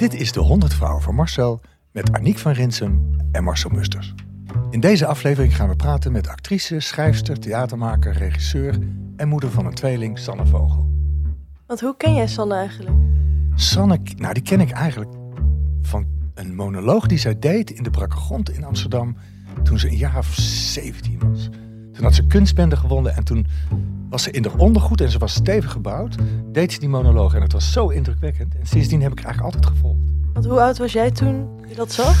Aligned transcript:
Dit 0.00 0.14
is 0.14 0.32
de 0.32 0.40
100 0.40 0.74
Vrouwen 0.74 1.02
van 1.02 1.14
Marcel 1.14 1.60
met 1.92 2.12
Aniek 2.12 2.38
van 2.38 2.52
Rinsum 2.52 3.16
en 3.32 3.44
Marcel 3.44 3.70
Musters. 3.70 4.14
In 4.70 4.80
deze 4.80 5.06
aflevering 5.06 5.56
gaan 5.56 5.68
we 5.68 5.76
praten 5.76 6.12
met 6.12 6.28
actrice, 6.28 6.80
schrijfster, 6.80 7.38
theatermaker, 7.40 8.12
regisseur 8.12 8.78
en 9.16 9.28
moeder 9.28 9.50
van 9.50 9.66
een 9.66 9.74
tweeling, 9.74 10.18
Sanne 10.18 10.46
Vogel. 10.46 10.90
Want 11.66 11.80
hoe 11.80 11.96
ken 11.96 12.14
jij 12.14 12.26
Sanne 12.26 12.54
eigenlijk? 12.54 12.96
Sanne, 13.54 14.00
nou 14.16 14.34
die 14.34 14.42
ken 14.42 14.60
ik 14.60 14.70
eigenlijk 14.70 15.10
van 15.82 16.06
een 16.34 16.54
monoloog 16.54 17.06
die 17.06 17.18
zij 17.18 17.38
deed 17.38 17.70
in 17.70 17.82
de 17.82 17.90
Brakke 17.90 18.16
Grond 18.16 18.50
in 18.50 18.64
Amsterdam 18.64 19.16
toen 19.62 19.78
ze 19.78 19.88
een 19.88 19.96
jaar 19.96 20.18
of 20.18 20.34
17 20.34 21.20
was. 21.30 21.48
Toen 21.92 22.04
had 22.04 22.14
ze 22.14 22.26
kunstbende 22.26 22.76
gewonnen 22.76 23.16
en 23.16 23.24
toen 23.24 23.46
was 24.10 24.22
ze 24.22 24.30
in 24.30 24.42
de 24.42 24.50
ondergoed 24.56 25.00
en 25.00 25.10
ze 25.10 25.18
was 25.18 25.34
stevig 25.34 25.72
gebouwd. 25.72 26.16
Deed 26.52 26.72
ze 26.72 26.78
die 26.78 26.88
monoloog 26.88 27.34
en 27.34 27.42
het 27.42 27.52
was 27.52 27.72
zo 27.72 27.88
indrukwekkend. 27.88 28.54
En 28.54 28.66
sindsdien 28.66 29.02
heb 29.02 29.12
ik 29.12 29.18
haar 29.18 29.26
eigenlijk 29.26 29.54
altijd 29.54 29.74
gevolgd. 29.74 30.00
Want 30.32 30.46
hoe 30.46 30.60
oud 30.60 30.78
was 30.78 30.92
jij 30.92 31.10
toen 31.10 31.48
je 31.68 31.74
dat 31.74 31.92
zag? 31.92 32.16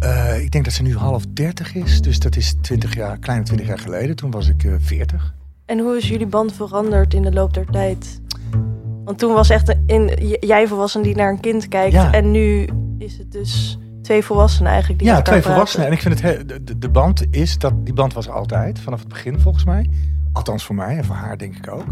Uh, 0.00 0.40
ik 0.40 0.50
denk 0.50 0.64
dat 0.64 0.72
ze 0.72 0.82
nu 0.82 0.96
half 0.96 1.24
30 1.28 1.74
is, 1.74 2.00
dus 2.00 2.18
dat 2.18 2.36
is 2.36 2.54
20 2.60 2.94
jaar, 2.94 3.18
kleine 3.18 3.44
20 3.44 3.66
jaar 3.66 3.78
geleden. 3.78 4.16
Toen 4.16 4.30
was 4.30 4.48
ik 4.48 4.62
uh, 4.62 4.74
40. 4.78 5.34
En 5.66 5.78
hoe 5.78 5.96
is 5.96 6.08
jullie 6.08 6.26
band 6.26 6.52
veranderd 6.52 7.14
in 7.14 7.22
de 7.22 7.32
loop 7.32 7.54
der 7.54 7.66
tijd? 7.66 8.20
Want 9.04 9.18
toen 9.18 9.32
was 9.32 9.50
echt 9.50 9.68
een, 9.68 9.82
in, 9.86 10.36
jij 10.40 10.66
volwassen 10.68 11.02
die 11.02 11.16
naar 11.16 11.30
een 11.30 11.40
kind 11.40 11.68
kijkt. 11.68 11.92
Ja. 11.92 12.12
En 12.12 12.30
nu 12.30 12.68
is 12.98 13.18
het 13.18 13.32
dus 13.32 13.78
twee 14.02 14.22
volwassenen 14.22 14.70
eigenlijk 14.70 15.02
die 15.02 15.08
Ja, 15.08 15.22
twee 15.22 15.42
volwassenen. 15.42 15.86
En 15.86 15.92
ik 15.92 16.00
vind 16.00 16.20
het, 16.20 16.22
he- 16.22 16.44
de, 16.44 16.78
de, 16.78 16.88
band 16.88 17.24
is 17.30 17.58
dat 17.58 17.84
die 17.84 17.94
band 17.94 18.12
was 18.12 18.28
altijd, 18.28 18.78
vanaf 18.78 18.98
het 18.98 19.08
begin 19.08 19.40
volgens 19.40 19.64
mij. 19.64 19.90
Althans 20.32 20.64
voor 20.64 20.74
mij 20.74 20.96
en 20.96 21.04
voor 21.04 21.16
haar 21.16 21.38
denk 21.38 21.56
ik 21.56 21.70
ook. 21.72 21.84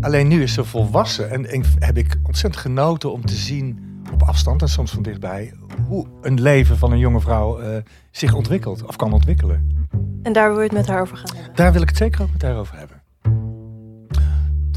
Alleen 0.00 0.28
nu 0.28 0.42
is 0.42 0.52
ze 0.52 0.64
volwassen 0.64 1.30
en, 1.30 1.46
en 1.46 1.64
heb 1.78 1.96
ik 1.96 2.16
ontzettend 2.22 2.62
genoten 2.62 3.12
om 3.12 3.26
te 3.26 3.34
zien 3.34 3.84
op 4.12 4.22
afstand 4.22 4.62
en 4.62 4.68
soms 4.68 4.90
van 4.90 5.02
dichtbij 5.02 5.54
hoe 5.86 6.06
een 6.22 6.40
leven 6.40 6.78
van 6.78 6.92
een 6.92 6.98
jonge 6.98 7.20
vrouw 7.20 7.58
eh, 7.58 7.76
zich 8.10 8.34
ontwikkelt 8.34 8.84
of 8.84 8.96
kan 8.96 9.12
ontwikkelen. 9.12 9.88
En 10.22 10.32
daar 10.32 10.48
wil 10.48 10.58
je 10.58 10.64
het 10.64 10.72
met 10.72 10.86
haar 10.86 11.00
over 11.00 11.16
gaan 11.16 11.36
hebben. 11.36 11.54
Daar 11.54 11.72
wil 11.72 11.82
ik 11.82 11.88
het 11.88 11.96
zeker 11.96 12.22
ook 12.22 12.32
met 12.32 12.42
haar 12.42 12.56
over 12.56 12.78
hebben. 12.78 13.02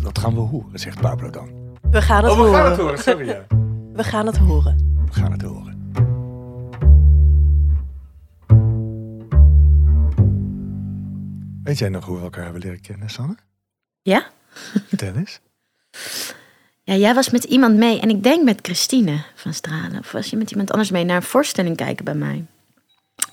Dat 0.02 0.20
gaan 0.20 0.34
we 0.34 0.39
horen, 0.39 0.80
zegt 0.80 1.02
Pablo 1.02 1.30
dan. 1.30 1.50
We 1.92 2.02
gaan 2.02 2.23
het 2.23 2.34
horen. 2.34 2.76
horen, 2.76 3.00
sorry. 3.00 3.28
Ja. 3.28 3.45
We 3.94 4.04
gaan 4.04 4.26
het 4.26 4.38
horen. 4.38 5.04
We 5.06 5.14
gaan 5.14 5.32
het 5.32 5.42
horen. 5.42 5.69
Weet 11.70 11.78
jij 11.80 11.89
nog 11.89 12.06
hoe 12.06 12.17
we 12.17 12.23
elkaar 12.23 12.44
hebben 12.44 12.62
leren 12.62 12.81
kennen, 12.81 13.09
Sanne? 13.09 13.36
Ja? 14.02 14.28
Vertel 14.88 15.14
eens. 15.16 15.39
Ja, 16.84 16.95
jij 16.95 17.14
was 17.14 17.30
met 17.30 17.44
iemand 17.44 17.76
mee 17.76 18.00
en 18.00 18.09
ik 18.09 18.23
denk 18.23 18.44
met 18.44 18.59
Christine 18.61 19.23
van 19.36 19.53
Stralen. 19.53 20.00
Of 20.00 20.11
was 20.11 20.30
je 20.30 20.38
met 20.38 20.52
iemand 20.52 20.72
anders 20.72 20.92
mee 20.92 21.03
naar 21.03 21.16
een 21.16 21.23
voorstelling 21.23 21.76
kijken 21.76 22.06
bij 22.06 22.14
mij? 22.14 22.45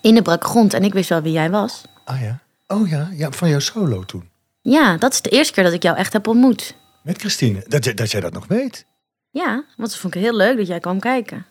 In 0.00 0.14
de 0.14 0.22
brak 0.22 0.44
grond 0.44 0.74
en 0.74 0.84
ik 0.84 0.92
wist 0.92 1.08
wel 1.08 1.22
wie 1.22 1.32
jij 1.32 1.50
was. 1.50 1.82
Ah 2.04 2.20
ja? 2.20 2.38
Oh 2.66 2.88
ja, 2.88 3.08
ja 3.12 3.30
van 3.30 3.48
jouw 3.48 3.58
solo 3.58 4.04
toen. 4.04 4.30
Ja, 4.60 4.96
dat 4.96 5.12
is 5.12 5.20
de 5.22 5.30
eerste 5.30 5.52
keer 5.52 5.64
dat 5.64 5.72
ik 5.72 5.82
jou 5.82 5.96
echt 5.96 6.12
heb 6.12 6.26
ontmoet. 6.26 6.74
Met 7.02 7.18
Christine. 7.18 7.64
Dat, 7.68 7.84
jij- 7.84 7.94
dat 7.94 8.10
jij 8.10 8.20
dat 8.20 8.32
nog 8.32 8.46
weet. 8.46 8.86
Ja, 9.30 9.52
want 9.76 9.90
dat 9.90 9.96
vond 9.96 10.14
ik 10.14 10.20
heel 10.20 10.36
leuk 10.36 10.56
dat 10.56 10.66
jij 10.66 10.80
kwam 10.80 11.00
kijken. 11.00 11.46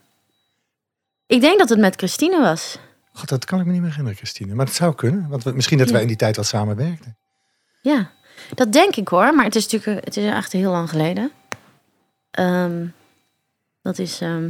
Ik 1.26 1.42
denk 1.42 1.60
dat 1.60 1.70
het 1.70 1.80
met 1.80 1.96
Christine 1.96 2.40
was. 2.42 2.78
God, 3.16 3.30
dat 3.30 3.46
kan 3.46 3.60
ik 3.60 3.66
me 3.66 3.72
niet 3.72 3.80
meer 3.82 3.90
herinneren, 3.90 4.18
Christine. 4.18 4.56
Maar 4.56 4.66
het 4.66 4.76
zou 4.76 4.96
kunnen. 4.96 5.30
Want 5.30 5.44
we- 5.44 5.52
misschien 5.54 5.78
dat 5.78 5.90
wij 5.90 6.02
in 6.02 6.08
die 6.08 6.16
tijd 6.16 6.36
wat 6.36 6.46
samen 6.46 6.76
werkten. 6.76 7.18
Ja, 7.82 8.12
dat 8.56 8.72
denk 8.74 8.96
ik 8.96 9.08
hoor. 9.08 9.36
Maar 9.36 9.46
het 9.46 9.56
is 9.56 9.68
natuurlijk 9.72 10.06
het 10.06 10.18
is 10.18 10.26
echt 10.26 10.52
heel 10.52 10.72
lang 10.72 10.90
geleden. 10.90 11.32
Ehm, 12.32 12.88
dat 13.82 14.00
is, 14.00 14.22
ehm, 14.22 14.50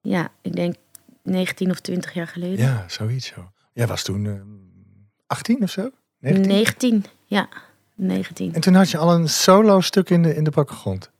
ja, 0.00 0.28
ik 0.40 0.56
denk 0.56 0.74
19 1.22 1.70
of 1.70 1.80
20 1.80 2.12
jaar 2.12 2.26
geleden. 2.26 2.58
Ja, 2.64 2.84
zoiets 2.88 3.26
zo. 3.26 3.52
Jij 3.72 3.86
was 3.86 4.02
toen 4.02 4.26
eh, 4.26 4.32
18 5.26 5.62
of 5.62 5.70
zo? 5.70 5.90
19? 6.18 6.52
19, 6.52 7.04
ja, 7.26 7.48
19. 7.94 8.54
En 8.54 8.60
toen 8.60 8.74
had 8.74 8.90
je 8.90 8.98
al 8.98 9.14
een 9.14 9.28
solo 9.28 9.80
stuk 9.80 10.10
in 10.10 10.22
de, 10.22 10.34
in 10.34 10.44
de 10.44 10.50
brakke 10.50 10.74
grond. 10.74 11.10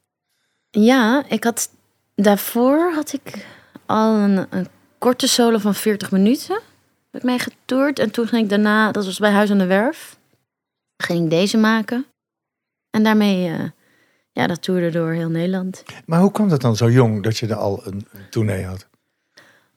Ja, 0.70 1.24
ik 1.28 1.44
had 1.44 1.70
daarvoor 2.14 2.92
had 2.94 3.12
ik 3.12 3.46
al 3.86 4.16
een, 4.16 4.46
een 4.50 4.66
korte 5.02 5.26
solo 5.26 5.58
van 5.58 5.74
40 5.74 6.10
minuten. 6.10 6.60
Heb 7.10 7.20
ik 7.20 7.22
mee 7.22 7.38
getoerd. 7.38 7.98
En 7.98 8.10
toen 8.10 8.26
ging 8.26 8.42
ik 8.42 8.48
daarna, 8.48 8.92
dat 8.92 9.04
was 9.04 9.18
bij 9.18 9.30
Huis 9.30 9.50
aan 9.50 9.58
de 9.58 9.66
Werf, 9.66 10.16
ging 10.96 11.24
ik 11.24 11.30
deze 11.30 11.58
maken. 11.58 12.06
En 12.90 13.02
daarmee, 13.02 13.48
eh, 13.48 13.64
ja, 14.32 14.46
dat 14.46 14.62
toerde 14.62 14.90
door 14.90 15.12
heel 15.12 15.28
Nederland. 15.28 15.82
Maar 16.06 16.20
hoe 16.20 16.30
kwam 16.30 16.48
dat 16.48 16.60
dan 16.60 16.76
zo 16.76 16.90
jong 16.90 17.22
dat 17.22 17.38
je 17.38 17.46
er 17.46 17.54
al 17.54 17.86
een, 17.86 18.06
een 18.12 18.28
tournee 18.30 18.64
had? 18.64 18.86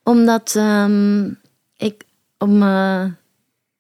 Omdat 0.03 0.56
ehm, 0.56 1.30
ik 1.78 2.03
op 2.38 2.50
mijn 2.50 3.18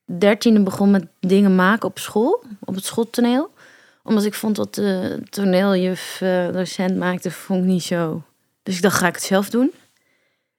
dertiende 0.05 0.63
begon 0.63 0.91
met 0.91 1.05
dingen 1.19 1.55
maken 1.55 1.89
op 1.89 1.99
school, 1.99 2.43
op 2.59 2.75
het 2.75 2.85
schooltoneel. 2.85 3.53
Omdat 4.03 4.23
ik 4.23 4.33
vond 4.33 4.57
wat 4.57 4.75
de 4.75 5.21
toneeljuf, 5.29 6.21
eh, 6.21 6.51
docent 6.51 6.97
maakte, 6.97 7.31
vond 7.31 7.63
ik 7.63 7.69
niet 7.69 7.83
zo. 7.83 8.23
Dus 8.63 8.75
ik 8.75 8.81
dacht, 8.81 8.97
ga 8.97 9.07
ik 9.07 9.15
het 9.15 9.23
zelf 9.23 9.49
doen? 9.49 9.71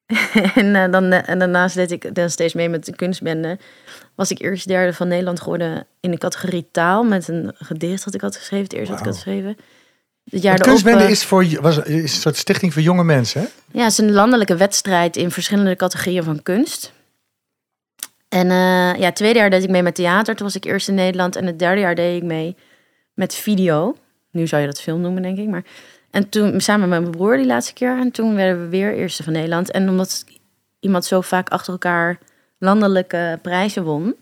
en, 0.54 0.76
eh, 0.76 0.90
dan, 0.90 1.12
eh, 1.12 1.28
en 1.28 1.38
daarnaast 1.38 1.74
deed 1.74 1.90
ik 1.90 2.14
dan 2.14 2.30
steeds 2.30 2.54
mee 2.54 2.68
met 2.68 2.84
de 2.84 2.96
kunstbende. 2.96 3.58
Was 4.14 4.30
ik 4.30 4.40
eerst 4.40 4.68
derde 4.68 4.92
van 4.92 5.08
Nederland 5.08 5.40
geworden 5.40 5.86
in 6.00 6.10
de 6.10 6.18
categorie 6.18 6.68
taal. 6.70 7.04
Met 7.04 7.28
een 7.28 7.52
gedicht 7.54 8.04
dat 8.04 8.14
ik 8.14 8.20
had 8.20 8.36
geschreven, 8.36 8.64
het 8.64 8.72
eerste 8.72 8.90
dat 8.90 9.00
ik 9.00 9.06
had 9.06 9.14
geschreven. 9.14 9.56
Het 10.30 10.42
jaar 10.42 10.54
erop, 10.54 10.66
kunstbende 10.66 11.04
eh, 11.04 11.10
is, 11.10 11.24
voor, 11.24 11.60
was, 11.60 11.78
is 11.78 12.02
een 12.02 12.08
soort 12.08 12.36
stichting 12.36 12.72
voor 12.72 12.82
jonge 12.82 13.04
mensen, 13.04 13.40
hè? 13.40 13.46
ja, 13.78 13.82
het 13.82 13.92
is 13.92 13.98
een 13.98 14.12
landelijke 14.12 14.56
wedstrijd 14.56 15.16
in 15.16 15.30
verschillende 15.30 15.76
categorieën 15.76 16.22
van 16.22 16.42
kunst. 16.42 16.92
En 18.28 18.48
ja, 18.48 19.06
het 19.06 19.16
tweede 19.16 19.38
jaar 19.38 19.50
deed 19.50 19.62
ik 19.62 19.70
mee 19.70 19.82
met 19.82 19.94
theater. 19.94 20.34
Toen 20.34 20.46
was 20.46 20.56
ik 20.56 20.64
eerst 20.64 20.88
in 20.88 20.94
Nederland. 20.94 21.36
En 21.36 21.46
het 21.46 21.58
derde 21.58 21.80
jaar 21.80 21.94
deed 21.94 22.16
ik 22.16 22.22
mee 22.22 22.56
met 23.14 23.34
video. 23.34 23.96
Nu 24.30 24.46
zou 24.46 24.60
je 24.60 24.68
dat 24.68 24.80
film 24.80 25.00
noemen, 25.00 25.22
denk 25.22 25.38
ik. 25.38 25.48
Maar... 25.48 25.64
En 26.16 26.28
toen 26.28 26.60
samen 26.60 26.88
met 26.88 27.00
mijn 27.00 27.10
broer 27.10 27.36
die 27.36 27.46
laatste 27.46 27.72
keer. 27.72 27.98
En 27.98 28.10
toen 28.10 28.34
werden 28.34 28.62
we 28.62 28.68
weer 28.68 28.94
eerste 28.94 29.22
van 29.22 29.32
Nederland. 29.32 29.70
En 29.70 29.88
omdat 29.88 30.24
iemand 30.80 31.04
zo 31.04 31.20
vaak 31.20 31.48
achter 31.48 31.72
elkaar 31.72 32.18
landelijke 32.58 33.38
prijzen 33.42 33.84
won... 33.84 34.14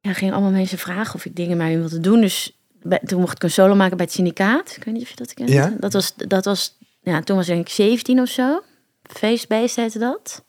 Ja, 0.00 0.12
gingen 0.12 0.34
allemaal 0.34 0.50
mensen 0.50 0.78
vragen 0.78 1.14
of 1.14 1.24
ik 1.24 1.36
dingen 1.36 1.56
met 1.56 1.66
hem 1.66 1.78
wilde 1.78 2.00
doen. 2.00 2.20
Dus 2.20 2.58
bij- 2.82 3.00
toen 3.04 3.20
mocht 3.20 3.36
ik 3.36 3.42
een 3.42 3.50
solo 3.50 3.74
maken 3.74 3.96
bij 3.96 4.06
het 4.06 4.14
syndicaat. 4.14 4.76
Ik 4.76 4.84
weet 4.84 4.94
niet 4.94 5.02
of 5.02 5.08
je 5.08 5.16
dat 5.16 5.34
kent. 5.34 5.48
Ja. 5.48 5.74
Dat 5.78 5.92
was, 5.92 6.14
dat 6.16 6.44
was 6.44 6.76
ja, 7.00 7.20
toen 7.20 7.36
was 7.36 7.48
ik 7.48 7.54
denk 7.54 7.66
ik 7.66 7.72
17 7.72 8.20
of 8.20 8.28
zo. 8.28 8.62
Feestbeest 9.02 9.76
heette 9.76 9.98
dat. 9.98 10.44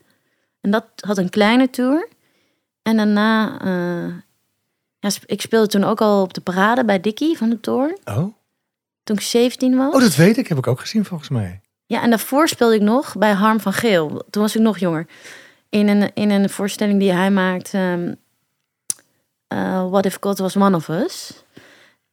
En 0.61 0.71
dat 0.71 0.85
had 0.95 1.17
een 1.17 1.29
kleine 1.29 1.69
tour. 1.69 2.07
En 2.81 2.97
daarna, 2.97 3.59
eh, 3.61 4.13
ja, 4.99 5.09
ik 5.25 5.41
speelde 5.41 5.67
toen 5.67 5.83
ook 5.83 6.01
al 6.01 6.21
op 6.21 6.33
de 6.33 6.41
parade 6.41 6.85
bij 6.85 6.99
Dickie 6.99 7.37
van 7.37 7.49
de 7.49 7.59
Toorn. 7.59 7.97
Oh. 8.05 8.37
Toen 9.09 9.17
ik 9.17 9.23
17 9.23 9.77
was. 9.77 9.93
oh, 9.93 10.01
dat 10.01 10.15
weet 10.15 10.37
ik. 10.37 10.47
Heb 10.47 10.57
ik 10.57 10.67
ook 10.67 10.79
gezien 10.79 11.05
volgens 11.05 11.29
mij. 11.29 11.61
Ja, 11.85 12.01
en 12.01 12.09
daarvoor 12.09 12.47
speelde 12.47 12.75
ik 12.75 12.81
nog 12.81 13.17
bij 13.17 13.31
Harm 13.31 13.59
van 13.59 13.73
Geel. 13.73 14.25
Toen 14.29 14.41
was 14.41 14.55
ik 14.55 14.61
nog 14.61 14.77
jonger. 14.77 15.07
In 15.69 15.87
een, 15.87 16.11
in 16.13 16.29
een 16.29 16.49
voorstelling 16.49 16.99
die 16.99 17.11
hij 17.11 17.31
maakt. 17.31 17.73
ehm, 17.73 18.13
eh, 19.47 19.89
What 19.89 20.05
if 20.05 20.17
God 20.21 20.37
was 20.37 20.55
one 20.55 20.75
of 20.75 20.87
us. 20.87 21.43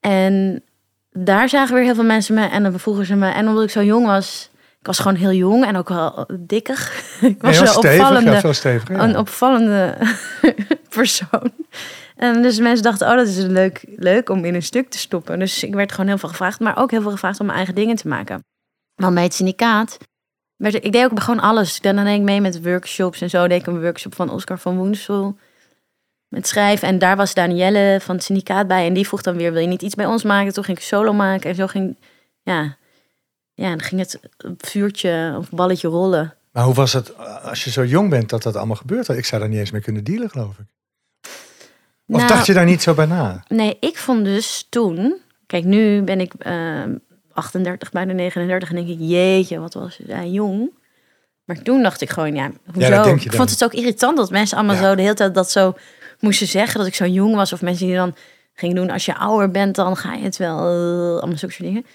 En 0.01 0.63
daar 1.11 1.49
zagen 1.49 1.75
weer 1.75 1.85
heel 1.85 1.95
veel 1.95 2.05
mensen 2.05 2.35
me. 2.35 2.47
En 2.47 2.63
dan 2.63 2.79
vroegen 2.79 3.07
ze 3.07 3.15
me. 3.15 3.29
En 3.31 3.49
omdat 3.49 3.65
ik 3.65 3.71
zo 3.71 3.83
jong 3.83 4.07
was. 4.07 4.51
Ik 4.81 4.87
was 4.87 4.99
gewoon 4.99 5.17
heel 5.17 5.33
jong 5.33 5.65
en 5.65 5.77
ook 5.77 5.89
wel 5.89 6.27
dikkig. 6.41 7.03
ik 7.21 7.43
was 7.43 7.59
een 7.59 7.67
stevig, 7.67 7.99
opvallende, 7.99 8.31
ja, 8.31 8.71
ja. 8.89 9.05
een 9.05 9.17
opvallende 9.17 9.97
persoon. 10.97 11.53
En 12.17 12.43
dus 12.43 12.59
mensen 12.59 12.83
dachten, 12.83 13.09
oh, 13.09 13.17
dat 13.17 13.27
is 13.27 13.37
leuk, 13.37 13.85
leuk 13.97 14.29
om 14.29 14.45
in 14.45 14.55
een 14.55 14.63
stuk 14.63 14.91
te 14.91 14.99
stoppen. 14.99 15.39
Dus 15.39 15.65
ik 15.65 15.75
werd 15.75 15.93
gewoon 15.93 16.07
heel 16.07 16.19
veel 16.19 16.29
gevraagd, 16.29 16.61
maar 16.61 16.79
ook 16.79 16.91
heel 16.91 17.03
veel 17.03 17.11
gevraagd 17.11 17.41
om 17.41 17.47
mijn 17.47 17.59
eigen 17.59 17.75
dingen 17.75 17.97
te 17.97 18.09
maken. 18.09 18.45
Want 18.95 19.15
bij 19.15 19.23
het 19.23 19.35
syndicaat, 19.35 19.99
werd, 20.57 20.75
ik 20.75 20.93
deed 20.93 21.05
ook 21.05 21.21
gewoon 21.21 21.41
alles. 21.41 21.81
Dan 21.81 21.97
deed 21.97 22.19
ik 22.19 22.23
mee 22.23 22.41
met 22.41 22.63
workshops 22.63 23.21
en 23.21 23.31
zo. 23.31 23.49
Deed 23.49 23.61
ik 23.61 23.67
een 23.67 23.81
workshop 23.81 24.15
van 24.15 24.31
Oscar 24.31 24.59
van 24.59 24.77
Woensel 24.77 25.37
met 26.29 26.47
schrijven. 26.47 26.89
En 26.89 26.99
daar 26.99 27.17
was 27.17 27.35
Danielle 27.35 27.99
van 28.01 28.15
het 28.15 28.25
syndicaat 28.25 28.67
bij. 28.67 28.87
En 28.87 28.95
die 28.95 29.07
vroeg 29.07 29.23
dan 29.23 29.37
weer, 29.37 29.53
wil 29.53 29.61
je 29.61 29.69
niet 29.69 29.83
iets 29.83 29.95
bij 29.95 30.07
ons 30.07 30.23
maken? 30.23 30.53
Toen 30.53 30.65
ging 30.65 30.79
ik 30.79 30.85
solo 30.85 31.13
maken 31.13 31.51
en 31.51 31.57
zo 31.57 31.67
ging, 31.67 31.99
ja, 32.43 32.77
ja 33.55 33.69
dan 33.69 33.83
ging 33.83 34.01
het 34.01 34.21
vuurtje 34.59 35.35
of 35.39 35.51
balletje 35.51 35.89
rollen. 35.89 36.35
Maar 36.53 36.65
hoe 36.65 36.75
was 36.75 36.93
het 36.93 37.13
eh, 37.13 37.45
als 37.45 37.65
je 37.65 37.71
zo 37.71 37.85
jong 37.85 38.11
bent 38.11 38.29
dat 38.29 38.43
dat 38.43 38.57
allemaal 38.57 38.77
gebeurt? 38.77 39.09
Ik 39.09 39.25
zou 39.25 39.41
daar 39.41 39.51
niet 39.51 39.59
eens 39.59 39.71
mee 39.71 39.83
kunnen 39.83 40.05
dealen, 40.05 40.31
geloof 40.31 40.59
ik. 40.59 40.67
Of 42.09 42.17
Nou, 42.17 42.29
dacht 42.29 42.47
je 42.47 42.53
daar 42.53 42.65
niet 42.65 42.83
zo 42.83 42.95
bij 42.95 43.07
na? 43.07 43.43
Nee, 43.49 43.77
ik 43.81 43.97
vond 43.97 44.25
dus 44.25 44.67
toen... 44.69 45.15
Kijk, 45.47 45.65
nu 45.65 46.03
ben 46.03 46.21
ik 46.21 46.33
ehm 46.39 46.95
38, 47.33 47.91
bijna 47.91 48.13
39 48.13 48.69
en 48.71 48.77
denk 48.77 48.89
ik... 48.89 48.97
Jeetje, 49.01 49.59
wat 49.59 49.75
was 49.75 49.99
hij 50.07 50.29
jong. 50.31 50.71
Maar 51.45 51.63
toen 51.63 51.83
dacht 51.83 52.01
ik 52.01 52.11
gewoon, 52.11 52.35
ja, 52.35 52.51
hoezo? 52.73 53.15
ik 53.15 53.33
vond 53.33 53.51
het 53.51 53.65
ook 53.65 53.73
irritant 53.73 54.17
dat 54.17 54.31
mensen 54.31 54.57
allemaal 54.57 54.77
Ja. 54.77 54.83
zo 54.83 54.95
de 54.95 55.03
hele 55.03 55.15
tijd 55.15 55.35
dat 55.35 55.51
zo 55.51 55.75
moesten 56.21 56.47
zeggen. 56.47 56.79
Dat 56.79 56.87
ik 56.89 56.95
zo 56.95 57.07
jong 57.07 57.35
was. 57.35 57.53
Of 57.53 57.63
mensen 57.63 57.87
die 57.87 57.95
dan 57.97 58.15
gingen 58.55 58.77
doen, 58.77 58.91
als 58.91 59.05
je 59.05 59.17
ouder 59.17 59.51
bent, 59.51 59.75
dan 59.75 59.97
ga 59.97 60.15
je 60.15 60.23
het 60.25 60.37
wel... 60.37 60.59
eh, 60.59 61.19
allemaal 61.19 61.37
zulke 61.39 61.55
soort 61.55 61.69
dingen. 61.69 61.87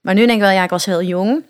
Maar 0.00 0.14
nu 0.14 0.20
denk 0.20 0.32
ik 0.38 0.40
wel, 0.44 0.50
ja, 0.50 0.62
ik 0.64 0.70
was 0.70 0.84
heel 0.84 1.02
jong. 1.02 1.44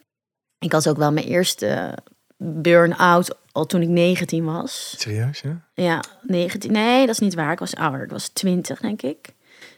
Ik 0.58 0.73
had 0.73 0.88
ook 0.88 0.96
wel 0.96 1.12
mijn 1.12 1.26
eerste 1.26 1.99
burn-out 2.37 3.37
al 3.52 3.66
toen 3.66 3.82
ik 3.82 3.88
19 3.88 4.44
was. 4.44 4.94
Serieus, 4.99 5.40
ja? 5.40 5.60
Ja, 5.75 6.04
19. 6.22 6.72
Nee, 6.72 7.06
dat 7.06 7.14
is 7.14 7.20
niet 7.20 7.34
waar. 7.34 7.52
Ik 7.52 7.58
was 7.58 7.75
ouder. 7.75 8.02
Ik 8.02 8.10
was 8.10 8.28
20, 8.28 8.81
denk 8.81 9.02
ik. 9.02 9.32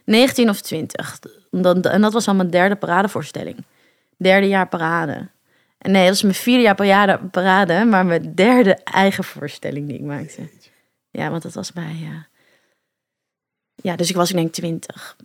19 0.05 0.49
of 0.49 0.61
20. 0.61 1.19
Dan, 1.51 1.83
en 1.83 2.01
dat 2.01 2.13
was 2.13 2.29
al 2.29 2.35
mijn 2.35 2.51
derde 2.51 2.77
paradevoorstelling. 2.77 3.65
Derde 4.17 4.49
jaar 4.49 4.69
parade. 4.69 5.29
En 5.79 5.91
nee, 5.91 6.07
dat 6.07 6.15
is 6.15 6.23
mijn 6.23 6.35
vierde 6.35 6.63
jaar 6.63 6.75
parade, 6.75 7.19
parade 7.31 7.85
maar 7.85 8.07
mijn 8.07 8.35
derde 8.35 8.75
eigen 8.75 9.25
voorstelling 9.25 9.89
die 9.89 9.97
ik 9.97 10.05
maakte. 10.05 10.49
Ja, 11.11 11.31
want 11.31 11.43
dat 11.43 11.55
was 11.55 11.73
bij. 11.73 11.97
Ja, 12.01 12.27
ja 13.75 13.97
dus 13.97 14.11
ik 14.11 14.17
was, 14.17 14.31
ik 14.31 14.37
denk, 14.37 14.53
20. 14.53 15.17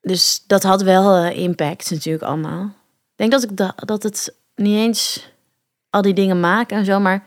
Dus 0.00 0.44
dat 0.46 0.62
had 0.62 0.82
wel 0.82 1.14
eh, 1.14 1.38
impact 1.38 1.90
natuurlijk 1.90 2.24
allemaal. 2.24 2.64
Ik 2.64 3.16
denk 3.16 3.30
dat, 3.30 3.42
ik 3.42 3.56
da 3.56 3.74
dat 3.76 4.02
het 4.02 4.34
niet 4.54 4.76
eens 4.76 5.30
al 5.90 6.02
die 6.02 6.14
dingen 6.14 6.40
maken 6.40 6.76
en 6.76 6.84
zo, 6.84 7.00
maar 7.00 7.26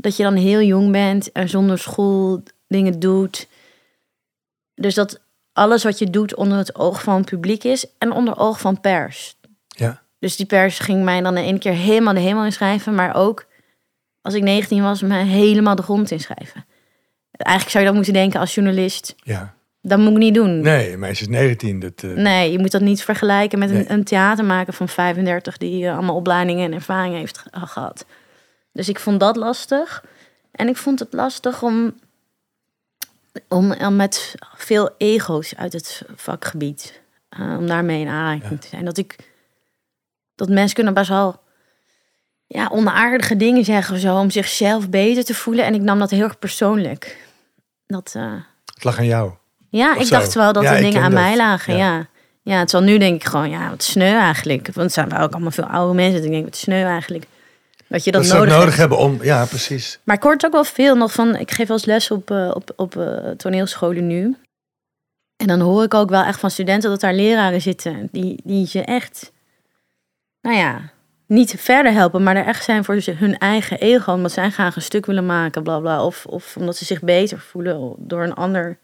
dat 0.00 0.16
je 0.16 0.22
dan 0.22 0.34
heel 0.34 0.60
jong 0.62 0.92
bent 0.92 1.32
en 1.32 1.48
zonder 1.48 1.78
school 1.78 2.42
dingen 2.68 3.00
doet. 3.00 3.48
Dus 4.74 4.94
dat 4.94 5.20
alles 5.52 5.84
wat 5.84 5.98
je 5.98 6.10
doet 6.10 6.34
onder 6.34 6.58
het 6.58 6.74
oog 6.74 7.02
van 7.02 7.16
het 7.16 7.24
publiek 7.30 7.64
is 7.64 7.86
en 7.98 8.12
onder 8.12 8.38
oog 8.38 8.60
van 8.60 8.80
pers. 8.80 9.36
Ja. 9.68 10.02
Dus 10.18 10.36
die 10.36 10.46
pers 10.46 10.78
ging 10.78 11.04
mij 11.04 11.20
dan 11.20 11.36
in 11.36 11.44
één 11.44 11.58
keer 11.58 11.72
helemaal 11.72 12.14
de 12.14 12.20
hemel 12.20 12.44
inschrijven, 12.44 12.94
maar 12.94 13.14
ook 13.14 13.46
als 14.22 14.34
ik 14.34 14.42
19 14.42 14.82
was, 14.82 15.02
me 15.02 15.16
helemaal 15.16 15.74
de 15.74 15.82
grond 15.82 16.10
inschrijven. 16.10 16.64
Eigenlijk 17.32 17.70
zou 17.70 17.78
je 17.84 17.88
dat 17.90 17.94
moeten 17.98 18.12
denken 18.20 18.40
als 18.40 18.54
journalist. 18.54 19.14
Ja. 19.22 19.54
Dat 19.82 19.98
moet 19.98 20.10
ik 20.12 20.16
niet 20.18 20.34
doen. 20.34 20.60
Nee, 20.60 20.96
meisje 20.96 21.22
is 21.22 21.28
19. 21.28 21.78
Dat, 21.80 21.92
eh, 22.02 22.10
Nee, 22.10 22.52
je 22.52 22.58
moet 22.58 22.70
dat 22.70 22.80
niet 22.80 23.02
vergelijken 23.04 23.58
met 23.58 23.70
Nee. 23.70 23.80
een, 23.80 23.92
een 23.92 24.04
theatermaker 24.04 24.72
van 24.72 24.88
35 24.88 25.56
die 25.56 25.86
eh, 25.86 25.92
allemaal 25.96 26.14
opleidingen 26.16 26.64
en 26.64 26.72
ervaring 26.72 27.14
heeft 27.14 27.38
ge- 27.38 27.48
gehad. 27.66 28.06
Dus 28.72 28.88
ik 28.88 28.98
vond 29.00 29.20
dat 29.20 29.36
lastig. 29.36 30.04
En 30.52 30.68
ik 30.68 30.76
vond 30.76 30.98
het 30.98 31.12
lastig 31.12 31.62
om, 31.62 31.94
om, 33.48 33.96
met 33.96 34.34
veel 34.56 34.90
ego's 34.98 35.54
uit 35.56 35.72
het 35.72 36.02
vakgebied, 36.16 37.00
eh, 37.28 37.56
om 37.58 37.66
daarmee 37.66 38.00
in 38.00 38.08
aanraking 38.08 38.50
Ja. 38.50 38.58
te 38.58 38.68
zijn. 38.68 38.84
Dat 38.84 38.96
ik, 38.98 39.16
dat 40.34 40.48
mensen 40.48 40.74
kunnen 40.74 40.94
best 40.94 41.08
wel 41.08 41.40
ja, 42.46 42.68
onaardige 42.72 43.36
dingen 43.36 43.64
zeggen 43.64 43.94
of 43.94 44.00
zo, 44.00 44.16
om 44.18 44.30
zichzelf 44.30 44.88
beter 44.88 45.24
te 45.24 45.34
voelen. 45.34 45.64
En 45.64 45.74
ik 45.74 45.80
nam 45.80 45.98
dat 45.98 46.10
heel 46.10 46.22
erg 46.24 46.38
persoonlijk. 46.38 47.28
Dat, 47.86 48.12
eh, 48.16 48.32
Het 48.74 48.84
lag 48.84 48.98
aan 48.98 49.06
jou. 49.06 49.32
ja, 49.68 49.90
Of 49.94 50.00
ik 50.00 50.06
zo. 50.06 50.14
dacht 50.18 50.34
wel 50.34 50.52
dat 50.52 50.62
Ja, 50.62 50.74
de 50.74 50.80
dingen 50.82 51.02
aan 51.02 51.10
dat. 51.10 51.20
mij 51.20 51.36
lagen, 51.36 51.76
Ja. 51.76 51.96
ja. 51.96 52.06
ja. 52.42 52.58
het 52.58 52.70
zal 52.70 52.80
nu 52.82 52.98
denk 52.98 53.14
ik 53.22 53.28
gewoon, 53.28 53.50
ja, 53.50 53.70
wat 53.70 53.82
sneu 53.82 54.18
eigenlijk. 54.18 54.64
Want 54.66 54.76
het 54.76 54.92
zijn 54.92 55.08
wel 55.08 55.18
ook 55.20 55.32
allemaal 55.32 55.50
veel 55.50 55.64
oude 55.64 55.94
mensen. 55.94 56.14
Dat 56.16 56.24
ik 56.24 56.30
denk, 56.30 56.44
wat 56.44 56.56
sneu 56.56 56.84
eigenlijk. 56.84 57.24
Dat 57.90 58.04
je 58.04 58.10
dat, 58.10 58.26
nodig, 58.46 58.76
hebben 58.76 58.98
om... 58.98 59.22
Ja, 59.22 59.44
precies. 59.44 59.98
Maar 60.04 60.16
ik 60.16 60.22
hoor 60.22 60.32
het 60.32 60.46
ook 60.46 60.52
wel 60.52 60.64
veel 60.64 60.96
nog 60.96 61.12
van... 61.12 61.36
Ik 61.36 61.50
geef 61.50 61.68
wel 61.68 61.76
eens 61.76 61.86
les 61.86 62.10
op, 62.10 62.30
eh, 62.30 62.50
op, 62.54 62.72
op 62.76 62.96
eh, 62.96 63.30
toneelscholen 63.30 64.06
nu. 64.06 64.36
En 65.36 65.46
dan 65.46 65.60
hoor 65.60 65.84
ik 65.84 65.94
ook 65.94 66.10
wel 66.10 66.22
echt 66.22 66.40
van 66.40 66.50
studenten 66.50 66.90
dat 66.90 67.00
daar 67.00 67.14
leraren 67.14 67.60
zitten... 67.60 68.08
die, 68.12 68.40
die 68.44 68.68
je 68.72 68.84
echt, 68.84 69.32
nou 70.40 70.56
ja, 70.56 70.90
niet 71.26 71.54
verder 71.58 71.92
helpen... 71.92 72.22
maar 72.22 72.36
er 72.36 72.46
echt 72.46 72.64
zijn 72.64 72.84
voor 72.84 73.00
hun 73.04 73.38
eigen 73.38 73.78
ego... 73.78 74.12
omdat 74.12 74.32
zij 74.32 74.50
graag 74.50 74.76
een 74.76 74.82
stuk 74.82 75.06
willen 75.06 75.26
maken, 75.26 75.62
bla 75.62 75.78
bla. 75.78 76.04
Of, 76.04 76.26
of 76.26 76.56
omdat 76.56 76.76
ze 76.76 76.84
zich 76.84 77.02
beter 77.02 77.38
voelen 77.38 77.94
door 77.98 78.22
een 78.22 78.34
ander 78.34 78.78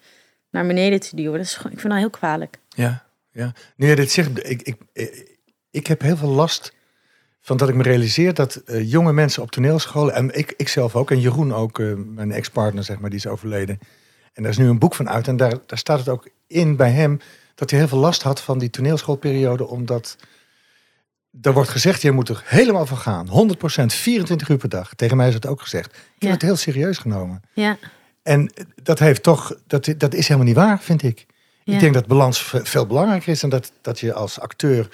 naar 0.50 0.66
beneden 0.66 1.00
te 1.00 1.16
duwen. 1.16 1.32
Dat 1.32 1.46
is, 1.46 1.54
gewoon- 1.54 1.72
ik 1.72 1.80
vind 1.80 1.92
dat 1.92 2.02
heel 2.02 2.10
kwalijk. 2.10 2.58
Ja, 2.68 3.04
ja. 3.30 3.52
Nu 3.76 3.88
je 3.88 3.96
dit 3.96 4.10
zegt, 4.10 4.48
ik, 4.48 4.62
ik, 4.62 4.76
ik 5.70 5.86
heb 5.86 6.00
heel 6.00 6.16
veel 6.16 6.28
last 6.28 6.74
van 7.46 7.56
dat 7.56 7.68
ik 7.68 7.74
me 7.74 7.82
realiseer 7.82 8.34
dat 8.34 8.54
eh, 8.56 8.90
jonge 8.90 9.12
mensen 9.12 9.42
op 9.42 9.50
toneelscholen, 9.50 10.14
en 10.14 10.34
ik, 10.38 10.54
ik 10.56 10.68
zelf 10.68 10.96
ook, 10.96 11.10
en 11.10 11.20
Jeroen 11.20 11.54
ook, 11.54 11.78
eh, 11.78 11.92
mijn 11.96 12.32
ex-partner, 12.32 12.84
zeg 12.84 12.98
maar, 12.98 13.10
die 13.10 13.18
is 13.18 13.26
overleden. 13.26 13.78
En 14.32 14.42
daar 14.42 14.50
is 14.52 14.58
nu 14.58 14.68
een 14.68 14.78
boek 14.78 14.94
van 14.94 15.08
uit, 15.08 15.28
en 15.28 15.36
daar, 15.36 15.54
daar 15.66 15.78
staat 15.78 15.98
het 15.98 16.08
ook 16.08 16.28
in 16.46 16.76
bij 16.76 16.90
hem, 16.90 17.20
dat 17.54 17.70
hij 17.70 17.78
heel 17.78 17.88
veel 17.88 17.98
last 17.98 18.22
had 18.22 18.40
van 18.40 18.58
die 18.58 18.70
toneelschoolperiode, 18.70 19.66
omdat 19.66 20.16
er 21.42 21.52
wordt 21.52 21.68
gezegd, 21.70 22.02
je 22.02 22.10
moet 22.12 22.28
er 22.28 22.42
helemaal 22.44 22.86
van 22.86 22.96
gaan. 22.96 23.26
100%, 23.28 23.86
24 23.86 24.48
uur 24.48 24.56
per 24.56 24.68
dag. 24.68 24.94
Tegen 24.94 25.16
mij 25.16 25.28
is 25.28 25.34
het 25.34 25.46
ook 25.46 25.60
gezegd. 25.60 25.86
Ik 25.86 25.92
heb 26.18 26.22
Ja. 26.22 26.30
het 26.30 26.42
heel 26.42 26.56
serieus 26.56 26.98
genomen. 26.98 27.40
Ja, 27.52 27.78
En 28.22 28.50
dat 28.82 28.98
heeft 28.98 29.22
toch, 29.22 29.56
dat, 29.66 29.94
dat 29.98 30.14
is 30.14 30.26
helemaal 30.28 30.48
niet 30.48 30.56
waar, 30.56 30.80
vind 30.80 31.02
ik. 31.02 31.26
ja. 31.64 31.74
Ik 31.74 31.80
denk 31.80 31.94
dat 31.94 32.06
balans 32.06 32.42
ve- 32.42 32.64
veel 32.64 32.86
belangrijker 32.86 33.28
is 33.28 33.42
en 33.42 33.48
dat, 33.48 33.72
dat 33.80 34.00
je 34.00 34.12
als 34.12 34.40
acteur 34.40 34.88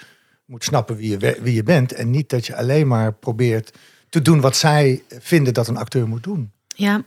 moet 0.45 0.63
snappen 0.63 0.95
wie 0.95 1.09
je, 1.19 1.37
wie 1.41 1.53
je 1.53 1.63
bent. 1.63 1.93
En 1.93 2.09
niet 2.11 2.29
dat 2.29 2.45
je 2.45 2.55
alleen 2.55 2.87
maar 2.87 3.13
probeert 3.13 3.71
te 4.09 4.21
doen 4.21 4.41
wat 4.41 4.55
zij 4.55 5.03
vinden 5.19 5.53
dat 5.53 5.67
een 5.67 5.77
acteur 5.77 6.07
moet 6.07 6.23
doen. 6.23 6.51
Ja, 6.67 7.01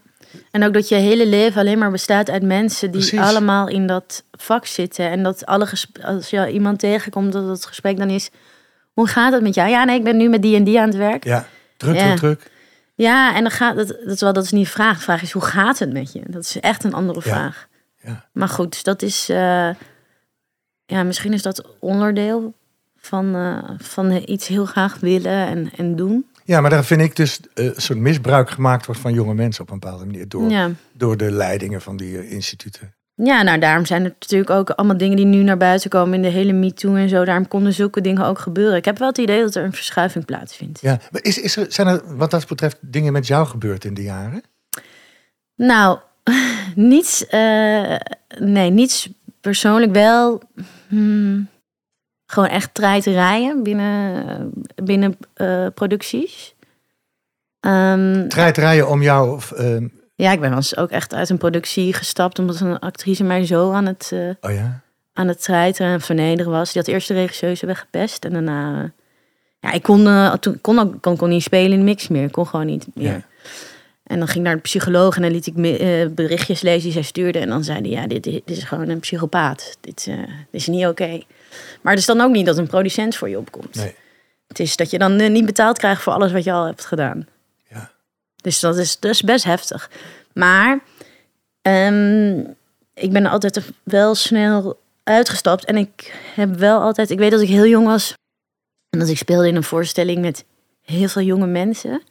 en 0.50 0.64
ook 0.64 0.72
dat 0.72 0.88
je 0.88 0.94
hele 0.94 1.26
leven 1.26 1.60
alleen 1.60 1.78
maar 1.78 1.90
bestaat 1.90 2.30
uit 2.30 2.42
mensen 2.42 2.90
die 2.90 3.00
Precies. 3.00 3.20
allemaal 3.20 3.68
in 3.68 3.86
dat 3.86 4.24
vak 4.32 4.66
zitten. 4.66 5.10
En 5.10 5.22
dat 5.22 5.46
alle 5.46 5.68
als 6.02 6.30
je 6.30 6.50
iemand 6.52 6.78
tegenkomt, 6.78 7.32
dat 7.32 7.48
het 7.48 7.66
gesprek 7.66 7.96
dan 7.96 8.10
is: 8.10 8.30
hoe 8.92 9.06
gaat 9.06 9.32
het 9.32 9.42
met 9.42 9.54
jou? 9.54 9.70
Ja, 9.70 9.84
nee, 9.84 9.96
ik 9.98 10.04
ben 10.04 10.16
nu 10.16 10.28
met 10.28 10.42
die 10.42 10.56
en 10.56 10.64
die 10.64 10.80
aan 10.80 10.88
het 10.88 10.96
werk. 10.96 11.24
Ja, 11.24 11.34
Ja, 11.36 11.46
druk, 11.76 11.94
Ja. 11.96 12.14
druk, 12.14 12.18
druk. 12.18 12.50
en 13.34 13.42
dan 13.42 13.50
gaat 13.50 13.76
het, 13.76 13.88
dat 13.88 14.14
is 14.14 14.20
wel, 14.20 14.32
dat 14.32 14.44
is 14.44 14.52
niet 14.52 14.64
de 14.64 14.70
vraag. 14.70 14.96
De 14.96 15.02
vraag 15.02 15.22
is: 15.22 15.32
hoe 15.32 15.42
gaat 15.44 15.78
het 15.78 15.92
met 15.92 16.12
je? 16.12 16.22
Dat 16.26 16.42
is 16.42 16.60
echt 16.60 16.84
een 16.84 16.94
andere 16.94 17.20
Ja. 17.24 17.30
vraag. 17.30 17.68
Ja. 18.02 18.28
Maar 18.32 18.48
goed, 18.48 18.84
dat 18.84 19.02
is, 19.02 19.28
eh, 19.28 19.70
ja, 20.86 21.02
misschien 21.02 21.32
is 21.32 21.42
dat 21.42 21.64
onderdeel 21.78 22.54
van, 23.06 23.34
eh, 23.34 23.70
van 23.78 24.22
iets 24.26 24.46
heel 24.46 24.64
graag 24.64 24.98
willen 25.00 25.46
en, 25.46 25.70
en 25.76 25.96
doen. 25.96 26.26
Ja, 26.44 26.60
maar 26.60 26.70
daar 26.70 26.84
vind 26.84 27.00
ik 27.00 27.16
dus 27.16 27.40
een 27.54 27.72
soort 27.76 27.98
misbruik 27.98 28.50
gemaakt 28.50 28.86
wordt 28.86 29.00
van 29.00 29.12
jonge 29.14 29.34
mensen 29.34 29.62
op 29.62 29.70
een 29.70 29.78
bepaalde 29.78 30.04
manier. 30.04 30.28
Door, 30.28 30.50
Ja. 30.50 30.70
door 30.92 31.16
de 31.16 31.30
leidingen 31.30 31.80
van 31.82 31.96
die 31.96 32.18
eh, 32.18 32.32
instituten. 32.32 32.94
Ja, 33.14 33.42
nou 33.42 33.58
daarom 33.58 33.86
zijn 33.86 34.04
er 34.04 34.14
natuurlijk 34.20 34.50
ook 34.50 34.70
allemaal 34.70 34.96
dingen 34.96 35.16
die 35.16 35.26
nu 35.26 35.42
naar 35.42 35.56
buiten 35.56 35.90
komen 35.90 36.14
in 36.14 36.22
de 36.22 36.28
hele 36.28 36.52
MeToo 36.52 36.94
en 36.94 37.08
zo. 37.08 37.24
Daarom 37.24 37.48
konden 37.48 37.72
zulke 37.72 38.00
dingen 38.00 38.24
ook 38.24 38.38
gebeuren. 38.38 38.76
Ik 38.76 38.84
heb 38.84 38.98
wel 38.98 39.08
het 39.08 39.18
idee 39.18 39.40
dat 39.42 39.54
er 39.54 39.64
een 39.64 39.72
verschuiving 39.72 40.24
plaatsvindt. 40.24 40.80
Ja, 40.80 40.98
maar 41.10 41.22
is, 41.22 41.38
is 41.40 41.56
er, 41.56 41.66
zijn 41.68 41.86
er 41.86 42.16
wat 42.16 42.30
dat 42.30 42.46
betreft 42.46 42.76
dingen 42.80 43.12
met 43.12 43.26
jou 43.26 43.46
gebeurd 43.46 43.84
in 43.84 43.94
de 43.94 44.02
jaren? 44.02 44.42
Nou, 45.56 45.98
niets, 46.74 47.24
nee, 48.38 48.70
niets 48.70 49.08
persoonlijk 49.40 49.92
wel. 49.92 50.42
hmm, 50.88 51.48
gewoon 52.26 52.48
echt 52.48 52.74
treiterijen 52.74 53.62
binnen, 53.62 54.52
binnen 54.74 55.16
eh, 55.34 55.66
producties. 55.74 56.54
Ehm, 57.60 58.28
Treiterij 58.28 58.82
om 58.82 59.02
jou... 59.02 59.34
Of, 59.34 59.52
ehm, 59.52 59.86
ja, 60.14 60.32
ik 60.32 60.40
ben 60.40 60.62
ook 60.76 60.90
echt 60.90 61.14
uit 61.14 61.30
een 61.30 61.38
productie 61.38 61.92
gestapt 61.92 62.38
omdat 62.38 62.60
een 62.60 62.78
actrice 62.78 63.24
mij 63.24 63.46
zo 63.46 63.72
aan 63.72 63.86
het, 63.86 64.10
eh, 64.12 64.50
oh 64.50 64.56
ja? 64.56 64.80
aan 65.12 65.28
het 65.28 65.42
treiteren 65.42 65.92
en 65.92 66.00
vernederen 66.00 66.52
was. 66.52 66.72
Die 66.72 66.82
had 66.82 66.90
eerst 66.90 67.08
de 67.08 67.14
regisseuse 67.14 67.66
weggepest 67.66 68.24
en 68.24 68.32
daarna... 68.32 68.92
ja, 69.60 69.72
ik 69.72 69.82
kon, 69.82 70.06
eh, 70.06 70.32
toen, 70.32 70.60
kon, 70.60 70.78
ook, 70.78 71.02
kon, 71.02 71.16
kon 71.16 71.28
niet 71.28 71.42
spelen 71.42 71.72
in 71.72 71.78
de 71.78 71.84
mix 71.84 72.08
meer. 72.08 72.24
Ik 72.24 72.32
kon 72.32 72.46
gewoon 72.46 72.66
niet 72.66 72.86
meer. 72.94 73.06
Ja. 73.06 73.20
En 74.02 74.18
dan 74.18 74.26
ging 74.26 74.38
ik 74.38 74.44
naar 74.44 74.54
de 74.54 74.60
psycholoog 74.60 75.16
en 75.16 75.22
dan 75.22 75.30
liet 75.30 75.46
ik 75.46 75.54
berichtjes 76.14 76.60
lezen 76.60 76.82
die 76.82 76.92
zij 76.92 77.02
stuurde. 77.02 77.38
En 77.38 77.48
dan 77.48 77.64
zei 77.64 77.80
hij, 77.80 77.90
ja, 77.90 78.06
dit, 78.06 78.22
dit 78.22 78.42
is 78.44 78.64
gewoon 78.64 78.88
een 78.88 79.00
psychopaat. 79.00 79.76
Dit, 79.80 80.04
dit 80.04 80.16
is 80.50 80.66
niet 80.66 80.86
oké. 80.86 81.20
Maar 81.80 81.92
het 81.92 82.00
is 82.00 82.06
dan 82.06 82.20
ook 82.20 82.32
niet 82.32 82.46
dat 82.46 82.58
een 82.58 82.66
producent 82.66 83.16
voor 83.16 83.28
je 83.28 83.38
opkomt. 83.38 83.74
Nee. 83.74 83.94
Het 84.46 84.58
is 84.58 84.76
dat 84.76 84.90
je 84.90 84.98
dan 84.98 85.20
eh, 85.20 85.30
niet 85.30 85.46
betaald 85.46 85.78
krijgt 85.78 86.02
voor 86.02 86.12
alles 86.12 86.32
wat 86.32 86.44
je 86.44 86.52
al 86.52 86.64
hebt 86.64 86.84
gedaan. 86.84 87.26
Ja. 87.68 87.90
Dus 88.36 88.60
dat 88.60 88.76
is, 88.76 88.96
is 89.00 89.22
best 89.22 89.44
heftig. 89.44 89.90
Maar 90.32 90.80
ehm, 91.62 92.38
ik 92.94 93.12
ben 93.12 93.26
altijd 93.26 93.70
wel 93.82 94.14
snel 94.14 94.80
uitgestapt. 95.02 95.64
En 95.64 95.76
ik 95.76 96.14
heb 96.34 96.56
wel 96.56 96.80
altijd... 96.80 97.10
Ik 97.10 97.18
weet 97.18 97.30
dat 97.30 97.40
ik 97.40 97.48
heel 97.48 97.66
jong 97.66 97.86
was. 97.86 98.14
En 98.90 98.98
dat 98.98 99.08
ik 99.08 99.16
speelde 99.16 99.48
in 99.48 99.56
een 99.56 99.62
voorstelling 99.62 100.20
met 100.20 100.44
heel 100.82 101.08
veel 101.08 101.22
jonge 101.22 101.46
mensen. 101.46 102.02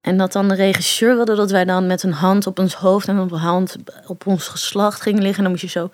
En 0.00 0.16
dat 0.16 0.32
dan 0.32 0.48
de 0.48 0.54
regisseur 0.54 1.14
wilde 1.14 1.34
dat 1.34 1.50
wij 1.50 1.64
dan 1.64 1.86
met 1.86 2.02
een 2.02 2.12
hand 2.12 2.46
op 2.46 2.58
ons 2.58 2.74
hoofd 2.74 3.08
en 3.08 3.20
op 3.20 3.32
een 3.32 3.38
hand 3.38 3.76
op 4.06 4.26
ons 4.26 4.48
geslacht 4.48 5.00
gingen 5.00 5.22
liggen. 5.22 5.36
En 5.36 5.42
dan 5.42 5.52
moest 5.52 5.74
je 5.74 5.80
zo 5.80 5.90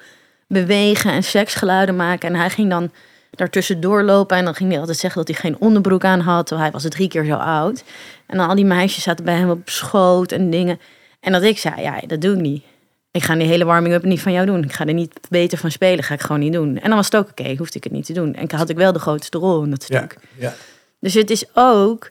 bewegen 0.46 1.12
en 1.12 1.24
seksgeluiden 1.24 1.96
maken. 1.96 2.28
En 2.28 2.34
hij 2.34 2.50
ging 2.50 2.70
dan 2.70 2.90
daartussen 3.30 3.80
doorlopen. 3.80 4.36
En 4.36 4.44
dan 4.44 4.54
ging 4.54 4.70
hij 4.70 4.78
altijd 4.80 4.98
zeggen 4.98 5.24
dat 5.24 5.28
hij 5.28 5.50
geen 5.50 5.60
onderbroek 5.60 6.04
aan 6.04 6.20
had. 6.20 6.46
terwijl 6.46 6.70
Hij 6.70 6.80
was 6.80 6.90
drie 6.90 7.08
keer 7.08 7.24
zo 7.24 7.34
oud. 7.34 7.84
En 8.26 8.36
dan 8.38 8.48
al 8.48 8.54
die 8.54 8.64
meisjes 8.64 9.02
zaten 9.02 9.24
bij 9.24 9.34
hem 9.34 9.50
op 9.50 9.68
schoot 9.68 10.32
en 10.32 10.50
dingen. 10.50 10.80
En 11.20 11.32
dat 11.32 11.42
ik 11.42 11.58
zei, 11.58 11.80
ja, 11.80 12.00
dat 12.06 12.20
doe 12.20 12.34
ik 12.34 12.40
niet. 12.40 12.64
Ik 13.10 13.22
ga 13.22 13.34
die 13.34 13.46
hele 13.46 13.64
warming-up 13.64 14.04
niet 14.04 14.20
van 14.20 14.32
jou 14.32 14.46
doen. 14.46 14.62
Ik 14.64 14.72
ga 14.72 14.86
er 14.86 14.94
niet 14.94 15.20
beter 15.28 15.58
van 15.58 15.70
spelen. 15.70 16.04
Ga 16.04 16.14
ik 16.14 16.20
gewoon 16.20 16.40
niet 16.40 16.52
doen. 16.52 16.76
En 16.78 16.86
dan 16.88 16.96
was 16.96 17.04
het 17.04 17.16
ook 17.16 17.28
oké. 17.30 17.54
hoefde 17.58 17.76
ik 17.78 17.84
het 17.84 17.92
niet 17.92 18.06
te 18.06 18.12
doen. 18.12 18.34
En 18.34 18.50
had 18.56 18.68
ik 18.68 18.76
wel 18.76 18.92
de 18.92 18.98
grootste 18.98 19.38
rol 19.38 19.62
in 19.62 19.70
dat 19.70 19.84
Ja, 19.88 19.96
stuk. 19.98 20.16
ja. 20.38 20.54
Dus 21.00 21.14
het 21.14 21.30
is 21.30 21.44
ook 21.54 22.10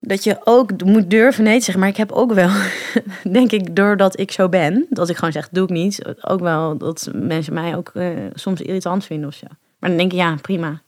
dat 0.00 0.24
je 0.24 0.36
ook 0.44 0.84
moet 0.84 1.10
durven 1.10 1.44
nee 1.44 1.58
te 1.58 1.64
zeggen. 1.64 1.80
Maar 1.80 1.90
ik 1.90 1.96
heb 1.96 2.12
ook 2.12 2.32
wel, 2.32 2.50
denk 3.38 3.52
ik, 3.52 3.76
doordat 3.76 4.18
ik 4.18 4.30
zo 4.30 4.48
ben, 4.48 4.86
dat 4.90 5.08
ik 5.08 5.16
gewoon 5.16 5.32
zeg, 5.32 5.48
doe 5.48 5.64
ik 5.64 5.70
niet. 5.70 6.16
Ook 6.20 6.40
wel 6.40 6.76
dat 6.76 7.08
mensen 7.12 7.54
mij 7.54 7.76
ook 7.76 7.90
eh, 7.94 8.08
soms 8.34 8.60
irritant 8.60 9.04
vinden 9.04 9.28
of 9.28 9.34
zo. 9.34 9.46
Maar 9.78 9.88
dan 9.88 9.98
denk 9.98 10.12
ik, 10.12 10.18
ja, 10.18 10.34
prima. 10.42 10.80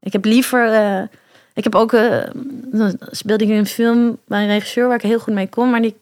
Ik 0.00 0.12
heb 0.12 0.24
liever, 0.24 0.72
eh, 0.72 1.02
Ik 1.54 1.64
heb 1.64 1.74
ook, 1.74 1.92
eh, 1.92 2.22
speelde 3.10 3.44
ik 3.44 3.50
in 3.50 3.56
een 3.56 3.66
film 3.66 4.18
bij 4.26 4.42
een 4.42 4.48
regisseur 4.48 4.86
waar 4.86 4.96
ik 4.96 5.02
heel 5.02 5.18
goed 5.18 5.34
mee 5.34 5.48
kon, 5.48 5.70
maar 5.70 5.82
die 5.82 5.96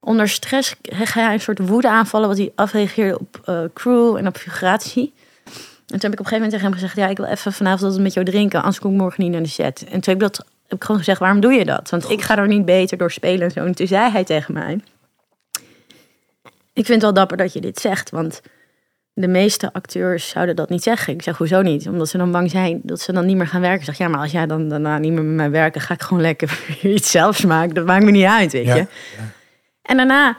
onder 0.00 0.28
stress 0.28 0.76
ga 0.82 1.28
je 1.28 1.32
een 1.32 1.40
soort 1.40 1.68
woede 1.68 1.88
aanvallen, 1.88 2.28
wat 2.28 2.36
hij 2.36 2.52
afreageerde 2.54 3.18
op 3.18 3.40
crew 3.74 4.16
en 4.16 4.26
op 4.26 4.36
figuratie. 4.36 5.12
En 5.94 6.00
toen 6.00 6.10
heb 6.10 6.12
ik 6.12 6.20
op 6.20 6.32
een 6.32 6.32
gegeven 6.32 6.34
moment 6.34 6.50
tegen 6.50 6.66
hem 6.66 6.74
gezegd, 6.74 6.96
ja, 6.96 7.08
ik 7.08 7.16
wil 7.16 7.26
even 7.26 7.52
vanavond 7.52 7.92
wat 7.92 8.00
met 8.00 8.14
jou 8.14 8.26
drinken, 8.26 8.58
anders 8.58 8.78
kom 8.78 8.92
ik 8.92 8.98
morgen 8.98 9.22
niet 9.22 9.32
naar 9.32 9.42
de 9.42 9.48
set. 9.48 9.84
En 9.84 10.00
toen 10.00 10.02
heb 10.02 10.12
ik 10.12 10.20
dat 10.20 10.44
heb 10.68 10.78
ik 10.78 10.84
gewoon 10.84 10.98
gezegd, 10.98 11.20
waarom 11.20 11.40
doe 11.40 11.52
je 11.52 11.64
dat? 11.64 11.90
Want 11.90 12.10
ik 12.10 12.22
ga 12.22 12.38
er 12.38 12.46
niet 12.46 12.64
beter 12.64 12.98
door 12.98 13.10
spelen 13.10 13.42
en 13.42 13.50
zo. 13.50 13.64
En 13.64 13.74
toen 13.74 13.86
zei 13.86 14.10
hij 14.10 14.24
tegen 14.24 14.54
mij, 14.54 14.80
ik 16.72 16.86
vind 16.86 16.88
het 16.88 17.02
wel 17.02 17.14
dapper 17.14 17.36
dat 17.36 17.52
je 17.52 17.60
dit 17.60 17.80
zegt, 17.80 18.10
want 18.10 18.40
de 19.12 19.28
meeste 19.28 19.72
acteurs 19.72 20.28
zouden 20.28 20.56
dat 20.56 20.68
niet 20.68 20.82
zeggen. 20.82 21.14
Ik 21.14 21.22
zeg, 21.22 21.36
hoezo 21.36 21.62
niet? 21.62 21.88
Omdat 21.88 22.08
ze 22.08 22.18
dan 22.18 22.30
bang 22.30 22.50
zijn 22.50 22.80
dat 22.82 23.00
ze 23.00 23.12
dan 23.12 23.26
niet 23.26 23.36
meer 23.36 23.46
gaan 23.46 23.60
werken. 23.60 23.78
Ik 23.78 23.84
zeg, 23.84 23.98
ja, 23.98 24.08
maar 24.08 24.20
als 24.20 24.32
jij 24.32 24.46
dan 24.46 24.68
daarna 24.68 24.98
niet 24.98 25.12
meer 25.12 25.22
met 25.22 25.34
mij 25.34 25.50
werken, 25.50 25.80
ga 25.80 25.94
ik 25.94 26.02
gewoon 26.02 26.22
lekker 26.22 26.60
iets 26.82 27.10
zelfs 27.10 27.44
maken. 27.44 27.74
Dat 27.74 27.86
maakt 27.86 28.04
me 28.04 28.10
niet 28.10 28.24
uit, 28.24 28.52
weet 28.52 28.66
je. 28.66 28.74
Ja, 28.74 28.86
En 29.82 29.96
daarna 29.96 30.36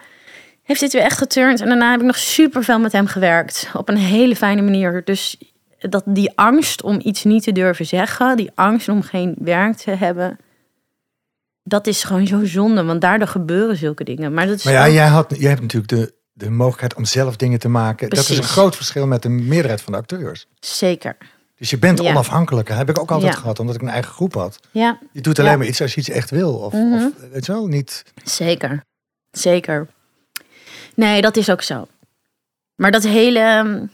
heeft 0.64 0.80
dit 0.80 0.94
weer 0.94 1.02
echt 1.02 1.18
geturnd. 1.18 1.62
En 1.62 1.68
daarna 1.68 1.92
heb 1.92 2.00
ik 2.00 2.06
nog 2.06 2.18
super 2.18 2.64
veel 2.64 2.80
met 2.80 2.92
hem 2.92 3.08
gewerkt. 3.08 3.70
Op 3.74 3.90
een 3.90 3.98
hele 3.98 4.36
fijne 4.36 4.62
manier. 4.62 5.02
Dus 5.04 5.38
dat 5.80 6.04
die 6.06 6.32
angst 6.38 6.82
om 6.82 7.00
iets 7.04 7.24
niet 7.24 7.44
te 7.44 7.52
durven 7.52 7.86
zeggen, 7.86 8.38
die 8.38 8.52
angst 8.56 8.90
om 8.90 9.02
geen 9.02 9.36
werk 9.40 9.76
te 9.78 9.92
hebben, 9.92 10.38
dat 11.64 11.88
is 11.88 12.04
gewoon 12.04 12.28
zo 12.28 12.46
zonde. 12.46 12.84
Want 12.84 13.02
daardoor 13.02 13.28
gebeuren 13.28 13.78
zulke 13.78 14.04
dingen. 14.04 14.34
Maar, 14.34 14.48
dat 14.48 14.58
is 14.58 14.64
Maar 14.64 14.74
ja, 14.74 14.86
ook- 14.88 14.94
jij, 14.94 15.08
had, 15.08 15.36
jij 15.38 15.50
hebt 15.50 15.62
natuurlijk 15.62 15.92
de, 15.92 16.14
de 16.34 16.50
mogelijkheid 16.50 16.96
om 16.96 17.06
zelf 17.06 17.36
dingen 17.36 17.60
te 17.60 17.70
maken. 17.70 18.10
Dat 18.10 18.30
is 18.30 18.38
een 18.38 18.44
groot 18.44 18.76
verschil 18.76 19.08
met 19.08 19.22
de 19.22 19.30
meerderheid 19.30 19.82
van 19.82 19.94
de 19.94 20.00
acteurs. 20.00 20.48
zeker. 20.60 21.18
Dus 21.58 21.70
je 21.70 21.78
bent 21.80 22.02
Ja. 22.02 22.10
onafhankelijker. 22.10 22.76
Heb 22.76 22.90
ik 22.90 23.00
ook 23.00 23.12
altijd 23.12 23.34
Ja. 23.34 23.40
gehad, 23.40 23.60
omdat 23.60 23.76
ik 23.76 23.82
een 23.82 23.88
eigen 23.90 24.12
groep 24.14 24.34
had. 24.34 24.60
Ja, 24.72 25.00
Je 25.12 25.22
doet 25.22 25.40
alleen 25.40 25.52
Ja. 25.52 25.58
maar 25.58 25.68
iets 25.68 25.82
als 25.82 25.94
je 25.94 26.00
iets 26.00 26.10
echt 26.10 26.30
wil. 26.30 26.54
Of, 26.54 26.74
Mhm. 26.74 26.94
of 26.94 27.12
weet 27.32 27.46
je 27.46 27.52
wel, 27.52 27.68
niet... 27.68 28.04
Zeker. 28.24 28.84
Zeker. 29.32 29.88
Nee, 30.96 31.22
dat 31.22 31.38
is 31.38 31.50
ook 31.50 31.62
zo. 31.62 31.88
Maar 32.76 32.92
dat 32.92 33.04
hele. 33.04 33.88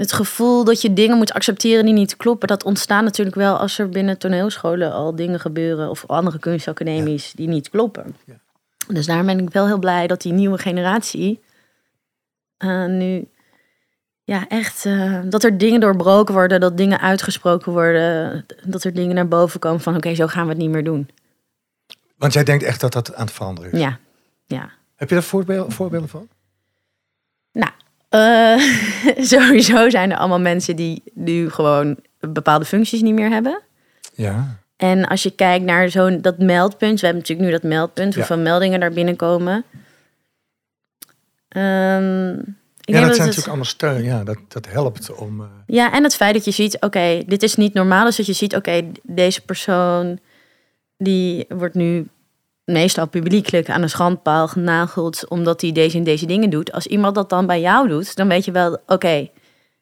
Het 0.00 0.12
gevoel 0.12 0.64
dat 0.64 0.82
je 0.82 0.92
dingen 0.92 1.16
moet 1.16 1.32
accepteren 1.32 1.84
die 1.84 1.94
niet 1.94 2.16
kloppen, 2.16 2.48
dat 2.48 2.64
ontstaat 2.64 3.02
natuurlijk 3.02 3.36
wel 3.36 3.56
als 3.56 3.78
er 3.78 3.88
binnen 3.88 4.18
toneelscholen 4.18 4.92
al 4.92 5.14
dingen 5.14 5.40
gebeuren 5.40 5.90
of 5.90 6.06
andere 6.06 6.38
kunstacademies 6.38 7.32
die 7.32 7.48
niet 7.48 7.70
kloppen. 7.70 8.16
Ja. 8.24 8.34
Dus 8.88 9.06
daar 9.06 9.24
ben 9.24 9.38
ik 9.38 9.50
wel 9.50 9.66
heel 9.66 9.78
blij 9.78 10.06
dat 10.06 10.22
die 10.22 10.32
nieuwe 10.32 10.58
generatie 10.58 11.40
eh, 12.56 12.84
nu 12.86 13.28
ja, 14.24 14.48
echt 14.48 14.84
eh, 14.84 15.20
dat 15.24 15.44
er 15.44 15.58
dingen 15.58 15.80
doorbroken 15.80 16.34
worden, 16.34 16.60
dat 16.60 16.76
dingen 16.76 17.00
uitgesproken 17.00 17.72
worden, 17.72 18.46
dat 18.64 18.84
er 18.84 18.94
dingen 18.94 19.14
naar 19.14 19.28
boven 19.28 19.60
komen 19.60 19.80
van 19.80 19.96
oké, 19.96 20.14
zo 20.14 20.26
gaan 20.26 20.44
we 20.44 20.50
het 20.50 20.58
niet 20.60 20.70
meer 20.70 20.84
doen. 20.84 21.10
Want 22.16 22.32
jij 22.32 22.44
denkt 22.44 22.64
echt 22.64 22.80
dat 22.80 22.92
dat 22.92 23.14
aan 23.14 23.24
het 23.26 23.34
veranderen 23.34 23.72
is. 23.72 23.80
Ja, 23.80 23.98
ja. 24.46 24.70
Heb 24.94 25.08
je 25.08 25.14
daar 25.14 25.24
voorbeelden, 25.24 25.72
voorbeelden 25.72 26.08
van? 26.08 26.28
Nou, 27.52 27.72
eh, 28.10 28.56
sowieso 29.32 29.90
zijn 29.90 30.10
er 30.10 30.16
allemaal 30.16 30.40
mensen 30.40 30.76
die 30.76 31.02
nu 31.14 31.50
gewoon 31.50 31.96
bepaalde 32.20 32.64
functies 32.64 33.00
niet 33.02 33.14
meer 33.14 33.30
hebben. 33.30 33.60
Ja. 34.14 34.58
En 34.76 35.06
als 35.06 35.22
je 35.22 35.30
kijkt 35.30 35.64
naar 35.64 35.88
zo'n 35.90 36.20
dat 36.22 36.38
meldpunt, 36.38 37.00
we 37.00 37.06
hebben 37.06 37.22
natuurlijk 37.22 37.48
nu 37.50 37.54
dat 37.60 37.70
meldpunt, 37.70 38.12
Ja. 38.12 38.18
hoeveel 38.18 38.38
meldingen 38.38 38.80
daar 38.80 38.92
binnenkomen. 38.92 39.64
Ehm, 41.48 42.30
ik 42.84 42.94
ja, 42.94 43.00
dat 43.00 43.00
zijn 43.00 43.08
het- 43.10 43.18
natuurlijk 43.18 43.46
allemaal 43.46 43.64
steun. 43.64 44.02
Ja, 44.04 44.24
dat, 44.24 44.38
dat 44.48 44.66
helpt 44.68 45.14
om... 45.14 45.40
eh, 45.40 45.46
Ja, 45.66 45.92
en 45.92 46.02
het 46.02 46.14
feit 46.16 46.34
dat 46.34 46.44
je 46.44 46.50
ziet, 46.50 46.76
oké, 46.80 47.22
dit 47.26 47.42
is 47.42 47.54
niet 47.54 47.74
normaal. 47.74 48.04
Dus 48.04 48.16
dat 48.16 48.26
je 48.26 48.32
ziet, 48.32 48.56
oké, 48.56 48.90
deze 49.02 49.40
persoon 49.44 50.18
die 50.96 51.44
wordt 51.48 51.74
nu 51.74 52.08
meestal 52.72 53.08
publiekelijk 53.08 53.70
aan 53.70 53.82
een 53.82 53.90
schandpaal 53.90 54.48
genageld 54.48 55.28
omdat 55.28 55.60
hij 55.60 55.72
deze 55.72 55.96
en 55.96 56.04
deze 56.04 56.26
dingen 56.26 56.50
doet. 56.50 56.72
Als 56.72 56.86
iemand 56.86 57.14
dat 57.14 57.28
dan 57.28 57.46
bij 57.46 57.60
jou 57.60 57.88
doet, 57.88 58.16
dan 58.16 58.28
weet 58.28 58.44
je 58.44 58.50
wel, 58.52 58.78
oké, 58.86 59.28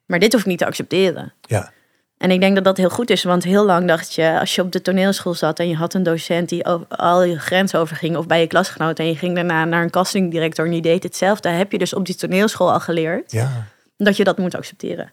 maar 0.07 0.19
dit 0.19 0.33
hoef 0.33 0.41
ik 0.41 0.47
niet 0.47 0.59
te 0.59 0.67
accepteren. 0.67 1.33
ja. 1.43 1.73
En 2.19 2.31
ik 2.31 2.41
denk 2.41 2.55
dat 2.55 2.65
dat 2.65 2.77
heel 2.77 2.91
goed 2.91 3.11
is, 3.11 3.23
want 3.23 3.45
heel 3.45 3.65
lang 3.65 3.87
dacht 3.89 4.15
je, 4.15 4.39
als 4.41 4.55
je 4.55 4.63
op 4.63 4.73
de 4.73 4.83
toneelschool 4.83 5.35
zat 5.35 5.59
en 5.59 5.69
je 5.69 5.77
had 5.77 5.95
een 5.95 6.03
docent 6.03 6.49
die 6.49 6.67
al 6.89 7.23
je 7.23 7.39
grenzen 7.39 7.79
overging, 7.81 8.17
of 8.17 8.27
bij 8.27 8.41
je 8.41 8.47
klasgenoot 8.47 8.99
en 8.99 9.07
je 9.07 9.17
ging 9.17 9.35
daarna 9.35 9.65
naar 9.65 9.83
een 9.83 9.91
castingdirector 9.91 10.65
en 10.65 10.71
die 10.71 10.83
deed 10.83 11.03
hetzelfde, 11.03 11.49
heb 11.49 11.73
je 11.73 11.79
dus 11.79 11.95
op 11.95 12.07
die 12.07 12.15
toneelschool 12.15 12.73
al 12.73 12.81
geleerd 12.81 13.33
Ja. 13.33 13.67
dat 13.97 14.17
je 14.17 14.25
dat 14.25 14.39
moet 14.39 14.55
accepteren. 14.55 15.13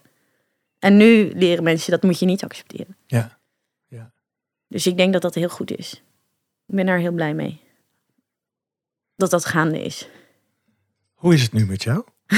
En 0.78 0.96
nu 0.96 1.32
leren 1.34 1.64
mensen 1.64 1.90
dat 1.90 2.02
moet 2.02 2.18
je 2.18 2.26
niet 2.26 2.44
accepteren. 2.44 2.96
Ja. 3.06 3.38
Dus 4.68 4.86
ik 4.86 4.96
denk 4.96 5.12
dat 5.12 5.22
dat 5.22 5.34
heel 5.34 5.48
goed 5.48 5.76
is. 5.76 6.02
Ik 6.66 6.74
ben 6.74 6.86
daar 6.86 6.98
heel 6.98 7.12
blij 7.12 7.34
mee. 7.34 7.60
Dat 9.16 9.30
dat 9.30 9.44
gaande 9.44 9.82
is. 9.84 10.08
Hoe 11.14 11.34
is 11.34 11.42
het 11.42 11.52
nu 11.52 11.66
met 11.66 11.82
jou? 11.82 12.04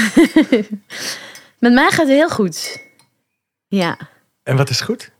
Met 1.59 1.73
mij 1.73 1.89
gaat 1.89 1.97
het 2.07 2.07
heel 2.07 2.29
goed. 2.29 2.81
Ja. 3.67 3.97
En 4.43 4.55
wat 4.57 4.69
is 4.69 4.81
goed? 4.81 5.11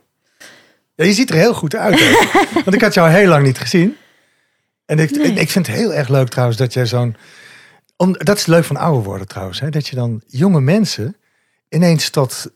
Ja, 0.95 1.05
je 1.05 1.13
ziet 1.13 1.29
er 1.29 1.35
heel 1.35 1.53
goed 1.53 1.75
uit. 1.75 1.99
Want 2.65 2.73
ik 2.73 2.81
had 2.81 2.93
jou 2.93 3.09
heel 3.09 3.27
lang 3.27 3.43
niet 3.45 3.57
gezien. 3.57 3.97
En 4.85 4.99
ik, 4.99 5.11
Nee. 5.11 5.31
ik 5.33 5.49
vind 5.49 5.67
het 5.67 5.75
heel 5.75 5.93
erg 5.93 6.07
leuk 6.07 6.27
trouwens 6.29 6.57
dat 6.57 6.73
jij 6.73 6.85
zo'n... 6.85 7.15
Om, 7.97 8.13
dat 8.17 8.37
is 8.37 8.45
leuk 8.45 8.63
van 8.63 8.77
ouder 8.77 9.03
worden 9.03 9.27
trouwens. 9.27 9.59
Hè? 9.59 9.69
Dat 9.69 9.87
je 9.87 9.95
dan 9.95 10.21
jonge 10.27 10.61
mensen 10.61 11.15
ineens 11.69 12.09
tot 12.09 12.51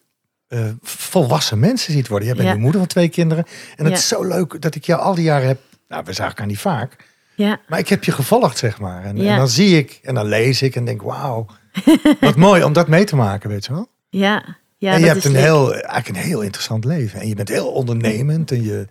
eh, 0.48 0.70
volwassen 0.82 1.60
mensen 1.60 1.94
ziet 1.94 2.08
worden. 2.08 2.28
Jij 2.28 2.38
bent 2.38 2.48
Ja. 2.48 2.54
nu 2.54 2.60
moeder 2.62 2.80
van 2.80 2.90
twee 2.90 3.10
kinderen. 3.10 3.46
En 3.76 3.84
het 3.86 3.94
Ja. 3.94 4.00
is 4.00 4.08
zo 4.08 4.24
leuk 4.24 4.62
dat 4.62 4.76
ik 4.76 4.84
jou 4.86 5.02
al 5.02 5.16
die 5.16 5.24
jaren 5.24 5.48
heb... 5.48 5.60
Nou, 5.88 6.04
we 6.06 6.14
zagen 6.14 6.32
elkaar 6.32 6.48
niet 6.48 6.60
vaak. 6.60 6.96
Ja. 7.36 7.60
Maar 7.68 7.80
ik 7.80 7.90
heb 7.90 8.04
je 8.04 8.12
gevolgd, 8.12 8.58
zeg 8.58 8.80
maar. 8.80 9.04
En, 9.04 9.18
Ja. 9.18 9.32
en 9.32 9.38
dan 9.38 9.48
zie 9.48 9.78
ik 9.78 10.00
en 10.04 10.16
dan 10.16 10.26
lees 10.26 10.62
ik 10.62 10.76
en 10.76 10.86
denk, 10.86 11.02
wauw. 11.02 11.46
Wat 12.20 12.36
mooi 12.36 12.64
om 12.64 12.74
dat 12.74 12.88
mee 12.88 13.04
te 13.04 13.16
maken, 13.16 13.50
weet 13.50 13.66
je 13.66 13.74
wel. 13.74 13.88
Ja. 14.10 14.44
ja 14.78 14.94
en 14.94 15.00
je 15.00 15.06
dat 15.06 15.14
hebt 15.14 15.18
is 15.18 15.24
een 15.26 15.32
leuk. 15.32 15.42
heel, 15.42 15.74
eigenlijk 15.74 16.08
een 16.08 16.30
heel 16.30 16.42
interessant 16.42 16.86
leven. 16.86 17.20
En 17.20 17.28
je 17.28 17.36
bent 17.36 17.50
heel 17.50 17.68
ondernemend. 17.72 18.52
En 18.52 18.64
je, 18.64 18.88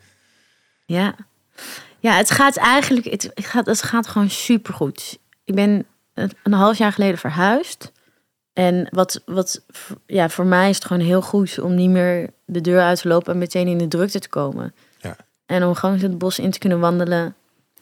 Ja. 0.86 1.14
Ja, 1.98 2.16
het 2.16 2.30
gaat 2.30 2.56
eigenlijk... 2.56 3.06
Het 3.06 3.30
gaat, 3.34 3.66
het 3.66 3.82
gaat 3.82 4.06
gewoon 4.06 4.30
supergoed. 4.30 5.18
Ik 5.44 5.54
ben 5.54 5.86
een 6.14 6.30
een 6.42 6.52
half 6.52 6.78
jaar 6.78 6.92
geleden 6.92 7.18
verhuisd. 7.18 7.92
En 8.52 8.88
wat, 8.90 9.22
wat 9.26 9.62
ja, 10.06 10.28
voor 10.28 10.46
mij 10.46 10.68
is 10.68 10.74
het 10.76 10.84
gewoon 10.84 11.02
heel 11.06 11.22
goed 11.22 11.58
om 11.58 11.74
niet 11.74 11.90
meer 11.90 12.30
de 12.44 12.60
deur 12.60 12.80
uit 12.80 13.00
te 13.00 13.08
lopen 13.08 13.32
en 13.32 13.38
meteen 13.38 13.66
in 13.68 13.78
de 13.78 13.88
drukte 13.88 14.18
te 14.18 14.28
komen. 14.28 14.74
Ja. 15.00 15.16
En 15.46 15.64
om 15.64 15.74
gewoon 15.74 15.98
het 15.98 16.18
bos 16.18 16.38
in 16.38 16.50
te 16.50 16.58
kunnen 16.58 16.80
wandelen. 16.80 17.34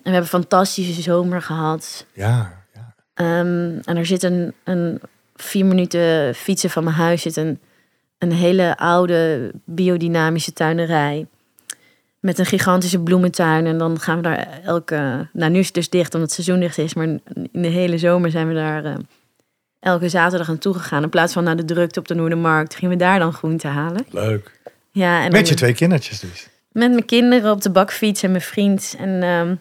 En 0.02 0.10
we 0.12 0.16
hebben 0.16 0.20
een 0.32 0.40
fantastische 0.42 1.02
zomer 1.02 1.42
gehad. 1.42 2.06
ja, 2.12 2.64
ja. 2.74 2.94
Ehm, 3.14 3.78
en 3.84 3.96
er 3.96 4.06
zit 4.06 4.22
een, 4.22 4.54
een 4.64 5.00
vier 5.36 5.66
minuten 5.66 6.34
fietsen 6.34 6.70
van 6.70 6.84
mijn 6.84 6.96
huis 6.96 7.22
zit 7.22 7.36
een, 7.36 7.60
een 8.18 8.32
hele 8.32 8.76
oude 8.76 9.50
biodynamische 9.64 10.52
tuinerij. 10.52 11.26
Met 12.20 12.38
een 12.38 12.46
gigantische 12.46 12.98
bloementuin. 13.00 13.66
En 13.66 13.78
dan 13.78 14.00
gaan 14.00 14.16
we 14.16 14.22
daar 14.22 14.60
elke. 14.64 15.28
Nou, 15.32 15.50
nu 15.52 15.58
is 15.58 15.66
het 15.66 15.74
dus 15.74 15.88
dicht 15.88 16.14
omdat 16.14 16.34
het 16.34 16.44
seizoen 16.44 16.60
dicht 16.64 16.78
is. 16.78 16.94
Maar 16.94 17.06
in 17.06 17.20
de 17.52 17.68
hele 17.68 17.98
zomer 17.98 18.30
zijn 18.30 18.48
we 18.48 18.54
daar 18.54 18.84
eh, 18.84 18.94
elke 19.80 20.08
zaterdag 20.08 20.48
aan 20.48 20.58
toegegaan. 20.58 21.02
In 21.02 21.08
plaats 21.08 21.32
van 21.32 21.44
naar 21.44 21.56
de 21.56 21.64
drukte 21.64 21.98
op 21.98 22.08
de 22.08 22.14
Noordermarkt 22.14 22.74
gingen 22.74 22.98
we 22.98 23.04
daar 23.04 23.18
dan 23.18 23.32
groente 23.32 23.66
halen. 23.68 24.06
Leuk. 24.10 24.58
Ja, 24.90 25.24
en 25.24 25.32
Met 25.32 25.48
je 25.48 25.54
twee 25.54 25.74
kindertjes 25.74 26.20
dus. 26.20 26.48
met 26.72 26.90
mijn 26.90 27.04
kinderen 27.04 27.50
op 27.50 27.62
de 27.62 27.70
bakfiets 27.70 28.22
en 28.22 28.30
mijn 28.30 28.42
vriend. 28.42 28.96
En 28.98 29.22
ehm, 29.22 29.54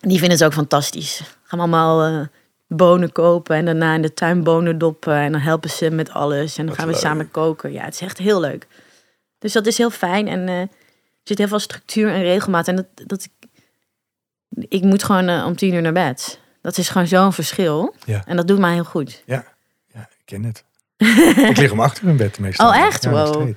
die 0.00 0.18
vinden 0.18 0.30
het 0.38 0.44
ook 0.44 0.52
fantastisch. 0.52 1.16
Gaan 1.42 1.58
we 1.58 1.64
allemaal 1.64 2.02
eh, 2.20 2.26
bonen 2.66 3.12
kopen 3.12 3.56
en 3.56 3.64
daarna 3.64 3.94
in 3.94 4.02
de 4.02 4.14
tuin 4.14 4.42
bonen 4.42 4.78
doppen. 4.78 5.14
En 5.14 5.32
dan 5.32 5.40
helpen 5.40 5.70
ze 5.70 5.90
met 5.90 6.10
alles. 6.10 6.56
En 6.58 6.66
dan 6.66 6.66
Wat 6.66 6.76
gaan 6.76 6.86
we 6.86 6.92
leuk. 6.92 7.02
samen 7.02 7.30
koken. 7.30 7.72
Ja, 7.72 7.84
het 7.84 7.94
is 7.94 8.00
echt 8.00 8.18
heel 8.18 8.40
leuk. 8.40 8.66
Dus 9.38 9.52
dat 9.52 9.66
is 9.66 9.78
heel 9.78 9.90
fijn. 9.90 10.28
En 10.28 10.48
eh, 10.48 10.60
er 10.60 10.68
zit 11.22 11.38
heel 11.38 11.48
veel 11.48 11.58
structuur 11.58 12.08
en 12.12 12.22
regelmaat. 12.22 12.68
En 12.68 12.76
dat, 12.76 12.86
dat 13.06 13.24
ik, 13.24 13.48
ik 14.68 14.82
moet 14.82 15.02
gewoon 15.02 15.28
eh, 15.28 15.44
om 15.46 15.56
tien 15.56 15.74
uur 15.74 15.82
naar 15.82 15.92
bed. 15.92 16.40
Dat 16.62 16.78
is 16.78 16.88
gewoon 16.88 17.06
zo'n 17.06 17.32
verschil. 17.32 17.94
Ja. 18.04 18.22
En 18.26 18.36
dat 18.36 18.48
doet 18.48 18.58
mij 18.58 18.72
heel 18.72 18.84
goed. 18.84 19.22
Ja, 19.26 19.44
ja 19.94 20.00
ik 20.00 20.22
ken 20.24 20.44
het. 20.44 20.64
ik 21.50 21.56
lig 21.56 21.70
om 21.70 21.80
acht 21.80 22.02
uur 22.02 22.08
in 22.08 22.16
bed 22.16 22.38
meestal. 22.38 22.68
Oh, 22.68 22.76
echt? 22.76 23.02
Ja, 23.02 23.10
Wow. 23.10 23.48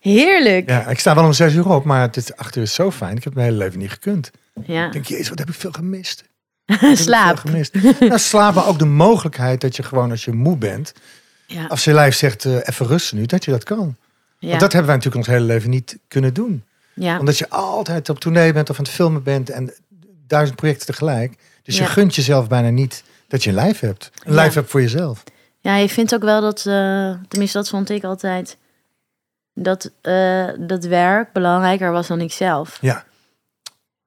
Heerlijk. 0.00 0.68
Ja, 0.68 0.86
ik 0.86 0.98
sta 0.98 1.14
wel 1.14 1.24
om 1.24 1.32
zes 1.32 1.54
uur 1.54 1.68
op, 1.70 1.84
maar 1.84 2.00
het 2.00 2.16
is 2.16 2.36
acht 2.36 2.56
uur 2.56 2.62
is 2.62 2.74
zo 2.74 2.90
fijn. 2.90 3.16
Ik 3.16 3.24
heb 3.24 3.34
mijn 3.34 3.46
hele 3.46 3.58
leven 3.58 3.78
niet 3.78 3.90
gekund. 3.90 4.30
Ja. 4.66 4.86
Ik 4.86 4.92
denk, 4.92 5.06
jezus, 5.06 5.28
wat 5.28 5.38
heb 5.38 5.48
ik 5.48 5.54
veel 5.54 5.72
gemist. 5.72 6.24
Slaap. 6.94 7.38
veel 7.38 7.50
gemist. 7.50 8.00
nou, 8.00 8.18
slaap, 8.18 8.54
maar 8.54 8.66
ook 8.66 8.78
de 8.78 8.84
mogelijkheid 8.84 9.60
dat 9.60 9.76
je 9.76 9.82
gewoon 9.82 10.10
als 10.10 10.24
je 10.24 10.32
moe 10.32 10.56
bent, 10.56 10.92
Ja. 11.46 11.66
als 11.66 11.84
je 11.84 11.92
lijf 11.92 12.14
zegt, 12.14 12.44
eh, 12.44 12.56
even 12.56 12.86
rusten 12.86 13.16
nu, 13.16 13.26
dat 13.26 13.44
je 13.44 13.50
dat 13.50 13.64
kan. 13.64 13.96
Ja. 14.38 14.48
Want 14.48 14.60
dat 14.60 14.72
hebben 14.72 14.90
wij 14.90 14.96
natuurlijk 14.96 15.26
ons 15.26 15.36
hele 15.36 15.46
leven 15.52 15.70
niet 15.70 15.98
kunnen 16.08 16.34
doen. 16.34 16.64
ja. 16.94 17.18
Omdat 17.18 17.38
je 17.38 17.48
altijd 17.48 18.08
op 18.08 18.20
tournee 18.20 18.52
bent 18.52 18.70
of 18.70 18.78
aan 18.78 18.84
het 18.84 18.92
filmen 18.94 19.22
bent 19.22 19.50
en 19.50 19.72
duizend 20.26 20.56
projecten 20.56 20.86
tegelijk. 20.86 21.34
Dus 21.62 21.78
je 21.78 21.84
gunt 21.86 22.14
jezelf 22.14 22.48
bijna 22.48 22.68
niet 22.68 23.04
dat 23.28 23.42
je 23.42 23.48
een 23.48 23.54
lijf 23.56 23.80
hebt. 23.80 24.10
Een 24.24 24.34
lijf 24.34 24.54
hebt 24.54 24.70
voor 24.70 24.80
jezelf. 24.80 25.22
Ja, 25.60 25.76
je 25.76 25.88
vindt 25.88 26.14
ook 26.14 26.22
wel 26.22 26.40
dat, 26.40 26.58
eh, 26.66 27.14
tenminste 27.28 27.58
dat 27.58 27.68
vond 27.68 27.90
ik 27.90 28.04
altijd, 28.04 28.56
dat, 29.54 29.90
eh, 30.00 30.48
dat 30.58 30.84
werk 30.84 31.32
belangrijker 31.32 31.92
was 31.92 32.06
dan 32.06 32.20
ikzelf. 32.20 32.78
Ja. 32.80 33.04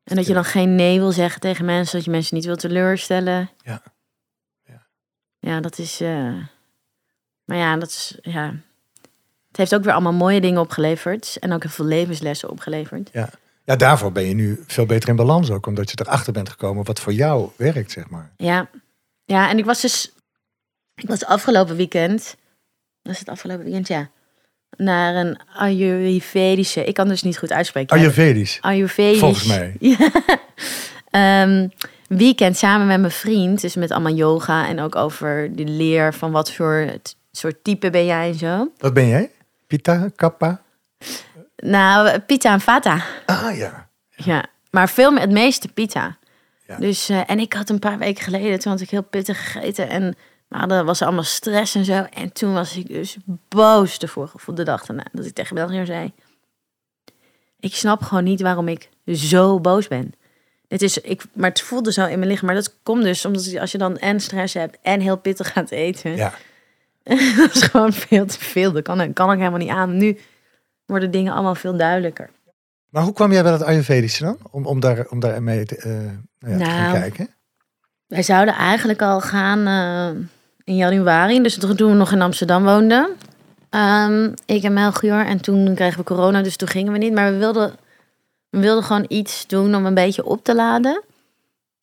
En 0.08 0.16
dat 0.16 0.28
je 0.28 0.34
dan 0.34 0.46
geen 0.46 0.76
nee 0.76 1.00
wil 1.00 1.12
zeggen 1.12 1.42
tegen 1.42 1.66
mensen, 1.66 1.96
dat 1.96 2.06
je 2.06 2.12
mensen 2.12 2.36
niet 2.36 2.46
wil 2.46 2.56
teleurstellen. 2.56 3.50
Ja. 3.64 3.82
Ja. 4.66 4.86
Ja, 5.40 5.60
dat 5.62 5.78
is. 5.78 6.02
eh, 6.02 6.34
Maar 7.46 7.58
ja, 7.58 7.78
dat 7.78 7.90
is. 7.90 8.18
Ja. 8.22 8.56
Het 9.48 9.58
heeft 9.58 9.76
ook 9.76 9.84
weer 9.84 9.94
allemaal 9.94 10.14
mooie 10.14 10.42
dingen 10.42 10.62
opgeleverd. 10.62 11.38
En 11.40 11.54
ook 11.54 11.62
heel 11.64 11.72
veel 11.72 11.86
levenslessen 11.86 12.50
opgeleverd. 12.50 13.10
Ja, 13.64 13.76
daarvoor 13.76 14.12
ben 14.12 14.24
je 14.24 14.34
nu 14.34 14.64
veel 14.68 14.86
beter 14.86 15.10
in 15.10 15.16
balans 15.16 15.52
ook. 15.52 15.66
Omdat 15.66 15.90
je 15.92 15.98
erachter 16.02 16.34
bent 16.34 16.50
gekomen 16.50 16.84
wat 16.86 17.00
voor 17.00 17.14
jou 17.14 17.50
werkt, 17.58 17.92
zeg 17.92 18.10
maar. 18.10 18.32
Ja. 18.38 18.70
Ja, 19.26 19.50
en 19.50 19.58
ik 19.58 19.66
was 19.66 19.82
dus. 19.82 20.12
Ik 20.96 21.08
was 21.08 21.26
afgelopen 21.26 21.76
weekend. 21.76 22.36
Was 23.02 23.20
het 23.20 23.30
afgelopen 23.30 23.64
weekend? 23.64 23.88
Ja. 23.88 24.10
Naar 24.78 25.16
een 25.16 25.40
Ayurvedische. 25.56 26.84
Ik 26.84 26.94
kan 26.94 27.08
dus 27.08 27.24
niet 27.24 27.38
goed 27.38 27.52
uitspreken. 27.52 27.98
Ayurvedisch, 27.98 28.58
Ayurvedisch. 28.62 29.20
volgens 29.20 29.46
mij. 29.46 29.76
Ja. 29.80 30.10
Ehm, 31.10 31.68
weekend 32.08 32.58
samen 32.58 32.88
met 32.88 33.00
mijn 33.00 33.12
vriend. 33.12 33.62
Dus 33.62 33.76
met 33.76 33.92
allemaal 33.92 34.14
yoga. 34.14 34.68
En 34.68 34.80
ook 34.80 34.96
over 34.96 35.56
de 35.56 35.64
leer 35.64 36.14
van 36.14 36.32
wat 36.32 36.52
voor 36.52 36.86
soort 37.32 37.64
type 37.64 37.90
ben 37.90 38.06
jij 38.06 38.28
en 38.28 38.36
zo. 38.36 38.72
Wat 38.78 38.94
ben 38.94 39.08
jij? 39.08 39.32
Pita, 39.68 40.10
kappa? 40.16 40.62
Nou, 41.56 42.20
pita 42.20 42.54
en 42.54 42.62
vata. 42.62 43.04
Ah 43.26 43.58
ja. 43.58 43.90
Ja. 44.16 44.46
Maar 44.72 44.90
veel 44.90 45.12
meer, 45.12 45.22
het 45.22 45.32
meeste 45.32 45.68
pita. 45.68 46.18
Ja. 46.68 46.78
Dus, 46.78 47.10
eh, 47.10 47.22
en 47.28 47.40
ik 47.40 47.54
had 47.54 47.70
een 47.70 47.80
paar 47.80 47.98
weken 47.98 48.24
geleden, 48.24 48.60
toen 48.60 48.72
had 48.72 48.82
ik 48.82 48.90
heel 48.90 49.04
pittig 49.04 49.52
gegeten. 49.52 49.90
En 49.90 50.16
we 50.48 50.58
hadden, 50.58 50.86
was 50.86 51.02
allemaal 51.02 51.24
stress 51.24 51.76
en 51.76 51.86
zo. 51.86 52.06
En 52.14 52.34
toen 52.34 52.54
was 52.54 52.78
ik 52.78 52.88
dus 52.88 53.18
boos 53.48 54.00
de 54.00 54.08
vorige 54.08 54.54
de 54.54 54.64
dag 54.64 54.86
daarna. 54.86 55.06
Dat 55.12 55.26
ik 55.26 55.34
tegen 55.34 55.56
België 55.56 55.86
zei. 55.86 56.14
Ik 57.60 57.76
snap 57.76 58.02
gewoon 58.02 58.24
niet 58.24 58.42
waarom 58.42 58.68
ik 58.68 58.90
zo 59.06 59.60
boos 59.60 59.88
ben. 59.88 60.14
Het 60.68 60.82
is, 60.82 60.98
ik, 60.98 61.24
maar 61.34 61.50
het 61.50 61.62
voelde 61.62 61.92
zo 61.92 62.06
in 62.06 62.20
mijn 62.20 62.32
lichaam. 62.32 62.46
Maar 62.46 62.56
dat 62.56 62.76
komt 62.84 63.04
dus 63.04 63.26
omdat 63.26 63.58
als 63.58 63.72
je 63.72 63.78
dan 63.78 63.98
en 63.98 64.20
stress 64.20 64.54
hebt 64.54 64.78
en 64.82 65.00
heel 65.00 65.18
pittig 65.18 65.52
gaat 65.52 65.72
eten. 65.72 66.16
Ja. 66.16 66.34
dat 67.38 67.56
is 67.56 67.62
gewoon 67.62 67.94
veel 67.94 68.26
te 68.26 68.40
veel. 68.40 68.72
Dat 68.72 68.84
kan, 68.84 69.14
kan 69.14 69.32
ik 69.32 69.38
helemaal 69.38 69.60
niet 69.60 69.70
aan. 69.70 69.98
Nu 69.98 70.18
worden 70.86 71.12
dingen 71.12 71.34
allemaal 71.34 71.56
veel 71.56 71.78
duidelijker. 71.78 72.30
Maar 72.90 73.04
hoe 73.04 73.14
kwam 73.14 73.32
jij 73.32 73.44
bij 73.44 73.52
dat 73.52 73.64
Ayurvedische 73.64 74.24
dan? 74.24 74.38
Om, 74.52 74.66
om, 74.66 74.80
daar, 74.80 75.06
om 75.10 75.20
daar 75.20 75.44
mee 75.44 75.66
te, 75.66 75.76
eh, 75.76 75.92
nou 76.40 76.58
ja, 76.58 76.66
te 76.66 76.72
gaan 76.72 76.82
Nou, 76.82 77.00
kijken? 77.00 77.30
Wij 78.08 78.24
zouden 78.24 78.54
eigenlijk 78.54 79.02
al 79.02 79.22
gaan 79.22 79.68
eh, 79.68 80.24
in 80.68 80.76
januari, 80.76 81.42
dus 81.42 81.58
toen 81.58 81.76
we 81.76 81.96
nog 81.96 82.12
in 82.12 82.22
Amsterdam 82.22 82.64
woonden. 82.64 83.10
Ehm, 83.70 84.30
ik 84.46 84.64
en 84.64 84.74
Melchior. 84.74 85.26
En 85.26 85.42
toen 85.42 85.76
kregen 85.76 85.98
we 85.98 86.04
corona, 86.04 86.42
dus 86.42 86.56
toen 86.56 86.68
gingen 86.68 86.92
we 86.92 86.98
niet. 86.98 87.14
Maar 87.14 87.32
we 87.32 87.38
wilden, 87.38 87.74
we 88.50 88.60
wilden 88.60 88.84
gewoon 88.84 89.06
iets 89.08 89.48
doen 89.48 89.76
om 89.76 89.86
een 89.86 89.94
beetje 89.94 90.26
op 90.26 90.44
te 90.44 90.56
laden. 90.56 91.04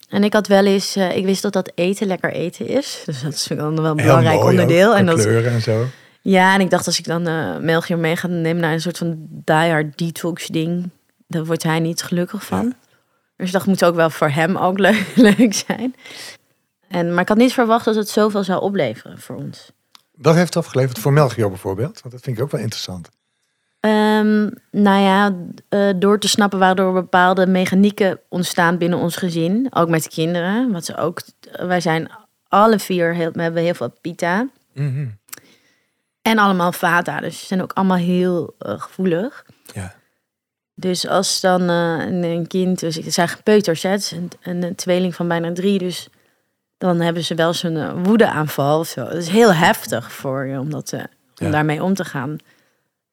En 0.09 0.25
ik 0.25 0.33
had 0.33 0.47
wel 0.47 0.65
eens, 0.65 0.97
eh, 0.97 1.17
ik 1.17 1.25
wist 1.25 1.43
dat 1.43 1.53
dat 1.53 1.73
eten 1.75 2.07
lekker 2.07 2.33
eten 2.33 2.67
is. 2.67 3.03
Dus 3.07 3.23
dat 3.23 3.33
is 3.33 3.49
wel 3.49 3.67
een 3.67 3.83
wel 3.83 3.91
een 3.91 3.99
Heel 3.99 4.07
belangrijk 4.07 4.41
ook, 4.41 4.49
onderdeel. 4.51 4.97
En 4.97 5.07
dat, 5.07 5.21
kleuren 5.21 5.53
en 5.53 5.63
zo. 5.63 5.87
ja, 6.21 6.55
en 6.55 6.61
ik 6.61 6.71
dacht 6.71 6.87
als 6.87 6.99
ik 6.99 7.05
dan 7.05 7.27
eh 7.27 7.57
Melchior 7.57 7.99
mee 7.99 8.17
ga 8.17 8.27
nemen 8.27 8.63
naar 8.63 8.73
een 8.73 8.81
soort 8.81 8.99
van 8.99 9.17
diehard 9.29 9.99
detox 9.99 10.47
ding, 10.47 10.91
dan 11.27 11.45
wordt 11.45 11.63
hij 11.63 11.79
niet 11.81 12.03
gelukkig 12.03 12.45
van. 12.45 12.75
Dus 13.37 13.47
ik 13.47 13.53
dacht, 13.53 13.67
moet 13.67 13.85
ook 13.85 13.95
wel 13.95 14.11
voor 14.11 14.31
hem 14.31 14.57
ook 14.57 14.79
leuk, 14.87 15.13
leuk 15.15 15.55
zijn. 15.55 15.95
En, 16.89 17.13
maar 17.13 17.23
ik 17.23 17.29
had 17.29 17.37
niet 17.37 17.53
verwacht 17.53 17.85
dat 17.85 17.95
het 17.95 18.09
zoveel 18.09 18.45
zou 18.45 18.63
opleveren 18.63 19.19
voor 19.19 19.37
ons. 19.37 19.73
Wat 20.15 20.35
heeft 20.35 20.55
het 20.55 20.65
opgeleverd 20.65 20.99
voor 20.99 21.13
Melchior 21.13 21.49
bijvoorbeeld? 21.49 22.01
Want 22.01 22.15
dat 22.15 22.23
vind 22.23 22.37
ik 22.37 22.43
ook 22.43 22.51
wel 22.51 22.61
interessant. 22.61 23.09
Ehm, 23.81 24.51
nou 24.71 25.01
ja, 25.01 25.35
eh, 25.69 25.89
door 25.97 26.19
te 26.19 26.29
snappen 26.29 26.59
waardoor 26.59 26.93
bepaalde 26.93 27.47
mechanieken 27.47 28.21
ontstaan 28.29 28.79
binnen 28.79 28.99
ons 28.99 29.17
gezin. 29.17 29.67
Ook 29.71 29.89
met 29.89 30.03
de 30.03 30.09
kinderen. 30.09 30.73
Wat 30.73 30.85
ze 30.85 30.97
ook, 30.97 31.23
wij 31.53 31.81
zijn 31.81 32.11
alle 32.49 32.79
vier, 32.79 33.15
heel, 33.15 33.31
we 33.33 33.43
hebben 33.43 33.63
heel 33.63 33.75
veel 33.75 33.95
pita. 34.01 34.49
Mhm. 34.73 35.07
En 36.23 36.39
allemaal 36.39 36.73
vata, 36.73 37.21
dus 37.21 37.39
ze 37.39 37.47
zijn 37.47 37.63
ook 37.63 37.73
allemaal 37.73 37.97
heel 37.97 38.55
eh, 38.59 38.81
gevoelig. 38.81 39.45
Ja. 39.73 39.95
Dus 40.75 41.07
als 41.07 41.41
dan 41.41 41.61
eh, 41.61 42.31
een, 42.31 42.47
kind, 42.47 42.81
dus 42.81 42.95
het 42.95 43.15
zijn 43.15 43.29
peuters, 43.43 43.83
hè, 43.83 43.91
het 43.91 44.01
is 44.01 44.11
een, 44.11 44.31
een, 44.43 44.63
een 44.63 44.75
tweeling 44.75 45.15
van 45.15 45.29
bijna 45.29 45.53
drie, 45.53 45.79
dus 45.79 46.09
dan 46.87 47.01
hebben 47.01 47.25
ze 47.25 47.35
wel 47.35 47.53
zo'n 47.53 47.75
uh, 47.77 47.93
woedeaanval 48.03 48.79
of 48.79 48.87
zo. 48.89 49.05
Dat 49.05 49.15
is 49.15 49.29
heel 49.29 49.55
heftig 49.55 50.13
voor 50.13 50.47
je 50.47 50.59
om, 50.59 50.71
dat, 50.71 50.93
eh, 50.93 51.01
om 51.01 51.07
Ja. 51.47 51.51
daarmee 51.51 51.83
om 51.83 51.95
te 51.95 52.05
gaan. 52.05 52.37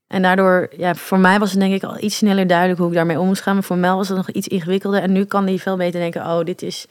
En 0.07 0.21
daardoor, 0.21 0.69
ja, 0.77 0.95
voor 0.95 1.19
mij 1.19 1.39
was 1.39 1.51
het 1.51 1.59
denk 1.59 1.73
ik 1.73 1.83
al 1.83 1.97
iets 1.99 2.15
sneller 2.17 2.47
duidelijk 2.47 2.79
hoe 2.79 2.87
ik 2.87 2.93
daarmee 2.95 3.19
om 3.19 3.27
moest 3.27 3.41
gaan. 3.41 3.53
Maar 3.53 3.63
voor 3.63 3.77
Mel 3.77 3.97
was 3.97 4.07
het 4.07 4.17
nog 4.17 4.29
iets 4.29 4.47
ingewikkelder. 4.47 5.01
En 5.01 5.11
nu 5.11 5.25
kan 5.25 5.45
hij 5.47 5.57
veel 5.59 5.77
beter 5.77 5.99
denken, 5.99 6.21
oh, 6.21 6.43
dit 6.43 6.61
is 6.61 6.85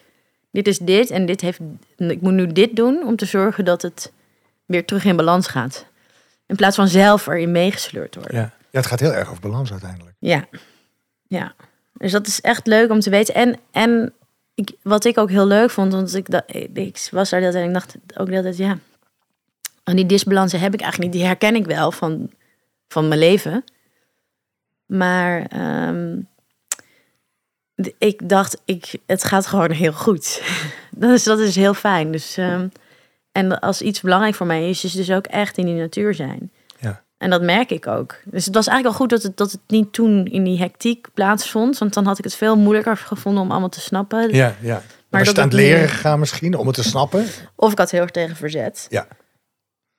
dit, 0.51 0.67
is 0.67 0.79
dit 0.79 1.11
en 1.11 1.27
dit 1.27 1.41
heeft, 1.41 1.59
ik 1.97 2.21
moet 2.21 2.33
nu 2.33 2.47
dit 2.47 2.77
doen 2.77 3.07
om 3.07 3.17
te 3.17 3.25
zorgen 3.25 3.65
dat 3.65 3.83
het 3.83 4.13
weer 4.67 4.85
terug 4.85 5.05
in 5.05 5.17
balans 5.17 5.47
gaat. 5.47 5.87
In 6.47 6.57
plaats 6.57 6.77
van 6.77 6.89
zelf 6.89 7.27
erin 7.27 7.53
meegesleurd 7.53 8.15
worden. 8.15 8.37
Ja. 8.37 8.43
ja, 8.71 8.79
het 8.79 8.87
gaat 8.87 9.01
heel 9.01 9.13
erg 9.13 9.29
over 9.29 9.41
balans 9.41 9.71
uiteindelijk. 9.71 10.17
Ja, 10.19 10.45
ja. 11.27 11.53
Dus 11.93 12.13
dat 12.13 12.27
is 12.27 12.41
echt 12.41 12.67
leuk 12.67 12.91
om 12.91 13.01
te 13.01 13.11
weten. 13.11 13.35
En, 13.35 13.59
en 13.71 14.13
wat 14.83 15.05
ik 15.05 15.19
ook 15.19 15.31
heel 15.31 15.47
leuk 15.47 15.71
vond, 15.71 15.93
want 15.93 16.15
ik, 16.15 16.29
ik 16.73 17.09
was 17.11 17.31
daar 17.31 17.41
tijd 17.41 17.55
en 17.55 17.65
ik 17.65 17.73
dacht 17.73 17.97
ook 18.17 18.27
de 18.27 18.35
hele 18.35 18.57
ja, 18.57 18.79
die 19.95 20.07
disbalansen 20.07 20.61
heb 20.61 20.75
ik 20.75 20.81
eigenlijk 20.81 21.13
niet. 21.13 21.21
Die 21.21 21.31
herken 21.31 21.55
ik 21.55 21.67
wel 21.67 21.93
van, 21.93 22.31
van 22.89 23.09
mijn 23.09 23.21
leven. 23.21 23.65
Maar 24.87 25.47
ehm, 25.47 26.21
ik 27.99 28.29
dacht, 28.29 28.63
ik, 28.65 28.95
het 29.07 29.25
gaat 29.25 29.47
gewoon 29.47 29.71
heel 29.71 29.93
goed. 29.93 30.43
dat, 30.91 31.11
is, 31.11 31.25
dat 31.25 31.39
is 31.39 31.57
heel 31.57 31.75
fijn. 31.75 32.13
Dus, 32.13 32.37
ehm, 32.37 32.69
en 33.33 33.61
als 33.61 33.83
iets 33.83 34.01
belangrijk 34.01 34.35
voor 34.35 34.47
mij 34.47 34.69
is, 34.69 34.85
is 34.85 34.93
dus 34.93 35.11
ook 35.11 35.27
echt 35.27 35.59
in 35.59 35.67
die 35.67 35.75
natuur 35.75 36.15
zijn. 36.15 36.53
En 37.21 37.31
dat 37.31 37.43
merk 37.43 37.71
ik 37.71 37.87
ook. 37.87 38.17
Dus 38.25 38.45
het 38.45 38.55
was 38.55 38.67
eigenlijk 38.67 38.97
al 38.99 39.01
goed 39.07 39.11
dat 39.11 39.23
het, 39.23 39.37
dat 39.37 39.53
het 39.53 39.61
niet 39.67 39.93
toen 39.93 40.27
in 40.27 40.45
die 40.45 40.59
hectiek 40.59 41.07
plaatsvond. 41.15 41.79
Want 41.79 41.95
dan 41.95 42.07
had 42.07 42.19
ik 42.19 42.25
het 42.25 42.35
veel 42.35 42.57
moeilijker 42.57 42.97
gevonden 42.97 43.43
om 43.43 43.51
allemaal 43.51 43.69
te 43.69 43.81
snappen. 43.81 44.35
Ja, 44.35 44.55
ja. 44.61 44.73
Maar 44.75 44.83
Maar 45.09 45.25
dat 45.25 45.39
aan 45.39 45.45
het 45.45 45.53
leren 45.53 45.89
gegaan 45.89 46.19
misschien 46.19 46.57
om 46.57 46.67
het 46.67 46.77
te 46.77 46.83
snappen? 46.83 47.27
Of 47.57 47.73
ik 47.73 47.79
had 47.79 47.91
heel 47.91 48.01
erg 48.01 48.11
tegen 48.11 48.37
verzet. 48.37 48.87
Ja. 48.89 49.07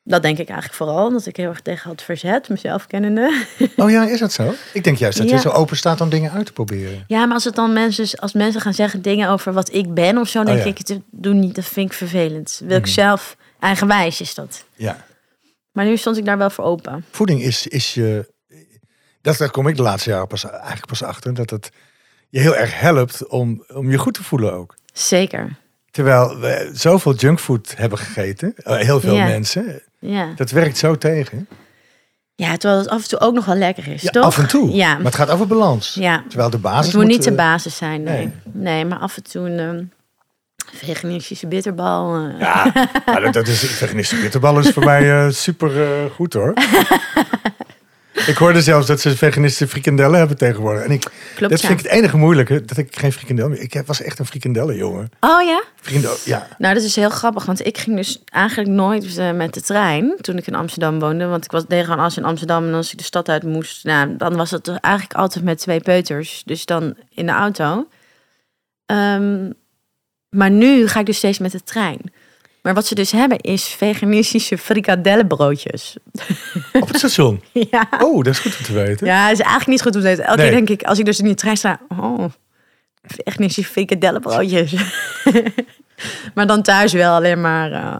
Dat 0.03 0.21
denk 0.21 0.38
ik 0.38 0.47
eigenlijk 0.47 0.77
vooral. 0.77 1.12
Dat 1.12 1.25
ik 1.25 1.36
heel 1.38 1.49
erg 1.49 1.62
tegen 1.62 1.89
had 1.89 2.01
verzet, 2.01 2.49
mezelf 2.49 2.88
kennende. 2.88 3.43
Oh 3.75 3.89
ja, 3.89 4.07
is 4.07 4.19
dat 4.19 4.31
zo? 4.31 4.53
Ik 4.73 4.84
denk 4.84 4.97
juist 4.97 5.17
dat 5.17 5.29
je 5.29 5.39
zo 5.39 5.49
open 5.49 5.77
staat 5.77 6.01
om 6.01 6.10
dingen 6.10 6.31
uit 6.31 6.45
te 6.45 6.53
proberen. 6.53 7.03
Ja, 7.07 7.25
maar 7.25 7.34
als 7.34 7.43
het 7.43 7.55
dan 7.55 7.73
mensen, 7.73 8.19
als 8.19 8.34
mensen 8.34 8.62
gaan 8.62 8.73
zeggen 8.73 9.01
dingen 9.01 9.29
over 9.29 9.53
wat 9.53 9.73
ik 9.73 9.93
ben 9.93 10.17
of 10.17 10.27
zo, 10.27 10.38
dan 10.43 10.45
denk 10.55 10.57
Oh 10.60 10.65
ja. 10.65 10.71
ik, 10.71 10.88
het 10.88 10.99
doe 11.12 11.34
niet, 11.34 11.55
dat 11.55 11.65
vind 11.65 11.89
ik 11.91 11.97
vervelend. 11.97 12.62
Wil 12.63 12.77
ik 12.77 12.84
Mhm. 12.84 12.91
zelf, 12.91 13.38
eigenwijs 13.60 14.21
is 14.21 14.34
dat. 14.36 14.63
Ja. 14.75 15.05
Maar 15.71 15.86
nu 15.86 15.97
stond 15.97 16.17
ik 16.17 16.25
daar 16.25 16.38
wel 16.38 16.49
voor 16.49 16.65
open. 16.65 17.05
Voeding 17.12 17.41
is, 17.41 17.67
is 17.67 17.93
je... 17.93 18.34
Dat, 19.21 19.38
daar 19.38 19.51
kom 19.51 19.67
ik 19.67 19.75
de 19.75 19.81
laatste 19.81 20.10
jaren 20.10 20.27
pas, 20.27 20.43
eigenlijk 20.49 20.86
pas 20.86 21.03
achter. 21.03 21.34
Dat 21.34 21.49
het 21.49 21.69
je 22.29 22.39
heel 22.39 22.55
erg 22.55 22.79
helpt 22.79 23.27
om, 23.27 23.63
om 23.73 23.91
je 23.91 23.97
goed 23.97 24.13
te 24.13 24.23
voelen 24.23 24.53
ook. 24.53 24.75
Zeker. 24.93 25.57
Terwijl 25.91 26.39
we 26.39 26.69
zoveel 26.73 27.13
junkfood 27.15 27.73
hebben 27.77 27.97
gegeten. 27.97 28.53
eh, 28.57 28.77
Heel 28.77 28.99
veel 28.99 29.15
Ja. 29.15 29.25
mensen. 29.25 29.81
Ja. 29.99 30.34
Dat 30.36 30.51
werkt 30.51 30.77
zo 30.77 30.95
tegen. 30.97 31.47
ja, 32.36 32.57
terwijl 32.57 32.81
het 32.81 32.89
af 32.89 33.01
en 33.01 33.07
toe 33.10 33.19
ook 33.19 33.34
nog 33.34 33.45
wel 33.45 33.55
lekker 33.55 33.88
is, 33.88 34.01
Ja, 34.01 34.10
toch? 34.10 34.23
af 34.23 34.38
en 34.38 34.47
toe. 34.47 34.71
Ja. 34.71 34.95
Maar 34.95 35.05
het 35.05 35.15
gaat 35.15 35.29
over 35.29 35.47
balans. 35.47 35.93
Ja. 35.93 36.23
Terwijl 36.27 36.49
de 36.49 36.57
basis 36.57 36.86
Het 36.86 36.95
moet 37.01 37.12
niet 37.12 37.23
de 37.23 37.29
eh, 37.29 37.36
basis 37.36 37.75
zijn, 37.77 38.03
nee. 38.03 38.17
nee. 38.17 38.31
Nee, 38.53 38.86
maar 38.86 38.99
af 38.99 39.17
en 39.17 39.23
toe 39.23 39.49
ehm, 39.49 39.84
veganistische 40.73 41.47
bitterbal. 41.47 42.15
eh. 42.15 42.39
Ja, 42.39 42.71
maar 43.05 43.21
dat, 43.21 43.34
dat 43.34 43.47
is 43.47 43.60
veganistische 43.60 44.23
bitterbal 44.23 44.60
is 44.60 44.69
voor 44.69 44.84
mij 44.86 45.25
eh, 45.25 45.29
super 45.31 45.81
eh, 45.81 46.12
goed 46.15 46.34
hoor. 46.34 46.53
ik 48.25 48.38
hoorde 48.38 48.62
zelfs 48.62 48.88
dat 48.88 49.01
ze 49.01 49.17
veganistische 49.17 49.67
frikandellen 49.67 50.19
hebben 50.19 50.38
tegenwoordig. 50.38 50.84
En 50.84 50.91
ik, 50.91 51.01
Klopt, 51.36 51.51
dat 51.51 51.62
ja. 51.62 51.67
vind 51.67 51.79
ik 51.79 51.86
het 51.86 51.95
enige 51.95 52.17
moeilijke, 52.17 52.65
dat 52.65 52.77
ik 52.77 52.97
geen 52.97 53.13
frikandel 53.13 53.49
meer... 53.49 53.60
Ik 53.62 53.81
was 53.86 54.01
echt 54.01 54.19
een 54.19 54.25
frikandellen 54.25 54.75
jongen. 54.75 55.10
Oh 55.19 55.41
ja? 55.43 55.63
Frikandel, 55.81 56.15
ja. 56.25 56.47
Nou, 56.57 56.73
dat 56.73 56.84
is 56.84 56.95
heel 56.95 57.10
grappig, 57.10 57.45
want 57.45 57.65
ik 57.65 57.77
ging 57.77 57.95
dus 57.95 58.21
eigenlijk 58.25 58.69
nooit 58.69 59.34
met 59.36 59.53
de 59.53 59.62
trein 59.62 60.15
toen 60.21 60.38
ik 60.38 60.47
in 60.47 60.55
Amsterdam 60.55 60.99
woonde. 60.99 61.25
Want 61.25 61.43
ik 61.45 61.51
was 61.51 61.65
deed 61.67 61.84
gewoon 61.84 61.99
als 61.99 62.17
in 62.17 62.25
Amsterdam 62.25 62.67
en 62.67 62.73
als 62.73 62.91
ik 62.91 62.97
de 62.97 63.03
stad 63.03 63.29
uit 63.29 63.43
moest, 63.43 63.84
nou, 63.84 64.17
dan 64.17 64.36
was 64.36 64.51
het 64.51 64.67
eigenlijk 64.67 65.13
altijd 65.13 65.45
met 65.45 65.57
twee 65.57 65.79
peuters. 65.79 66.41
Dus 66.45 66.65
dan 66.65 66.95
in 67.10 67.25
de 67.25 67.31
auto. 67.31 67.88
Ehm, 68.86 69.49
maar 70.32 70.52
nu 70.52 70.88
ga 70.88 71.00
ik 71.00 71.06
dus 71.06 71.17
steeds 71.17 71.39
met 71.39 71.52
de 71.52 71.63
trein. 71.63 72.00
Maar 72.62 72.74
wat 72.74 72.86
ze 72.88 72.96
dus 72.96 73.12
hebben 73.12 73.38
is 73.39 73.63
veganistische 73.63 74.58
frikadellenbroodjes. 74.58 75.96
Op 76.74 76.88
het 76.88 76.98
station. 76.98 77.41
ja. 77.72 77.88
Oh, 78.00 78.24
dat 78.24 78.34
is 78.34 78.39
goed 78.39 78.58
om 78.58 78.63
te 78.63 78.74
weten. 78.74 79.08
Ja, 79.08 79.30
is 79.30 79.39
eigenlijk 79.39 79.67
niet 79.67 79.82
goed 79.82 79.96
om 79.96 80.02
te 80.02 80.08
weten. 80.08 80.24
Elke 80.26 80.41
Nee. 80.41 80.50
keer 80.50 80.58
denk 80.65 80.70
ik, 80.82 80.88
als 80.88 81.00
ik 81.00 81.06
dus 81.06 81.20
in 81.20 81.26
die 81.26 81.36
trein 81.36 81.58
sta, 81.58 81.80
oh, 81.88 82.24
veganistische 83.02 83.72
frikadellenbroodjes. 83.72 84.74
maar 86.36 86.48
dan 86.48 86.62
thuis 86.62 86.94
wel 86.94 87.15
alleen 87.15 87.41
maar. 87.41 87.72
eh, 87.72 88.00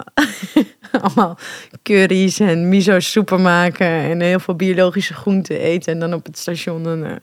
allemaal 1.02 1.38
curry's 1.84 2.40
en 2.40 2.70
miso 2.70 3.00
soepen 3.00 3.42
maken 3.42 3.88
en 3.88 4.22
heel 4.22 4.40
veel 4.40 4.56
biologische 4.56 5.14
groenten 5.14 5.60
eten 5.60 5.94
en 5.94 6.00
dan 6.00 6.14
op 6.14 6.26
het 6.26 6.38
station 6.38 6.86
een, 6.86 7.04
eh, 7.06 7.16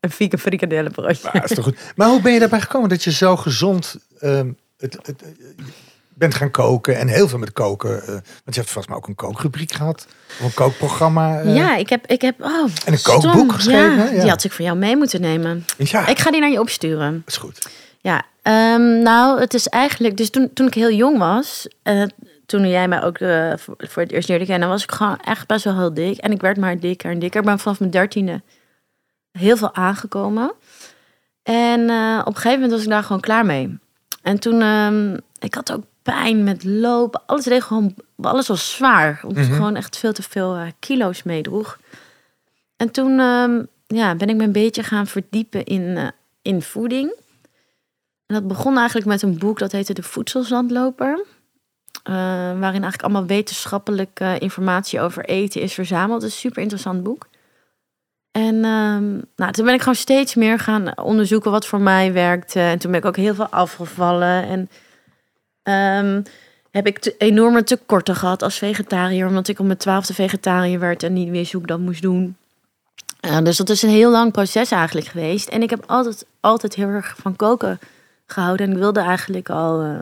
een 0.00 0.10
vegan 0.10 0.38
frikadellenbroodje. 0.38 1.30
Maar, 1.32 1.44
is 1.44 1.54
toch 1.54 1.64
goed. 1.64 1.78
maar 1.96 2.08
hoe 2.08 2.20
ben 2.20 2.32
je 2.32 2.38
daarbij 2.38 2.60
gekomen 2.60 2.88
dat 2.88 3.04
je 3.04 3.12
zo 3.12 3.36
gezond 3.36 3.96
het, 4.76 4.98
het, 5.02 5.22
eh, 5.22 5.28
bent 6.14 6.34
gaan 6.34 6.50
koken 6.50 6.96
en 6.98 7.08
heel 7.08 7.28
veel 7.28 7.38
met 7.38 7.52
koken? 7.52 8.02
eh, 8.02 8.08
want 8.08 8.22
je 8.44 8.60
hebt 8.60 8.70
vast 8.70 8.88
maar 8.88 8.96
ook 8.96 9.06
een 9.08 9.14
kookrubriek 9.14 9.72
gehad, 9.72 10.06
of 10.40 10.44
een 10.44 10.54
kookprogramma. 10.54 11.40
eh, 11.40 11.54
Ja, 11.56 11.76
ik 11.76 11.88
heb, 11.88 12.06
ik 12.06 12.20
heb 12.22 12.40
oh, 12.42 12.68
En 12.84 12.92
een 12.92 12.98
stom. 12.98 13.20
kookboek 13.20 13.52
geschreven, 13.52 14.14
Ja. 14.14 14.20
Die 14.20 14.30
had 14.30 14.44
ik 14.44 14.52
voor 14.52 14.64
jou 14.64 14.76
mee 14.78 14.96
moeten 14.96 15.20
nemen. 15.20 15.64
ja 15.78 16.06
Ik 16.06 16.18
ga 16.18 16.30
die 16.30 16.40
naar 16.40 16.50
je 16.50 16.60
opsturen. 16.60 17.22
is 17.26 17.36
goed. 17.36 17.68
Ja, 18.00 18.22
ehm, 18.42 19.02
nou, 19.02 19.40
het 19.40 19.54
is 19.54 19.68
eigenlijk... 19.68 20.16
Dus 20.16 20.30
toen, 20.30 20.50
toen 20.52 20.66
ik 20.66 20.74
heel 20.74 20.92
jong 20.92 21.18
was... 21.18 21.68
toen 22.46 22.68
jij 22.68 22.88
mij 22.88 23.02
ook 23.02 23.18
voor, 23.60 23.74
voor 23.78 24.02
het 24.02 24.12
eerst 24.12 24.28
leerde 24.28 24.46
kennen... 24.46 24.68
was 24.68 24.82
ik 24.82 24.92
gewoon 24.92 25.18
echt 25.20 25.46
best 25.46 25.64
wel 25.64 25.76
heel 25.78 25.94
dik. 25.94 26.16
En 26.18 26.32
ik 26.32 26.40
werd 26.40 26.56
maar 26.56 26.78
dikker 26.80 27.10
en 27.10 27.18
dikker. 27.18 27.40
Ik 27.40 27.46
ben 27.46 27.58
vanaf 27.58 27.78
mijn 27.78 27.90
dertiende 27.90 28.42
heel 29.38 29.56
veel 29.56 29.74
aangekomen. 29.74 30.52
En 31.42 31.80
op 32.20 32.26
een 32.26 32.34
gegeven 32.34 32.52
moment 32.52 32.70
was 32.72 32.82
ik 32.82 32.88
daar 32.88 33.02
gewoon 33.02 33.20
klaar 33.20 33.46
mee. 33.46 33.78
En 34.24 34.38
toen... 34.40 34.60
ehm, 34.62 35.16
ik 35.38 35.54
had 35.54 35.72
ook 35.72 35.84
pijn 36.02 36.44
met 36.44 36.64
lopen. 36.64 37.22
Alles 37.26 37.44
deed 37.44 37.62
gewoon... 37.62 37.94
Alles 38.20 38.46
was 38.46 38.70
zwaar. 38.74 39.20
Omdat 39.22 39.42
ik 39.42 39.48
Mhm. 39.48 39.56
gewoon 39.56 39.76
echt 39.76 39.96
veel 39.98 40.12
te 40.12 40.22
veel 40.22 40.54
eh, 40.56 40.66
kilo's 40.78 41.22
meedroeg. 41.22 41.78
En 42.76 42.90
toen 42.90 43.18
ehm, 43.20 43.62
ja, 43.86 44.14
ben 44.14 44.28
ik 44.28 44.36
me 44.36 44.44
een 44.44 44.52
beetje 44.52 44.82
gaan 44.82 45.06
verdiepen 45.06 45.64
in, 45.64 45.96
eh, 45.96 46.06
in 46.42 46.62
voeding. 46.62 47.14
En 48.26 48.34
dat 48.34 48.48
begon 48.48 48.76
eigenlijk 48.76 49.06
met 49.06 49.22
een 49.22 49.38
boek 49.38 49.58
dat 49.58 49.72
heette 49.72 49.94
De 49.94 50.02
Voedselzandloper. 50.02 51.24
Eh, 52.02 52.12
waarin 52.14 52.60
eigenlijk 52.82 53.02
allemaal 53.02 53.26
wetenschappelijke 53.26 54.38
informatie 54.38 55.00
over 55.00 55.24
eten 55.24 55.60
is 55.60 55.74
verzameld. 55.74 56.22
Een 56.22 56.30
super 56.30 56.62
interessant 56.62 57.02
boek. 57.02 57.26
En 58.34 58.64
ehm, 58.64 59.20
nou, 59.36 59.52
toen 59.52 59.64
ben 59.64 59.74
ik 59.74 59.80
gewoon 59.80 59.94
steeds 59.94 60.34
meer 60.34 60.58
gaan 60.58 60.98
onderzoeken 60.98 61.50
wat 61.50 61.66
voor 61.66 61.80
mij 61.80 62.12
werkte. 62.12 62.60
En 62.60 62.78
toen 62.78 62.90
ben 62.90 63.00
ik 63.00 63.06
ook 63.06 63.16
heel 63.16 63.34
veel 63.34 63.48
afgevallen. 63.48 64.44
En 64.44 64.70
ehm, 65.62 66.22
heb 66.70 66.86
ik 66.86 67.14
enorme 67.18 67.64
tekorten 67.64 68.16
gehad 68.16 68.42
als 68.42 68.58
vegetariër. 68.58 69.26
Omdat 69.26 69.48
ik 69.48 69.58
op 69.58 69.66
mijn 69.66 69.78
twaalfde 69.78 70.14
vegetariër 70.14 70.78
werd 70.78 71.02
en 71.02 71.12
niet 71.12 71.30
wist 71.30 71.52
hoe 71.52 71.60
ik 71.60 71.68
dat 71.68 71.78
moest 71.78 72.02
doen. 72.02 72.36
Ja, 73.20 73.40
dus 73.40 73.56
dat 73.56 73.68
is 73.68 73.82
een 73.82 73.88
heel 73.88 74.10
lang 74.10 74.32
proces 74.32 74.70
eigenlijk 74.70 75.06
geweest. 75.06 75.48
En 75.48 75.62
ik 75.62 75.70
heb 75.70 75.84
altijd, 75.86 76.26
altijd 76.40 76.74
heel 76.74 76.88
erg 76.88 77.14
van 77.16 77.36
koken 77.36 77.78
gehouden. 78.26 78.66
En 78.66 78.72
ik 78.72 78.78
wilde 78.78 79.00
eigenlijk 79.00 79.50
al... 79.50 79.80
eh, 79.80 80.00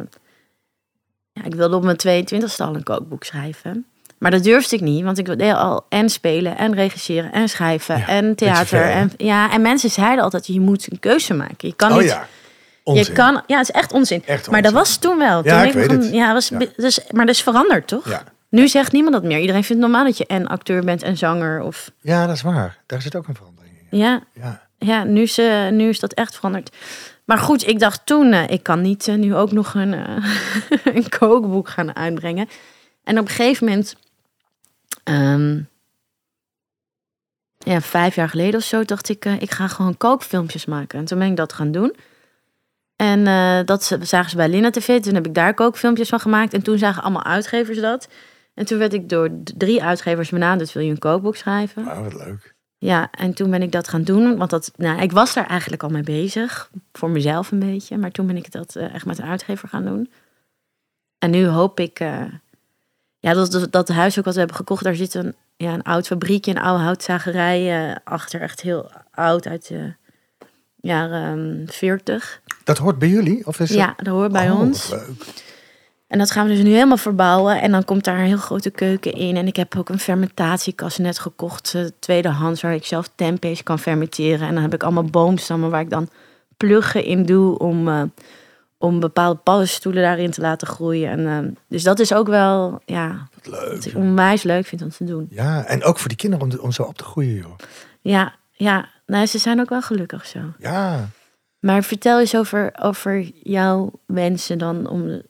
ja, 1.33 1.45
ik 1.45 1.55
wilde 1.55 1.77
op 1.77 1.83
mijn 1.83 1.97
22 1.97 2.61
al 2.61 2.75
een 2.75 2.83
kookboek 2.83 3.25
schrijven. 3.25 3.87
Maar 4.23 4.31
dat 4.31 4.43
durfde 4.43 4.77
ik 4.77 4.83
niet, 4.83 5.05
want 5.05 5.19
ik 5.19 5.27
wilde 5.27 5.55
al 5.55 5.87
en 5.89 6.09
spelen 6.11 6.57
en 6.59 6.75
regisseren 6.75 7.33
en 7.33 7.49
schrijven 7.49 7.99
Ja, 7.99 8.07
en 8.07 8.35
theater. 8.35 8.83
en, 8.83 9.13
ja, 9.17 9.51
en 9.53 9.63
mensen 9.63 9.91
zeiden 9.91 10.25
altijd, 10.25 10.47
je 10.47 10.61
moet 10.61 10.87
een 10.91 10.99
keuze 11.01 11.35
maken. 11.35 11.57
Je 11.69 11.75
kan 11.75 11.91
Oh 11.93 11.99
niet... 11.99 12.07
ja, 12.09 12.27
onzin. 12.83 13.05
Je 13.05 13.13
kan, 13.13 13.43
ja, 13.47 13.59
het 13.59 13.69
is 13.69 13.75
echt 13.75 13.93
onzin. 13.93 14.23
Echt 14.27 14.51
Maar 14.51 14.63
dat 14.63 14.73
was 14.73 14.97
toen 14.97 15.19
wel. 15.19 15.45
Ja, 15.45 15.59
Toen 15.59 15.69
ik 15.69 15.73
weet 15.75 15.89
begon- 15.89 16.03
het. 16.05 16.13
Ja, 16.15 16.33
was, 16.33 16.49
Ja. 16.49 16.59
Dus, 16.77 17.01
maar 17.11 17.27
dat 17.27 17.35
is 17.35 17.43
veranderd, 17.43 17.87
toch? 17.87 18.09
Ja. 18.09 18.23
Nu 18.49 18.69
zegt 18.69 18.93
niemand 18.93 19.15
dat 19.15 19.23
meer. 19.25 19.39
Iedereen 19.41 19.65
vindt 19.65 19.83
het 19.83 19.91
normaal 19.91 20.05
dat 20.09 20.19
je 20.19 20.27
en 20.27 20.47
acteur 20.47 20.85
bent 20.85 21.03
en 21.03 21.17
zanger. 21.17 21.63
Of, 21.63 21.91
ja, 22.01 22.27
dat 22.27 22.37
is 22.37 22.43
waar. 22.43 22.79
Daar 22.87 23.03
zit 23.03 23.17
ook 23.17 23.29
een 23.29 23.35
verandering 23.35 23.75
in. 23.91 23.99
ja, 23.99 24.21
Ja. 24.35 24.61
ja 24.79 25.05
nu, 25.05 25.23
is, 25.23 25.39
eh, 25.39 25.69
nu 25.69 25.89
is 25.89 26.01
dat 26.01 26.13
echt 26.13 26.35
veranderd. 26.35 26.77
Maar 27.25 27.39
goed, 27.39 27.67
ik 27.69 27.79
dacht 27.79 28.07
toen, 28.07 28.33
eh, 28.33 28.49
ik 28.49 28.63
kan 28.63 28.81
niet 28.81 29.09
eh, 29.09 29.15
nu 29.15 29.35
ook 29.35 29.53
nog 29.53 29.75
een, 29.75 29.93
een 30.95 31.09
kookboek 31.19 31.69
gaan 31.69 31.97
uitbrengen. 31.97 32.49
En 33.05 33.19
op 33.19 33.25
een 33.29 33.31
gegeven 33.35 33.67
moment, 33.67 33.97
ehm, 35.03 35.61
ja, 37.59 37.81
vijf 37.81 38.15
jaar 38.15 38.29
geleden 38.29 38.61
of 38.61 38.67
zo, 38.67 38.85
dacht 38.85 39.09
ik, 39.09 39.25
eh, 39.25 39.41
ik 39.41 39.51
ga 39.51 39.69
gewoon 39.69 39.97
kookfilmpjes 39.97 40.65
maken. 40.65 40.99
En 40.99 41.05
toen 41.05 41.19
ben 41.19 41.31
ik 41.31 41.37
dat 41.37 41.53
gaan 41.53 41.73
doen. 41.73 41.95
En 42.97 43.27
eh, 43.27 43.65
dat 43.65 43.99
zagen 44.01 44.31
ze 44.31 44.37
bij 44.37 44.49
Lina 44.49 44.71
TV. 44.71 45.01
Toen 45.01 45.15
heb 45.15 45.27
ik 45.27 45.35
daar 45.35 45.55
kookfilmpjes 45.55 46.09
van 46.09 46.21
gemaakt. 46.21 46.55
En 46.55 46.63
toen 46.63 46.79
zagen 46.79 47.03
allemaal 47.03 47.25
uitgevers 47.25 47.81
dat. 47.81 48.09
En 48.55 48.65
toen 48.65 48.79
werd 48.79 48.93
ik 48.93 49.09
door 49.09 49.29
drie 49.43 49.83
uitgevers 49.83 50.31
benaderd. 50.31 50.73
Wil 50.73 50.83
je 50.83 50.91
een 50.91 50.99
kookboek 50.99 51.37
schrijven? 51.37 51.85
Nou, 51.85 52.03
wat 52.03 52.15
leuk. 52.15 52.55
Ja, 52.79 53.11
en 53.11 53.35
toen 53.35 53.51
ben 53.51 53.63
ik 53.63 53.73
dat 53.73 53.89
gaan 53.89 54.03
doen. 54.03 54.37
Want 54.37 54.51
dat, 54.51 54.73
nou, 54.77 55.01
ik 55.01 55.13
was 55.13 55.35
daar 55.35 55.47
eigenlijk 55.47 55.83
al 55.83 55.89
mee 55.89 56.03
bezig. 56.03 56.71
Voor 56.93 57.11
mezelf 57.11 57.51
een 57.51 57.59
beetje. 57.59 57.99
Maar 57.99 58.11
toen 58.11 58.27
ben 58.27 58.37
ik 58.37 58.53
dat 58.53 58.77
eh, 58.77 58.95
echt 58.95 59.07
met 59.07 59.19
een 59.19 59.25
uitgever 59.25 59.69
gaan 59.69 59.85
doen. 59.85 60.11
En 61.19 61.31
nu 61.31 61.47
hoop 61.47 61.81
ik... 61.81 62.01
ja, 63.23 63.33
dat, 63.35 63.53
dat, 63.53 63.73
dat 63.73 63.89
huis 63.89 64.19
ook 64.19 64.25
wat 64.25 64.33
we 64.35 64.39
hebben 64.39 64.57
gekocht. 64.59 64.85
Daar 64.85 64.95
zit 64.95 65.15
een, 65.15 65.35
ja, 65.57 65.73
een 65.73 65.83
oud 65.83 66.07
fabriekje, 66.07 66.51
een 66.51 66.63
oude 66.63 66.83
houtzagerij 66.85 67.89
eh, 67.91 67.97
achter. 68.05 68.41
Echt 68.41 68.61
heel 68.61 68.91
oud 69.11 69.47
uit 69.47 69.69
de 69.69 69.95
jaren 70.81 71.67
40. 71.71 72.41
Dat 72.65 72.79
hoort 72.79 72.99
bij 72.99 73.09
jullie? 73.09 73.47
Of 73.47 73.61
is 73.61 73.71
Ja, 73.71 73.95
dat 73.97 74.07
hoort 74.15 74.33
bij 74.33 74.51
Oh, 74.51 74.61
ons. 74.61 74.91
leuk. 74.91 75.09
En 76.07 76.19
dat 76.19 76.31
gaan 76.31 76.47
we 76.47 76.55
dus 76.55 76.63
nu 76.65 76.71
helemaal 76.73 76.97
verbouwen. 76.97 77.61
En 77.61 77.71
dan 77.71 77.85
komt 77.85 78.05
daar 78.05 78.19
een 78.19 78.27
heel 78.27 78.37
grote 78.37 78.71
keuken 78.71 79.13
in. 79.13 79.37
En 79.37 79.47
ik 79.47 79.57
heb 79.57 79.77
ook 79.77 79.89
een 79.89 79.99
fermentatiekast 79.99 80.99
net 80.99 81.19
gekocht. 81.19 81.75
eh, 81.75 81.85
tweedehands, 81.99 82.61
waar 82.63 82.75
ik 82.75 82.85
zelf 82.85 83.11
tempeh's 83.15 83.63
kan 83.63 83.79
fermenteren. 83.79 84.49
En 84.49 84.55
dan 84.55 84.63
heb 84.63 84.75
ik 84.75 84.83
allemaal 84.83 85.05
boomstammen 85.05 85.71
waar 85.71 85.81
ik 85.81 85.91
dan 85.91 86.09
pluggen 86.57 87.05
in 87.05 87.25
doe 87.27 87.59
om, 87.59 87.89
eh, 87.89 88.03
om 88.83 89.01
bepaalde 89.01 89.41
paddenstoelen 89.41 90.03
daarin 90.03 90.31
te 90.31 90.41
laten 90.41 90.67
groeien. 90.67 91.11
En, 91.11 91.27
eh, 91.27 91.53
dus 91.69 91.83
dat 91.83 91.99
is 91.99 92.13
ook 92.15 92.27
wel, 92.29 92.81
ja, 92.87 93.29
Wat 93.35 93.47
leuk. 93.47 93.73
wat 93.75 93.85
ik 93.85 93.95
onwijs 93.97 94.43
leuk 94.43 94.67
vind 94.67 94.83
om 94.83 94.89
te 94.91 95.05
doen. 95.05 95.27
Ja, 95.31 95.65
en 95.65 95.83
ook 95.85 95.99
voor 95.99 96.09
die 96.09 96.17
kinderen 96.17 96.51
om, 96.53 96.59
om 96.59 96.73
zo 96.73 96.83
op 96.83 96.97
te 96.97 97.05
groeien, 97.05 97.35
joh. 97.35 97.57
Ja, 98.01 98.35
ja. 98.51 98.89
Nou, 99.07 99.27
ze 99.27 99.39
zijn 99.39 99.61
ook 99.61 99.69
wel 99.69 99.83
gelukkig 99.83 100.27
zo. 100.27 100.39
Ja. 100.59 101.09
Maar 101.59 101.83
vertel 101.85 102.21
eens 102.21 102.37
over, 102.37 102.73
over 102.81 103.21
jouw 103.43 103.91
wensen 104.07 104.59
dan 104.59 104.87
om 104.89 105.07
de 105.07 105.25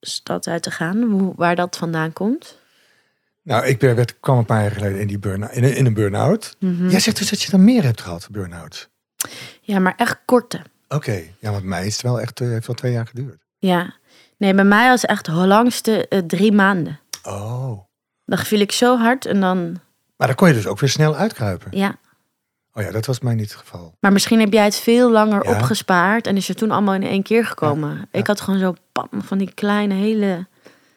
stad 0.00 0.46
uit 0.46 0.62
te 0.62 0.70
gaan. 0.70 1.02
Hoe, 1.02 1.32
waar 1.36 1.56
dat 1.56 1.76
vandaan 1.76 2.12
komt. 2.12 2.58
Nou, 3.42 3.66
ik 3.66 3.78
ben, 3.78 3.94
werd, 3.96 4.20
kwam 4.20 4.38
een 4.38 4.44
paar 4.44 4.62
jaar 4.62 4.70
geleden 4.70 5.00
in, 5.00 5.06
die 5.06 5.18
burn 5.18 5.50
in, 5.52 5.64
een- 5.64 5.76
in 5.76 5.86
een 5.86 5.94
burn-out. 5.94 6.56
Mhm. 6.58 6.88
Jij 6.88 7.00
zegt 7.00 7.16
dus 7.18 7.30
dat 7.30 7.42
je 7.42 7.50
dan 7.50 7.64
meer 7.64 7.82
hebt 7.82 8.00
gehad, 8.00 8.28
burn-out. 8.30 8.88
Ja, 9.60 9.78
maar 9.78 9.94
echt 9.96 10.18
korte. 10.24 10.60
Oké, 10.94 11.12
ja, 11.40 11.50
want 11.50 11.60
bij 11.60 11.70
mij 11.70 11.86
is 11.86 11.92
het 11.92 12.02
wel 12.02 12.20
echt, 12.20 12.40
eh, 12.40 12.48
heeft 12.48 12.66
wel 12.66 12.76
twee 12.76 12.92
jaar 12.92 13.06
geduurd. 13.06 13.42
Ja. 13.58 13.94
Nee, 14.36 14.54
bij 14.54 14.64
mij 14.64 14.88
was 14.88 15.04
echt 15.04 15.24
de 15.24 15.32
langste 15.32 16.08
eh, 16.08 16.18
drie 16.18 16.52
maanden. 16.52 17.00
Oh. 17.22 17.78
Dan 18.24 18.38
viel 18.38 18.60
ik 18.60 18.72
zo 18.72 18.98
hard 18.98 19.26
en 19.26 19.40
dan, 19.40 19.80
Maar 20.16 20.26
dan 20.26 20.36
kon 20.36 20.48
je 20.48 20.54
dus 20.54 20.66
ook 20.66 20.78
weer 20.80 20.90
snel 20.90 21.16
uitkruipen. 21.16 21.78
ja. 21.78 21.96
Oh 22.72 22.82
ja, 22.82 22.90
dat 22.90 23.06
was 23.06 23.20
mij 23.20 23.34
niet 23.34 23.50
het 23.50 23.58
geval. 23.60 23.94
Maar 24.00 24.12
misschien 24.12 24.40
heb 24.40 24.52
jij 24.52 24.64
het 24.64 24.74
veel 24.76 25.10
langer 25.10 25.44
Ja. 25.44 25.50
opgespaard 25.50 26.26
en 26.26 26.36
is 26.36 26.48
er 26.48 26.54
toen 26.54 26.70
allemaal 26.70 26.94
in 26.94 27.02
één 27.02 27.22
keer 27.22 27.46
gekomen. 27.46 28.08
Ik 28.10 28.26
had 28.26 28.40
gewoon 28.40 28.60
zo 28.60 28.74
pam, 28.92 29.08
van 29.12 29.38
die 29.38 29.54
kleine 29.54 29.94
hele, 29.94 30.46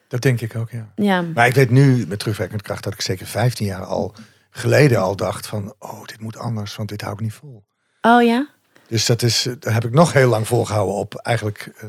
Dat 0.07 0.21
denk 0.21 0.41
ik 0.41 0.55
ook, 0.55 0.69
ja. 0.71 0.91
ja. 0.95 1.21
Maar 1.21 1.47
ik 1.47 1.53
weet 1.53 1.69
nu 1.69 2.07
met 2.07 2.19
terugwerkende 2.19 2.63
kracht 2.63 2.83
dat 2.83 2.93
ik 2.93 3.01
zeker 3.01 3.25
15 3.27 3.65
jaar 3.65 3.85
al 3.85 4.15
geleden 4.49 5.01
al 5.01 5.15
dacht 5.15 5.47
van, 5.47 5.73
oh, 5.79 6.05
dit 6.05 6.19
moet 6.19 6.37
anders, 6.37 6.75
want 6.75 6.89
dit 6.89 7.01
hou 7.01 7.13
ik 7.13 7.19
niet 7.19 7.33
vol. 7.33 7.63
Oh 8.01 8.23
ja? 8.23 8.47
Dus 8.93 9.05
dat 9.05 9.21
is, 9.21 9.47
daar 9.59 9.73
heb 9.73 9.85
ik 9.85 9.91
nog 9.93 10.13
heel 10.13 10.29
lang 10.29 10.47
volgehouden 10.47 10.95
op 10.95 11.15
eigenlijk 11.15 11.71
eh 11.77 11.87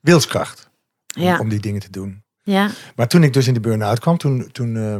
wilskracht. 0.00 0.70
Om, 1.16 1.22
Ja. 1.22 1.38
om 1.38 1.48
die 1.48 1.60
dingen 1.60 1.80
te 1.80 1.90
doen. 1.90 2.22
Ja. 2.42 2.70
Maar 2.96 3.08
toen 3.08 3.22
ik 3.22 3.32
dus 3.32 3.46
in 3.46 3.54
de 3.54 3.60
burn-out 3.60 3.98
kwam, 4.00 4.16
toen, 4.18 4.48
toen 4.52 4.76
eh, 4.76 4.96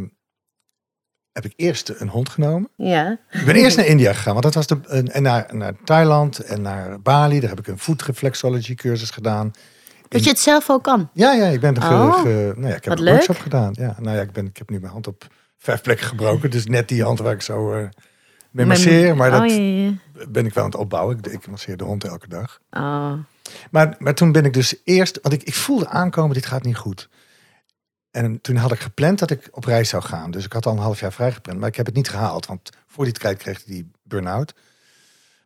heb 1.33 1.45
ik 1.45 1.53
eerst 1.57 1.89
een 1.89 2.09
hond 2.09 2.29
genomen. 2.29 2.71
Ja. 2.77 3.19
Ik 3.31 3.45
ben 3.45 3.55
eerst 3.55 3.77
naar 3.77 3.87
India 3.87 4.13
gegaan, 4.13 4.33
want 4.33 4.45
dat 4.45 4.55
was 4.55 4.67
de, 4.67 4.81
en 5.13 5.23
naar, 5.23 5.47
naar 5.55 5.73
Thailand 5.85 6.39
en 6.39 6.63
naar 6.63 7.01
Bali. 7.01 7.41
Daar 7.41 7.51
heb 7.51 7.59
ik 7.59 7.67
een 7.67 7.79
food 7.79 8.03
reflexology 8.03 8.75
cursus 8.75 9.11
gedaan. 9.11 9.51
Dat 10.09 10.25
je 10.25 10.31
het 10.31 10.39
zelf 10.41 10.71
ook 10.71 10.83
kan. 10.85 11.11
Ja, 11.15 11.33
ja, 11.33 11.47
ik 11.47 11.61
ben 11.61 11.77
er 11.77 11.83
Oh, 11.93 12.21
ge- 12.21 12.53
nou 12.57 12.69
ja, 12.69 12.77
ik 12.77 12.85
heb 12.85 12.85
wat 12.85 12.99
een 12.99 13.05
leuk. 13.05 13.13
workshop 13.15 13.39
gedaan. 13.39 13.73
Ja, 13.79 13.97
nou 14.01 14.17
ja, 14.17 14.23
ik, 14.23 14.33
ben, 14.33 14.47
ik 14.47 14.57
heb 14.57 14.71
nu 14.71 14.81
mijn 14.81 14.93
hand 14.93 15.07
op 15.07 15.27
vijf 15.59 15.81
plekken 15.83 16.07
gebroken. 16.07 16.51
Dus 16.51 16.67
net 16.67 16.89
die 16.89 17.03
hand 17.03 17.19
waar 17.19 17.33
ik 17.33 17.43
zo 17.43 17.73
eh 17.73 17.89
mee 18.51 18.67
masseer. 18.67 19.17
Maar 19.17 19.31
dat 19.31 19.41
Oh, 19.41 19.47
ja, 19.49 19.55
ja. 19.55 19.93
Ben 20.29 20.47
ik 20.47 20.55
wel 20.55 20.65
aan 20.65 20.71
het 20.71 20.79
opbouwen. 20.79 21.19
Ik, 21.19 21.27
ik 21.27 21.47
masseer 21.47 21.77
de 21.77 21.85
hond 21.85 22.05
elke 22.05 22.29
dag. 22.29 22.61
Oh. 22.71 23.15
Maar, 23.71 23.97
maar 23.99 24.15
toen 24.15 24.33
ben 24.33 24.45
ik 24.45 24.53
dus 24.53 24.77
eerst, 24.85 25.19
want 25.23 25.35
ik, 25.35 25.43
ik 25.43 25.55
voelde 25.55 25.89
aankomen, 25.89 26.35
dit 26.35 26.47
gaat 26.47 26.63
niet 26.63 26.77
goed. 26.77 27.09
En 28.11 28.41
toen 28.41 28.57
had 28.57 28.73
ik 28.73 28.81
gepland 28.81 29.19
dat 29.19 29.31
ik 29.31 29.49
op 29.51 29.65
reis 29.65 29.89
zou 29.89 30.03
gaan. 30.03 30.31
Dus 30.31 30.45
ik 30.45 30.53
had 30.53 30.67
al 30.67 30.73
een 30.73 30.79
half 30.79 31.01
jaar 31.01 31.13
vrijgepland. 31.13 31.59
Maar 31.59 31.69
ik 31.69 31.77
heb 31.77 31.87
het 31.87 31.95
niet 31.95 32.09
gehaald, 32.09 32.47
want 32.47 32.71
voor 32.87 33.05
die 33.05 33.13
tijd 33.13 33.39
kreeg 33.39 33.59
ik 33.59 33.67
die 33.67 33.91
burn-out. 34.03 34.55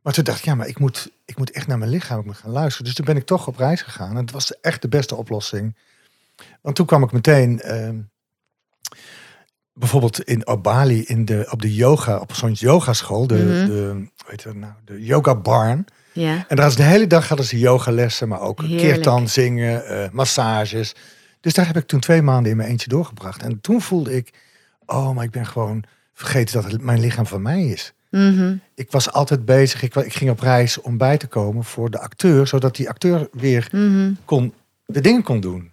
Maar 0.03 0.12
toen 0.12 0.25
dacht 0.25 0.39
ik, 0.39 0.45
ja, 0.45 0.55
maar 0.55 0.69
ik 0.69 0.79
moet, 0.79 1.11
ik 1.25 1.39
moet 1.39 1.51
echt 1.51 1.67
naar 1.67 1.79
mijn 1.79 1.91
lichaam, 1.91 2.19
ik 2.19 2.25
moet 2.25 2.37
gaan 2.37 2.51
luisteren. 2.51 2.85
Dus 2.85 2.95
toen 2.95 3.05
ben 3.05 3.17
ik 3.17 3.27
toch 3.27 3.47
op 3.47 3.57
reis 3.57 3.83
gegaan. 3.83 4.11
En 4.11 4.17
het 4.17 4.31
was 4.31 4.61
echt 4.61 4.83
de 4.83 4.89
beste 4.89 5.15
oplossing. 5.15 5.77
Want 6.61 6.77
toen 6.77 6.87
kwam 6.87 7.03
ik 7.03 7.12
meteen, 7.12 7.61
ehm, 7.61 8.01
bijvoorbeeld 9.79 10.21
in 10.23 10.45
Bali, 10.62 11.05
in 11.05 11.25
de, 11.25 11.47
op 11.51 11.62
de 11.62 11.75
yoga, 11.75 12.19
op 12.19 12.35
zo'n 12.35 12.53
yogaschool, 12.53 13.27
de, 13.27 13.35
Mhm. 13.35 13.67
de, 13.67 14.09
dat 14.45 14.55
nou, 14.55 14.73
de 14.85 15.05
yoga 15.05 15.35
barn. 15.35 15.85
Ja. 16.12 16.45
En 16.49 16.57
daar 16.57 16.67
is 16.67 16.77
de 16.77 16.83
hele 16.83 17.07
dag 17.07 17.29
hadden 17.29 17.47
ze 17.47 17.59
yogalessen, 17.59 18.29
maar 18.29 18.41
ook 18.41 18.57
kirtan 18.59 19.29
zingen, 19.29 19.87
eh, 19.87 20.11
massages. 20.12 20.95
Dus 21.41 21.55
daar 21.55 21.67
heb 21.67 21.77
ik 21.77 21.87
toen 21.87 22.01
twee 22.01 22.23
maanden 22.23 22.51
in 22.51 22.57
mijn 22.57 22.69
eentje 22.69 22.89
doorgebracht. 22.89 23.43
En 23.43 23.61
toen 23.61 23.81
voelde 23.83 24.17
ik, 24.17 24.33
oh, 24.87 25.15
maar 25.15 25.25
ik 25.25 25.31
ben 25.31 25.47
gewoon 25.47 25.85
vergeten 26.15 26.62
dat 26.62 26.73
het 26.73 26.83
mijn 26.83 27.01
lichaam 27.01 27.27
van 27.27 27.43
mij 27.43 27.65
is. 27.67 27.93
Mhm. 28.11 28.55
Ik 28.75 28.91
was 28.91 29.12
altijd 29.12 29.45
bezig, 29.45 29.83
ik, 29.83 29.95
ik 29.95 30.15
ging 30.15 30.31
op 30.31 30.41
reis 30.41 30.81
om 30.81 30.97
bij 30.99 31.17
te 31.17 31.27
komen 31.27 31.65
voor 31.65 31.91
de 31.91 31.99
acteur, 32.01 32.47
zodat 32.47 32.77
die 32.77 32.89
acteur 32.89 33.29
weer 33.33 33.69
Mhm. 33.73 34.12
kon, 34.25 34.55
de 34.87 35.01
dingen 35.01 35.23
kon 35.23 35.41
doen. 35.41 35.73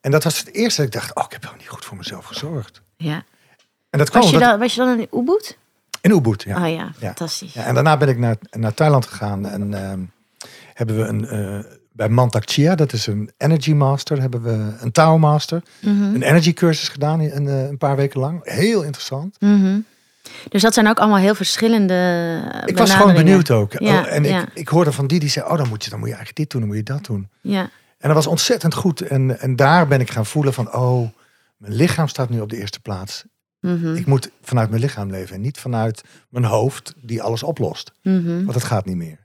En 0.00 0.10
dat 0.10 0.24
was 0.24 0.38
het 0.38 0.52
eerste 0.54 0.80
dat 0.82 0.94
ik 0.94 1.00
dacht, 1.00 1.14
oh, 1.16 1.24
ik 1.26 1.32
heb 1.32 1.42
wel 1.44 1.54
niet 1.58 1.68
goed 1.68 1.84
voor 1.84 1.96
mezelf 1.96 2.24
gezorgd. 2.24 2.82
Ja. 2.96 3.24
En 3.90 3.98
dat 3.98 4.10
kwam 4.10 4.22
Was 4.22 4.30
je, 4.30 4.38
dan, 4.38 4.58
was 4.58 4.74
je 4.74 4.80
dan 4.80 4.98
in 5.00 5.08
Ubud? 5.12 5.58
in 6.00 6.10
Ubud, 6.10 6.42
ja. 6.42 6.64
Oh 6.66 6.72
ja, 6.74 6.90
fantastisch. 6.98 7.52
Ja, 7.52 7.64
en 7.64 7.74
daarna 7.74 7.96
ben 7.96 8.08
ik 8.08 8.18
naar, 8.18 8.36
naar 8.50 8.74
Thailand 8.74 9.06
gegaan 9.06 9.46
en 9.46 9.74
ehm, 9.74 10.00
hebben 10.74 10.96
we 10.96 11.02
een, 11.02 11.26
eh, 11.28 11.70
bij 11.92 12.08
Mantak 12.08 12.42
Chia, 12.50 12.74
dat 12.74 12.92
is 12.92 13.06
een 13.06 13.30
Energy 13.36 13.72
Master, 13.72 14.20
hebben 14.20 14.42
we 14.42 14.72
een 14.80 14.92
Tao 14.92 15.18
Master, 15.18 15.62
Mhm. 15.80 16.02
een 16.14 16.22
Energy 16.22 16.52
cursus 16.52 16.88
gedaan 16.88 17.20
een, 17.20 17.48
eh, 17.48 17.68
een 17.68 17.78
paar 17.78 17.96
weken 17.96 18.20
lang. 18.20 18.40
Heel 18.42 18.82
interessant. 18.82 19.36
Mhm. 19.40 19.78
Dus 20.48 20.62
dat 20.62 20.74
zijn 20.74 20.88
ook 20.88 20.98
allemaal 20.98 21.18
heel 21.18 21.34
verschillende 21.34 22.62
Ik 22.66 22.78
was 22.78 22.94
gewoon 22.94 23.14
benieuwd 23.14 23.50
ook. 23.50 23.72
Ja, 23.78 24.00
Oh, 24.00 24.12
en 24.12 24.24
ja. 24.24 24.40
ik, 24.42 24.48
ik 24.54 24.68
hoorde 24.68 24.92
van 24.92 25.06
die 25.06 25.20
die 25.20 25.28
zei, 25.28 25.46
oh 25.46 25.56
dan 25.56 25.68
moet 25.68 25.84
je, 25.84 25.90
dan 25.90 25.98
moet 25.98 26.08
je 26.08 26.14
eigenlijk 26.14 26.36
dit 26.36 26.50
doen, 26.50 26.60
dan 26.60 26.68
moet 26.76 26.88
je 26.88 26.92
dat 26.94 27.04
doen. 27.04 27.28
Ja, 27.40 27.60
En 27.98 28.08
dat 28.08 28.14
was 28.14 28.26
ontzettend 28.26 28.74
goed. 28.74 29.00
En, 29.00 29.40
en 29.40 29.56
daar 29.56 29.86
ben 29.86 30.00
ik 30.00 30.10
gaan 30.10 30.26
voelen 30.26 30.52
van, 30.54 30.74
oh, 30.74 31.08
mijn 31.56 31.72
lichaam 31.74 32.08
staat 32.08 32.28
nu 32.30 32.40
op 32.40 32.48
de 32.50 32.56
eerste 32.58 32.80
plaats. 32.80 33.24
Mhm. 33.60 33.94
Ik 33.94 34.06
moet 34.06 34.30
vanuit 34.42 34.68
mijn 34.70 34.82
lichaam 34.82 35.10
leven 35.10 35.34
en 35.34 35.40
niet 35.40 35.58
vanuit 35.58 36.02
mijn 36.28 36.44
hoofd 36.44 36.94
die 37.02 37.22
alles 37.22 37.42
oplost. 37.42 37.92
Mhm. 38.02 38.26
Want 38.26 38.52
dat 38.52 38.64
gaat 38.64 38.84
niet 38.84 38.96
meer. 38.96 39.18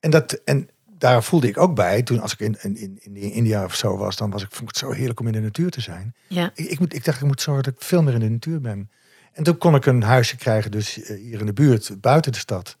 En, 0.00 0.10
dat, 0.10 0.32
en 0.32 0.68
daar 0.98 1.22
voelde 1.24 1.48
ik 1.48 1.58
ook 1.58 1.74
bij, 1.74 2.02
toen 2.02 2.20
als 2.20 2.32
ik 2.32 2.40
in, 2.40 2.56
in, 2.62 2.76
in, 2.76 2.98
in 3.02 3.16
India 3.32 3.64
of 3.64 3.74
zo 3.74 3.96
was, 3.96 4.16
dan 4.16 4.30
was 4.30 4.42
ik, 4.42 4.48
vond 4.50 4.62
ik 4.62 4.68
het 4.68 4.76
zo 4.78 4.90
heerlijk 4.92 5.20
om 5.20 5.26
in 5.26 5.32
de 5.32 5.40
natuur 5.40 5.70
te 5.70 5.80
zijn. 5.80 6.14
ja. 6.26 6.50
Ik, 6.54 6.66
ik, 6.70 6.78
moet, 6.78 6.94
ik 6.94 7.04
dacht, 7.04 7.20
ik 7.20 7.26
moet 7.26 7.40
zorgen 7.40 7.64
dat 7.64 7.72
ik 7.72 7.82
veel 7.82 8.02
meer 8.02 8.14
in 8.14 8.20
de 8.20 8.28
natuur 8.28 8.60
ben. 8.60 8.90
En 9.32 9.44
toen 9.44 9.58
kon 9.58 9.74
ik 9.74 9.86
een 9.86 10.02
huisje 10.02 10.36
krijgen, 10.36 10.70
dus 10.70 11.02
eh, 11.02 11.16
hier 11.20 11.40
in 11.40 11.46
de 11.46 11.52
buurt, 11.52 12.00
buiten 12.00 12.32
de 12.32 12.38
stad. 12.38 12.76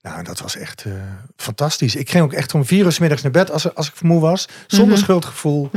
Nou, 0.00 0.22
dat 0.22 0.38
was 0.40 0.56
echt 0.56 0.84
eh, 0.84 0.92
fantastisch. 1.36 1.96
Ik 1.96 2.10
ging 2.10 2.24
ook 2.24 2.32
echt 2.32 2.54
om 2.54 2.64
vier 2.64 2.84
uur 2.84 2.92
's 2.92 2.98
middags 2.98 3.22
naar 3.22 3.32
bed 3.32 3.50
als, 3.50 3.74
als 3.74 3.88
ik 3.88 4.02
moe 4.02 4.20
was. 4.20 4.48
Zonder 4.66 4.94
Mhm. 4.96 5.04
schuldgevoel. 5.04 5.70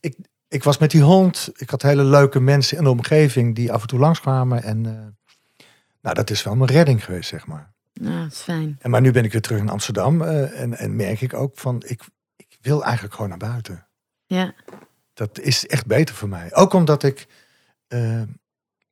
Ik 0.00 0.16
was 0.62 0.78
met 0.78 0.90
die 0.90 1.02
hond. 1.02 1.50
Ik 1.56 1.70
had 1.70 1.82
hele 1.82 2.04
leuke 2.04 2.40
mensen 2.40 2.76
in 2.78 2.84
de 2.84 2.90
omgeving 2.90 3.54
die 3.54 3.72
af 3.72 3.80
en 3.82 3.86
toe 3.88 3.98
langskwamen. 3.98 4.62
En 4.62 4.86
eh, 4.86 4.92
nou, 6.00 6.14
dat 6.14 6.30
is 6.30 6.42
wel 6.42 6.56
mijn 6.56 6.70
redding 6.70 7.04
geweest, 7.04 7.28
zeg 7.28 7.46
maar. 7.46 7.72
Ja, 7.92 8.22
dat 8.22 8.32
is 8.32 8.38
fijn. 8.38 8.76
En 8.80 8.90
maar 8.90 9.00
nu 9.00 9.10
ben 9.12 9.24
ik 9.24 9.32
weer 9.32 9.40
terug 9.40 9.58
in 9.58 9.68
Amsterdam. 9.68 10.22
eh, 10.22 10.60
en, 10.60 10.78
en 10.78 10.96
merk 10.96 11.20
ik 11.20 11.34
ook 11.34 11.52
van, 11.58 11.82
ik, 11.86 12.02
ik 12.36 12.56
wil 12.60 12.84
eigenlijk 12.84 13.14
gewoon 13.14 13.28
naar 13.30 13.38
buiten. 13.38 13.86
Ja, 14.26 14.54
Dat 15.14 15.38
is 15.40 15.66
echt 15.66 15.86
beter 15.86 16.14
voor 16.14 16.28
mij. 16.28 16.54
Ook 16.54 16.72
omdat 16.72 17.02
ik 17.02 17.26
eh, 17.88 18.22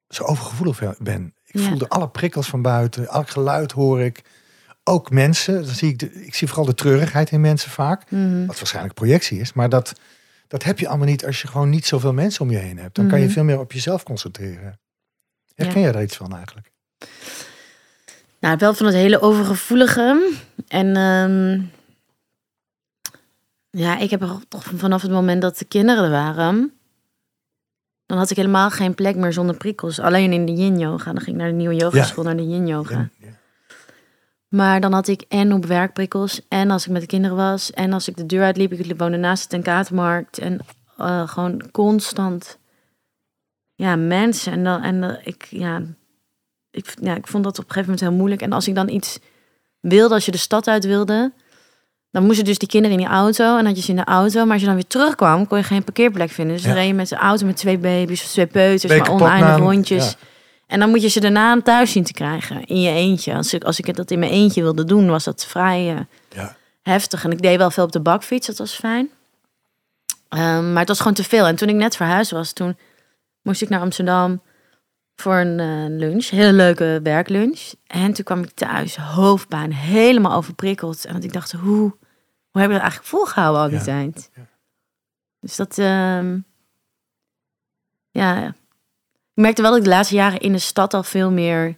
zo 0.09 0.25
overgevoelig 0.25 0.99
ben. 0.99 1.35
Ik 1.47 1.61
Ja. 1.61 1.69
voelde 1.69 1.89
alle 1.89 2.09
prikkels 2.09 2.49
van 2.49 2.63
buiten. 2.63 3.09
Elk 3.09 3.29
geluid 3.31 3.73
hoor 3.73 4.01
ik. 4.01 4.23
Ook 4.85 5.11
mensen. 5.11 5.55
Dan 5.65 5.75
zie 5.75 5.89
ik, 5.91 5.99
de, 5.99 6.25
ik 6.25 6.35
zie 6.35 6.49
vooral 6.49 6.65
de 6.67 6.75
treurigheid 6.75 7.31
in 7.31 7.41
mensen 7.41 7.71
vaak. 7.71 8.11
Mhm. 8.11 8.47
Wat 8.47 8.59
waarschijnlijk 8.59 8.95
projectie 8.95 9.41
is. 9.41 9.53
Maar 9.53 9.69
dat, 9.69 9.93
dat 10.51 10.63
heb 10.63 10.79
je 10.79 10.89
allemaal 10.89 11.07
niet 11.07 11.27
als 11.27 11.43
je 11.43 11.49
gewoon 11.49 11.71
niet 11.71 11.87
zoveel 11.87 12.13
mensen 12.13 12.41
om 12.43 12.51
je 12.51 12.57
heen 12.57 12.79
hebt. 12.79 12.95
Dan 12.95 13.09
kan 13.09 13.19
je 13.19 13.25
Mhm. 13.25 13.35
veel 13.35 13.45
meer 13.45 13.59
op 13.59 13.73
jezelf 13.73 14.03
concentreren. 14.03 14.81
Herken 15.55 15.81
jij 15.81 15.93
daar 15.93 16.03
iets 16.03 16.17
van 16.17 16.35
eigenlijk? 16.35 16.71
Nou, 18.41 18.57
wel 18.59 18.75
van 18.75 18.87
het 18.87 18.95
hele 18.95 19.21
overgevoelige. 19.21 20.35
En 20.69 20.97
ehm, 20.97 21.61
ja, 23.71 23.99
ik 23.99 24.11
heb 24.11 24.23
er 24.23 24.39
toch 24.49 24.65
vanaf 24.77 25.03
het 25.03 25.11
moment 25.11 25.43
dat 25.43 25.59
de 25.59 25.65
kinderen 25.65 26.05
er 26.05 26.11
waren, 26.11 26.73
dan 28.07 28.19
had 28.19 28.31
ik 28.31 28.37
helemaal 28.37 28.71
geen 28.71 28.95
plek 28.95 29.17
meer 29.17 29.33
zonder 29.33 29.57
prikkels. 29.57 29.99
Alleen 29.99 30.33
in 30.33 30.47
de 30.47 30.53
yin 30.53 30.79
yoga. 30.79 31.13
Dan 31.13 31.21
ging 31.23 31.37
ik 31.37 31.43
naar 31.43 31.51
de 31.51 31.57
nieuwe 31.57 31.75
yogaschool, 31.75 32.25
naar 32.25 32.37
de 32.37 32.47
yin 32.49 32.67
yoga. 32.67 32.95
Ja, 32.95 33.09
ja. 33.19 33.39
Maar 34.51 34.81
dan 34.81 34.93
had 34.93 35.09
ik 35.09 35.25
en 35.29 35.53
op 35.53 35.67
werk 35.67 35.93
prikkels, 35.93 36.41
en 36.49 36.71
als 36.71 36.85
ik 36.87 36.93
met 36.93 37.01
de 37.01 37.07
kinderen 37.07 37.37
was, 37.37 37.71
en 37.71 37.93
als 37.93 38.09
ik 38.09 38.17
de 38.17 38.27
deur 38.27 38.43
uitliep. 38.43 38.73
Ik 38.73 38.95
woonde 38.97 39.17
naast 39.17 39.43
de 39.43 39.49
tenkatenmarkt. 39.49 40.39
En 40.39 40.61
eh, 40.97 41.29
gewoon 41.29 41.71
constant, 41.73 42.59
ja, 43.75 43.97
mensen. 43.97 44.53
En 44.53 44.65
dan, 44.65 44.83
en 44.83 45.03
eh, 45.03 45.27
ik, 45.27 45.47
ja, 45.51 45.83
ik, 46.71 46.95
ja, 47.03 47.15
ik 47.15 47.27
vond 47.27 47.45
dat 47.45 47.59
op 47.59 47.65
een 47.65 47.71
gegeven 47.71 47.91
moment 47.91 48.01
heel 48.01 48.19
moeilijk. 48.19 48.43
En 48.43 48.53
als 48.53 48.69
ik 48.69 48.75
dan 48.75 48.89
iets 48.89 49.19
wilde, 49.81 50.15
als 50.15 50.25
je 50.25 50.31
de 50.31 50.39
stad 50.39 50.69
uit 50.69 50.85
wilde, 50.85 51.33
dan 52.11 52.25
moesten 52.25 52.45
dus 52.45 52.59
die 52.59 52.69
kinderen 52.69 52.99
in 52.99 53.05
die 53.05 53.13
auto. 53.13 53.59
En 53.59 53.67
had 53.67 53.77
je 53.77 53.83
ze 53.83 53.91
in 53.91 53.97
de 53.97 54.05
auto. 54.05 54.43
Maar 54.43 54.53
als 54.53 54.61
je 54.61 54.67
dan 54.67 54.75
weer 54.75 54.87
terugkwam, 54.87 55.47
kon 55.47 55.59
je 55.59 55.65
geen 55.65 55.85
parkeerplek 55.85 56.31
vinden. 56.31 56.55
Dus 56.57 56.65
dan 56.65 56.75
reed 56.75 56.87
je 56.87 56.95
met 56.95 57.09
de 57.09 57.17
auto 57.17 57.47
met 57.47 57.57
twee 57.57 57.79
baby's 57.79 58.23
of 58.23 58.29
twee 58.29 58.47
peuters, 58.47 58.87
Ben 58.87 58.97
je 58.97 59.03
maar 59.03 59.13
oneindig 59.13 59.57
rondjes. 59.57 60.11
ja. 60.11 60.29
En 60.71 60.79
dan 60.81 60.91
moet 60.91 61.03
je 61.03 61.09
ze 61.09 61.21
daarna 61.21 61.61
thuis 61.63 61.93
zien 61.93 62.05
te 62.05 62.13
krijgen, 62.13 62.65
in 62.65 62.81
je 62.81 62.91
eentje. 62.91 63.35
Als 63.35 63.55
ik, 63.55 63.65
als 63.65 63.79
ik 63.79 63.95
dat 63.97 64.11
in 64.11 64.19
mijn 64.19 64.31
eentje 64.33 64.63
wilde 64.63 64.85
doen, 64.85 65.09
was 65.11 65.25
dat 65.25 65.47
vrij 65.47 65.95
eh, 65.97 66.01
Ja. 66.29 66.57
heftig. 66.83 67.25
En 67.25 67.31
ik 67.31 67.43
deed 67.43 67.57
wel 67.59 67.71
veel 67.71 67.85
op 67.85 67.93
de 67.93 68.01
bakfiets, 68.01 68.47
dat 68.47 68.59
was 68.59 68.75
fijn. 68.75 69.11
Ehm, 70.29 70.69
maar 70.71 70.79
het 70.79 70.89
was 70.89 70.99
gewoon 70.99 71.15
te 71.15 71.25
veel. 71.25 71.47
En 71.47 71.57
toen 71.57 71.69
ik 71.69 71.75
net 71.75 71.97
verhuisd 71.97 72.31
was, 72.31 72.53
toen 72.53 72.77
moest 73.43 73.63
ik 73.63 73.69
naar 73.69 73.81
Amsterdam 73.81 74.43
voor 75.15 75.35
een 75.37 75.61
eh, 75.61 75.99
lunch. 75.99 76.29
Hele 76.29 76.53
leuke 76.53 77.01
werklunch. 77.03 77.73
En 77.87 78.13
toen 78.13 78.25
kwam 78.25 78.43
ik 78.43 78.51
thuis, 78.51 78.97
hoofdpijn, 78.97 79.73
helemaal 79.75 80.37
overprikkeld. 80.37 81.05
En 81.05 81.23
ik 81.23 81.33
dacht, 81.33 81.53
hoe, 81.53 81.97
hoe 82.51 82.61
heb 82.61 82.67
je 82.67 82.73
dat 82.73 82.81
eigenlijk 82.81 83.11
volgehouden 83.11 83.61
al 83.63 83.69
die 83.69 83.79
Ja, 83.79 83.85
tijd? 83.85 84.31
ja. 84.35 84.47
Dus 85.41 85.57
dat, 85.57 85.79
ehm, 85.79 86.39
ja. 88.11 88.55
Ik 89.41 89.47
merkte 89.47 89.63
wel 89.63 89.71
dat 89.71 89.81
ik 89.81 89.87
de 89.87 89.95
laatste 89.95 90.15
jaren 90.15 90.41
in 90.41 90.53
de 90.53 90.59
stad 90.59 90.95
al 90.95 91.03
veel 91.03 91.31
meer 91.31 91.77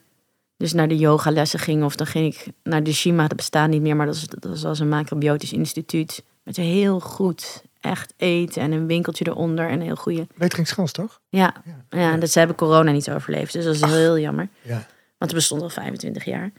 dus 0.57 0.72
naar 0.72 0.88
de 0.88 0.96
yogalessen 0.96 1.59
ging. 1.59 1.85
Of 1.85 1.96
dan 1.96 2.07
ging 2.07 2.35
ik 2.35 2.46
naar 2.62 2.83
de 2.83 2.92
Shima, 2.92 3.29
dat 3.29 3.37
bestaat 3.37 3.68
niet 3.68 3.83
meer, 3.83 3.96
maar 3.96 4.07
dat, 4.07 4.14
is, 4.14 4.27
dat 4.27 4.61
was 4.61 4.79
een 4.79 4.88
macrobiotisch 4.88 5.53
instituut. 5.53 6.25
Met 6.42 6.57
heel 6.57 7.01
goed 7.01 7.62
echt 7.81 8.14
eten 8.16 8.62
en 8.62 8.72
een 8.72 8.87
winkeltje 8.87 9.27
eronder 9.27 9.68
en 9.68 9.72
een 9.72 9.87
heel 9.87 9.96
goede. 9.96 10.27
Weteringschans, 10.35 10.92
toch? 10.92 11.20
Ja, 11.29 11.55
Ja. 11.64 12.01
ja, 12.01 12.16
dat 12.16 12.31
ze 12.31 12.38
hebben 12.38 12.57
corona 12.57 12.90
niet 12.90 13.11
overleefd. 13.11 13.53
Dus 13.53 13.64
dat 13.64 13.75
is 13.75 13.81
heel, 13.81 13.94
heel 13.94 14.18
jammer. 14.18 14.48
Ja. 14.62 14.87
Want 15.18 15.31
het 15.31 15.35
bestond 15.35 15.62
al 15.62 15.68
25 15.68 16.25
jaar. 16.25 16.53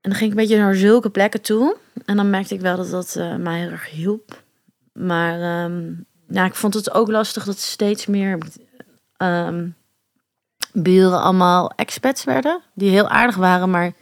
En 0.00 0.10
dan 0.10 0.14
ging 0.14 0.32
ik 0.32 0.38
een 0.38 0.42
beetje 0.42 0.58
naar 0.62 0.74
zulke 0.74 1.10
plekken 1.10 1.40
toe. 1.40 1.76
En 2.04 2.16
dan 2.16 2.30
merkte 2.30 2.54
ik 2.54 2.60
wel 2.60 2.76
dat 2.76 2.90
dat 2.90 3.16
eh, 3.16 3.36
mij 3.36 3.60
heel 3.60 3.70
erg 3.70 3.90
hielp. 3.90 4.42
Maar 4.92 5.40
ehm, 5.40 5.92
ja, 6.28 6.44
ik 6.44 6.54
vond 6.54 6.74
het 6.74 6.94
ook 6.94 7.08
lastig 7.10 7.44
dat 7.44 7.58
steeds 7.58 8.06
meer 8.06 8.38
ehm, 9.16 9.68
buren 10.82 11.20
allemaal 11.20 11.72
expats 11.76 12.24
werden. 12.24 12.60
Die 12.74 12.90
heel 12.90 13.08
aardig 13.08 13.36
waren, 13.36 13.70
maar 13.70 13.92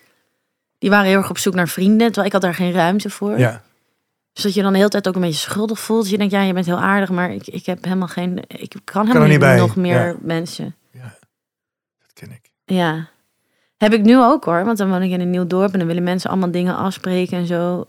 die 0.78 0.90
waren 0.90 1.06
heel 1.06 1.16
erg 1.18 1.30
op 1.30 1.38
zoek 1.38 1.54
naar 1.54 1.68
vrienden. 1.68 2.06
Terwijl 2.06 2.26
ik 2.26 2.32
had 2.32 2.42
daar 2.42 2.54
geen 2.54 2.72
ruimte 2.72 3.10
voor. 3.10 3.38
Ja. 3.38 3.62
Dus 4.32 4.42
dat 4.42 4.54
je 4.54 4.62
dan 4.62 4.72
de 4.72 4.78
hele 4.78 4.90
tijd 4.90 5.08
ook 5.08 5.14
een 5.14 5.20
beetje 5.20 5.38
schuldig 5.50 5.78
voelt. 5.80 6.02
Dus 6.02 6.10
je 6.10 6.18
denkt, 6.18 6.32
ja, 6.32 6.40
je 6.42 6.52
bent 6.52 6.66
heel 6.66 6.80
aardig, 6.80 7.10
maar 7.10 7.32
ik, 7.32 7.46
ik 7.46 7.66
heb 7.66 7.84
helemaal 7.84 8.08
geen... 8.08 8.40
Ik 8.48 8.74
kan 8.84 9.06
helemaal 9.06 9.28
niet, 9.28 9.60
nog 9.60 9.76
meer 9.76 10.06
Ja. 10.06 10.14
mensen. 10.20 10.74
ja. 10.90 11.14
Dat 12.00 12.10
ken 12.12 12.30
ik. 12.30 12.50
Ja. 12.64 13.08
Heb 13.76 13.92
ik 13.92 14.02
nu 14.02 14.18
ook 14.18 14.44
hoor. 14.44 14.64
Want 14.64 14.78
dan 14.78 14.88
woon 14.90 15.02
ik 15.02 15.10
in 15.10 15.20
een 15.20 15.30
nieuw 15.30 15.46
dorp 15.46 15.72
en 15.72 15.78
dan 15.78 15.88
willen 15.88 16.02
mensen 16.02 16.30
allemaal 16.30 16.50
dingen 16.50 16.76
afspreken 16.76 17.38
en 17.38 17.46
zo. 17.46 17.84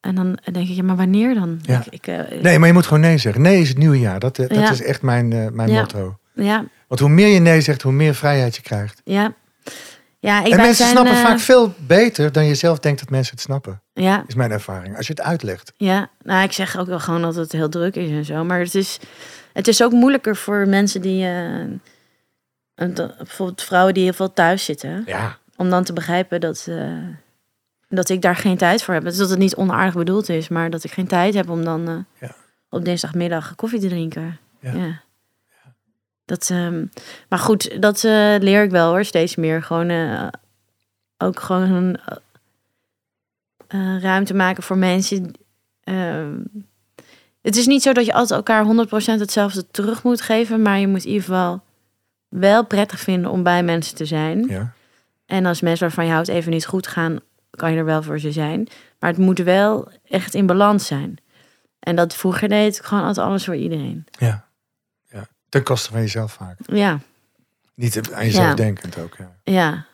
En 0.00 0.14
dan 0.14 0.38
denk 0.52 0.68
ik, 0.68 0.74
ja, 0.76 0.82
maar 0.82 0.96
wanneer 0.96 1.34
dan? 1.34 1.58
Ja. 1.62 1.78
Ik, 1.78 1.86
ik, 1.92 2.06
eh, 2.06 2.40
Nee, 2.42 2.58
maar 2.58 2.68
je 2.68 2.74
moet 2.74 2.86
gewoon 2.86 3.00
nee 3.02 3.18
zeggen. 3.18 3.42
Nee 3.42 3.60
is 3.60 3.68
het 3.68 3.78
nieuwe 3.78 3.98
jaar. 3.98 4.20
Dat, 4.20 4.38
eh, 4.38 4.48
dat 4.48 4.58
Ja. 4.58 4.70
is 4.70 4.82
echt 4.82 5.02
mijn, 5.02 5.32
eh, 5.32 5.46
mijn 5.50 5.68
Ja. 5.70 5.80
motto. 5.80 6.18
Ja, 6.34 6.64
Want 6.86 7.00
hoe 7.00 7.08
meer 7.10 7.28
je 7.28 7.40
nee 7.40 7.60
zegt, 7.60 7.82
hoe 7.82 7.92
meer 7.92 8.14
vrijheid 8.14 8.56
je 8.56 8.62
krijgt. 8.62 9.00
ja. 9.04 9.32
Ja, 10.18 10.44
ik 10.44 10.50
en 10.52 10.56
mensen 10.56 10.74
zijn, 10.76 10.90
snappen 10.90 11.14
eh, 11.14 11.20
vaak 11.22 11.38
veel 11.38 11.74
beter 11.78 12.32
dan 12.32 12.44
je 12.44 12.54
zelf 12.54 12.78
denkt 12.78 13.00
dat 13.00 13.10
mensen 13.10 13.32
het 13.34 13.42
snappen. 13.44 13.82
Ja, 13.92 14.24
Is 14.26 14.34
mijn 14.34 14.50
ervaring. 14.50 14.96
Als 14.96 15.06
je 15.06 15.12
het 15.12 15.22
uitlegt. 15.22 15.72
ja. 15.76 16.10
Nou, 16.22 16.44
ik 16.44 16.52
zeg 16.52 16.76
ook 16.78 16.86
wel 16.86 17.00
gewoon 17.00 17.22
dat 17.22 17.34
het 17.34 17.52
heel 17.52 17.68
druk 17.68 17.96
is 17.96 18.10
en 18.10 18.24
zo. 18.24 18.44
Maar 18.44 18.58
het 18.58 18.74
is, 18.74 18.98
het 19.52 19.68
is 19.68 19.82
ook 19.82 19.92
moeilijker 19.92 20.36
voor 20.36 20.68
mensen 20.68 21.00
die... 21.00 21.26
eh, 21.26 21.64
bijvoorbeeld 23.16 23.62
vrouwen 23.62 23.94
die 23.94 24.02
heel 24.04 24.12
veel 24.12 24.32
thuis 24.32 24.64
zitten. 24.64 25.02
Ja. 25.06 25.38
Om 25.56 25.70
dan 25.70 25.84
te 25.84 25.92
begrijpen 25.92 26.40
dat, 26.40 26.66
eh, 26.68 26.92
dat 27.88 28.08
ik 28.08 28.22
daar 28.22 28.36
geen 28.36 28.56
tijd 28.56 28.82
voor 28.82 28.94
heb. 28.94 29.02
Dus 29.04 29.16
dat 29.16 29.30
het 29.30 29.38
niet 29.38 29.56
onaardig 29.56 29.94
bedoeld 29.94 30.28
is, 30.28 30.48
maar 30.48 30.70
dat 30.70 30.84
ik 30.84 30.90
geen 30.92 31.06
tijd 31.06 31.34
heb 31.34 31.50
om 31.50 31.64
dan 31.64 32.06
Ja. 32.20 32.34
op 32.70 32.84
dinsdagmiddag 32.84 33.54
koffie 33.54 33.80
te 33.80 33.88
drinken. 33.88 34.38
Ja. 34.60 34.72
Ja. 34.72 35.00
Dat, 36.26 36.50
ehm, 36.50 36.86
maar 37.28 37.38
goed, 37.38 37.82
dat 37.82 38.04
eh, 38.04 38.34
leer 38.38 38.62
ik 38.62 38.70
wel 38.70 38.90
hoor, 38.90 39.04
steeds 39.04 39.36
meer. 39.36 39.62
Gewoon 39.62 39.88
eh, 39.88 40.28
ook 41.18 41.40
gewoon 41.40 41.98
eh, 43.68 44.00
ruimte 44.00 44.34
maken 44.34 44.62
voor 44.62 44.78
mensen. 44.78 45.32
Ehm, 45.82 46.38
het 47.42 47.56
is 47.56 47.66
niet 47.66 47.82
zo 47.82 47.92
dat 47.92 48.06
je 48.06 48.12
altijd 48.12 48.38
elkaar 48.38 48.64
100% 48.64 49.20
hetzelfde 49.20 49.66
terug 49.70 50.02
moet 50.02 50.20
geven, 50.20 50.62
maar 50.62 50.78
je 50.78 50.88
moet 50.88 51.04
in 51.04 51.10
ieder 51.10 51.24
geval 51.24 51.62
wel 52.28 52.64
prettig 52.64 53.00
vinden 53.00 53.30
om 53.30 53.42
bij 53.42 53.62
mensen 53.62 53.96
te 53.96 54.04
zijn. 54.04 54.46
ja. 54.48 54.74
En 55.26 55.46
als 55.46 55.60
mensen 55.60 55.86
waarvan 55.86 56.06
je 56.06 56.12
houdt 56.12 56.28
even 56.28 56.52
niet 56.52 56.66
goed 56.66 56.86
gaan, 56.86 57.18
kan 57.50 57.72
je 57.72 57.78
er 57.78 57.84
wel 57.84 58.02
voor 58.02 58.18
ze 58.18 58.32
zijn. 58.32 58.68
Maar 58.98 59.10
het 59.10 59.18
moet 59.18 59.38
wel 59.38 59.88
echt 60.04 60.34
in 60.34 60.46
balans 60.46 60.86
zijn. 60.86 61.18
En 61.78 61.96
dat 61.96 62.14
vroeger 62.14 62.48
deed 62.48 62.76
ik 62.76 62.82
gewoon 62.82 63.04
altijd 63.04 63.26
alles 63.26 63.44
voor 63.44 63.56
iedereen. 63.56 64.06
Ja. 64.18 64.45
Ten 65.48 65.62
koste 65.62 65.90
van 65.90 66.00
jezelf 66.00 66.32
vaak. 66.32 66.56
Ja, 66.66 66.98
Niet 67.74 68.10
aan 68.12 68.24
jezelf 68.24 68.46
Ja. 68.46 68.54
denkend 68.54 68.98
ook. 68.98 69.16
Ja. 69.18 69.30
ja. 69.44 69.84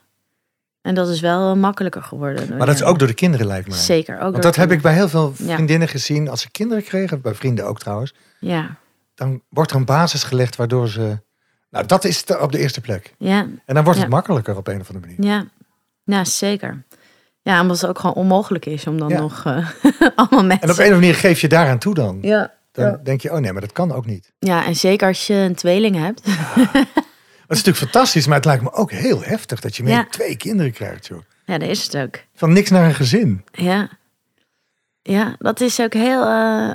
En 0.83 0.95
dat 0.95 1.09
is 1.09 1.21
wel 1.21 1.57
makkelijker 1.57 2.03
geworden. 2.03 2.57
Maar 2.57 2.67
dat 2.67 2.75
is 2.75 2.83
ook 2.83 2.99
door 2.99 3.09
de 3.09 3.15
kinderen 3.15 3.47
lijkt 3.47 3.69
mij. 3.69 3.79
Zeker, 3.79 4.15
ook 4.21 4.31
Want 4.31 4.43
dat 4.43 4.57
heb 4.57 4.71
ik 4.73 4.83
bij 4.83 4.95
heel 4.95 5.09
veel 5.09 5.33
Ja. 5.37 5.55
vriendinnen 5.55 5.88
gezien. 5.88 6.29
Als 6.29 6.41
ze 6.41 6.51
kinderen 6.51 6.85
kregen, 6.85 7.21
bij 7.21 7.35
vrienden 7.35 7.67
ook 7.67 7.79
trouwens. 7.79 8.15
Ja, 8.41 8.77
Dan 9.15 9.43
wordt 9.49 9.71
er 9.71 9.77
een 9.77 9.85
basis 9.85 10.23
gelegd 10.25 10.57
waardoor 10.57 10.88
ze... 10.88 11.19
Nou, 11.71 11.87
dat 11.87 12.05
is 12.05 12.25
op 12.41 12.53
de 12.53 12.59
eerste 12.59 12.81
plek. 12.81 13.15
ja, 13.19 13.47
En 13.67 13.75
dan 13.75 13.85
wordt 13.85 13.99
het 14.01 14.09
makkelijker 14.09 14.57
op 14.57 14.67
een 14.69 14.81
of 14.81 14.88
andere 14.91 15.07
manier. 15.17 15.33
ja. 15.33 15.47
Ja, 16.05 16.25
zeker. 16.25 16.83
Ja, 17.43 17.61
omdat 17.61 17.81
het 17.81 17.91
ook 17.91 17.99
gewoon 17.99 18.15
onmogelijk 18.15 18.67
is 18.67 18.87
om 18.87 18.99
dan 18.99 19.12
nog 19.12 19.45
eh, 19.47 19.69
allemaal 20.17 20.45
mensen... 20.45 20.49
En 20.49 20.55
op 20.57 20.62
een 20.62 20.71
of 20.71 20.79
andere 20.79 20.95
manier 20.95 21.15
geef 21.15 21.41
je 21.41 21.49
daaraan 21.49 21.79
toe 21.79 21.95
dan. 21.95 22.19
Ja. 22.23 22.53
Dan 22.73 22.85
Ja. 22.85 23.01
denk 23.03 23.21
je, 23.21 23.33
oh 23.33 23.39
nee, 23.39 23.53
maar 23.53 23.61
dat 23.61 23.73
kan 23.73 23.93
ook 23.93 24.07
niet. 24.07 24.33
ja, 24.39 24.65
en 24.67 24.77
zeker 24.77 25.07
als 25.09 25.27
je 25.27 25.35
een 25.35 25.55
tweeling 25.55 25.97
hebt. 25.97 26.25
Dat 27.47 27.61
is 27.61 27.65
natuurlijk 27.67 27.93
fantastisch, 27.93 28.27
maar 28.27 28.37
het 28.37 28.45
lijkt 28.45 28.63
me 28.63 28.73
ook 28.73 28.91
heel 28.91 29.23
heftig 29.23 29.61
dat 29.61 29.77
je 29.77 29.83
meer 29.83 29.93
Ja. 29.93 30.07
twee 30.11 30.37
kinderen 30.37 30.73
krijgt, 30.73 31.07
joh. 31.07 31.21
Ja, 31.47 31.59
dat 31.59 31.69
is 31.69 31.83
het 31.85 31.97
ook. 31.97 32.19
Van 32.35 32.53
niks 32.53 32.71
naar 32.71 32.85
een 32.85 32.95
gezin. 32.95 33.45
Ja. 33.53 33.89
Ja, 35.03 35.35
dat 35.39 35.61
is 35.61 35.81
ook 35.81 35.93
heel, 35.93 36.25
eh, 36.25 36.73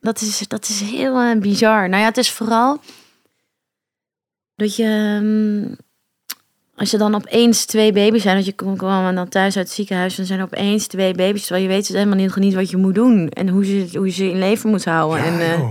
dat 0.00 0.20
is, 0.20 0.38
dat 0.48 0.68
is 0.68 0.80
heel 0.80 1.18
eh, 1.20 1.38
bizar. 1.38 1.88
Nou 1.88 2.00
ja, 2.02 2.08
het 2.08 2.16
is 2.16 2.30
vooral 2.32 2.80
dat 4.56 4.76
je, 4.76 5.18
mm, 5.22 5.76
als 6.80 6.90
je 6.90 6.98
dan 6.98 7.14
opeens 7.14 7.64
twee 7.64 7.92
baby's 7.92 8.22
zijn, 8.22 8.36
dat 8.36 8.44
je 8.46 8.52
komt 8.52 8.78
kwam 8.78 9.14
dan 9.14 9.28
thuis 9.28 9.56
uit 9.56 9.66
het 9.66 9.74
ziekenhuis 9.74 10.18
en 10.18 10.26
zijn 10.26 10.38
er 10.38 10.44
opeens 10.44 10.86
twee 10.86 11.14
baby's, 11.14 11.40
terwijl 11.40 11.62
je 11.62 11.68
weet 11.68 11.86
dus 11.86 11.96
helemaal 11.96 12.16
niet, 12.16 12.36
niet 12.36 12.54
wat 12.54 12.70
je 12.70 12.76
moet 12.76 12.94
doen 12.94 13.28
en 13.28 13.48
hoe 13.48 13.76
je, 13.76 13.98
hoe 13.98 14.06
je 14.06 14.12
ze 14.12 14.30
in 14.30 14.38
leven 14.38 14.70
moet 14.70 14.84
houden. 14.84 15.24
Ja, 15.24 15.24
en, 15.24 15.40
eh, 15.40 15.68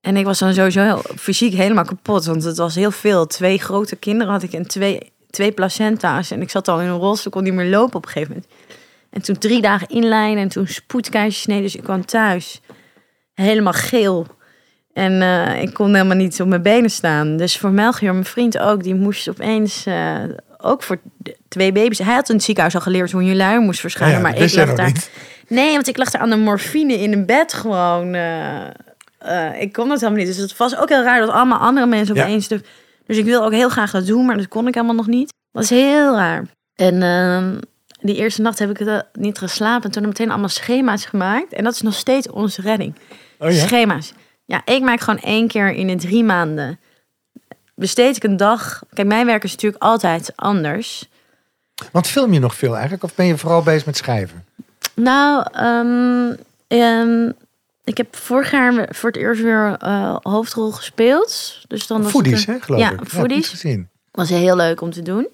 en 0.00 0.16
ik 0.16 0.24
was 0.24 0.38
dan 0.38 0.54
sowieso 0.54 0.80
heel, 0.82 1.02
fysiek 1.16 1.52
helemaal 1.52 1.84
kapot, 1.84 2.24
want 2.24 2.42
het 2.42 2.56
was 2.56 2.74
heel 2.74 2.90
veel. 2.90 3.26
Twee 3.26 3.58
grote 3.58 3.96
kinderen 3.96 4.32
had 4.32 4.42
ik 4.42 4.52
en 4.52 4.66
twee, 4.66 5.12
twee 5.30 5.52
placenta's. 5.52 6.30
En 6.30 6.40
ik 6.40 6.50
zat 6.50 6.68
al 6.68 6.80
in 6.80 6.88
een 6.88 6.98
rolstoel, 6.98 7.32
kon 7.32 7.42
niet 7.42 7.54
meer 7.54 7.70
lopen 7.70 7.96
op 7.96 8.04
een 8.04 8.10
gegeven 8.10 8.34
moment. 8.34 8.52
En 9.10 9.22
toen 9.22 9.38
drie 9.38 9.60
dagen 9.60 9.88
inlijnen 9.88 10.42
en 10.42 10.48
toen 10.48 10.66
spoedkeizersnee. 10.66 11.62
Dus 11.62 11.76
ik 11.76 11.82
kwam 11.82 12.04
thuis 12.04 12.60
helemaal 13.34 13.72
geel. 13.72 14.26
En 14.92 15.22
eh, 15.22 15.62
ik 15.62 15.74
kon 15.74 15.94
helemaal 15.94 16.16
niet 16.16 16.40
op 16.40 16.48
mijn 16.48 16.62
benen 16.62 16.90
staan. 16.90 17.36
Dus 17.36 17.58
voor 17.58 17.70
Melchior, 17.70 18.12
mijn 18.12 18.24
vriend 18.24 18.58
ook, 18.58 18.82
die 18.82 18.94
moest 18.94 19.28
opeens... 19.28 19.86
eh, 19.86 20.14
ook 20.58 20.82
voor 20.82 20.98
twee 21.48 21.72
baby's. 21.72 21.98
Hij 21.98 22.14
had 22.14 22.28
in 22.28 22.34
het 22.34 22.44
ziekenhuis 22.44 22.74
al 22.74 22.80
geleerd 22.80 23.10
hoe 23.12 23.24
je 23.24 23.34
luier 23.34 23.60
moest 23.60 23.80
verschijnen. 23.80 24.16
Ja, 24.16 24.22
maar 24.22 24.36
ik 24.36 24.54
lag 24.54 24.74
daar... 24.74 24.86
niet. 24.86 25.10
Nee, 25.48 25.72
want 25.72 25.88
ik 25.88 25.96
lag 25.96 26.10
daar 26.10 26.20
aan 26.22 26.30
de 26.30 26.36
morfine 26.36 26.92
in 26.98 27.12
een 27.12 27.26
bed 27.26 27.52
gewoon. 27.52 28.14
eh, 28.14 29.60
ik 29.60 29.72
kon 29.72 29.88
dat 29.88 30.00
helemaal 30.00 30.18
niet. 30.24 30.28
Dus 30.28 30.36
het 30.36 30.56
was 30.56 30.76
ook 30.76 30.88
heel 30.88 31.02
raar 31.02 31.20
dat 31.20 31.28
allemaal 31.30 31.58
andere 31.58 31.86
mensen 31.86 32.14
Ja. 32.14 32.22
opeens... 32.22 32.48
De, 32.48 32.60
dus 33.06 33.18
ik 33.18 33.24
wil 33.24 33.44
ook 33.44 33.52
heel 33.52 33.68
graag 33.68 33.90
dat 33.90 34.06
doen, 34.06 34.26
maar 34.26 34.36
dat 34.36 34.48
kon 34.48 34.66
ik 34.68 34.74
helemaal 34.74 34.94
nog 34.96 35.06
niet. 35.06 35.32
Dat 35.52 35.62
is 35.62 35.70
heel 35.70 36.14
raar. 36.16 36.44
En 36.74 37.02
ehm, 37.02 37.54
die 38.00 38.16
eerste 38.16 38.42
nacht 38.42 38.58
heb 38.58 38.70
ik 38.70 38.78
het 38.78 39.06
niet 39.12 39.38
geslapen. 39.38 39.84
En 39.84 39.90
toen 39.90 40.02
heb 40.02 40.10
ik 40.12 40.18
meteen 40.18 40.30
allemaal 40.32 40.48
schema's 40.48 41.04
gemaakt. 41.04 41.52
En 41.52 41.64
dat 41.64 41.72
is 41.72 41.80
nog 41.80 41.94
steeds 41.94 42.30
onze 42.30 42.60
redding. 42.62 42.94
Oh 43.38 43.50
ja? 43.50 43.56
Schema's. 43.66 44.12
Ja, 44.50 44.62
ik 44.64 44.82
maak 44.82 45.00
gewoon 45.00 45.20
één 45.20 45.48
keer 45.48 45.72
in 45.72 45.86
de 45.86 45.96
drie 45.96 46.24
maanden. 46.24 46.78
Besteed 47.74 48.16
ik 48.16 48.22
een 48.22 48.36
dag. 48.36 48.82
Kijk, 48.92 49.08
mijn 49.08 49.26
werk 49.26 49.44
is 49.44 49.50
natuurlijk 49.50 49.82
altijd 49.82 50.32
anders. 50.36 51.08
Want 51.92 52.06
film 52.06 52.32
je 52.32 52.38
nog 52.38 52.54
veel 52.54 52.72
eigenlijk? 52.72 53.02
Of 53.02 53.14
ben 53.14 53.26
je 53.26 53.38
vooral 53.38 53.62
bezig 53.62 53.86
met 53.86 53.96
schrijven? 53.96 54.44
Nou, 54.94 55.46
ehm, 55.52 56.34
ehm, 56.66 57.30
ik 57.84 57.96
heb 57.96 58.16
vorig 58.16 58.50
jaar 58.50 58.88
voor 58.90 59.10
het 59.10 59.18
eerst 59.18 59.42
weer 59.42 59.76
eh, 59.78 60.16
hoofdrol 60.22 60.70
gespeeld. 60.70 61.62
Dus 61.68 61.86
dan 61.86 62.02
was 62.02 62.10
Foodies, 62.10 62.46
hè, 62.46 62.60
geloof 62.60 62.80
ja, 62.80 62.90
ik. 62.90 63.00
Foodies. 63.04 63.62
Ja, 63.62 63.76
was 64.10 64.28
heel 64.28 64.56
leuk 64.56 64.80
om 64.80 64.90
te 64.90 65.02
doen. 65.02 65.28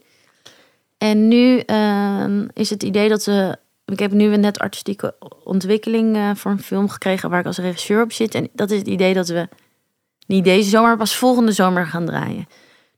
En 0.98 1.28
nu 1.28 1.58
ehm, 1.58 2.46
is 2.52 2.70
het 2.70 2.82
idee 2.82 3.08
dat 3.08 3.24
we. 3.24 3.58
Ik 3.86 3.98
heb 3.98 4.12
nu 4.12 4.36
net 4.36 4.58
artistieke 4.58 5.14
ontwikkeling 5.44 6.16
eh, 6.16 6.30
voor 6.34 6.50
een 6.50 6.62
film 6.62 6.88
gekregen 6.88 7.30
waar 7.30 7.40
ik 7.40 7.46
als 7.46 7.58
regisseur 7.58 8.02
op 8.02 8.12
zit. 8.12 8.34
En 8.34 8.48
dat 8.52 8.70
is 8.70 8.78
het 8.78 8.86
idee 8.86 9.14
dat 9.14 9.28
we 9.28 9.48
niet 10.26 10.44
deze 10.44 10.70
zomer, 10.70 10.88
maar 10.88 10.96
pas 10.96 11.16
volgende 11.16 11.52
zomer 11.52 11.86
gaan 11.86 12.06
draaien. 12.06 12.48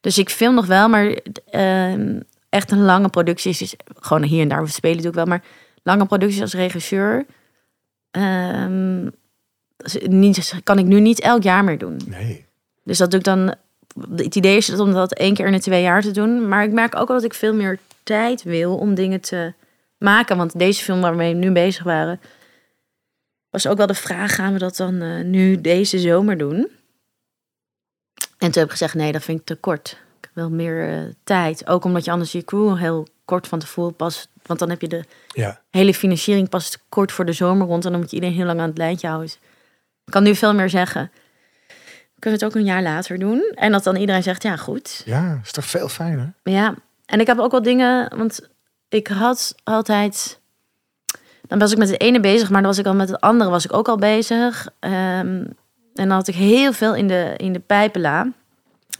Dus 0.01 0.18
ik 0.18 0.31
film 0.31 0.55
nog 0.55 0.66
wel, 0.66 0.88
maar 0.88 1.18
ehm, 1.51 2.20
echt 2.48 2.70
een 2.70 2.85
lange 2.85 3.09
productie 3.09 3.51
is 3.51 3.59
dus 3.59 3.74
gewoon 3.94 4.22
hier 4.22 4.42
en 4.42 4.48
daar. 4.48 4.62
We 4.62 4.70
spelen 4.70 4.96
natuurlijk 4.96 5.24
wel, 5.27 5.37
maar 5.37 5.44
lange 5.83 6.07
producties 6.07 6.40
als 6.40 6.55
regisseur. 6.55 7.27
ehm, 8.11 9.09
niet, 10.07 10.55
kan 10.62 10.79
ik 10.79 10.85
nu 10.85 11.01
niet 11.01 11.20
elk 11.20 11.42
jaar 11.42 11.64
meer 11.64 11.79
doen. 11.79 12.01
Nee. 12.07 12.44
Dus 12.85 12.98
dat 12.98 13.11
doe 13.11 13.18
ik 13.18 13.24
dan. 13.24 13.55
Het 14.16 14.37
idee 14.37 14.57
is 14.57 14.70
om 14.70 14.92
dat 14.92 15.12
één 15.12 15.35
keer 15.35 15.46
in 15.46 15.53
de 15.53 15.61
twee 15.61 15.83
jaar 15.83 16.03
te 16.03 16.11
doen. 16.11 16.48
Maar 16.48 16.64
ik 16.64 16.72
merk 16.72 16.96
ook 16.96 17.09
wel 17.09 17.16
dat 17.16 17.24
ik 17.24 17.35
veel 17.35 17.55
meer 17.55 17.79
tijd 18.03 18.42
wil 18.42 18.77
om 18.77 18.94
dingen 18.94 19.20
te 19.20 19.53
maken. 19.98 20.37
Want 20.37 20.58
deze 20.58 20.82
film 20.82 21.00
waarmee 21.00 21.32
we 21.34 21.38
nu 21.40 21.50
bezig 21.52 21.82
waren. 21.84 22.20
was 23.50 23.66
ook 23.66 23.76
wel 23.76 23.87
de 23.87 23.94
vraag: 23.94 24.34
gaan 24.34 24.52
we 24.52 24.58
dat 24.58 24.76
dan 24.76 25.00
eh, 25.02 25.24
nu 25.24 25.61
deze 25.61 25.98
zomer 25.98 26.38
doen? 26.38 26.68
En 28.38 28.50
toen 28.50 28.52
heb 28.52 28.64
ik 28.64 28.70
gezegd: 28.70 28.94
nee, 28.94 29.12
dat 29.12 29.22
vind 29.22 29.40
ik 29.40 29.46
te 29.46 29.54
kort. 29.54 29.88
Ik 30.18 30.24
heb 30.24 30.30
wel 30.34 30.50
meer 30.50 30.88
eh, 30.88 31.12
tijd. 31.24 31.66
Ook 31.66 31.84
omdat 31.84 32.04
je 32.04 32.11
anders 32.11 32.32
je 32.32 32.44
crew 32.44 32.76
heel 32.78 33.06
kort 33.24 33.46
van 33.46 33.58
tevoren 33.58 33.94
pas. 33.96 34.28
Want 34.42 34.58
dan 34.58 34.70
heb 34.70 34.80
je 34.80 34.88
de 34.88 35.04
Ja. 35.28 35.61
hele 35.70 35.94
financiering 35.94 36.48
pas 36.48 36.78
kort 36.88 37.12
voor 37.12 37.24
de 37.24 37.32
zomer 37.32 37.66
rond. 37.66 37.84
En 37.84 37.90
dan 37.90 38.00
moet 38.00 38.11
je 38.11 38.16
iedereen 38.16 38.37
heel 38.37 38.46
lang 38.46 38.61
aan 38.61 38.68
het 38.68 38.78
lijntje 38.78 39.06
houden. 39.06 39.28
Dus 39.28 39.38
ik 40.04 40.12
kan 40.12 40.22
nu 40.22 40.34
veel 40.34 40.54
meer 40.54 40.68
zeggen. 40.70 41.11
Kunnen 42.18 42.38
we 42.38 42.44
het 42.44 42.54
ook 42.54 42.61
een 42.61 42.66
jaar 42.68 42.82
later 42.82 43.18
doen? 43.18 43.52
En 43.54 43.72
dat 43.72 43.84
dan 43.84 43.96
iedereen 43.96 44.22
zegt, 44.22 44.42
ja 44.42 44.56
goed. 44.56 45.02
ja, 45.04 45.40
is 45.44 45.52
toch 45.52 45.64
veel 45.64 45.88
fijner? 45.88 46.32
Ja, 46.42 46.74
en 47.06 47.20
ik 47.20 47.26
heb 47.26 47.38
ook 47.38 47.50
wel 47.50 47.62
dingen, 47.62 48.16
want 48.16 48.48
ik 48.88 49.07
had 49.07 49.55
altijd... 49.64 50.40
Dan 51.46 51.59
was 51.59 51.72
ik 51.72 51.79
met 51.79 51.88
het 51.88 52.01
ene 52.01 52.20
bezig, 52.20 52.51
maar 52.51 52.61
dan 52.61 52.70
was 52.70 52.79
ik 52.79 52.87
al 52.87 52.94
met 52.94 53.09
het 53.09 53.20
andere 53.20 53.51
was 53.51 53.64
ik 53.64 53.72
ook 53.72 53.88
al 53.88 53.96
bezig. 53.96 54.68
Ehm, 54.79 55.44
en 55.94 56.09
dan 56.09 56.11
had 56.11 56.29
ik 56.29 56.35
heel 56.35 56.72
veel 56.72 56.94
in 56.94 57.09
de, 57.09 57.35
in 57.37 57.53
de 57.53 57.59
pijpenla. 57.59 58.33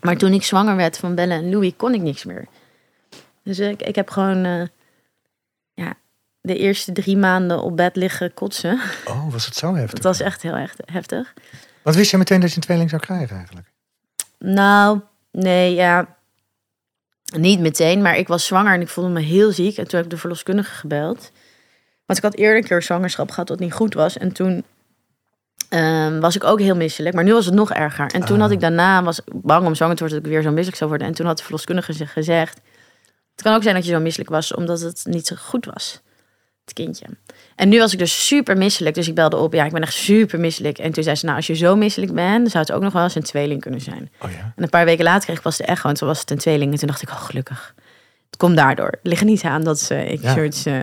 Maar 0.01 0.16
toen 0.16 0.33
ik 0.33 0.44
zwanger 0.44 0.77
werd 0.77 0.98
van 0.98 1.14
Belle 1.14 1.35
en 1.35 1.51
Louis, 1.51 1.72
kon 1.77 1.94
ik 1.94 2.01
niks 2.01 2.24
meer. 2.24 2.46
Dus 3.42 3.59
ik, 3.59 3.83
ik 3.83 3.94
heb 3.94 4.11
gewoon 4.11 4.44
eh, 4.44 4.62
ja, 5.74 5.94
de 6.40 6.57
eerste 6.57 6.92
drie 6.92 7.16
maanden 7.16 7.62
op 7.62 7.77
bed 7.77 7.96
liggen 7.96 8.35
kotsen. 8.35 8.81
Oh, 9.05 9.33
was 9.33 9.46
het 9.46 9.55
zo 9.55 9.74
heftig? 9.74 9.94
Dat 10.01 10.03
was 10.03 10.20
echt 10.20 10.42
heel 10.42 10.57
erg 10.57 10.74
heftig. 10.85 11.35
Wat 11.83 11.94
wist 11.94 12.11
je 12.11 12.18
meteen 12.18 12.40
dat 12.40 12.51
je 12.51 12.57
een 12.57 12.62
tweeling 12.62 12.90
zou 12.90 13.03
krijgen 13.03 13.37
eigenlijk? 13.37 13.72
Nou, 14.38 15.01
nee, 15.31 15.74
ja. 15.74 16.16
Niet 17.37 17.61
meteen, 17.61 18.03
maar 18.03 18.17
ik 18.17 18.29
was 18.29 18.47
zwanger 18.47 18.75
en 18.75 18.81
ik 18.81 18.88
voelde 18.88 19.11
me 19.11 19.21
heel 19.21 19.53
ziek. 19.53 19.77
En 19.77 19.88
toen 19.88 19.97
heb 19.97 20.05
ik 20.05 20.11
de 20.11 20.17
verloskundige 20.19 20.75
gebeld. 20.75 21.31
Want 22.07 22.19
ik 22.19 22.25
had 22.25 22.35
eerder 22.35 22.57
een 22.57 22.64
keer 22.64 22.83
zwangerschap 22.83 23.31
gehad 23.31 23.49
dat 23.49 23.59
niet 23.59 23.73
goed 23.73 23.95
was. 23.95 24.17
En 24.19 24.33
toen 24.33 24.64
ehm, 25.69 26.21
was 26.21 26.37
ik 26.37 26.45
ook 26.45 26.61
heel 26.61 26.77
misselijk. 26.77 27.14
Maar 27.14 27.25
nu 27.25 27.33
was 27.33 27.47
het 27.47 27.55
nog 27.55 27.73
erger. 27.73 28.07
En 28.07 28.25
toen 28.25 28.37
Ah. 28.37 28.43
had 28.43 28.51
ik 28.51 28.61
daarna, 28.61 29.03
was 29.03 29.21
bang 29.33 29.67
om 29.67 29.75
zwanger 29.75 29.97
te 29.97 30.03
worden, 30.03 30.23
dat 30.23 30.27
ik 30.27 30.35
weer 30.35 30.43
zo 30.43 30.51
misselijk 30.51 30.77
zou 30.77 30.91
worden. 30.91 31.09
En 31.09 31.14
toen 31.14 31.27
had 31.27 31.37
de 31.37 31.43
verloskundige 31.43 32.07
gezegd... 32.07 32.61
Het 33.33 33.47
kan 33.47 33.55
ook 33.57 33.62
zijn 33.62 33.75
dat 33.75 33.85
je 33.87 33.93
zo 33.93 34.01
misselijk 34.01 34.31
was, 34.31 34.55
omdat 34.55 34.81
het 34.81 35.05
niet 35.05 35.27
zo 35.27 35.37
goed 35.38 35.64
was. 35.64 36.01
Het 36.64 36.73
kindje. 36.73 37.07
En 37.59 37.68
nu 37.68 37.79
was 37.79 37.92
ik 37.92 37.99
dus 37.99 38.27
super 38.27 38.57
misselijk. 38.57 38.94
Dus 38.94 39.09
ik 39.09 39.14
belde 39.14 39.37
op. 39.37 39.53
Ja, 39.53 39.64
ik 39.64 39.73
ben 39.73 39.83
echt 39.83 39.92
super 39.94 40.40
misselijk. 40.40 40.79
En 40.79 40.92
toen 40.92 41.03
zei 41.03 41.16
ze, 41.16 41.25
nou, 41.25 41.37
als 41.37 41.47
je 41.47 41.55
zo 41.55 41.77
misselijk 41.77 42.12
bent... 42.14 42.38
dan 42.40 42.51
zou 42.51 42.64
het 42.64 42.73
ook 42.73 42.83
nog 42.83 42.92
wel 42.92 43.03
eens 43.03 43.14
een 43.14 43.23
tweeling 43.23 43.61
kunnen 43.61 43.81
zijn. 43.81 44.11
Oh 44.21 44.31
ja. 44.31 44.53
En 44.57 44.62
een 44.62 44.68
paar 44.68 44.85
weken 44.85 45.05
later 45.05 45.25
kreeg 45.25 45.37
ik 45.37 45.42
pas 45.42 45.57
de 45.57 45.64
echo. 45.64 45.88
En 45.88 45.94
toen 45.94 46.09
was 46.09 46.21
het 46.21 46.31
een 46.31 46.38
tweeling. 46.38 46.73
En 46.73 46.79
toen 46.79 46.88
dacht 46.88 47.03
ik, 47.03 47.09
oh, 47.11 47.23
gelukkig. 47.23 47.75
Het 48.27 48.37
komt 48.37 48.57
daardoor. 48.57 48.87
Het 48.90 48.99
ligt 49.03 49.25
niet 49.25 49.42
aan 49.42 49.64
dat 49.64 49.87
eh, 49.90 50.11
ik 50.11 50.23
Ja. 50.23 50.35
soort 50.35 50.66
eh, 50.66 50.75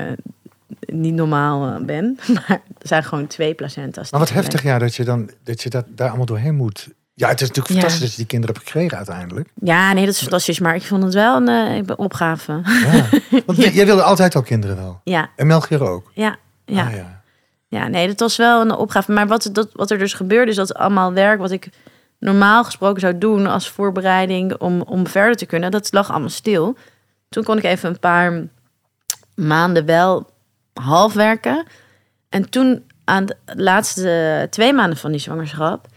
niet 0.86 1.14
normaal 1.14 1.76
eh, 1.76 1.86
ben. 1.86 2.20
Maar 2.34 2.50
er 2.50 2.88
zijn 2.88 3.04
gewoon 3.04 3.28
twee 3.28 3.54
placenta's. 3.54 4.12
Maar 4.12 4.20
wat 4.20 4.32
heftig, 4.32 4.64
ja, 4.64 4.80
dat 4.80 4.96
je, 4.96 5.04
dan, 5.04 5.30
dat 5.44 5.62
je 5.62 5.70
dat 5.70 5.86
daar 5.90 6.08
allemaal 6.08 6.26
doorheen 6.26 6.56
moet. 6.56 6.88
Ja, 7.14 7.28
het 7.30 7.42
is 7.42 7.48
natuurlijk 7.48 7.68
Ja. 7.76 7.80
fantastisch 7.80 8.02
dat 8.02 8.12
je 8.12 8.18
die 8.18 8.26
kinderen 8.26 8.56
hebt 8.56 8.68
gekregen 8.68 8.98
uiteindelijk. 8.98 9.50
Ja, 9.62 9.94
nee, 9.94 10.06
dat 10.06 10.14
is 10.14 10.22
fantastisch. 10.22 10.60
Maar 10.60 10.76
ik 10.76 10.84
vond 10.84 11.04
het 11.04 11.14
wel 11.14 11.36
een 11.48 11.86
eh, 11.88 11.94
opgave. 11.96 12.62
Ja. 12.64 13.06
Want 13.46 13.58
jij 13.74 13.86
wilde 13.86 14.02
altijd 14.04 14.36
al 14.36 14.42
kinderen 14.42 14.76
wel. 14.76 15.02
ja, 15.04 15.30
En 15.36 15.48
Melchior 15.48 15.90
ook. 15.90 16.12
ja, 16.14 16.36
ja. 16.66 16.86
Ah, 16.86 16.94
ja. 16.94 17.24
Ja, 17.68 17.88
nee, 17.88 18.08
dat 18.08 18.20
was 18.20 18.38
wel 18.38 18.62
een 18.62 18.72
opgave. 18.72 19.12
Maar 19.12 19.28
wat, 19.28 19.50
dat, 19.52 19.70
wat 19.74 19.92
er 19.92 19.98
dus 19.98 20.14
gebeurde, 20.14 20.52
is 20.52 20.58
dat 20.58 20.74
allemaal 20.74 21.14
werk 21.14 21.40
wat 21.40 21.52
ik 21.52 21.70
normaal 22.20 22.64
gesproken 22.64 23.02
zou 23.02 23.18
doen 23.18 23.48
als 23.48 23.70
voorbereiding 23.70 24.58
om, 24.58 24.82
om 24.82 25.08
verder 25.08 25.36
te 25.36 25.46
kunnen, 25.46 25.72
dat 25.72 25.92
lag 25.92 26.10
allemaal 26.12 26.30
stil. 26.30 26.78
Toen 27.30 27.44
kon 27.44 27.58
ik 27.58 27.64
even 27.64 27.90
een 27.90 28.00
paar 28.00 28.48
maanden 29.36 29.86
wel 29.86 30.30
half 30.74 31.14
werken. 31.14 31.66
En 32.30 32.50
toen 32.50 32.84
aan 33.04 33.26
de 33.26 33.36
laatste 33.46 34.48
twee 34.50 34.74
maanden 34.74 34.98
van 34.98 35.12
die 35.12 35.20
zwangerschap 35.20 35.88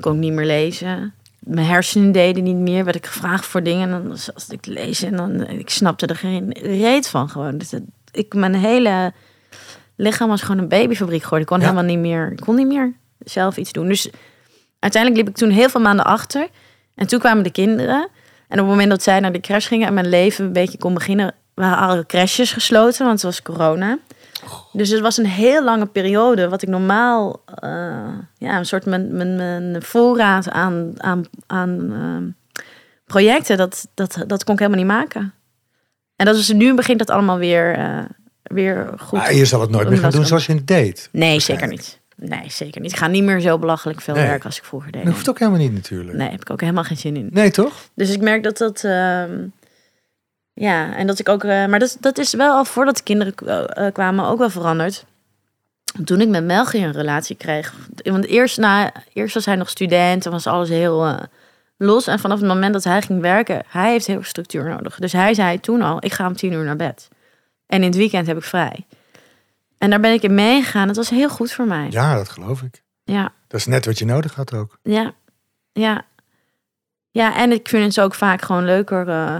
kon 0.00 0.14
ik 0.14 0.18
niet 0.18 0.32
meer 0.32 0.46
lezen. 0.46 1.14
Mijn 1.38 1.66
hersenen 1.66 2.12
deden 2.12 2.42
niet 2.42 2.56
meer. 2.56 2.84
Werd 2.84 2.96
ik 2.96 3.06
gevraagd 3.06 3.46
voor 3.46 3.62
dingen. 3.62 3.92
En 3.92 4.08
dan 4.08 4.16
zat 4.16 4.46
ik 4.48 4.60
te 4.60 4.70
lezen 4.70 5.08
en 5.08 5.16
dan 5.16 5.48
ik 5.48 5.70
snapte 5.70 6.06
er 6.06 6.16
geen 6.16 6.52
reet 6.52 7.08
van 7.08 7.28
gewoon. 7.28 7.58
Dus 7.58 7.72
ik, 8.12 8.34
mijn 8.34 8.54
hele 8.54 9.12
lichaam 9.96 10.28
was 10.28 10.42
gewoon 10.42 10.58
een 10.58 10.68
babyfabriek 10.68 11.22
geworden. 11.22 11.40
Ik 11.40 11.46
kon 11.46 11.58
Ja. 11.58 11.64
helemaal 11.64 11.90
niet 11.90 11.98
meer. 11.98 12.32
Ik 12.32 12.40
kon 12.40 12.54
niet 12.54 12.66
meer. 12.66 12.92
zelf 13.24 13.56
iets 13.56 13.72
doen. 13.72 13.88
Dus 13.88 14.10
uiteindelijk 14.78 15.22
liep 15.22 15.32
ik 15.34 15.40
toen 15.40 15.50
heel 15.50 15.68
veel 15.68 15.80
maanden 15.80 16.04
achter. 16.04 16.48
En 16.94 17.06
toen 17.06 17.18
kwamen 17.18 17.42
de 17.44 17.50
kinderen. 17.50 18.08
En 18.48 18.58
op 18.60 18.66
het 18.66 18.66
moment 18.66 18.90
dat 18.90 19.02
zij 19.02 19.20
naar 19.20 19.32
de 19.32 19.40
crash 19.40 19.68
gingen 19.68 19.86
en 19.86 19.94
mijn 19.94 20.08
leven 20.08 20.44
een 20.44 20.52
beetje 20.52 20.78
kon 20.78 20.94
beginnen, 20.94 21.34
waren 21.54 21.78
alle 21.88 22.06
crashes 22.06 22.52
gesloten, 22.52 23.04
want 23.06 23.22
het 23.22 23.22
was 23.22 23.42
corona. 23.42 23.98
Dus 24.72 24.88
het 24.88 25.00
was 25.00 25.16
een 25.16 25.26
heel 25.26 25.64
lange 25.64 25.86
periode, 25.86 26.48
wat 26.48 26.62
ik 26.62 26.68
normaal, 26.68 27.42
eh, 27.54 28.18
ja, 28.38 28.58
een 28.58 28.66
soort 28.66 28.86
mijn, 28.86 29.16
mijn, 29.16 29.36
mijn 29.36 29.82
voorraad 29.82 30.50
aan, 30.50 30.92
aan, 30.96 31.24
aan 31.46 31.92
ehm, 31.92 32.30
projecten, 33.06 33.56
dat, 33.56 33.88
dat, 33.94 34.24
dat 34.26 34.44
kon 34.44 34.54
ik 34.54 34.60
helemaal 34.60 34.84
niet 34.84 34.92
maken. 34.92 35.34
En 36.16 36.26
dat 36.26 36.36
is 36.36 36.52
nu 36.52 36.74
begint 36.74 36.98
dat 36.98 37.10
allemaal 37.10 37.38
weer, 37.38 37.74
eh, 37.74 37.98
weer 38.52 38.92
goed. 38.98 39.18
Maar 39.18 39.34
je 39.34 39.44
zal 39.44 39.60
het 39.60 39.70
nooit 39.70 39.88
meer 39.88 39.98
gaan 39.98 40.10
doen 40.10 40.26
zoals 40.26 40.46
je 40.46 40.52
het 40.54 40.66
deed. 40.66 41.08
Nee, 41.12 41.40
zeker 41.40 41.68
niet. 41.68 42.00
Nee, 42.16 42.50
zeker 42.50 42.80
niet. 42.80 42.90
Ik 42.92 42.98
ga 42.98 43.06
niet 43.06 43.22
meer 43.24 43.40
zo 43.40 43.58
belachelijk 43.58 44.00
veel 44.00 44.14
Nee. 44.14 44.26
werken 44.26 44.44
als 44.46 44.58
ik 44.58 44.64
vroeger 44.64 44.92
deed. 44.92 45.04
Dat 45.04 45.12
hoeft 45.12 45.28
ook 45.28 45.38
helemaal 45.38 45.60
niet 45.60 45.72
natuurlijk. 45.72 46.16
Nee, 46.16 46.30
heb 46.30 46.40
ik 46.40 46.50
ook 46.50 46.60
helemaal 46.60 46.84
geen 46.84 46.96
zin 46.96 47.16
in. 47.16 47.28
Nee, 47.32 47.50
toch? 47.50 47.72
Dus 47.94 48.10
ik 48.10 48.20
merk 48.20 48.42
dat 48.42 48.58
dat. 48.58 48.84
ehm, 48.84 49.44
ja, 50.52 50.96
en 50.96 51.06
dat 51.06 51.18
ik 51.18 51.28
ook. 51.28 51.44
eh, 51.44 51.66
maar 51.66 51.78
dat, 51.78 51.96
dat 52.00 52.18
is 52.18 52.32
wel 52.34 52.54
al 52.56 52.64
voordat 52.64 52.96
de 52.96 53.02
kinderen 53.02 53.34
eh, 53.34 53.86
eh, 53.86 53.92
kwamen 53.92 54.26
ook 54.26 54.38
wel 54.38 54.50
veranderd. 54.50 55.04
Toen 56.04 56.20
ik 56.20 56.28
met 56.28 56.44
Melgie 56.44 56.84
een 56.84 56.92
relatie 56.92 57.36
kreeg. 57.36 57.74
Want 58.02 58.26
eerst, 58.26 58.58
na, 58.58 58.92
eerst 59.12 59.34
was 59.34 59.44
hij 59.46 59.56
nog 59.56 59.68
student 59.68 60.24
en 60.26 60.30
was 60.32 60.46
alles 60.46 60.68
heel 60.68 61.16
los. 61.76 62.06
En 62.06 62.18
vanaf 62.18 62.38
het 62.38 62.48
moment 62.48 62.72
dat 62.72 62.84
hij 62.84 63.02
ging 63.02 63.20
werken, 63.20 63.62
hij 63.68 63.90
heeft 63.90 64.06
heel 64.06 64.16
veel 64.16 64.24
structuur 64.24 64.68
nodig. 64.68 64.96
Dus 64.98 65.12
hij 65.12 65.34
zei 65.34 65.60
toen 65.60 65.82
al: 65.82 65.96
ik 66.04 66.12
ga 66.12 66.26
om 66.26 66.36
tien 66.36 66.52
uur 66.52 66.64
naar 66.64 66.76
bed. 66.76 67.08
En 67.72 67.78
in 67.78 67.88
het 67.88 67.96
weekend 67.96 68.26
heb 68.26 68.36
ik 68.36 68.42
vrij. 68.42 68.86
En 69.78 69.90
daar 69.90 70.00
ben 70.00 70.12
ik 70.12 70.22
in 70.22 70.34
meegegaan. 70.34 70.88
Het 70.88 70.96
was 70.96 71.10
heel 71.10 71.28
goed 71.28 71.52
voor 71.52 71.66
mij. 71.66 71.86
Ja, 71.90 72.14
dat 72.14 72.28
geloof 72.28 72.62
ik. 72.62 72.82
ja. 73.04 73.32
Dat 73.48 73.60
is 73.60 73.66
net 73.66 73.84
wat 73.84 73.98
je 73.98 74.04
nodig 74.04 74.34
had 74.34 74.54
ook. 74.54 74.78
Ja, 74.82 75.12
ja. 75.72 76.04
Ja, 77.10 77.36
en 77.36 77.52
ik 77.52 77.68
vind 77.68 77.94
het 77.94 78.04
ook 78.04 78.14
vaak 78.14 78.42
gewoon 78.42 78.64
leuker 78.64 79.08
eh, 79.08 79.36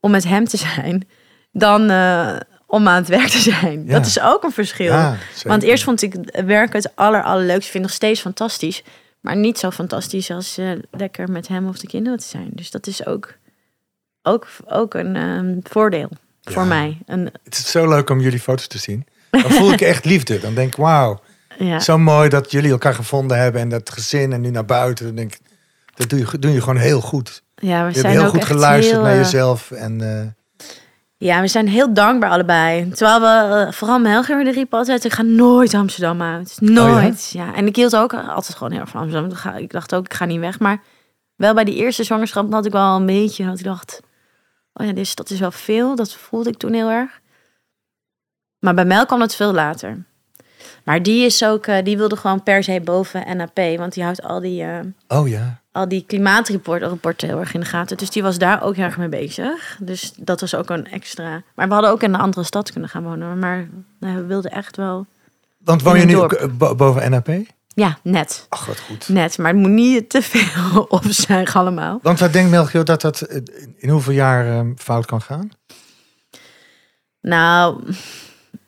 om 0.00 0.10
met 0.10 0.24
hem 0.24 0.44
te 0.44 0.56
zijn 0.56 1.08
dan 1.52 1.90
eh, 1.90 2.36
om 2.66 2.88
aan 2.88 2.94
het 2.94 3.08
werk 3.08 3.28
te 3.28 3.38
zijn. 3.38 3.84
Ja. 3.84 3.92
Dat 3.92 4.06
is 4.06 4.20
ook 4.20 4.42
een 4.42 4.52
verschil. 4.52 4.92
Ja. 4.92 5.16
Want 5.42 5.62
eerst 5.62 5.84
vond 5.84 6.02
ik 6.02 6.14
werken 6.46 6.78
het 6.78 6.96
aller, 6.96 7.22
allerleukste. 7.22 7.64
Ik 7.64 7.70
vind 7.70 7.84
nog 7.84 7.92
steeds 7.92 8.20
fantastisch. 8.20 8.82
Maar 9.20 9.36
niet 9.36 9.58
zo 9.58 9.70
fantastisch 9.70 10.30
als 10.30 10.58
eh, 10.58 10.70
lekker 10.90 11.30
met 11.30 11.48
hem 11.48 11.68
of 11.68 11.78
de 11.78 11.86
kinderen 11.86 12.18
te 12.18 12.26
zijn. 12.26 12.50
Dus 12.52 12.70
dat 12.70 12.86
is 12.86 13.06
ook, 13.06 13.34
ook, 14.22 14.46
ook 14.66 14.94
een 14.94 15.16
ehm, 15.16 15.58
voordeel 15.62 16.10
voor 16.52 16.66
mij. 16.66 16.98
Een, 17.06 17.30
Het 17.44 17.54
is 17.54 17.70
zo 17.70 17.88
leuk 17.88 18.10
om 18.10 18.20
jullie 18.20 18.40
foto's 18.40 18.66
te 18.66 18.78
zien. 18.78 19.06
Dan 19.30 19.50
voel 19.50 19.72
ik 19.72 19.80
echt 19.92 20.04
liefde. 20.04 20.40
Dan 20.40 20.54
denk 20.54 20.68
ik, 20.68 20.76
wauw, 20.76 21.20
ja. 21.58 21.80
zo 21.80 21.98
mooi 21.98 22.28
dat 22.28 22.50
jullie 22.50 22.70
elkaar 22.70 22.94
gevonden 22.94 23.38
hebben. 23.38 23.60
En 23.60 23.68
dat 23.68 23.90
gezin 23.90 24.32
en 24.32 24.40
nu 24.40 24.50
naar 24.50 24.64
buiten. 24.64 25.06
Dan 25.06 25.14
denk 25.14 25.34
ik, 25.34 25.40
dat 25.94 26.08
doe 26.08 26.18
je, 26.18 26.38
doe 26.38 26.52
je 26.52 26.60
gewoon 26.60 26.76
heel 26.76 27.00
goed. 27.00 27.42
ja, 27.54 27.68
we 27.68 27.72
Je 27.72 27.82
hebt 27.82 27.96
zijn 27.96 28.12
heel 28.12 28.22
ook 28.22 28.28
goed 28.28 28.38
echt 28.38 28.48
geluisterd 28.48 28.96
heel, 28.96 29.04
naar 29.04 29.14
eh, 29.16 29.18
jezelf. 29.18 29.70
En 29.70 30.00
eh, 30.00 30.26
Ja, 31.16 31.40
we 31.40 31.48
zijn 31.48 31.68
heel 31.68 31.94
dankbaar 31.94 32.30
allebei. 32.30 32.88
Terwijl 32.88 33.20
we, 33.20 33.54
eh, 33.54 33.72
vooral 33.72 33.98
Melchior, 33.98 34.44
die 34.44 34.52
riep 34.52 34.74
altijd, 34.74 35.04
ik 35.04 35.12
ga 35.12 35.22
nooit 35.22 35.74
Amsterdam 35.74 36.22
uit. 36.22 36.56
Nooit. 36.60 37.30
ja? 37.32 37.54
en 37.54 37.66
ik 37.66 37.76
hield 37.76 37.96
ook 37.96 38.14
altijd 38.14 38.56
gewoon 38.56 38.72
heel 38.72 38.80
erg 38.80 38.90
van 38.90 39.00
Amsterdam. 39.00 39.56
Ik 39.56 39.70
dacht 39.70 39.94
ook, 39.94 40.04
ik 40.04 40.14
ga 40.14 40.24
niet 40.24 40.40
weg. 40.40 40.58
Maar 40.58 40.82
wel 41.36 41.54
bij 41.54 41.64
die 41.64 41.74
eerste 41.74 42.04
zwangerschap 42.04 42.52
had 42.52 42.66
ik 42.66 42.72
wel 42.72 42.96
een 42.96 43.06
beetje, 43.06 43.44
dat 43.44 43.58
ik 43.58 43.64
dacht, 43.64 44.00
oh 44.78 44.86
ja, 44.86 44.94
is, 44.94 45.14
dat 45.14 45.30
is 45.30 45.40
wel 45.40 45.50
veel. 45.50 45.96
Dat 45.96 46.14
voelde 46.14 46.50
ik 46.50 46.56
toen 46.56 46.72
heel 46.72 46.90
erg. 46.90 47.20
Maar 48.58 48.74
bij 48.74 48.84
Mel 48.84 49.06
kwam 49.06 49.20
het 49.20 49.34
veel 49.34 49.52
later. 49.52 50.06
Maar 50.84 51.02
die 51.02 51.24
is 51.24 51.44
ook, 51.44 51.66
eh, 51.66 51.84
die 51.84 51.96
wilde 51.96 52.16
gewoon 52.16 52.42
per 52.42 52.62
se 52.62 52.80
boven 52.80 53.36
NAP. 53.36 53.78
Want 53.78 53.92
die 53.92 54.02
houdt 54.02 54.22
al 54.22 54.40
die, 54.40 54.62
eh, 54.62 54.80
oh 55.08 55.28
ja. 55.28 55.60
al 55.72 55.88
die 55.88 56.04
klimaatrapporten 56.06 57.28
heel 57.28 57.38
erg 57.40 57.54
in 57.54 57.60
de 57.60 57.66
gaten. 57.66 57.96
Dus 57.96 58.10
die 58.10 58.22
was 58.22 58.38
daar 58.38 58.62
ook 58.62 58.76
heel 58.76 58.84
erg 58.84 58.98
mee 58.98 59.08
bezig. 59.08 59.78
Dus 59.80 60.12
dat 60.16 60.40
was 60.40 60.54
ook 60.54 60.70
een 60.70 60.86
extra. 60.86 61.42
Maar 61.54 61.68
we 61.68 61.72
hadden 61.72 61.90
ook 61.90 62.02
in 62.02 62.14
een 62.14 62.20
andere 62.20 62.44
stad 62.44 62.72
kunnen 62.72 62.90
gaan 62.90 63.02
wonen. 63.02 63.38
Maar 63.38 63.68
nou, 64.00 64.16
we 64.16 64.24
wilden 64.24 64.50
echt 64.50 64.76
wel. 64.76 65.06
Want 65.64 65.82
woon 65.82 65.98
je 65.98 66.04
nu 66.04 66.20
eh, 66.20 66.74
boven 66.76 67.10
NAP? 67.10 67.28
Ja, 67.78 67.98
net. 68.02 68.46
Ach, 68.48 68.66
wat 68.66 68.80
goed. 68.80 69.08
Net. 69.08 69.38
Maar 69.38 69.52
het 69.52 69.60
moet 69.60 69.70
niet 69.70 70.10
te 70.10 70.22
veel 70.22 70.82
opzuigen 70.98 71.60
allemaal. 71.60 71.98
Want 72.02 72.18
wat 72.18 72.32
denkt 72.32 72.50
Melchior 72.50 72.84
dat 72.84 73.00
dat 73.00 73.20
in 73.76 73.88
hoeveel 73.88 74.12
jaar 74.12 74.46
eh, 74.46 74.66
fout 74.76 75.06
kan 75.06 75.20
gaan? 75.20 75.50
Nou, 77.20 77.82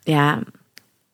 ja. 0.03 0.39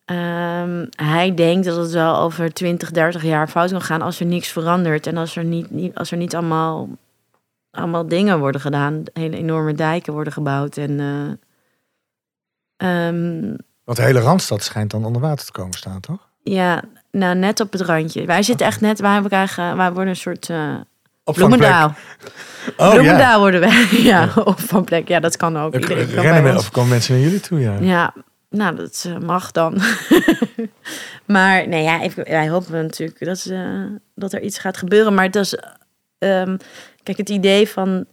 ehm, 0.06 0.86
hij 0.96 1.34
denkt 1.34 1.66
dat 1.66 1.78
het 1.78 1.92
wel 1.92 2.18
over 2.18 2.54
20, 2.54 2.92
30 2.92 3.24
jaar 3.24 3.48
fout 3.48 3.72
kan 3.72 3.82
gaan 3.82 4.02
als 4.02 4.20
er 4.20 4.26
niks 4.26 4.48
verandert. 4.48 5.08
En 5.08 5.18
als 5.18 5.36
er 5.36 5.44
niet, 5.44 5.72
niet, 5.72 5.96
als 5.96 6.12
er 6.12 6.18
niet 6.18 6.36
allemaal, 6.36 6.90
allemaal 7.72 8.08
dingen 8.08 8.40
worden 8.40 8.62
gedaan. 8.62 9.04
Hele 9.14 9.38
enorme 9.38 9.74
dijken 9.74 10.14
worden 10.14 10.34
gebouwd. 10.34 10.78
En 10.78 11.00
ehm, 12.78 13.56
Want 13.84 13.98
de 13.98 14.04
hele 14.04 14.20
Randstad 14.20 14.64
schijnt 14.64 14.92
dan 14.92 15.06
onder 15.06 15.22
water 15.22 15.46
te 15.46 15.52
komen 15.52 15.78
staan, 15.78 16.00
toch? 16.00 16.30
Ja, 16.44 16.84
nou 17.18 17.36
net 17.36 17.60
op 17.60 17.72
het 17.72 17.82
randje. 17.82 18.26
Wij 18.26 18.44
zitten 18.44 18.66
echt 18.66 18.82
net, 18.82 19.00
wij 19.00 19.22
krijgen, 19.22 19.78
wij 19.78 19.92
worden 19.92 20.10
een 20.10 20.16
soort 20.16 20.50
Opvangplek. 21.28 21.60
Bloemendaal. 21.60 21.96
Oh 22.78 22.92
Bloemendaal 22.92 23.34
ja. 23.34 23.40
worden 23.40 23.60
wij. 23.60 23.88
Ja, 24.12 24.30
opvangplek. 24.44 25.08
Ja, 25.08 25.20
dat 25.20 25.38
kan 25.38 25.58
ook. 25.58 25.74
Iedereen 25.74 26.14
kan 26.14 26.16
bij 26.16 26.32
rennen 26.32 26.58
of 26.58 26.72
komen 26.72 26.90
mensen 26.90 27.14
naar 27.14 27.24
jullie 27.24 27.40
toe, 27.40 27.60
ja. 27.60 27.78
Ja, 27.80 28.14
nou, 28.50 28.76
dat 28.76 29.06
eh, 29.08 29.18
mag 29.18 29.52
dan. 29.52 29.82
maar 31.26 31.68
nee, 31.68 31.84
ja, 31.84 32.02
ik, 32.02 32.14
wij 32.14 32.50
hopen 32.50 32.72
natuurlijk 32.72 33.26
dat, 33.26 33.46
eh, 33.46 33.84
dat 34.16 34.34
er 34.34 34.42
iets 34.42 34.58
gaat 34.58 34.78
gebeuren. 34.78 35.14
Maar 35.14 35.26
het 35.26 35.36
is, 35.36 35.58
ehm, 36.18 36.58
kijk, 37.04 37.18
het 37.18 37.30
idee 37.30 37.70
van 37.70 38.06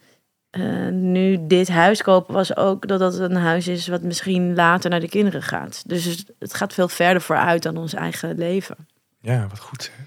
nu 0.90 1.38
dit 1.46 1.68
huis 1.68 2.02
kopen 2.02 2.34
was 2.34 2.56
ook 2.56 2.88
dat 2.88 2.98
dat 2.98 3.18
een 3.18 3.36
huis 3.36 3.68
is 3.68 3.88
wat 3.88 4.02
misschien 4.02 4.54
later 4.54 4.90
naar 4.90 5.00
de 5.00 5.08
kinderen 5.08 5.42
gaat. 5.42 5.82
Dus 5.86 6.24
het 6.38 6.54
gaat 6.54 6.72
veel 6.72 6.88
verder 6.88 7.22
vooruit 7.22 7.62
dan 7.62 7.76
ons 7.76 7.94
eigen 7.94 8.38
leven. 8.38 8.76
Ja, 9.24 9.46
wat 9.48 9.58
goed. 9.58 9.90
Hè? 9.96 10.02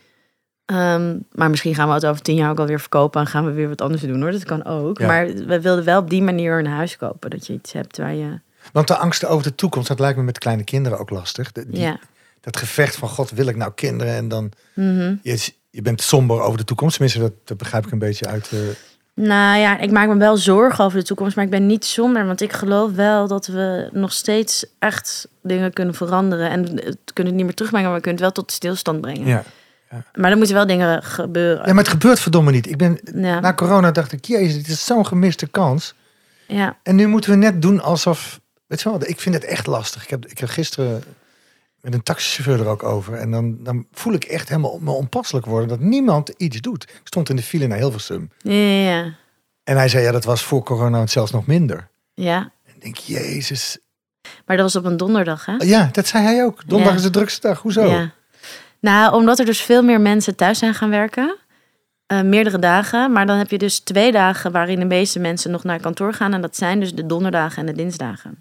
Ehm, 0.65 1.17
maar 1.31 1.49
misschien 1.49 1.75
gaan 1.75 1.87
we 1.87 1.93
het 1.93 2.05
over 2.05 2.21
tien 2.21 2.35
jaar 2.35 2.49
ook 2.51 2.59
alweer 2.59 2.79
verkopen 2.79 3.21
en 3.21 3.27
gaan 3.27 3.45
we 3.45 3.51
weer 3.51 3.67
wat 3.69 3.81
anders 3.81 4.01
doen 4.01 4.21
hoor. 4.21 4.31
Dat 4.31 4.43
kan 4.43 4.65
ook. 4.65 4.97
Ja. 4.99 5.07
Maar 5.07 5.25
we 5.27 5.61
wilden 5.61 5.83
wel 5.85 5.99
op 5.99 6.09
die 6.09 6.21
manier 6.21 6.59
een 6.59 6.67
huis 6.67 6.97
kopen. 6.97 7.29
Dat 7.29 7.47
je 7.47 7.53
iets 7.53 7.73
hebt 7.73 7.97
waar 7.97 8.13
je. 8.13 8.39
Want 8.73 8.87
de 8.87 8.97
angst 8.97 9.25
over 9.25 9.43
de 9.43 9.55
toekomst, 9.55 9.87
dat 9.87 9.99
lijkt 9.99 10.17
me 10.17 10.23
met 10.23 10.37
kleine 10.37 10.63
kinderen 10.63 10.99
ook 10.99 11.09
lastig. 11.09 11.51
De- 11.51 11.69
die- 11.69 11.79
Ja. 11.81 11.99
Dat 12.41 12.57
gevecht 12.57 12.95
van, 12.95 13.09
god, 13.09 13.29
wil 13.31 13.47
ik 13.47 13.55
nou 13.55 13.71
kinderen? 13.75 14.13
En 14.13 14.27
dan, 14.27 14.51
Mhm. 14.73 15.15
je, 15.21 15.51
je 15.69 15.81
bent 15.81 16.01
somber 16.01 16.41
over 16.41 16.57
de 16.57 16.63
toekomst. 16.63 16.93
Tenminste, 16.95 17.19
dat, 17.21 17.33
dat 17.43 17.57
begrijp 17.57 17.85
ik 17.85 17.91
een 17.91 17.99
beetje 17.99 18.27
uit. 18.27 18.49
eh, 18.53 18.59
Nou 19.19 19.59
ja, 19.59 19.77
ik 19.79 19.91
maak 19.91 20.07
me 20.07 20.17
wel 20.17 20.37
zorgen 20.37 20.85
over 20.85 20.99
de 20.99 21.05
toekomst, 21.05 21.35
maar 21.35 21.45
ik 21.45 21.51
ben 21.51 21.65
niet 21.65 21.85
somber. 21.85 22.25
Want 22.25 22.41
ik 22.41 22.53
geloof 22.53 22.91
wel 22.91 23.27
dat 23.27 23.47
we 23.47 23.89
nog 23.91 24.13
steeds 24.13 24.65
echt 24.79 25.27
dingen 25.43 25.73
kunnen 25.73 25.93
veranderen. 25.95 26.49
En 26.49 26.75
het 26.83 26.97
kunnen 27.13 27.35
niet 27.35 27.45
meer 27.45 27.53
terugbrengen, 27.53 27.89
maar 27.89 27.97
we 27.97 28.03
kunnen 28.03 28.23
het 28.23 28.33
wel 28.33 28.43
tot 28.43 28.53
stilstand 28.55 29.01
brengen. 29.01 29.27
ja. 29.27 29.43
Maar 30.13 30.31
er 30.31 30.37
moeten 30.37 30.55
wel 30.55 30.67
dingen 30.67 31.03
gebeuren. 31.03 31.65
ja, 31.65 31.73
maar 31.73 31.83
het 31.83 31.91
gebeurt 31.91 32.19
verdomme 32.19 32.51
niet. 32.51 32.69
Ik 32.69 32.77
ben, 32.77 32.99
Ja. 33.15 33.39
Na 33.39 33.53
corona 33.53 33.91
dacht 33.91 34.11
ik, 34.11 34.25
jezus, 34.25 34.55
dit 34.55 34.67
is 34.67 34.85
zo'n 34.85 35.05
gemiste 35.05 35.47
kans. 35.47 35.93
ja. 36.47 36.77
En 36.83 36.95
nu 36.95 37.07
moeten 37.07 37.29
we 37.29 37.35
net 37.35 37.61
doen 37.61 37.81
alsof... 37.81 38.39
Weet 38.67 38.81
je 38.81 38.89
wel, 38.89 39.07
ik 39.07 39.19
vind 39.19 39.35
het 39.35 39.43
echt 39.43 39.67
lastig. 39.67 40.03
Ik 40.03 40.09
heb, 40.09 40.25
ik 40.25 40.37
heb 40.37 40.49
gisteren 40.49 41.03
met 41.89 41.95
een 41.95 42.03
taxichauffeur 42.03 42.59
er 42.65 42.71
ook 42.71 42.83
over. 42.83 43.13
En 43.13 43.31
dan, 43.31 43.57
dan 43.63 43.85
voel 43.91 44.13
ik 44.13 44.23
echt 44.23 44.49
helemaal 44.49 44.79
me 44.81 44.91
onpasselijk 44.91 45.45
worden 45.45 45.67
dat 45.67 45.79
niemand 45.79 46.29
iets 46.37 46.61
doet. 46.61 46.83
Ik 46.83 46.99
stond 47.03 47.29
in 47.29 47.35
de 47.35 47.41
file 47.41 47.67
naar 47.67 47.77
Hilversum. 47.77 48.31
Ja. 48.41 49.13
En 49.63 49.77
hij 49.77 49.87
zei, 49.87 50.03
ja, 50.03 50.11
dat 50.11 50.23
was 50.23 50.43
voor 50.43 50.63
corona 50.63 51.07
zelfs 51.07 51.31
nog 51.31 51.45
minder. 51.45 51.87
ja. 52.13 52.51
En 52.65 52.73
ik 52.75 52.81
denk, 52.81 52.97
jezus. 52.97 53.77
Maar 54.45 54.57
dat 54.57 54.65
was 54.73 54.75
op 54.83 54.89
een 54.89 54.97
donderdag, 54.97 55.45
hè? 55.45 55.53
Ja, 55.57 55.89
dat 55.91 56.07
zei 56.07 56.23
hij 56.23 56.43
ook. 56.43 56.61
Donderdag 56.67 56.93
Ja. 56.93 56.97
is 56.99 57.05
de 57.05 57.09
drukste 57.11 57.47
dag. 57.47 57.61
Hoezo? 57.61 57.85
Ja. 57.85 58.11
Nou, 58.79 59.13
omdat 59.13 59.39
er 59.39 59.45
dus 59.45 59.61
veel 59.61 59.83
meer 59.83 60.01
mensen 60.01 60.35
thuis 60.35 60.59
zijn 60.59 60.73
gaan 60.73 60.89
werken. 60.89 61.37
Eh, 62.07 62.21
meerdere 62.21 62.59
dagen. 62.59 63.11
Maar 63.11 63.25
dan 63.25 63.37
heb 63.37 63.49
je 63.49 63.57
dus 63.57 63.79
twee 63.79 64.11
dagen 64.11 64.51
waarin 64.51 64.79
de 64.79 64.85
meeste 64.85 65.19
mensen 65.19 65.51
nog 65.51 65.63
naar 65.63 65.79
kantoor 65.79 66.13
gaan. 66.13 66.33
En 66.33 66.41
dat 66.41 66.55
zijn 66.55 66.79
dus 66.79 66.93
de 66.95 67.05
donderdagen 67.05 67.57
en 67.57 67.65
de 67.65 67.81
dinsdagen. 67.81 68.39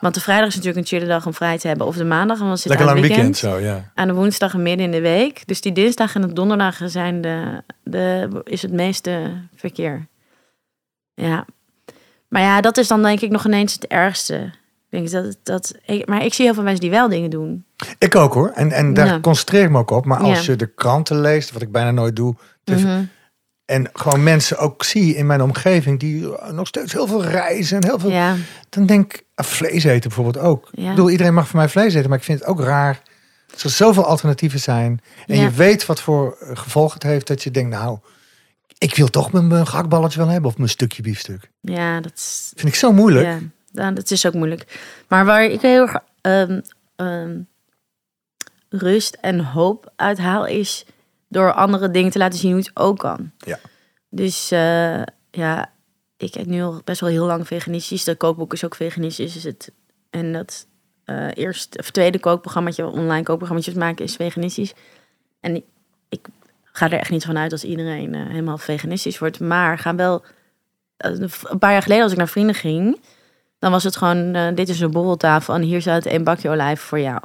Want 0.00 0.14
de 0.14 0.20
vrijdag 0.20 0.46
is 0.48 0.54
natuurlijk 0.54 0.80
een 0.82 0.98
chille 0.98 1.06
dag 1.10 1.26
om 1.26 1.34
vrij 1.34 1.58
te 1.58 1.68
hebben. 1.68 1.86
Of 1.86 1.96
de 1.96 2.04
maandag, 2.04 2.38
want 2.38 2.60
zitten 2.60 2.78
Lekker 2.78 2.88
aan 2.96 3.02
lang 3.02 3.06
het 3.08 3.16
weekend. 3.16 3.40
weekend. 3.40 3.62
zo, 3.64 3.68
ja. 3.76 3.90
Aan 3.94 4.08
de 4.08 4.14
woensdag 4.14 4.54
en 4.54 4.62
midden 4.62 4.84
in 4.86 4.92
de 4.92 5.00
week. 5.00 5.42
Dus 5.46 5.60
die 5.60 5.72
dinsdag 5.72 6.14
en 6.14 6.20
de 6.20 6.32
donderdagen 6.32 6.90
zijn 6.90 7.20
de, 7.20 7.62
de, 7.82 8.28
is 8.44 8.62
het 8.62 8.72
meeste 8.72 9.32
verkeer. 9.56 10.06
Ja. 11.14 11.44
Maar 12.28 12.42
ja, 12.42 12.60
dat 12.60 12.76
is 12.76 12.88
dan 12.88 13.02
denk 13.02 13.20
ik 13.20 13.30
nog 13.30 13.44
ineens 13.46 13.72
het 13.72 13.86
ergste. 13.86 14.34
Ik 14.90 15.10
denk 15.10 15.10
dat, 15.10 15.36
dat, 15.42 15.74
maar 16.04 16.24
ik 16.24 16.34
zie 16.34 16.44
heel 16.44 16.54
veel 16.54 16.62
mensen 16.62 16.80
die 16.80 16.90
wel 16.90 17.08
dingen 17.08 17.30
doen. 17.30 17.64
Ik 17.98 18.14
ook 18.16 18.34
hoor. 18.34 18.50
En, 18.54 18.72
en 18.72 18.94
daar 18.94 19.06
Ja. 19.06 19.20
concentreer 19.20 19.62
ik 19.64 19.70
me 19.70 19.78
ook 19.78 19.90
op. 19.90 20.04
Maar 20.04 20.18
als 20.18 20.46
Ja. 20.46 20.52
je 20.52 20.56
de 20.58 20.66
kranten 20.74 21.20
leest, 21.20 21.52
wat 21.52 21.62
ik 21.62 21.72
bijna 21.72 21.90
nooit 21.90 22.16
doe. 22.16 22.34
Te- 22.76 22.84
Mhm. 22.86 23.02
En 23.64 23.90
gewoon 23.92 24.22
mensen 24.22 24.58
ook 24.58 24.84
zie 24.84 25.14
in 25.14 25.26
mijn 25.26 25.42
omgeving 25.42 26.00
die 26.00 26.28
nog 26.52 26.66
steeds 26.66 26.92
heel 26.92 27.06
veel 27.06 27.24
reizen 27.24 27.76
en 27.76 27.84
heel 27.84 27.98
veel. 27.98 28.10
Ja, 28.10 28.36
Dan 28.68 28.86
denk 28.86 29.12
ik, 29.14 29.24
ah, 29.34 29.44
vlees 29.46 29.84
eten 29.84 30.00
bijvoorbeeld 30.08 30.44
ook. 30.44 30.68
Ja. 30.72 30.82
Ik 30.82 30.88
bedoel, 30.88 31.10
iedereen 31.10 31.34
mag 31.34 31.48
van 31.48 31.58
mij 31.58 31.68
vlees 31.68 31.94
eten, 31.94 32.08
maar 32.08 32.18
ik 32.18 32.24
vind 32.24 32.38
het 32.40 32.48
ook 32.48 32.60
raar 32.60 33.02
Als 33.52 33.64
er 33.64 33.70
zoveel 33.70 34.04
alternatieven 34.04 34.60
zijn 34.60 35.00
en 35.26 35.36
Ja. 35.36 35.42
je 35.42 35.50
weet 35.50 35.86
wat 35.86 36.00
voor 36.00 36.36
eh, 36.40 36.56
gevolgen 36.56 36.94
het 36.94 37.02
heeft, 37.02 37.26
dat 37.26 37.42
je 37.42 37.50
denkt, 37.50 37.70
nou, 37.70 37.98
ik 38.78 38.94
wil 38.94 39.08
toch 39.08 39.32
mijn, 39.32 39.46
mijn 39.46 39.66
gehaktballetje 39.66 40.18
wel 40.18 40.28
hebben 40.28 40.50
of 40.50 40.56
mijn 40.56 40.68
stukje 40.68 41.02
biefstuk. 41.02 41.50
Ja, 41.60 42.00
dat 42.00 42.12
is, 42.14 42.52
Vind 42.56 42.68
ik 42.68 42.74
zo 42.74 42.92
moeilijk. 42.92 43.26
ja, 43.26 43.38
ja, 43.72 43.90
dat 43.90 44.10
is 44.10 44.26
ook 44.26 44.34
moeilijk. 44.34 44.78
Maar 45.08 45.24
waar 45.24 45.44
ik 45.44 45.60
heel 45.60 45.80
erg 45.86 45.96
ehm, 46.20 46.60
ehm, 46.96 47.38
rust 48.68 49.16
en 49.20 49.40
hoop 49.40 49.92
uithaal 49.96 50.46
is 50.46 50.86
door 51.28 51.52
andere 51.52 51.90
dingen 51.90 52.10
te 52.10 52.18
laten 52.18 52.38
zien 52.38 52.50
hoe 52.50 52.60
het 52.60 52.70
ook 52.74 52.98
kan. 52.98 53.30
Ja. 53.38 53.58
Dus 54.10 54.50
eh, 54.50 55.02
ja, 55.30 55.72
ik 56.16 56.34
heb 56.34 56.46
nu 56.46 56.62
al 56.62 56.80
best 56.84 57.00
wel 57.00 57.10
heel 57.10 57.26
lang 57.26 57.46
veganistisch. 57.46 58.04
De 58.04 58.14
kookboek 58.14 58.52
is 58.52 58.64
ook 58.64 58.74
veganistisch. 58.74 59.36
Is 59.36 59.44
het, 59.44 59.72
en 60.10 60.32
dat 60.32 60.66
eh 61.04 61.28
eerst 61.34 61.78
of 61.78 61.90
tweede 61.90 62.18
kookprogrammaatje, 62.18 62.86
online 62.86 63.22
kookprogrammaatjes 63.22 63.74
maken 63.74 64.04
is 64.04 64.16
veganistisch. 64.16 64.74
En 65.40 65.54
ik, 65.56 65.64
ik 66.08 66.26
ga 66.64 66.86
er 66.86 66.98
echt 66.98 67.10
niet 67.10 67.24
van 67.24 67.38
uit 67.38 67.50
dat 67.50 67.62
iedereen 67.62 68.14
eh, 68.14 68.26
helemaal 68.26 68.58
veganistisch 68.58 69.18
wordt. 69.18 69.40
Maar 69.40 69.78
ga 69.78 69.94
wel. 69.94 70.24
een 70.96 71.58
paar 71.58 71.72
jaar 71.72 71.82
geleden 71.82 72.02
als 72.02 72.12
ik 72.12 72.18
naar 72.18 72.28
vrienden 72.28 72.54
ging, 72.54 73.00
dan 73.58 73.70
was 73.70 73.84
het 73.84 73.96
gewoon: 73.96 74.54
dit 74.54 74.68
is 74.68 74.80
een 74.80 74.90
borreltafel 74.90 75.54
en 75.54 75.62
hier 75.62 75.80
staat 75.80 76.06
één 76.06 76.24
bakje 76.24 76.50
olijven 76.50 76.86
voor 76.86 77.00
jou. 77.00 77.20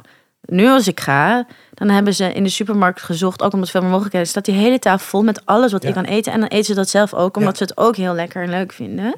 Nu 0.46 0.66
als 0.68 0.88
ik 0.88 1.00
ga, 1.00 1.46
dan 1.74 1.88
hebben 1.88 2.14
ze 2.14 2.32
in 2.32 2.42
de 2.42 2.48
supermarkt 2.48 3.02
gezocht, 3.02 3.42
ook 3.42 3.52
omdat 3.52 3.70
veel 3.70 3.80
meer 3.80 3.90
mogelijkheden, 3.90 4.28
staat 4.28 4.44
die 4.44 4.54
hele 4.54 4.78
tafel 4.78 5.06
vol 5.06 5.22
met 5.22 5.46
alles 5.46 5.72
wat 5.72 5.82
Ja. 5.82 5.88
je 5.88 5.94
kan 5.94 6.04
eten. 6.04 6.32
En 6.32 6.40
dan 6.40 6.48
eten 6.48 6.64
ze 6.64 6.74
dat 6.74 6.88
zelf 6.88 7.14
ook, 7.14 7.36
omdat 7.36 7.58
Ja. 7.58 7.66
ze 7.66 7.72
het 7.72 7.76
ook 7.86 7.96
heel 7.96 8.14
lekker 8.14 8.42
en 8.42 8.50
leuk 8.50 8.72
vinden. 8.72 9.14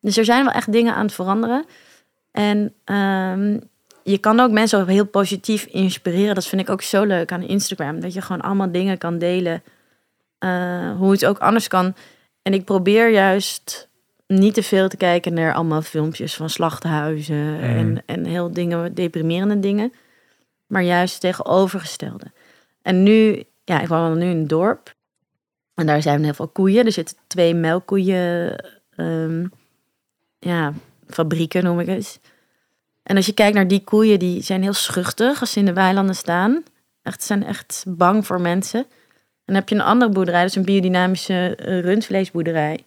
Dus 0.00 0.16
er 0.16 0.24
zijn 0.24 0.44
wel 0.44 0.52
echt 0.52 0.72
dingen 0.72 0.94
aan 0.94 1.04
het 1.04 1.14
veranderen. 1.14 1.64
En 2.32 2.72
ehm, 2.84 3.58
je 4.02 4.18
kan 4.18 4.40
ook 4.40 4.50
mensen 4.50 4.80
ook 4.80 4.88
heel 4.88 5.06
positief 5.06 5.64
inspireren. 5.64 6.34
Dat 6.34 6.46
vind 6.46 6.60
ik 6.62 6.70
ook 6.70 6.82
zo 6.82 7.04
leuk 7.04 7.32
aan 7.32 7.42
Instagram. 7.42 8.00
Dat 8.00 8.12
je 8.14 8.20
gewoon 8.20 8.42
allemaal 8.42 8.72
dingen 8.72 8.98
kan 8.98 9.18
delen. 9.18 9.62
eh, 10.38 10.96
hoe 10.96 11.10
het 11.10 11.26
ook 11.26 11.38
anders 11.38 11.68
kan. 11.68 11.94
En 12.42 12.52
ik 12.54 12.64
probeer 12.64 13.10
juist 13.10 13.88
niet 14.26 14.54
te 14.54 14.62
veel 14.62 14.88
te 14.88 14.96
kijken 14.96 15.34
naar 15.34 15.54
allemaal 15.54 15.82
filmpjes 15.82 16.34
van 16.34 16.50
slachthuizen. 16.50 17.60
En, 17.60 18.02
en 18.06 18.24
heel 18.24 18.52
dingen, 18.52 18.94
deprimerende 18.94 19.60
dingen. 19.60 19.92
Maar 20.66 20.82
juist 20.82 21.20
tegenovergestelde. 21.20 22.32
En 22.82 23.02
nu, 23.02 23.44
ja, 23.64 23.80
ik 23.80 23.88
woon 23.88 24.18
nu 24.18 24.24
in 24.24 24.36
een 24.36 24.46
dorp. 24.46 24.94
En 25.74 25.86
daar 25.86 26.02
zijn 26.02 26.24
heel 26.24 26.34
veel 26.34 26.48
koeien. 26.48 26.86
Er 26.86 26.92
zitten 26.92 27.16
twee 27.26 27.54
melkkoeien, 27.54 28.56
ehm, 28.96 29.46
ja, 30.38 30.72
fabrieken 31.08 31.64
noem 31.64 31.80
ik 31.80 31.86
het. 31.86 32.20
En 33.02 33.16
als 33.16 33.26
je 33.26 33.32
kijkt 33.32 33.54
naar 33.54 33.68
die 33.68 33.84
koeien, 33.84 34.18
die 34.18 34.42
zijn 34.42 34.62
heel 34.62 34.72
schuchtig 34.72 35.40
als 35.40 35.52
ze 35.52 35.58
in 35.58 35.64
de 35.64 35.72
weilanden 35.72 36.14
staan. 36.14 36.62
Echt, 37.02 37.20
ze 37.20 37.26
zijn 37.26 37.44
echt 37.44 37.84
bang 37.88 38.26
voor 38.26 38.40
mensen. 38.40 38.80
En 38.80 38.86
dan 39.44 39.54
heb 39.54 39.68
je 39.68 39.74
een 39.74 39.80
andere 39.80 40.10
boerderij, 40.10 40.40
dat 40.40 40.50
is 40.50 40.56
een 40.56 40.64
biodynamische 40.64 41.56
eh, 41.56 41.80
rundvleesboerderij. 41.80 42.84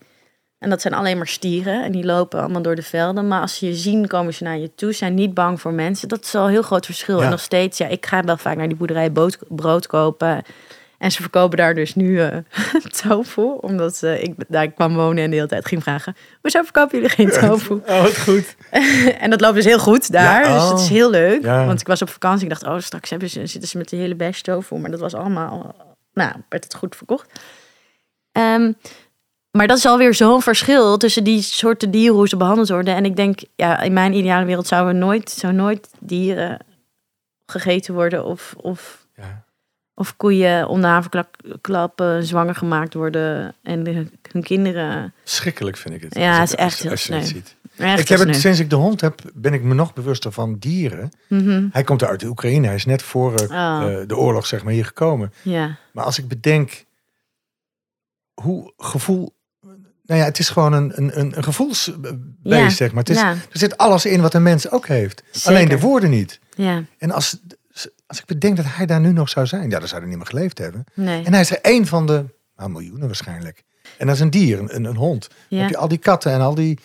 En 0.60 0.70
dat 0.70 0.82
zijn 0.82 0.94
alleen 0.94 1.18
maar 1.18 1.28
stieren 1.28 1.84
en 1.84 1.92
die 1.92 2.06
lopen 2.06 2.40
allemaal 2.40 2.62
door 2.62 2.76
de 2.76 2.82
velden. 2.82 3.28
Maar 3.28 3.42
als 3.42 3.58
ze 3.58 3.66
je 3.66 3.74
zien, 3.74 4.08
komen 4.08 4.34
ze 4.34 4.44
naar 4.44 4.58
je 4.58 4.76
toe, 4.76 4.92
zijn 4.92 5.14
niet 5.14 5.34
bang 5.34 5.62
voor 5.62 5.74
mensen. 5.74 6.08
Dat 6.08 6.24
is 6.24 6.36
al 6.36 6.46
een 6.46 6.52
heel 6.52 6.62
groot 6.62 6.86
verschil. 6.86 7.18
Ja. 7.18 7.24
En 7.24 7.30
nog 7.30 7.40
steeds, 7.40 7.78
ja, 7.78 7.88
ik 7.88 8.06
ga 8.06 8.24
wel 8.24 8.38
vaak 8.38 8.58
naar 8.58 8.68
die 8.68 8.78
boerderij 8.78 9.12
brood, 9.48 9.88
kopen. 9.88 10.44
En 10.98 11.12
ze 11.12 11.22
verkopen 11.22 11.58
daar 11.58 11.74
dus 11.74 11.96
nu 11.96 12.20
eh 12.22 12.38
tofu. 13.02 13.42
Omdat 13.42 14.02
ik 14.02 14.34
daar 14.48 14.72
kwam 14.72 14.96
wonen 14.96 15.24
en 15.24 15.30
de 15.30 15.36
hele 15.36 15.48
tijd 15.48 15.68
ging 15.68 15.84
vragen... 15.84 16.16
Hoezo 16.42 16.64
verkopen 16.64 17.00
jullie 17.00 17.16
geen 17.16 17.30
tofu? 17.40 17.74
Oh, 17.74 18.02
wat 18.02 18.18
goed. 18.18 18.56
en 19.24 19.30
dat 19.30 19.42
loopt 19.42 19.56
dus 19.56 19.66
heel 19.66 19.80
goed 19.80 20.12
daar. 20.12 20.44
Ja, 20.44 20.54
Dus 20.54 20.64
oh. 20.64 20.70
dat 20.70 20.80
is 20.80 20.90
heel 20.90 21.10
leuk. 21.10 21.44
Ja. 21.44 21.66
Want 21.66 21.82
ik 21.82 21.88
was 21.88 22.02
op 22.02 22.10
vakantie. 22.10 22.44
Ik 22.44 22.50
dacht, 22.50 22.64
oh, 22.64 22.80
straks 22.80 23.10
hebben 23.10 23.30
ze, 23.30 23.46
zitten 23.46 23.70
ze 23.70 23.78
met 23.78 23.90
de 23.90 23.96
hele 23.96 24.16
bash 24.16 24.42
tofu. 24.42 24.76
Maar 24.76 24.92
dat 24.92 25.00
was 25.00 25.14
allemaal... 25.14 25.76
Nou, 26.14 26.32
werd 26.50 26.64
het 26.64 26.76
goed 26.76 26.96
verkocht. 26.96 27.40
Ehm, 28.32 28.72
maar 29.52 29.68
dat 29.68 29.78
is 29.78 29.86
alweer 29.86 30.14
zo'n 30.14 30.42
verschil 30.42 30.98
tussen 30.98 31.24
die 31.24 31.42
soorten 31.42 31.92
dieren, 31.92 32.16
hoe 32.16 32.28
ze 32.28 32.38
behandeld 32.38 32.70
worden. 32.70 32.96
En 32.96 33.06
ik 33.06 33.16
denk, 33.16 33.40
ja, 33.56 33.80
in 33.82 33.94
mijn 33.94 34.14
ideale 34.14 34.46
wereld 34.46 34.68
zouden 34.68 34.98
nooit, 34.98 35.30
zou 35.32 35.54
nooit 35.54 35.90
dieren 36.00 36.60
gegeten 37.46 37.94
worden 37.94 38.26
of, 38.26 38.54
of, 38.58 39.06
Ja. 39.16 39.44
of 39.94 40.18
koeien 40.18 40.68
om 40.68 40.82
de 40.82 42.18
zwanger 42.22 42.56
gemaakt 42.56 42.94
worden 42.94 43.56
en 43.64 43.84
de- 43.84 44.08
hun 44.32 44.44
kinderen. 44.44 45.14
Schrikkelijk 45.24 45.78
vind 45.78 45.96
ik 45.96 46.02
het. 46.02 46.16
Ja, 46.16 46.40
het 46.40 46.50
is 46.50 46.56
echt 46.56 46.80
heel 46.80 46.98
sneu. 46.98 47.22
ziet. 47.22 47.56
Echt 47.78 48.00
Ik 48.00 48.08
heb 48.08 48.20
het, 48.20 48.36
sinds 48.36 48.60
ik 48.60 48.70
de 48.70 48.76
hond 48.76 49.02
heb, 49.02 49.22
ben 49.34 49.54
ik 49.54 49.64
me 49.64 49.74
nog 49.74 49.94
bewuster 49.94 50.32
van 50.32 50.58
dieren. 50.58 51.12
Mhm. 51.28 51.68
Hij 51.72 51.84
komt 51.84 52.04
uit 52.04 52.20
de 52.20 52.28
Oekraïne. 52.28 52.66
Hij 52.68 52.76
is 52.76 52.86
net 52.86 53.02
voor 53.02 53.36
eh, 53.36 53.50
Oh. 53.50 53.92
eh, 54.02 54.08
de 54.08 54.18
oorlog 54.18 54.46
zeg 54.46 54.64
maar, 54.64 54.74
hier 54.74 54.86
gekomen. 54.86 55.34
Ja, 55.42 55.78
Maar 55.92 56.04
als 56.06 56.18
ik 56.18 56.28
bedenk 56.28 56.86
hoe 58.34 58.74
gevoel... 58.78 59.34
Nou 60.10 60.22
ja, 60.22 60.28
het 60.28 60.40
is 60.40 60.50
gewoon 60.50 60.74
een, 60.74 60.92
een, 60.96 61.20
een, 61.20 61.38
een 61.38 61.44
gevoelsbeest, 61.44 62.16
Ja, 62.44 62.70
zeg 62.70 62.92
maar. 62.92 63.04
Het 63.04 63.10
is, 63.10 63.22
ja. 63.22 63.30
Er 63.30 63.60
zit 63.60 63.78
alles 63.78 64.06
in 64.06 64.22
wat 64.22 64.34
een 64.34 64.44
mens 64.44 64.72
ook 64.72 64.88
heeft. 64.88 65.24
Zeker. 65.32 65.50
Alleen 65.50 65.70
de 65.70 65.80
woorden 65.80 66.10
niet. 66.10 66.40
ja, 66.56 66.84
En 66.98 67.12
als, 67.12 67.38
als 68.08 68.20
ik 68.20 68.26
bedenk 68.26 68.56
dat 68.56 68.66
hij 68.68 68.86
daar 68.86 69.00
nu 69.00 69.12
nog 69.12 69.30
zou 69.30 69.46
zijn... 69.46 69.70
Ja, 69.70 69.80
dan 69.80 69.88
zou 69.88 70.02
hij 70.02 70.10
niet 70.10 70.18
meer 70.18 70.28
geleefd 70.28 70.58
hebben. 70.58 70.84
nee. 70.94 71.26
En 71.26 71.32
hij 71.32 71.42
is 71.42 71.52
er 71.52 71.62
één 71.62 71.86
van 71.86 72.06
de 72.06 72.26
nou, 72.56 72.70
miljoenen 72.70 73.06
waarschijnlijk. 73.06 73.64
En 73.98 74.06
dat 74.06 74.16
is 74.16 74.22
een 74.22 74.30
dier, 74.30 74.60
een, 74.60 74.86
een, 74.86 74.96
hond. 74.96 75.28
Dan 75.50 75.60
heb 75.60 75.70
je 75.70 75.78
al 75.78 75.88
die 75.88 75.98
katten 75.98 76.32
en 76.32 76.42
al 76.42 76.56
die... 76.56 76.80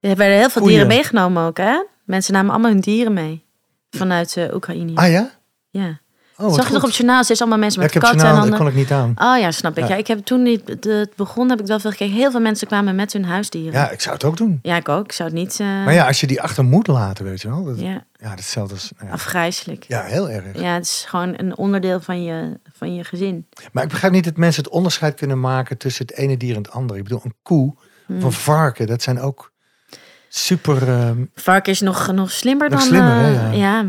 Er 0.00 0.16
werden 0.16 0.38
heel 0.38 0.50
veel 0.50 0.62
Koeien. 0.62 0.78
dieren 0.78 0.96
meegenomen 0.96 1.46
ook, 1.46 1.56
hè? 1.56 1.82
Mensen 2.04 2.32
namen 2.32 2.50
allemaal 2.50 2.70
hun 2.70 2.80
dieren 2.80 3.12
mee. 3.12 3.44
Vanuit 3.90 4.36
eh, 4.36 4.54
Oekraïne. 4.54 4.94
Ah 4.94 5.10
ja? 5.10 5.30
ja. 5.70 6.00
Oh, 6.38 6.54
Zag 6.54 6.66
je 6.66 6.72
toch 6.72 6.82
op 6.82 6.88
het 6.88 6.96
journaal? 6.96 7.22
Er 7.22 7.30
is 7.30 7.40
allemaal 7.40 7.58
mensen 7.58 7.80
Ja, 7.80 7.86
met 7.86 7.96
ik 7.96 8.02
heb 8.02 8.10
katten 8.10 8.28
journaal, 8.28 8.44
en 8.44 8.50
dat 8.50 8.58
dan... 8.58 8.68
kon 8.68 8.78
ik 8.78 8.88
niet 8.88 9.16
aan. 9.18 9.34
Oh 9.34 9.40
ja, 9.40 9.50
snap 9.50 9.76
ik. 9.78 9.82
Ja. 9.84 9.88
Ja. 9.90 9.96
ik 9.96 10.06
heb 10.06 10.24
toen 10.24 10.42
niet, 10.42 10.68
het- 10.68 11.10
begon, 11.16 11.50
heb 11.50 11.60
ik 11.60 11.66
wel 11.66 11.80
veel 11.80 11.90
gekeken. 11.90 12.14
Heel 12.14 12.30
veel 12.30 12.40
mensen 12.40 12.66
kwamen 12.66 12.94
met 12.94 13.12
hun 13.12 13.24
huisdieren. 13.24 13.72
Ja, 13.72 13.90
ik 13.90 14.00
zou 14.00 14.14
het 14.14 14.24
ook 14.24 14.36
doen. 14.36 14.58
Ja, 14.62 14.76
ik 14.76 14.88
ook. 14.88 15.04
Ik 15.04 15.12
zou 15.12 15.28
het 15.28 15.38
niet... 15.38 15.60
eh, 15.60 15.66
Maar 15.66 15.92
ja, 15.92 16.06
als 16.06 16.20
je 16.20 16.26
die 16.26 16.40
achter 16.42 16.64
moet 16.64 16.86
laten, 16.86 17.24
weet 17.24 17.40
je 17.42 17.48
wel. 17.48 17.64
Dat, 17.64 17.80
ja. 17.80 18.04
ja, 18.12 18.30
hetzelfde 18.30 18.74
als... 18.74 18.90
Nou 18.96 19.06
ja. 19.08 19.12
afgrijzelijk. 19.14 19.84
Ja. 19.88 19.98
ja, 20.00 20.04
heel 20.12 20.30
erg. 20.30 20.44
het 20.62 20.84
is 20.84 21.04
gewoon 21.08 21.34
een 21.36 21.56
onderdeel 21.56 22.00
van 22.00 22.22
je, 22.22 22.58
van 22.72 22.94
je 22.94 23.04
gezin. 23.04 23.46
Maar 23.72 23.82
ik 23.82 23.88
begrijp 23.90 24.12
niet 24.12 24.24
dat 24.24 24.36
mensen 24.36 24.62
het 24.62 24.72
onderscheid 24.72 25.14
kunnen 25.14 25.40
maken 25.40 25.78
tussen 25.78 26.06
het 26.06 26.16
ene 26.16 26.36
dier 26.36 26.50
en 26.56 26.62
het 26.62 26.70
andere. 26.70 26.98
Ik 26.98 27.04
bedoel, 27.04 27.20
een 27.24 27.34
koe 27.42 27.74
Hmm. 28.06 28.16
of 28.16 28.24
een 28.24 28.32
varken, 28.32 28.86
dat 28.86 29.02
zijn 29.02 29.20
ook 29.20 29.52
super... 30.28 30.88
ehm, 30.88 31.24
Varken 31.34 31.72
is 31.72 31.80
nog, 31.80 32.12
nog 32.12 32.30
slimmer 32.30 32.70
Nog 32.70 32.78
dan... 32.78 32.88
slimmer, 32.88 33.12
hè, 33.14 33.34
eh, 33.50 33.58
ja. 33.58 33.78
ja. 33.80 33.84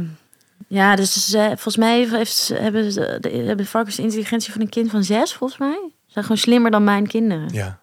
Ja, 0.67 0.95
dus 0.95 1.33
eh, 1.33 1.45
volgens 1.45 1.77
mij 1.77 2.05
heeft, 2.07 2.47
hebben, 2.53 2.91
ze- 2.91 3.17
de, 3.19 3.29
hebben 3.29 3.65
varkens 3.65 3.95
de 3.95 4.01
intelligentie 4.01 4.51
van 4.51 4.61
een 4.61 4.69
kind 4.69 4.89
van 4.91 5.03
zes, 5.03 5.33
volgens 5.33 5.59
mij. 5.59 5.79
Ze 6.05 6.11
zijn 6.13 6.23
gewoon 6.23 6.37
slimmer 6.41 6.71
dan 6.71 6.83
mijn 6.83 7.07
kinderen. 7.07 7.53
ja. 7.53 7.79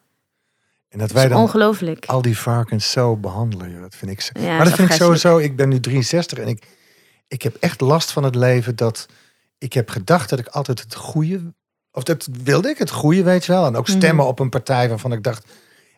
En 0.89 1.01
dat 1.01 1.11
wij 1.13 1.29
dan 1.29 1.41
ongelooflijk. 1.41 2.07
al 2.07 2.23
die 2.23 2.39
varkens 2.39 2.91
zo 2.91 3.17
behandelen, 3.17 3.71
joh, 3.71 3.81
dat 3.81 3.95
vind 3.95 4.11
ik 4.11 4.21
zo. 4.21 4.31
Ja, 4.41 4.57
maar 4.57 4.65
dat 4.65 4.75
vind 4.75 4.89
ik 4.91 4.95
sowieso, 4.97 5.39
ik 5.39 5.57
ben 5.57 5.69
nu 5.69 5.81
63 5.81 6.39
en 6.39 6.49
ik, 6.49 6.67
ik 7.29 7.43
heb 7.43 7.57
echt 7.61 7.81
last 7.81 8.11
van 8.13 8.23
het 8.25 8.35
leven 8.35 8.77
dat 8.77 9.07
ik 9.59 9.73
heb 9.73 9.89
gedacht 9.89 10.29
dat 10.31 10.39
ik 10.39 10.47
altijd 10.47 10.81
het 10.81 10.95
goede, 10.95 11.55
of 11.93 12.03
dat 12.03 12.29
wilde 12.43 12.69
ik, 12.69 12.79
het 12.79 12.91
goede, 12.91 13.23
weet 13.23 13.45
je 13.45 13.53
wel. 13.53 13.67
En 13.67 13.77
ook 13.77 13.89
Mhm. 13.89 13.97
stemmen 13.97 14.27
op 14.27 14.39
een 14.39 14.49
partij 14.49 14.89
waarvan 14.89 15.13
ik 15.13 15.23
dacht, 15.23 15.45
en 15.45 15.51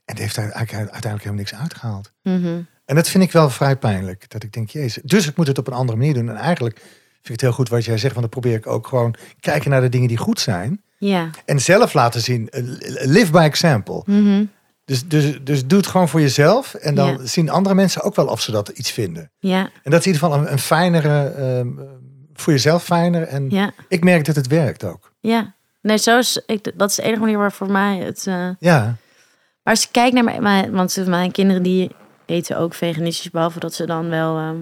het 0.05 0.19
heeft 0.19 0.39
uiteindelijk 0.39 1.03
helemaal 1.03 1.35
niks 1.35 1.55
uitgehaald. 1.55 2.13
Mhm. 2.23 2.61
En 2.87 2.95
dat 2.95 3.09
vind 3.09 3.25
ik 3.25 3.33
wel 3.33 3.51
vrij 3.51 3.77
pijnlijk. 3.77 4.31
Dat 4.31 4.43
ik 4.43 4.53
denk, 4.53 4.71
jezus. 4.71 5.03
Dus 5.05 5.29
ik 5.29 5.37
moet 5.37 5.47
het 5.47 5.59
op 5.59 5.67
een 5.67 5.73
andere 5.73 5.99
manier 5.99 6.15
doen. 6.15 6.29
En 6.29 6.37
eigenlijk 6.37 6.77
vind 6.79 7.25
ik 7.25 7.31
het 7.31 7.41
heel 7.41 7.53
goed 7.53 7.69
wat 7.69 7.85
jij 7.85 7.99
zegt. 7.99 8.15
Want 8.15 8.31
dan 8.33 8.41
probeer 8.41 8.59
ik 8.59 8.67
ook 8.67 8.87
gewoon 8.87 9.15
kijken 9.41 9.71
naar 9.71 9.81
de 9.81 9.89
dingen 9.89 10.09
die 10.09 10.17
goed 10.17 10.41
zijn. 10.41 10.83
Ja. 10.99 11.31
En 11.45 11.61
zelf 11.61 11.93
laten 11.95 12.21
zien. 12.21 12.49
eh, 12.49 12.63
Live 13.07 13.31
by 13.33 13.39
example. 13.39 14.03
Mhm. 14.07 14.45
Dus, 14.85 15.09
dus, 15.09 15.39
dus 15.43 15.67
doe 15.67 15.79
het 15.79 15.87
gewoon 15.87 16.09
voor 16.09 16.21
jezelf. 16.21 16.75
En 16.75 16.95
dan 16.95 17.09
Ja. 17.11 17.27
zien 17.27 17.51
andere 17.51 17.75
mensen 17.75 18.03
ook 18.03 18.15
wel 18.15 18.27
of 18.27 18.41
ze 18.41 18.51
dat 18.51 18.69
iets 18.69 18.91
vinden. 18.91 19.31
Ja. 19.39 19.59
En 19.83 19.91
dat 19.91 20.01
is 20.01 20.07
in 20.07 20.13
ieder 20.13 20.29
geval 20.29 20.39
een, 20.45 20.53
een 20.53 20.59
fijnere, 20.59 21.25
ehm, 21.29 21.69
voor 22.35 22.53
jezelf 22.53 22.85
fijner. 22.85 23.23
En 23.23 23.51
Ja. 23.51 23.71
ik 23.89 24.05
merk 24.05 24.25
dat 24.25 24.37
het 24.37 24.47
werkt 24.47 24.85
ook. 24.85 25.13
Ja. 25.21 25.55
Nee, 25.83 25.97
zo 25.99 26.19
is, 26.19 26.43
ik, 26.47 26.73
dat 26.79 26.91
is 26.91 26.97
de 26.97 27.03
enige 27.03 27.21
manier 27.21 27.39
waar 27.39 27.53
voor 27.53 27.71
mij 27.71 27.97
het... 27.99 28.27
eh, 28.27 28.49
Ja, 28.59 28.81
Maar 29.63 29.75
als 29.75 29.85
ik 29.85 29.89
kijk 29.93 30.13
naar 30.13 30.43
mijn- 30.43 30.73
want 30.73 31.07
mijn 31.07 31.33
kinderen 31.33 31.63
die 31.63 31.91
eten 32.27 32.59
ook 32.59 32.75
veganistisch, 32.75 33.31
behalve 33.31 33.61
dat 33.61 33.75
ze 33.75 33.87
dan 33.87 34.09
wel 34.09 34.37
ehm, 34.37 34.57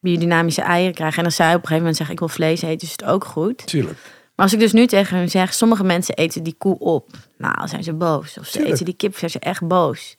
biodynamische 0.00 0.62
eieren 0.62 0.94
krijgen. 0.94 1.18
En 1.18 1.24
als 1.24 1.34
zij 1.36 1.46
op 1.48 1.52
een 1.54 1.58
gegeven 1.60 1.78
moment 1.78 1.96
zeggen 1.96 2.14
ik 2.14 2.20
wil 2.20 2.28
vlees 2.28 2.62
eten, 2.62 2.86
is 2.86 2.92
het 2.92 3.04
ook 3.04 3.24
goed. 3.24 3.66
tuurlijk. 3.66 3.98
Maar 4.34 4.44
als 4.44 4.54
ik 4.54 4.60
dus 4.60 4.72
nu 4.72 4.86
tegen 4.86 5.16
hun 5.16 5.30
zeg, 5.30 5.54
sommige 5.54 5.84
mensen 5.84 6.14
eten 6.14 6.42
die 6.42 6.54
koe 6.58 6.78
op. 6.78 7.10
Nou, 7.38 7.68
zijn 7.68 7.82
ze 7.84 7.92
boos. 7.92 8.38
Of 8.38 8.46
ze 8.46 8.50
Tuurlijk. 8.52 8.72
eten 8.74 8.84
die 8.84 8.94
kip, 8.94 9.18
zijn 9.18 9.30
ze 9.30 9.38
echt 9.38 9.66
boos. 9.66 10.16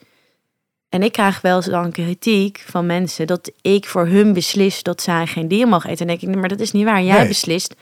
En 0.89 1.03
ik 1.03 1.11
krijg 1.11 1.41
wel 1.41 1.55
eens 1.55 1.65
dan 1.65 1.91
kritiek 1.91 2.63
van 2.67 2.85
mensen 2.85 3.27
dat 3.27 3.51
ik 3.61 3.85
voor 3.87 4.07
hun 4.07 4.33
beslis 4.33 4.83
dat 4.83 5.01
zij 5.01 5.27
geen 5.27 5.47
dier 5.47 5.67
mogen 5.67 5.89
eten. 5.89 6.01
En 6.01 6.07
dan 6.07 6.17
denk 6.19 6.33
ik, 6.35 6.39
maar 6.39 6.49
dat 6.49 6.59
is 6.59 6.71
niet 6.71 6.83
waar. 6.85 7.03
Jij 7.03 7.17
Nee. 7.17 7.27
beslist 7.27 7.75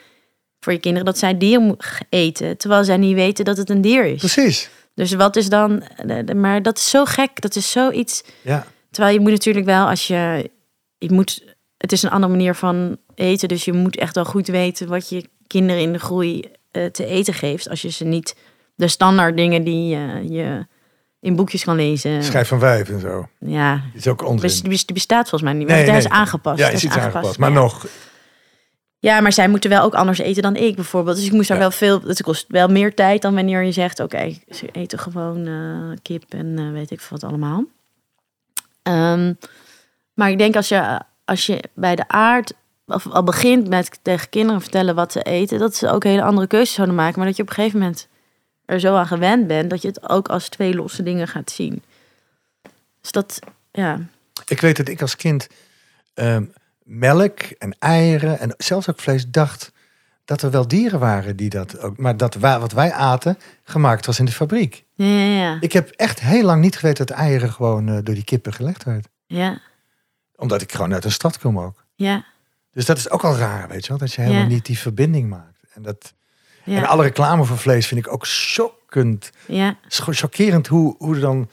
voor 0.59 0.73
je 0.73 0.79
kinderen 0.79 1.05
dat 1.05 1.17
zij 1.17 1.37
dier 1.37 1.75
eten, 2.09 2.57
terwijl 2.57 2.83
zij 2.83 2.97
niet 2.97 3.15
weten 3.15 3.45
dat 3.45 3.57
het 3.57 3.69
een 3.69 3.81
dier 3.81 4.05
is. 4.05 4.19
Precies. 4.19 4.69
Dus 4.93 5.13
wat 5.13 5.35
is 5.35 5.49
dan. 5.49 5.83
de- 6.05 6.35
Maar 6.35 6.61
dat 6.61 6.77
is 6.77 6.89
zo 6.89 7.05
gek. 7.05 7.41
Dat 7.41 7.55
is 7.55 7.71
zoiets. 7.71 8.23
Ja, 8.41 8.65
Terwijl 8.95 9.15
je 9.15 9.21
moet 9.21 9.31
natuurlijk 9.31 9.65
wel, 9.65 9.87
als 9.87 10.07
je. 10.07 10.51
Je 10.97 11.11
moet 11.11 11.55
het 11.77 11.91
is 11.91 12.03
een 12.03 12.09
andere 12.09 12.31
manier 12.31 12.55
van 12.55 12.97
eten. 13.15 13.47
Dus 13.47 13.65
je 13.65 13.73
moet 13.73 13.97
echt 13.97 14.15
wel 14.15 14.25
goed 14.25 14.47
weten 14.47 14.87
wat 14.87 15.09
je 15.09 15.29
kinderen 15.47 15.81
in 15.81 15.93
de 15.93 15.99
groei 15.99 16.51
eh, 16.71 16.85
te 16.85 17.05
eten 17.05 17.33
geeft. 17.33 17.69
Als 17.69 17.81
je 17.81 17.91
ze 17.91 18.03
niet 18.03 18.35
de 18.75 18.87
standaard 18.87 19.37
dingen 19.37 19.63
die 19.63 19.97
je 20.29 20.65
in 21.19 21.35
boekjes 21.35 21.63
kan 21.63 21.75
lezen. 21.75 22.23
Schijf 22.23 22.47
van 22.47 22.59
vijf 22.59 22.89
en 22.89 22.99
zo. 22.99 23.27
Ja, 23.39 23.81
is 23.93 24.07
ook 24.07 24.27
onzin. 24.27 24.69
die 24.69 24.93
bestaat 24.93 25.29
volgens 25.29 25.41
mij 25.41 25.53
niet 25.53 25.67
meer. 25.67 25.75
Nee, 25.75 25.85
nee. 25.85 25.97
is 25.97 26.09
aangepast. 26.09 26.59
Ja, 26.59 26.65
Dat 26.65 26.75
is 26.75 26.83
iets 26.83 26.97
aangepast. 26.97 27.39
Maar 27.39 27.51
ja. 27.51 27.55
nog, 27.55 27.85
Ja, 28.99 29.21
maar 29.21 29.33
zij 29.33 29.47
moeten 29.47 29.69
wel 29.69 29.83
ook 29.83 29.95
anders 29.95 30.19
eten 30.19 30.41
dan 30.43 30.55
ik 30.55 30.75
bijvoorbeeld. 30.75 31.15
Dus 31.15 31.25
ik 31.25 31.31
moest 31.31 31.47
daar 31.47 31.57
Ja. 31.57 31.63
wel 31.63 31.71
veel... 31.71 32.01
Het 32.01 32.21
kost 32.21 32.45
wel 32.47 32.67
meer 32.67 32.95
tijd 32.95 33.21
dan 33.21 33.35
wanneer 33.35 33.63
je 33.63 33.71
zegt... 33.71 33.99
Oké, 33.99 34.37
ze 34.49 34.69
eten 34.71 34.99
gewoon 34.99 35.47
eh, 35.47 35.97
kip 36.01 36.23
en 36.29 36.57
eh, 36.57 36.71
weet 36.71 36.91
ik 36.91 37.01
veel 37.01 37.17
wat 37.19 37.29
allemaal. 37.29 37.63
Ehm, 38.85 39.33
maar 40.13 40.29
ik 40.29 40.37
denk 40.37 40.55
als 40.55 40.67
je, 40.67 40.99
als 41.25 41.45
je 41.45 41.63
bij 41.73 41.95
de 41.95 42.07
aard... 42.07 42.53
Of 42.87 43.07
al 43.07 43.23
begint 43.23 43.67
met 43.67 43.99
tegen 44.01 44.29
kinderen 44.29 44.61
vertellen 44.61 44.95
wat 44.95 45.11
ze 45.11 45.21
eten... 45.21 45.59
dat 45.59 45.75
ze 45.75 45.89
ook 45.89 46.03
hele 46.03 46.23
andere 46.23 46.47
keuzes 46.47 46.75
zouden 46.75 46.95
maken. 46.95 47.17
Maar 47.17 47.27
dat 47.27 47.35
je 47.35 47.41
op 47.41 47.49
een 47.49 47.55
gegeven 47.55 47.79
moment 47.79 48.07
er 48.65 48.79
zo 48.79 48.95
aan 48.95 49.07
gewend 49.07 49.47
bent... 49.47 49.69
dat 49.69 49.81
je 49.81 49.87
het 49.87 50.09
ook 50.09 50.27
als 50.27 50.49
twee 50.49 50.75
losse 50.75 51.03
dingen 51.03 51.27
gaat 51.27 51.51
zien. 51.51 51.83
Dus 53.01 53.11
dat, 53.11 53.39
ja... 53.71 53.99
ik 54.47 54.61
weet 54.61 54.77
dat 54.77 54.87
ik 54.87 55.01
als 55.01 55.15
kind 55.15 55.47
ehm, 56.13 56.43
melk 56.83 57.39
en 57.41 57.75
eieren 57.79 58.39
en 58.39 58.53
zelfs 58.57 58.89
ook 58.89 58.99
vlees 58.99 59.27
dacht 59.27 59.71
dat 60.25 60.41
er 60.41 60.51
wel 60.51 60.67
dieren 60.67 60.99
waren 60.99 61.35
die 61.35 61.49
dat 61.49 61.79
ook, 61.79 61.97
maar 61.97 62.17
dat 62.17 62.35
wa- 62.35 62.59
wat 62.59 62.71
wij 62.71 62.91
aten 62.93 63.37
gemaakt 63.63 64.05
was 64.05 64.19
in 64.19 64.25
de 64.25 64.31
fabriek. 64.31 64.85
Ja, 64.93 65.05
ja, 65.05 65.39
ja. 65.41 65.57
Ik 65.59 65.73
heb 65.73 65.89
echt 65.89 66.19
heel 66.19 66.43
lang 66.43 66.61
niet 66.61 66.75
geweten 66.77 67.05
dat 67.05 67.17
eieren 67.17 67.51
gewoon 67.51 67.87
eh, 67.87 67.93
door 68.03 68.15
die 68.15 68.23
kippen 68.23 68.53
gelegd 68.53 68.83
werd. 68.83 69.07
Ja, 69.25 69.59
Omdat 70.35 70.61
ik 70.61 70.71
gewoon 70.71 70.93
uit 70.93 71.05
een 71.05 71.11
stad 71.11 71.39
kom 71.39 71.59
ook. 71.59 71.85
ja, 71.95 72.25
Dus 72.71 72.85
dat 72.85 72.97
is 72.97 73.09
ook 73.09 73.23
al 73.23 73.35
raar, 73.35 73.67
weet 73.67 73.81
je 73.83 73.89
wel, 73.89 73.97
dat 73.97 74.13
je 74.13 74.21
helemaal 74.21 74.45
niet 74.47 74.65
die 74.65 74.77
verbinding 74.79 75.29
maakt. 75.29 75.59
En, 75.73 75.81
dat, 75.81 76.13
en 76.65 76.85
alle 76.85 77.03
reclame 77.03 77.43
voor 77.43 77.57
vlees 77.57 77.87
vind 77.87 78.05
ik 78.05 78.11
ook 78.13 78.25
shockend. 78.25 79.29
ja. 79.47 79.77
Scho- 79.87 80.11
Chockerend 80.11 80.67
hoe, 80.67 80.95
hoe 80.97 81.15
er 81.15 81.21
dan 81.21 81.49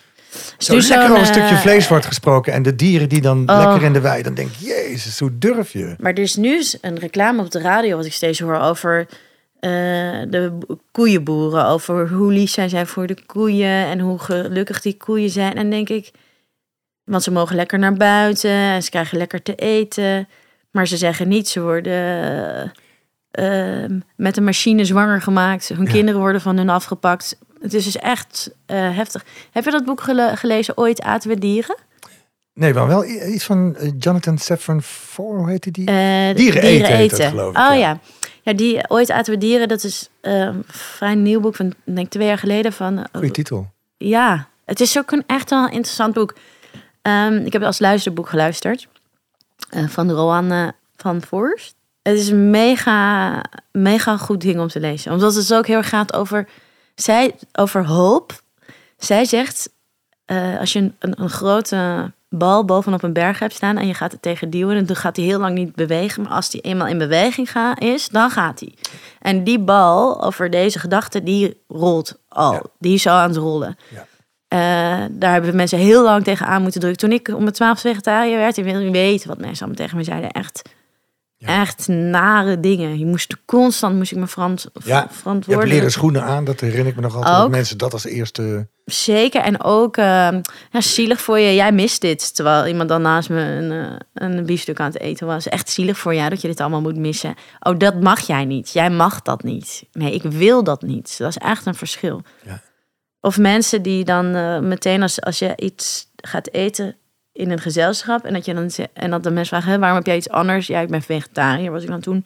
zo 0.58 0.74
nu 0.74 0.80
lekker 0.80 1.04
over 1.08 1.18
een 1.18 1.26
stukje 1.26 1.54
eh, 1.54 1.60
vlees 1.60 1.88
wordt 1.88 2.06
gesproken. 2.06 2.52
En 2.52 2.62
de 2.62 2.74
dieren 2.76 3.08
die 3.08 3.20
dan 3.20 3.50
Oh. 3.50 3.58
lekker 3.58 3.82
in 3.82 3.92
de 3.92 4.00
wei, 4.00 4.22
dan 4.22 4.34
denk 4.34 4.48
ik, 4.48 4.56
jezus, 4.56 5.18
hoe 5.18 5.38
durf 5.38 5.72
je? 5.72 5.94
Maar 5.98 6.12
er 6.12 6.18
is 6.18 6.36
nu 6.36 6.62
een 6.80 6.98
reclame 6.98 7.42
op 7.42 7.50
de 7.50 7.60
radio, 7.60 7.96
wat 7.96 8.04
ik 8.06 8.12
steeds 8.12 8.38
hoor, 8.40 8.56
over 8.58 9.06
eh, 9.60 9.70
de 10.28 10.58
bo- 10.66 10.78
koeienboeren. 10.92 11.66
Over 11.66 12.08
hoe 12.08 12.32
lief 12.32 12.50
zij 12.50 12.68
zijn 12.68 12.86
voor 12.86 13.06
de 13.06 13.16
koeien 13.26 13.86
en 13.86 14.00
hoe 14.00 14.18
gelukkig 14.18 14.80
die 14.80 14.96
koeien 14.96 15.30
zijn. 15.30 15.54
En 15.54 15.70
denk 15.70 15.88
ik, 15.88 16.10
want 17.04 17.22
ze 17.22 17.30
mogen 17.30 17.56
lekker 17.56 17.78
naar 17.78 17.94
buiten 17.94 18.50
en 18.50 18.82
ze 18.82 18.90
krijgen 18.90 19.18
lekker 19.18 19.42
te 19.42 19.54
eten. 19.54 20.28
Maar 20.70 20.86
ze 20.86 20.96
zeggen 20.96 21.28
niet, 21.28 21.48
ze 21.48 21.60
worden 21.60 22.72
eh, 23.30 23.84
met 24.16 24.36
een 24.36 24.44
machine 24.44 24.84
zwanger 24.84 25.22
gemaakt. 25.22 25.68
Hun 25.68 25.84
Ja. 25.84 25.90
kinderen 25.90 26.20
worden 26.20 26.40
van 26.40 26.56
hun 26.56 26.68
afgepakt. 26.68 27.38
Het 27.62 27.74
is 27.74 27.84
dus 27.84 27.96
echt 27.98 28.50
eh, 28.66 28.96
heftig. 28.96 29.24
Heb 29.50 29.64
je 29.64 29.70
dat 29.70 29.84
boek 29.84 30.00
gele- 30.00 30.36
gelezen, 30.36 30.76
Ooit 30.78 31.02
aten 31.02 31.28
we 31.30 31.38
dieren? 31.38 31.76
Nee, 32.54 32.74
maar 32.74 32.86
wel 32.86 33.04
iets 33.04 33.44
van 33.44 33.76
eh, 33.76 33.90
Jonathan 33.98 34.38
Safran 34.38 34.82
Foer, 34.82 35.36
hoe 35.38 35.48
heette 35.50 35.70
die? 35.70 35.86
Eh, 35.86 36.34
Dieren 36.36 36.62
eten 36.62 36.96
heet 36.96 37.14
geloof 37.24 37.50
ik, 37.50 37.58
Oh 37.58 37.64
ja. 37.68 37.74
ja. 37.74 37.98
ja. 38.42 38.52
die 38.52 38.88
Ooit 38.90 39.10
aten 39.10 39.32
we 39.34 39.38
dieren. 39.38 39.68
Dat 39.68 39.84
is 39.84 40.08
een 40.20 40.62
vrij 40.66 41.14
nieuw 41.14 41.40
boek 41.40 41.56
van, 41.56 41.74
denk 41.84 41.98
ik, 41.98 42.08
twee 42.10 42.26
jaar 42.26 42.38
geleden. 42.38 42.72
Van, 42.72 43.06
Goeie 43.12 43.30
titel. 43.30 43.70
ja, 43.96 44.48
het 44.64 44.80
is 44.80 44.98
ook 44.98 45.10
een 45.10 45.24
echt 45.26 45.50
wel 45.50 45.64
interessant 45.64 46.14
boek. 46.14 46.34
Ehm, 47.02 47.34
ik 47.36 47.52
heb 47.52 47.60
het 47.60 47.64
als 47.64 47.78
luisterboek 47.78 48.28
geluisterd. 48.28 48.88
van 49.86 50.10
Roanne 50.10 50.74
van 50.96 51.22
Voorst. 51.22 51.74
Het 52.02 52.18
is 52.18 52.28
een 52.28 52.50
mega, 52.50 53.42
mega 53.72 54.16
goed 54.16 54.40
ding 54.40 54.60
om 54.60 54.68
te 54.68 54.80
lezen. 54.80 55.12
Omdat 55.12 55.34
het 55.34 55.54
ook 55.54 55.66
heel 55.66 55.76
erg 55.76 55.88
gaat 55.88 56.12
over, 56.12 56.48
zij, 56.94 57.34
over 57.52 57.86
hoop. 57.86 58.42
Zij 58.96 59.24
zegt, 59.24 59.70
eh, 60.24 60.58
als 60.58 60.72
je 60.72 60.78
een, 60.78 60.94
een, 60.98 61.22
een 61.22 61.30
grote 61.30 62.12
bal 62.28 62.64
bovenop 62.64 63.02
een 63.02 63.12
berg 63.12 63.38
hebt 63.38 63.54
staan... 63.54 63.76
en 63.76 63.86
je 63.86 63.94
gaat 63.94 64.12
het 64.12 64.22
tegen 64.22 64.50
duwen, 64.50 64.86
dan 64.86 64.96
gaat 64.96 65.16
hij 65.16 65.24
heel 65.24 65.38
lang 65.38 65.54
niet 65.54 65.74
bewegen. 65.74 66.22
Maar 66.22 66.32
als 66.32 66.50
die 66.50 66.60
eenmaal 66.60 66.86
in 66.86 66.98
beweging 66.98 67.50
ga, 67.50 67.78
is, 67.78 68.08
dan 68.08 68.30
gaat 68.30 68.60
hij. 68.60 68.74
En 69.20 69.44
die 69.44 69.58
bal, 69.58 70.22
over 70.22 70.50
deze 70.50 70.78
gedachte, 70.78 71.22
die 71.22 71.62
rolt 71.68 72.18
al. 72.28 72.52
Ja. 72.52 72.62
Die 72.78 72.94
is 72.94 73.06
al 73.06 73.16
aan 73.16 73.28
het 73.28 73.38
rollen. 73.38 73.76
Ja. 73.88 74.06
Eh, 74.48 75.06
daar 75.10 75.32
hebben 75.32 75.56
mensen 75.56 75.78
heel 75.78 76.02
lang 76.02 76.24
tegen 76.24 76.46
aan 76.46 76.62
moeten 76.62 76.80
drukken. 76.80 77.08
Toen 77.08 77.18
ik 77.18 77.28
om 77.28 77.46
het 77.46 77.54
twaalf 77.54 77.80
vegetariër 77.80 78.38
werd, 78.38 78.56
ik 78.56 78.64
niet 78.64 78.92
weten 78.92 79.28
wat 79.28 79.38
mensen 79.38 79.66
allemaal 79.66 79.84
tegen 79.84 79.96
me 79.96 80.04
zeiden. 80.04 80.30
Echt, 80.30 80.62
Ja. 81.46 81.60
echt 81.60 81.88
nare 81.88 82.60
dingen. 82.60 82.98
Je 82.98 83.06
moest 83.06 83.36
constant, 83.44 83.96
moest 83.96 84.12
ik 84.12 84.18
me 84.18 84.26
verant, 84.26 84.66
Ja, 84.84 85.08
Je 85.24 85.54
hebt 85.54 85.64
leren 85.64 85.90
schoenen 85.90 86.22
aan, 86.22 86.44
dat 86.44 86.60
herinner 86.60 86.86
ik 86.86 86.94
me 86.94 87.00
nog 87.00 87.14
altijd. 87.14 87.34
Ook. 87.34 87.40
Dat 87.40 87.50
mensen 87.50 87.78
dat 87.78 87.92
als 87.92 88.04
eerste... 88.04 88.68
Zeker. 88.84 89.42
En 89.42 89.62
ook 89.64 89.96
eh, 89.96 90.04
ja, 90.70 90.80
zielig 90.80 91.20
voor 91.20 91.38
je. 91.38 91.54
Jij 91.54 91.72
mist 91.72 92.00
dit. 92.00 92.34
Terwijl 92.34 92.66
iemand 92.66 92.88
dan 92.88 93.02
naast 93.02 93.28
me 93.28 93.40
een, 93.40 93.70
eh, 93.72 93.96
een 94.14 94.46
biefstuk 94.46 94.80
aan 94.80 94.86
het 94.86 95.00
eten 95.00 95.26
was. 95.26 95.48
Echt 95.48 95.68
zielig 95.70 95.98
voor 95.98 96.14
jou 96.14 96.30
dat 96.30 96.40
je 96.40 96.48
dit 96.48 96.60
allemaal 96.60 96.80
moet 96.80 96.96
missen. 96.96 97.34
Oh, 97.60 97.78
dat 97.78 98.00
mag 98.00 98.20
jij 98.20 98.44
niet. 98.44 98.72
Jij 98.72 98.90
mag 98.90 99.22
dat 99.22 99.42
niet. 99.42 99.84
Nee, 99.92 100.14
ik 100.14 100.22
wil 100.22 100.64
dat 100.64 100.82
niet. 100.82 101.18
Dat 101.18 101.28
is 101.28 101.38
echt 101.38 101.66
een 101.66 101.74
verschil. 101.74 102.22
Ja. 102.44 102.60
Of 103.20 103.38
mensen 103.38 103.82
die 103.82 104.04
dan 104.04 104.34
eh, 104.34 104.58
meteen 104.58 105.02
als, 105.02 105.20
als 105.20 105.38
je 105.38 105.52
iets 105.56 106.10
gaat 106.16 106.52
eten 106.52 106.96
in 107.32 107.50
een 107.50 107.60
gezelschap. 107.60 108.24
En 108.24 108.32
dat, 108.32 108.44
je 108.44 108.54
dan, 108.54 108.70
en 108.92 109.10
dat 109.10 109.22
de 109.22 109.30
mensen 109.30 109.56
vragen, 109.56 109.72
"Hè, 109.72 109.78
waarom 109.78 109.98
heb 109.98 110.06
jij 110.06 110.16
iets 110.16 110.28
anders? 110.28 110.66
Ja, 110.66 110.80
ik 110.80 110.88
ben 110.88 111.02
vegetariër, 111.02 111.70
was 111.70 111.82
ik 111.82 111.88
dan 111.88 112.00
toen. 112.00 112.24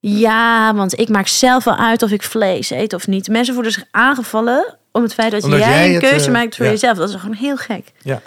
Ja, 0.00 0.74
want 0.74 0.98
ik 0.98 1.08
maak 1.08 1.26
zelf 1.26 1.64
wel 1.64 1.76
uit 1.76 2.02
of 2.02 2.10
ik 2.10 2.22
vlees 2.22 2.70
eet 2.70 2.92
of 2.92 3.06
niet. 3.06 3.28
Mensen 3.28 3.54
voelen 3.54 3.72
zich 3.72 3.84
aangevallen 3.90 4.76
om 4.92 5.02
het 5.02 5.14
feit 5.14 5.30
dat 5.30 5.44
Omdat 5.44 5.58
jij, 5.58 5.68
jij 5.68 5.94
een 5.94 6.00
keuze 6.00 6.26
eh, 6.26 6.32
maakt 6.32 6.56
voor 6.56 6.64
ja. 6.64 6.70
jezelf. 6.70 6.96
Dat 6.96 7.08
is 7.08 7.14
gewoon 7.14 7.34
heel 7.34 7.56
gek. 7.56 7.92
Ja. 8.02 8.20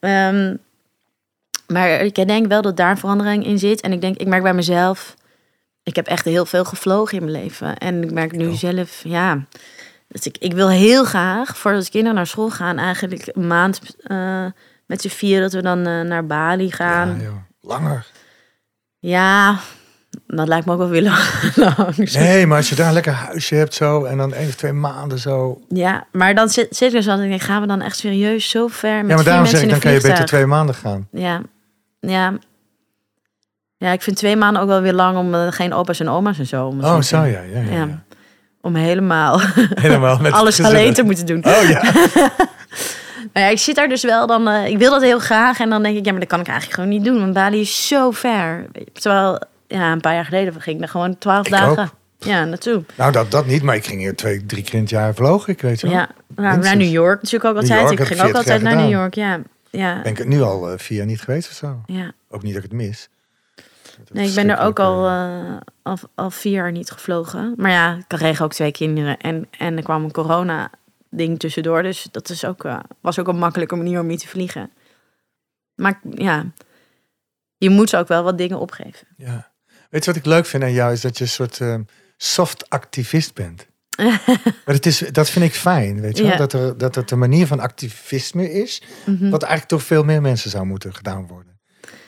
Ehm, 0.00 0.56
maar 1.66 2.00
ik 2.00 2.14
denk 2.14 2.46
wel 2.46 2.62
dat 2.62 2.76
daar 2.76 2.90
een 2.90 2.96
verandering 2.98 3.46
in 3.46 3.58
zit. 3.58 3.80
En 3.80 3.92
ik 3.92 4.00
denk, 4.00 4.16
ik 4.16 4.26
merk 4.26 4.42
bij 4.42 4.54
mezelf, 4.54 5.14
ik 5.82 5.96
heb 5.96 6.06
echt 6.06 6.24
heel 6.24 6.46
veel 6.46 6.64
gevlogen 6.64 7.18
in 7.18 7.24
mijn 7.24 7.42
leven. 7.42 7.76
En 7.76 8.02
ik 8.02 8.10
merk 8.10 8.32
nu 8.32 8.54
zelf, 8.54 9.00
ja, 9.04 9.44
dat 10.08 10.24
ik, 10.24 10.36
ik 10.38 10.52
wil 10.52 10.68
heel 10.68 11.04
graag, 11.04 11.56
voordat 11.56 11.84
de 11.84 11.90
kinderen 11.90 12.16
naar 12.16 12.26
school 12.26 12.50
gaan, 12.50 12.78
eigenlijk 12.78 13.28
een 13.32 13.46
maand 13.46 13.80
eh, 14.02 14.46
met 14.90 15.00
z'n 15.00 15.08
vier 15.08 15.40
dat 15.40 15.52
we 15.52 15.62
dan 15.62 15.86
eh, 15.86 16.00
naar 16.00 16.26
Bali 16.26 16.70
gaan. 16.72 17.08
Ja, 17.08 17.22
joh. 17.22 17.34
Langer. 17.60 18.06
Ja, 18.98 19.58
dat 20.26 20.48
lijkt 20.48 20.66
me 20.66 20.72
ook 20.72 20.78
wel 20.78 20.88
weer 20.88 21.02
lang. 21.02 21.22
lang. 21.76 22.12
Nee, 22.12 22.46
maar 22.46 22.56
als 22.56 22.68
je 22.68 22.74
daar 22.74 22.86
een 22.86 22.92
lekker 22.92 23.12
huisje 23.12 23.54
hebt 23.54 23.74
zo... 23.74 24.04
en 24.04 24.16
dan 24.16 24.34
één 24.34 24.48
of 24.48 24.54
twee 24.54 24.72
maanden 24.72 25.18
zo... 25.18 25.60
Ja, 25.68 26.06
maar 26.12 26.34
dan 26.34 26.48
zit, 26.48 26.76
zit 26.76 26.88
ik 26.88 26.94
dus 26.94 27.08
altijd 27.08 27.24
en 27.24 27.30
denk, 27.30 27.42
gaan 27.42 27.60
we 27.60 27.66
dan 27.66 27.80
echt 27.80 27.96
serieus 27.96 28.50
zo 28.50 28.66
ver 28.66 29.00
met 29.00 29.08
Ja, 29.08 29.14
maar 29.14 29.24
daarom 29.24 29.46
zeg 29.46 29.62
ik, 29.62 29.70
dan 29.70 29.78
kan 29.78 29.92
je 29.92 30.00
beter 30.00 30.24
twee 30.24 30.46
maanden 30.46 30.74
gaan. 30.74 31.08
Ja, 31.12 31.42
ja. 32.00 32.38
Ja, 33.76 33.92
ik 33.92 34.02
vind 34.02 34.16
twee 34.16 34.36
maanden 34.36 34.62
ook 34.62 34.68
wel 34.68 34.80
weer 34.80 34.92
lang 34.92 35.18
om 35.18 35.34
eh, 35.34 35.46
geen 35.50 35.72
opa's 35.72 36.00
en 36.00 36.08
oma's 36.08 36.38
en 36.38 36.46
zo. 36.46 36.66
Om, 36.66 36.84
Oh, 36.84 37.00
zo 37.00 37.16
ja. 37.16 37.40
ja, 37.40 37.60
ja, 37.60 38.04
om 38.60 38.74
helemaal 38.74 39.40
Helemaal 39.74 40.18
met 40.22 40.32
alles 40.32 40.62
alleen 40.62 40.94
te 40.94 41.02
moeten 41.02 41.26
doen. 41.26 41.44
Oh 41.46 41.68
ja. 41.68 41.82
Nou 43.32 43.46
ja, 43.46 43.52
ik 43.52 43.58
zit 43.58 43.74
daar 43.76 43.88
dus 43.88 44.02
wel 44.02 44.26
dan... 44.26 44.48
eh, 44.48 44.66
ik 44.66 44.78
wil 44.78 44.90
dat 44.90 45.02
heel 45.02 45.18
graag 45.18 45.60
en 45.60 45.70
dan 45.70 45.82
denk 45.82 45.96
ik, 45.96 46.04
ja, 46.04 46.10
maar 46.10 46.20
dat 46.20 46.28
kan 46.28 46.40
ik 46.40 46.46
eigenlijk 46.46 46.74
gewoon 46.80 46.90
niet 46.90 47.04
doen. 47.04 47.20
Want 47.20 47.32
Bali 47.32 47.60
is 47.60 47.86
zo 47.88 48.10
ver. 48.10 48.66
Terwijl, 48.92 49.40
ja, 49.66 49.92
een 49.92 50.00
paar 50.00 50.14
jaar 50.14 50.24
geleden 50.24 50.60
ging 50.60 50.76
ik 50.76 50.82
er 50.82 50.88
gewoon 50.88 51.18
twaalf 51.18 51.46
dagen 51.46 51.82
ook. 51.82 51.88
ja, 52.18 52.44
naartoe. 52.44 52.82
Nou, 52.96 53.12
dat, 53.12 53.30
dat 53.30 53.46
niet, 53.46 53.62
maar 53.62 53.74
ik 53.74 53.84
ging 53.86 54.00
hier 54.00 54.16
twee, 54.16 54.46
drie 54.46 54.62
keer 54.62 54.74
in 54.74 54.80
het 54.80 54.90
jaar 54.90 55.14
vlogen, 55.14 55.52
ik 55.52 55.60
weet 55.60 55.80
je 55.80 55.86
wel. 55.86 55.96
Ja, 55.96 56.08
nou, 56.36 56.58
naar. 56.58 56.76
New 56.76 56.90
York 56.90 57.22
natuurlijk 57.22 57.50
ook 57.50 57.60
altijd. 57.60 57.80
York 57.80 58.00
ik 58.00 58.06
ging 58.06 58.20
ook 58.20 58.24
40 58.24 58.36
altijd 58.36 58.62
naar 58.62 58.76
New. 58.76 58.90
York, 58.90 59.14
ja. 59.14 59.40
Ja, 59.70 60.00
Ben 60.02 60.12
ik 60.12 60.26
nu 60.26 60.42
al 60.42 60.70
eh, 60.70 60.78
vier 60.78 60.96
jaar 60.98 61.06
niet 61.06 61.20
geweest 61.20 61.48
of 61.48 61.54
zo. 61.54 61.82
ja. 61.86 62.12
Ook 62.30 62.42
niet 62.42 62.54
dat 62.54 62.64
ik 62.64 62.70
het 62.70 62.80
mis. 62.80 63.08
Nee, 64.12 64.28
ik 64.28 64.34
ben 64.34 64.48
er 64.50 64.58
ook 64.58 64.78
al, 64.80 65.06
eh, 65.06 65.56
al, 65.82 65.98
al 66.14 66.30
vier 66.30 66.52
jaar 66.52 66.72
niet 66.72 66.90
gevlogen. 66.90 67.54
Maar 67.56 67.70
ja, 67.70 67.94
ik 67.96 68.04
kreeg 68.06 68.42
ook 68.42 68.52
twee 68.52 68.72
kinderen. 68.72 69.16
En, 69.18 69.46
en 69.58 69.76
er 69.76 69.82
kwam 69.82 70.04
een 70.04 70.10
corona-ding 71.10 71.38
tussendoor. 71.38 71.82
Dus 71.82 72.08
dat 72.10 72.28
is 72.28 72.44
ook, 72.44 72.64
eh, 72.64 72.78
was 73.00 73.18
ook 73.18 73.28
een 73.28 73.38
makkelijke 73.38 73.76
manier 73.76 74.00
om 74.00 74.06
niet 74.06 74.20
te 74.20 74.28
vliegen. 74.28 74.70
Maar 75.74 76.00
ja, 76.10 76.52
je 77.56 77.70
moet 77.70 77.96
ook 77.96 78.08
wel 78.08 78.22
wat 78.22 78.38
dingen 78.38 78.58
opgeven. 78.58 79.06
Ja. 79.16 79.52
Weet 79.90 80.04
je 80.04 80.10
wat 80.10 80.20
ik 80.20 80.26
leuk 80.26 80.46
vind 80.46 80.62
aan 80.62 80.72
jou? 80.72 80.92
Is 80.92 81.00
dat 81.00 81.18
je 81.18 81.24
een 81.24 81.30
soort 81.30 81.60
eh, 81.60 81.74
soft 82.16 82.70
activist 82.70 83.34
bent. 83.34 83.66
maar 84.64 84.74
het 84.74 84.86
is, 84.86 84.98
dat 84.98 85.30
vind 85.30 85.44
ik 85.44 85.54
fijn, 85.54 86.00
weet 86.00 86.16
je 86.16 86.22
wel? 86.22 86.32
Ja. 86.32 86.38
Dat, 86.38 86.52
er, 86.52 86.78
dat 86.78 86.94
het 86.94 87.10
een 87.10 87.18
manier 87.18 87.46
van 87.46 87.60
activisme 87.60 88.52
is... 88.52 88.82
Mhm. 89.06 89.30
wat 89.30 89.42
eigenlijk 89.42 89.70
door 89.70 89.80
veel 89.80 90.04
meer 90.04 90.20
mensen 90.20 90.50
zou 90.50 90.64
moeten 90.64 90.94
gedaan 90.94 91.26
worden. 91.26 91.60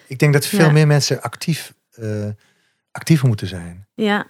Ik 0.07 0.19
denk 0.19 0.33
dat 0.33 0.47
veel 0.47 0.59
Ja. 0.67 0.71
meer 0.71 0.87
mensen 0.87 1.23
actief, 1.23 1.75
eh, 1.91 2.29
actiever 2.91 3.29
moeten 3.29 3.47
zijn. 3.47 3.87
Ja. 3.95 4.27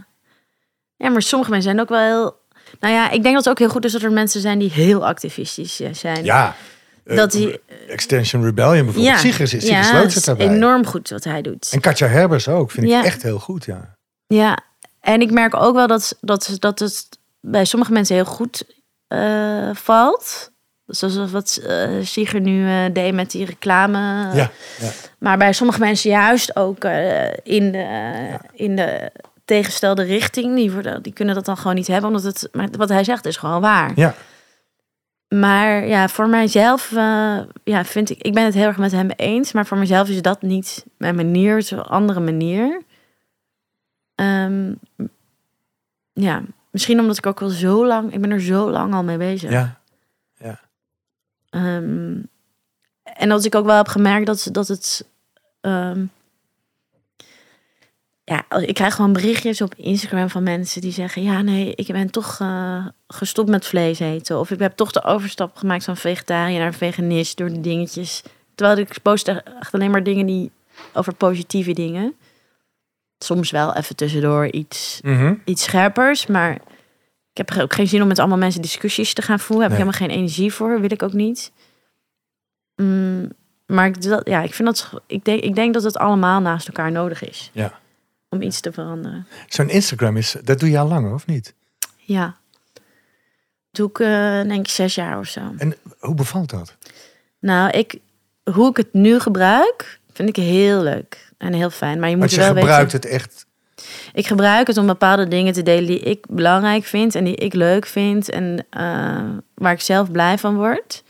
ja, 0.97 1.09
maar 1.09 1.23
sommige 1.23 1.51
mensen 1.51 1.71
zijn 1.71 1.83
ook 1.83 1.89
wel 1.89 2.01
heel... 2.01 2.42
Nou 2.81 2.95
ja, 2.95 3.11
ik 3.11 3.23
denk 3.23 3.35
dat 3.35 3.45
het 3.45 3.49
ook 3.49 3.59
heel 3.59 3.69
goed 3.69 3.85
is 3.85 3.93
dat 3.93 4.03
er 4.03 4.13
mensen 4.13 4.41
zijn 4.41 4.59
die 4.59 4.71
heel 4.71 5.07
activistisch 5.07 5.81
eh, 5.81 5.89
zijn. 5.93 6.25
Ja. 6.25 6.57
eh, 7.05 7.17
Dat 7.17 7.33
die, 7.33 7.61
Extension 7.89 8.45
Rebellion 8.45 8.85
bijvoorbeeld. 8.85 9.15
Ja, 9.15 9.21
zit 10.09 10.17
is 10.17 10.25
daarbij. 10.25 10.49
enorm 10.49 10.87
goed 10.87 11.09
wat 11.11 11.25
hij 11.25 11.43
doet. 11.43 11.69
En 11.73 11.81
Katja 11.81 12.07
Herbers 12.07 12.49
ook. 12.49 12.71
Vind 12.71 12.89
Ja. 12.89 12.99
ik 12.99 13.05
echt 13.05 13.23
heel 13.23 13.39
goed, 13.39 13.65
ja. 13.65 13.97
Ja, 14.27 14.59
en 15.01 15.21
ik 15.21 15.31
merk 15.31 15.55
ook 15.57 15.75
wel 15.75 15.87
dat, 15.87 16.19
dat, 16.21 16.57
dat 16.59 16.79
het 16.79 17.09
bij 17.41 17.65
sommige 17.65 17.93
mensen 17.93 18.15
heel 18.15 18.25
goed 18.25 18.65
eh, 19.09 19.71
valt. 19.73 20.51
Zoals 20.87 21.31
wat 21.31 21.63
Sigrid 22.03 22.43
nu 22.43 22.93
deed 22.93 23.15
met 23.15 23.31
die 23.31 23.45
reclame. 23.45 23.99
Ja, 23.99 24.51
ja. 24.81 24.91
Maar 25.19 25.39
bij 25.39 25.53
sommige 25.53 25.79
mensen 25.79 26.11
juist 26.11 26.57
ook 26.57 26.85
in, 27.43 27.73
de, 27.73 28.27
in 28.53 28.77
de 28.77 29.11
tegenstelde 29.45 30.03
richting. 30.03 30.55
Die, 30.55 30.73
worden, 30.73 31.03
die 31.03 31.13
kunnen 31.13 31.35
dat 31.35 31.45
dan 31.45 31.57
gewoon 31.57 31.75
niet 31.75 31.87
hebben. 31.87 32.09
Omdat 32.11 32.23
het, 32.23 32.49
maar 32.53 32.69
wat 32.77 32.89
hij 32.89 33.05
zegt 33.05 33.27
is 33.27 33.37
gewoon 33.37 33.61
waar. 33.61 33.93
ja. 33.95 34.15
Maar 35.29 35.87
ja, 35.87 36.09
voor 36.09 36.29
mijzelf 36.29 36.93
eh, 36.93 37.39
ja, 37.65 37.85
vind 37.85 38.11
ik... 38.11 38.19
Ik 38.23 38.35
ben 38.35 38.45
het 38.45 38.55
heel 38.55 38.67
erg 38.67 38.77
met 38.79 38.93
hem 38.93 39.11
eens. 39.11 39.53
Maar 39.53 39.67
voor 39.67 39.79
mezelf 39.79 40.09
is 40.09 40.23
dat 40.23 40.43
niet 40.43 40.85
mijn 40.97 41.15
manier. 41.15 41.55
Het 41.55 41.65
is 41.65 41.71
een 41.71 41.83
andere 41.83 42.21
manier. 42.21 42.83
Ehm, 44.15 44.75
ja, 46.13 46.43
misschien 46.71 47.01
omdat 47.01 47.19
ik 47.19 47.27
ook 47.27 47.43
al 47.43 47.49
zo 47.49 47.87
lang... 47.87 48.13
Ik 48.13 48.21
ben 48.21 48.31
er 48.31 48.41
zo 48.41 48.71
lang 48.71 48.95
al 48.95 49.03
mee 49.05 49.17
bezig. 49.17 49.51
ja. 49.51 49.81
Ehm, 51.51 52.17
en 53.03 53.29
dat 53.29 53.45
ik 53.45 53.55
ook 53.55 53.65
wel 53.67 53.77
heb 53.77 53.89
gemerkt 53.89 54.27
dat, 54.27 54.49
dat 54.53 54.69
het. 54.69 55.09
ehm, 55.61 56.05
ja, 58.25 58.51
ik 58.51 58.75
krijg 58.75 58.95
gewoon 58.95 59.13
berichtjes 59.13 59.61
op 59.61 59.75
Instagram 59.75 60.31
van 60.31 60.43
mensen 60.43 60.81
die 60.81 60.93
zeggen: 60.93 61.23
Ja, 61.23 61.43
nee, 61.43 61.75
ik 61.75 61.87
ben 61.87 62.11
toch 62.11 62.39
eh, 62.41 62.87
gestopt 63.07 63.49
met 63.49 63.67
vlees 63.67 63.99
eten. 63.99 64.39
Of 64.39 64.51
ik 64.51 64.59
heb 64.59 64.77
toch 64.77 64.93
de 64.93 65.05
overstap 65.05 65.57
gemaakt 65.57 65.85
van 65.85 65.97
vegetariër 65.97 66.59
naar 66.59 66.75
veganist 66.75 67.37
door 67.37 67.49
de 67.49 67.61
dingetjes. 67.61 68.23
Terwijl 68.55 68.79
ik 68.79 69.03
post 69.03 69.29
echt 69.29 69.75
alleen 69.75 69.91
maar 69.91 70.03
dingen 70.03 70.27
die 70.27 70.51
over 70.93 71.15
positieve 71.15 71.73
dingen. 71.73 72.15
Soms 73.19 73.51
wel 73.51 73.75
even 73.75 73.97
tussendoor 73.97 74.47
iets 74.47 75.01
Mhm. 75.05 75.35
iets 75.45 75.63
scherpers. 75.63 76.27
Maar 76.27 76.55
ik 77.33 77.47
heb 77.47 77.53
ook 77.59 77.75
geen 77.75 77.89
zin 77.89 78.03
om 78.03 78.09
met 78.09 78.19
allemaal 78.19 78.39
mensen 78.39 78.63
discussies 78.63 79.15
te 79.15 79.23
gaan 79.23 79.39
voeren. 79.41 79.63
Heb 79.71 79.73
ik 79.79 79.85
helemaal 79.85 80.01
geen 80.09 80.17
energie 80.19 80.53
voor. 80.53 80.81
Wil 80.81 80.93
ik 80.93 81.03
ook 81.03 81.13
niet. 81.13 81.53
Mm, 82.77 83.31
maar 83.67 83.87
ik, 83.87 84.03
dat, 84.03 84.29
ja, 84.29 84.43
ik, 84.43 84.55
vind 84.55 84.69
dat, 84.69 84.91
ik, 85.07 85.25
denk, 85.25 85.43
ik 85.43 85.55
denk 85.55 85.75
dat 85.75 85.83
het 85.83 85.97
allemaal 85.97 86.41
naast 86.41 86.67
elkaar 86.67 86.93
nodig 86.93 87.29
is. 87.29 87.51
Ja. 87.53 87.81
Om 88.33 88.43
iets 88.43 88.61
te 88.61 88.73
veranderen. 88.73 89.27
Zo'n 89.49 89.69
Instagram 89.69 90.17
is, 90.17 90.37
dat 90.43 90.61
doe 90.61 90.71
je 90.71 90.79
al 90.79 90.89
langer, 90.89 91.15
of 91.15 91.27
niet? 91.27 91.55
Ja. 91.97 92.37
Doe 93.71 93.89
ik 93.89 93.99
eh, 93.99 94.43
denk 94.43 94.67
ik 94.67 94.69
zes 94.69 94.95
jaar 94.95 95.19
of 95.19 95.27
zo. 95.27 95.41
En 95.57 95.75
hoe 95.99 96.15
bevalt 96.15 96.51
dat? 96.51 96.77
Nou, 97.39 97.71
ik, 97.71 97.99
hoe 98.53 98.71
ik 98.71 98.77
het 98.77 98.93
nu 98.93 99.19
gebruik, 99.21 100.01
vind 100.13 100.29
ik 100.29 100.37
heel 100.37 100.83
leuk. 100.83 101.31
En 101.39 101.53
heel 101.53 101.71
fijn. 101.71 102.01
Maar 102.01 102.11
je 102.11 102.17
moet 102.17 102.31
je 102.31 102.37
wel 102.37 102.55
gebruikt 102.55 102.93
weten... 102.93 103.11
het 103.11 103.21
echt. 103.21 103.47
Ik 104.13 104.27
gebruik 104.27 104.67
het 104.67 104.77
om 104.77 104.87
bepaalde 104.87 105.29
dingen 105.29 105.53
te 105.53 105.63
delen 105.63 105.87
die 105.87 106.01
ik 106.01 106.27
belangrijk 106.29 106.85
vind 106.85 107.15
en 107.15 107.25
die 107.25 107.37
ik 107.37 107.55
leuk 107.55 107.87
vind 107.87 108.31
en 108.31 108.67
eh, 108.71 109.37
waar 109.55 109.73
ik 109.73 109.81
zelf 109.81 110.11
blij 110.11 110.39
van 110.39 110.57
word. 110.57 111.03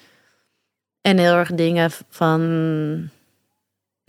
En 1.01 1.19
heel 1.19 1.35
erg 1.35 1.53
dingen 1.53 1.91
van. 2.09 2.41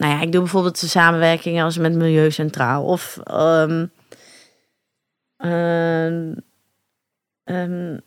Nou 0.03 0.15
ja, 0.15 0.21
ik 0.21 0.31
doe 0.31 0.41
bijvoorbeeld 0.41 0.79
de 0.79 0.87
samenwerkingen 0.87 1.63
als 1.63 1.77
met 1.77 1.93
Milieu 1.93 2.31
Centraal 2.31 2.83
of. 2.83 3.19
ehm, 3.23 3.85
ehm, 5.37 6.33
ehm, 7.43 7.97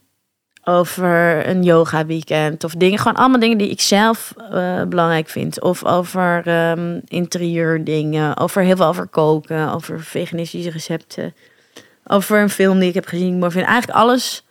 over 0.64 1.49
een 1.49 1.62
yoga 1.62 2.07
weekend 2.07 2.64
of 2.64 2.72
dingen, 2.72 2.99
gewoon 2.99 3.16
allemaal 3.16 3.40
dingen 3.40 3.59
die 3.59 3.70
ik 3.70 3.80
zelf 3.80 4.34
eh, 4.51 4.82
belangrijk 4.82 5.28
vind. 5.28 5.61
Of 5.61 5.84
over 5.84 6.49
interieur 7.09 7.84
dingen, 7.84 8.36
over 8.36 8.62
heel 8.62 8.76
veel 8.76 8.86
over 8.86 9.07
koken, 9.07 9.72
over 9.72 10.01
veganistische 10.01 10.70
recepten, 10.70 11.34
over 12.07 12.40
een 12.40 12.51
film 12.51 12.78
die 12.78 12.88
ik 12.88 12.94
heb 12.94 13.07
gezien. 13.07 13.38
mooi 13.38 13.53
vind 13.53 13.66
eigenlijk 13.66 13.99
alles 13.99 14.45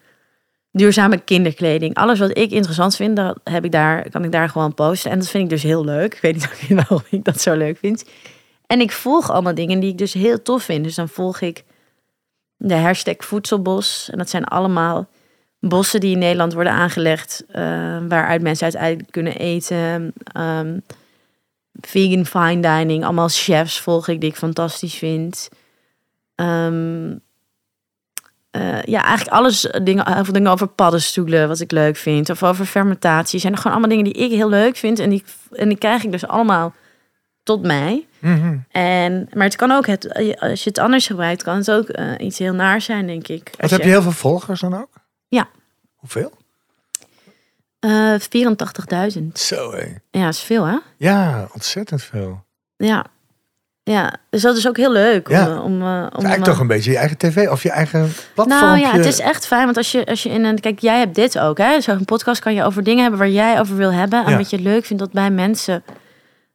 duurzame 0.77 1.17
kinderkleding, 1.17 1.95
alles 1.95 2.19
wat 2.19 2.37
ik 2.37 2.51
interessant 2.51 2.95
vind, 2.95 3.19
heb 3.43 3.65
ik 3.65 3.71
daar, 3.71 4.09
kan 4.09 4.23
ik 4.23 4.31
daar 4.31 4.49
gewoon 4.49 4.73
posten. 4.73 5.11
En 5.11 5.19
dat 5.19 5.29
vind 5.29 5.43
ik 5.43 5.49
dus 5.49 5.63
heel 5.63 5.85
leuk. 5.85 6.13
Ik 6.13 6.21
weet 6.21 6.33
niet 6.35 6.69
waarom 6.87 7.01
ik 7.09 7.23
dat 7.23 7.41
zo 7.41 7.53
leuk 7.53 7.77
vind. 7.77 8.05
En 8.67 8.79
ik 8.79 8.91
volg 8.91 9.31
allemaal 9.31 9.55
dingen 9.55 9.79
die 9.79 9.91
ik 9.91 9.97
dus 9.97 10.13
heel 10.13 10.41
tof 10.41 10.63
vind. 10.63 10.83
Dus 10.83 10.95
dan 10.95 11.09
volg 11.09 11.41
ik 11.41 11.63
de 12.57 12.75
hashtag 12.75 13.15
voedselbos. 13.17 14.09
En 14.11 14.17
dat 14.17 14.29
zijn 14.29 14.43
allemaal 14.43 15.07
bossen 15.59 15.99
die 15.99 16.11
in 16.11 16.19
Nederland 16.19 16.53
worden 16.53 16.73
aangelegd, 16.73 17.43
eh, 17.47 17.63
waaruit 18.07 18.41
mensen 18.41 18.63
uiteindelijk 18.63 19.11
kunnen 19.11 19.35
eten. 19.35 20.13
Ehm, 20.23 20.79
vegan 21.81 22.25
fine 22.25 22.61
dining, 22.61 23.03
allemaal 23.03 23.29
chefs 23.29 23.79
volg 23.79 24.07
ik 24.07 24.21
die 24.21 24.29
ik 24.29 24.35
fantastisch 24.35 24.95
vind. 24.95 25.49
Ehm, 26.35 27.11
eh, 28.55 28.83
ja, 28.83 29.03
eigenlijk 29.03 29.37
alles 29.37 29.69
eh, 29.69 29.85
dingen, 29.85 30.13
heel 30.13 30.23
veel 30.23 30.33
dingen 30.33 30.51
over 30.51 30.67
paddenstoelen, 30.67 31.47
wat 31.47 31.59
ik 31.59 31.71
leuk 31.71 31.95
vind, 31.95 32.29
of 32.29 32.43
over 32.43 32.65
fermentatie. 32.65 33.39
Zijn 33.39 33.53
er 33.53 33.57
gewoon 33.57 33.77
allemaal 33.77 33.97
dingen 33.97 34.13
die 34.13 34.23
ik 34.23 34.31
heel 34.31 34.49
leuk 34.49 34.75
vind 34.75 34.99
en 34.99 35.09
die, 35.09 35.23
en 35.51 35.69
die 35.69 35.77
krijg 35.77 36.03
ik 36.03 36.11
dus 36.11 36.27
allemaal 36.27 36.73
tot 37.43 37.61
mij. 37.61 38.05
Mhm. 38.19 38.57
En, 38.71 39.29
maar 39.33 39.43
het 39.43 39.55
kan 39.55 39.71
ook, 39.71 39.87
het, 39.87 40.13
als 40.39 40.63
je 40.63 40.69
het 40.69 40.79
anders 40.79 41.07
gebruikt, 41.07 41.43
kan 41.43 41.55
het 41.55 41.71
ook 41.71 41.87
eh, 41.87 42.11
iets 42.17 42.39
heel 42.39 42.53
naar 42.53 42.81
zijn, 42.81 43.07
denk 43.07 43.27
ik. 43.27 43.51
Wat 43.57 43.69
heb 43.69 43.81
je 43.81 43.89
heel 43.89 44.01
veel 44.01 44.11
volgers 44.11 44.59
dan 44.59 44.73
ook? 44.73 44.89
Ja. 45.27 45.47
Hoeveel? 45.95 46.31
Eh, 47.79 48.15
84.000. 49.17 49.23
Zo 49.33 49.71
hé. 49.71 49.95
Ja, 50.11 50.27
is 50.27 50.39
veel 50.39 50.65
hè? 50.65 50.77
Ja, 50.97 51.47
ontzettend 51.53 52.03
veel. 52.03 52.43
Ja. 52.77 53.05
Ja, 53.91 54.13
dus 54.29 54.41
dat 54.41 54.57
is 54.57 54.67
ook 54.67 54.77
heel 54.77 54.91
leuk. 54.91 55.27
Ja. 55.29 55.47
Om, 55.47 55.55
eh, 55.57 55.63
om, 55.63 55.81
eh, 55.81 56.03
Het 56.03 56.11
is 56.11 56.17
om 56.17 56.25
eigenlijk 56.25 56.37
eh, 56.37 56.43
toch 56.43 56.59
een 56.59 56.67
beetje 56.67 56.91
je 56.91 56.97
eigen 56.97 57.17
tv 57.17 57.47
of 57.49 57.63
je 57.63 57.71
eigen 57.71 58.11
platform. 58.33 58.59
Nou 58.59 58.79
ja, 58.79 58.91
het 58.91 59.05
is 59.05 59.19
echt 59.19 59.47
fijn, 59.47 59.65
want 59.65 59.77
als 59.77 59.91
je, 59.91 60.05
als 60.05 60.23
je 60.23 60.29
in 60.29 60.43
een... 60.43 60.59
Kijk, 60.59 60.79
jij 60.79 60.99
hebt 60.99 61.15
dit 61.15 61.39
ook, 61.39 61.57
hè? 61.57 61.81
Zo'n 61.81 62.05
podcast 62.05 62.41
kan 62.41 62.53
je 62.53 62.63
over 62.63 62.83
dingen 62.83 63.01
hebben 63.01 63.19
waar 63.19 63.29
jij 63.29 63.59
over 63.59 63.75
wil 63.75 63.91
hebben. 63.93 64.25
En 64.25 64.31
Ja. 64.31 64.37
wat 64.37 64.49
je 64.49 64.59
leuk 64.59 64.85
vindt 64.85 65.03
dat 65.03 65.11
bij 65.11 65.31
mensen 65.31 65.83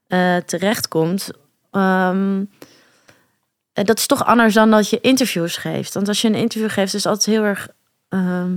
eh 0.06 0.36
terechtkomt. 0.36 1.30
Ehm, 1.70 2.40
eh, 3.72 3.84
dat 3.84 3.98
is 3.98 4.06
toch 4.06 4.24
anders 4.24 4.54
dan 4.54 4.70
dat 4.70 4.90
je 4.90 5.00
interviews 5.00 5.56
geeft. 5.56 5.94
Want 5.94 6.08
als 6.08 6.20
je 6.20 6.28
een 6.28 6.34
interview 6.34 6.70
geeft, 6.70 6.94
is 6.94 7.04
het 7.04 7.12
altijd 7.12 7.36
heel 7.36 7.44
erg... 7.44 7.68
ehm, 8.08 8.52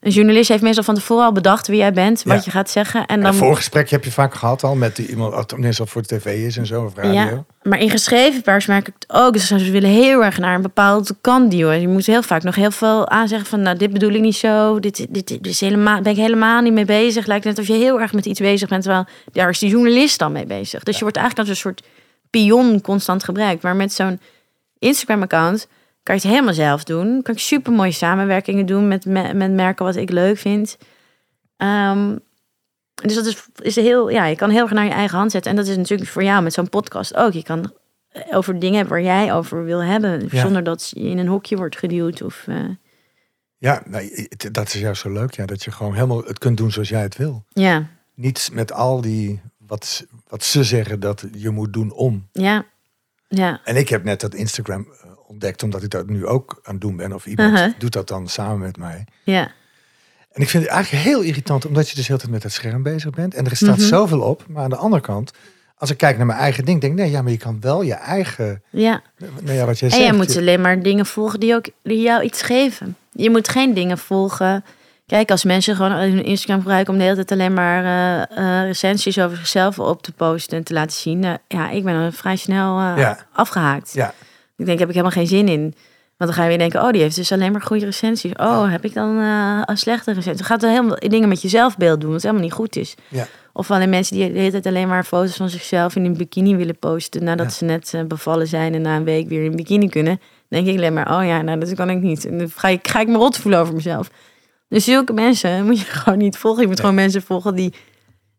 een 0.00 0.10
journalist 0.10 0.48
heeft 0.48 0.62
meestal 0.62 0.84
van 0.84 0.94
tevoren 0.94 1.24
al 1.24 1.32
bedacht 1.32 1.66
wie 1.66 1.76
jij 1.76 1.92
bent, 1.92 2.22
wat 2.22 2.36
Ja. 2.36 2.42
je 2.44 2.50
gaat 2.50 2.70
zeggen. 2.70 3.06
En 3.06 3.20
dan 3.20 3.30
een 3.30 3.38
voorgesprek 3.38 3.90
heb 3.90 4.04
je 4.04 4.10
vaak 4.10 4.34
gehad 4.34 4.62
al 4.62 4.74
met 4.74 4.98
iemand, 4.98 5.48
tenminste 5.48 5.82
of 5.82 5.90
voor 5.90 6.02
de 6.02 6.16
tv 6.16 6.46
is 6.46 6.56
en 6.56 6.66
zo, 6.66 6.84
of 6.84 6.94
radio. 6.94 7.12
Ja, 7.12 7.44
maar 7.62 7.78
in 7.78 7.90
geschreven 7.90 8.42
pers 8.42 8.66
merk 8.66 8.88
ik 8.88 8.94
het 8.98 9.12
ook. 9.18 9.32
Dus 9.32 9.46
ze 9.46 9.70
willen 9.70 9.90
heel 9.90 10.24
erg 10.24 10.38
naar 10.38 10.54
een 10.54 10.62
bepaalde 10.62 11.14
kant 11.20 11.50
duwen. 11.50 11.80
Je 11.80 11.88
moet 11.88 12.06
heel 12.06 12.22
vaak 12.22 12.42
nog 12.42 12.54
heel 12.54 12.70
veel 12.70 13.08
aanzeggen 13.08 13.48
van... 13.48 13.62
nou, 13.62 13.76
dit 13.76 13.92
bedoel 13.92 14.10
ik 14.10 14.20
niet 14.20 14.36
zo. 14.36 14.80
Dit, 14.80 15.06
dit, 15.10 15.28
dit 15.28 15.46
is 15.46 15.60
helemaal, 15.60 16.00
ben 16.00 16.12
ik 16.12 16.18
helemaal 16.18 16.60
niet 16.62 16.72
mee 16.72 16.84
bezig. 16.84 17.26
Lijkt 17.26 17.44
net 17.44 17.58
of 17.58 17.66
je 17.66 17.72
heel 17.72 18.00
erg 18.00 18.12
met 18.12 18.26
iets 18.26 18.40
bezig 18.40 18.68
bent... 18.68 18.82
terwijl 18.82 19.04
daar 19.32 19.48
is 19.50 19.58
die 19.58 19.70
journalist 19.70 20.18
dan 20.18 20.32
mee 20.32 20.46
bezig. 20.46 20.82
Dus 20.82 20.94
je 20.96 21.02
wordt 21.02 21.16
eigenlijk 21.16 21.48
als 21.48 21.56
een 21.58 21.62
soort 21.62 21.82
pion 22.30 22.80
constant 22.80 23.24
gebruikt. 23.24 23.62
Maar 23.62 23.76
met 23.76 23.92
zo'n 23.92 24.20
Instagram-account 24.78 25.66
kan 26.02 26.14
je 26.14 26.20
het 26.20 26.30
helemaal 26.30 26.54
zelf 26.54 26.84
doen. 26.84 27.22
Kan 27.22 27.34
ik 27.34 27.40
super 27.40 27.72
mooie 27.72 27.92
samenwerkingen 27.92 28.66
doen 28.66 28.88
met, 28.88 29.04
me- 29.04 29.34
met 29.34 29.50
merken 29.52 29.84
wat 29.84 29.96
ik 29.96 30.10
leuk 30.10 30.38
vind. 30.38 30.78
Ehm, 31.56 32.16
dus 32.94 33.14
dat 33.14 33.26
is, 33.26 33.46
is 33.56 33.76
heel, 33.76 34.08
ja, 34.08 34.24
je 34.26 34.36
kan 34.36 34.50
heel 34.50 34.62
erg 34.62 34.70
naar 34.72 34.84
je 34.84 34.90
eigen 34.90 35.18
hand 35.18 35.30
zetten. 35.30 35.50
En 35.50 35.56
dat 35.56 35.66
is 35.66 35.76
natuurlijk 35.76 36.10
voor 36.10 36.22
jou 36.24 36.42
met 36.42 36.52
zo'n 36.52 36.68
podcast 36.68 37.14
ook. 37.16 37.32
Je 37.32 37.42
kan 37.42 37.72
over 38.30 38.58
dingen 38.58 38.74
hebben 38.76 38.92
waar 38.94 39.02
jij 39.04 39.32
over 39.34 39.64
wil 39.64 39.82
hebben. 39.82 40.28
Ja. 40.30 40.40
Zonder 40.40 40.62
dat 40.64 40.90
je 40.94 41.00
in 41.08 41.18
een 41.18 41.26
hokje 41.28 41.56
wordt 41.56 41.78
geduwd. 41.78 42.22
Of, 42.22 42.44
eh, 42.46 42.56
Ja, 43.58 43.82
dat 44.50 44.66
is 44.66 44.80
juist 44.80 45.00
zo 45.00 45.10
leuk. 45.12 45.34
Ja, 45.34 45.46
dat 45.46 45.64
je 45.64 45.70
gewoon 45.70 45.94
helemaal 45.94 46.24
het 46.24 46.38
kunt 46.38 46.56
doen 46.56 46.70
zoals 46.70 46.88
jij 46.88 47.02
het 47.02 47.16
wil. 47.16 47.44
ja, 47.48 47.86
Niet 48.14 48.48
met 48.52 48.72
al 48.72 49.00
die, 49.00 49.40
wat, 49.58 49.84
ze- 49.84 50.08
wat 50.28 50.44
ze 50.44 50.64
zeggen 50.64 51.00
dat 51.00 51.24
je 51.32 51.50
moet 51.50 51.72
doen 51.72 51.92
om. 51.92 52.28
ja, 52.32 52.64
ja. 53.28 53.60
En 53.64 53.76
ik 53.76 53.88
heb 53.88 54.04
net 54.04 54.20
dat 54.20 54.34
Instagram 54.34 54.86
eh, 55.02 55.09
ontdekt, 55.30 55.62
omdat 55.62 55.82
ik 55.82 55.90
dat 55.90 56.08
nu 56.08 56.26
ook 56.26 56.60
aan 56.62 56.72
het 56.72 56.80
doen 56.82 56.96
ben. 56.96 57.12
Of 57.12 57.26
iemand 57.26 57.74
doet 57.78 57.92
dat 57.92 58.08
dan 58.08 58.28
samen 58.28 58.58
met 58.58 58.76
mij. 58.76 59.04
Ja, 59.22 59.50
En 60.32 60.42
ik 60.42 60.48
vind 60.48 60.62
het 60.64 60.72
eigenlijk 60.72 61.04
heel 61.04 61.20
irritant, 61.20 61.66
omdat 61.66 61.88
je 61.88 61.94
dus 61.96 62.08
heel 62.08 62.18
tijd 62.18 62.30
met 62.30 62.42
het 62.42 62.52
scherm 62.52 62.82
bezig 62.82 63.10
bent. 63.10 63.34
En 63.34 63.44
er 63.46 63.56
staat 63.56 63.76
Mhm. 63.78 63.86
zoveel 63.86 64.20
op. 64.20 64.44
Maar 64.48 64.62
aan 64.64 64.70
de 64.70 64.76
andere 64.76 65.02
kant, 65.02 65.32
als 65.76 65.90
ik 65.90 65.96
kijk 65.96 66.16
naar 66.16 66.26
mijn 66.26 66.38
eigen 66.38 66.64
ding, 66.64 66.80
denk 66.80 66.92
ik, 66.92 66.98
nee, 66.98 67.10
ja, 67.10 67.22
maar 67.22 67.32
je 67.32 67.38
kan 67.38 67.60
wel 67.60 67.82
je 67.82 67.94
eigen, 67.94 68.62
ja. 68.70 69.02
nou 69.40 69.52
ja, 69.56 69.64
wat 69.66 69.78
jij 69.78 69.88
En 69.88 69.94
zegt. 69.94 70.08
jij 70.08 70.12
moet 70.16 70.32
je- 70.32 70.38
alleen 70.38 70.60
maar 70.60 70.82
dingen 70.82 71.06
volgen 71.06 71.40
die, 71.40 71.54
ook, 71.54 71.64
die 71.82 72.00
jou 72.00 72.22
iets 72.22 72.42
geven. 72.42 72.96
Je 73.12 73.30
moet 73.30 73.48
geen 73.48 73.74
dingen 73.74 73.98
volgen. 73.98 74.64
Kijk, 75.06 75.30
als 75.30 75.44
mensen 75.44 75.76
gewoon 75.76 75.92
hun 75.92 76.24
Instagram 76.24 76.58
gebruiken 76.58 76.92
om 76.92 76.98
de 76.98 77.04
hele 77.04 77.16
tijd 77.16 77.32
alleen 77.32 77.52
maar 77.54 77.84
eh, 77.84 78.60
eh, 78.60 78.66
recensies 78.66 79.18
over 79.18 79.36
zichzelf 79.36 79.78
op 79.78 80.02
te 80.02 80.12
posten 80.12 80.58
en 80.58 80.64
te 80.64 80.72
laten 80.72 80.96
zien. 80.96 81.18
nou, 81.18 81.38
ja, 81.48 81.70
ik 81.70 81.84
ben 81.84 81.94
er 81.94 82.12
vrij 82.12 82.36
snel 82.36 82.78
eh, 82.78 82.92
Ja. 82.96 83.18
afgehaakt. 83.32 83.92
Ja, 83.92 84.14
Ik 84.60 84.66
denk, 84.66 84.78
heb 84.78 84.88
ik 84.88 84.94
helemaal 84.94 85.16
geen 85.16 85.26
zin 85.26 85.48
in. 85.48 85.60
Want 86.16 86.32
dan 86.32 86.32
ga 86.32 86.42
je 86.42 86.48
weer 86.48 86.58
denken, 86.58 86.82
oh, 86.82 86.90
die 86.90 87.02
heeft 87.02 87.16
dus 87.16 87.32
alleen 87.32 87.52
maar 87.52 87.62
goede 87.62 87.84
recensies. 87.84 88.32
Oh, 88.36 88.70
heb 88.70 88.84
ik 88.84 88.94
dan 88.94 89.18
eh, 89.20 89.62
een 89.64 89.78
slechte 89.78 90.12
recensie? 90.12 90.36
Dan 90.36 90.46
gaat 90.46 90.62
er 90.62 90.68
helemaal 90.70 90.96
dingen 90.98 91.28
met 91.28 91.42
je 91.42 91.48
zelfbeeld 91.48 92.00
doen, 92.00 92.12
wat 92.12 92.22
helemaal 92.22 92.42
niet 92.42 92.52
goed 92.52 92.76
is. 92.76 92.94
Ja. 93.08 93.26
Of 93.52 93.70
alleen 93.70 93.90
mensen 93.90 94.16
die 94.16 94.32
de 94.32 94.38
hele 94.38 94.50
tijd 94.50 94.66
alleen 94.66 94.88
maar 94.88 95.04
foto's 95.04 95.36
van 95.36 95.48
zichzelf 95.48 95.96
in 95.96 96.04
een 96.04 96.16
bikini 96.16 96.56
willen 96.56 96.78
posten. 96.78 97.24
Nadat 97.24 97.46
Ja. 97.46 97.52
ze 97.52 97.64
net 97.64 97.94
eh, 97.94 98.02
bevallen 98.04 98.46
zijn 98.46 98.74
en 98.74 98.82
na 98.82 98.96
een 98.96 99.04
week 99.04 99.28
weer 99.28 99.40
in 99.44 99.50
een 99.50 99.56
bikini 99.56 99.88
kunnen. 99.88 100.16
Dan 100.48 100.64
denk 100.64 100.66
ik 100.66 100.76
alleen 100.76 100.92
maar, 100.92 101.18
oh 101.18 101.26
ja, 101.26 101.42
nou 101.42 101.58
dat 101.60 101.74
kan 101.74 101.90
ik 101.90 102.00
niet. 102.00 102.26
En 102.26 102.38
dan 102.38 102.50
ga 102.50 102.68
ik, 102.68 102.88
ga 102.88 103.00
ik 103.00 103.08
me 103.08 103.16
rot 103.16 103.36
voelen 103.36 103.60
over 103.60 103.74
mezelf. 103.74 104.10
Dus 104.68 104.84
zulke 104.84 105.12
mensen 105.12 105.64
moet 105.66 105.78
je 105.80 105.84
gewoon 105.86 106.18
niet 106.18 106.36
volgen. 106.36 106.60
Je 106.60 106.66
moet 106.68 106.76
Nee. 106.76 106.86
gewoon 106.86 107.02
mensen 107.02 107.22
volgen 107.22 107.54
die, 107.54 107.74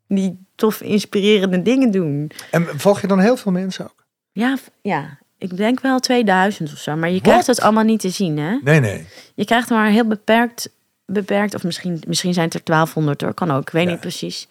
die 0.08 0.46
tof 0.56 0.82
inspirerende 0.82 1.62
dingen 1.62 1.92
doen. 1.92 2.32
En 2.52 2.68
volg 2.76 3.02
je 3.02 3.08
dan 3.08 3.20
heel 3.20 3.38
veel 3.38 3.52
mensen 3.52 3.86
ook? 3.86 4.06
Ja, 4.32 4.58
ja, 4.82 5.18
ik 5.42 5.58
denk 5.58 5.80
wel 5.80 6.00
2000 6.00 6.72
of 6.72 6.78
zo. 6.78 6.96
Maar 6.96 7.10
je 7.10 7.22
krijgt 7.22 7.48
het 7.48 7.62
allemaal 7.62 7.84
niet 7.84 8.00
te 8.00 8.10
zien, 8.10 8.38
hè? 8.38 8.58
Nee, 8.64 8.80
nee. 8.80 9.08
Je 9.36 9.46
krijgt 9.46 9.70
maar 9.70 9.90
heel 9.90 10.08
beperkt, 10.08 10.70
beperkt 11.06 11.56
of 11.56 11.64
misschien, 11.64 12.02
misschien 12.08 12.34
zijn 12.34 12.46
het 12.46 12.54
er 12.56 12.62
1200 12.64 13.22
hoor, 13.22 13.34
kan 13.34 13.52
ook, 13.52 13.62
ik 13.62 13.70
weet 13.70 13.84
Ja. 13.86 13.90
niet 13.92 14.00
precies. 14.00 14.48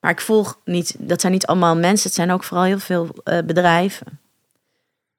Maar 0.00 0.10
ik 0.10 0.20
volg 0.20 0.60
niet, 0.64 0.96
dat 0.98 1.20
zijn 1.20 1.32
niet 1.32 1.46
allemaal 1.46 1.76
mensen, 1.76 2.06
het 2.06 2.14
zijn 2.14 2.30
ook 2.30 2.44
vooral 2.44 2.64
heel 2.66 2.78
veel 2.78 3.08
eh, 3.24 3.38
bedrijven. 3.46 4.06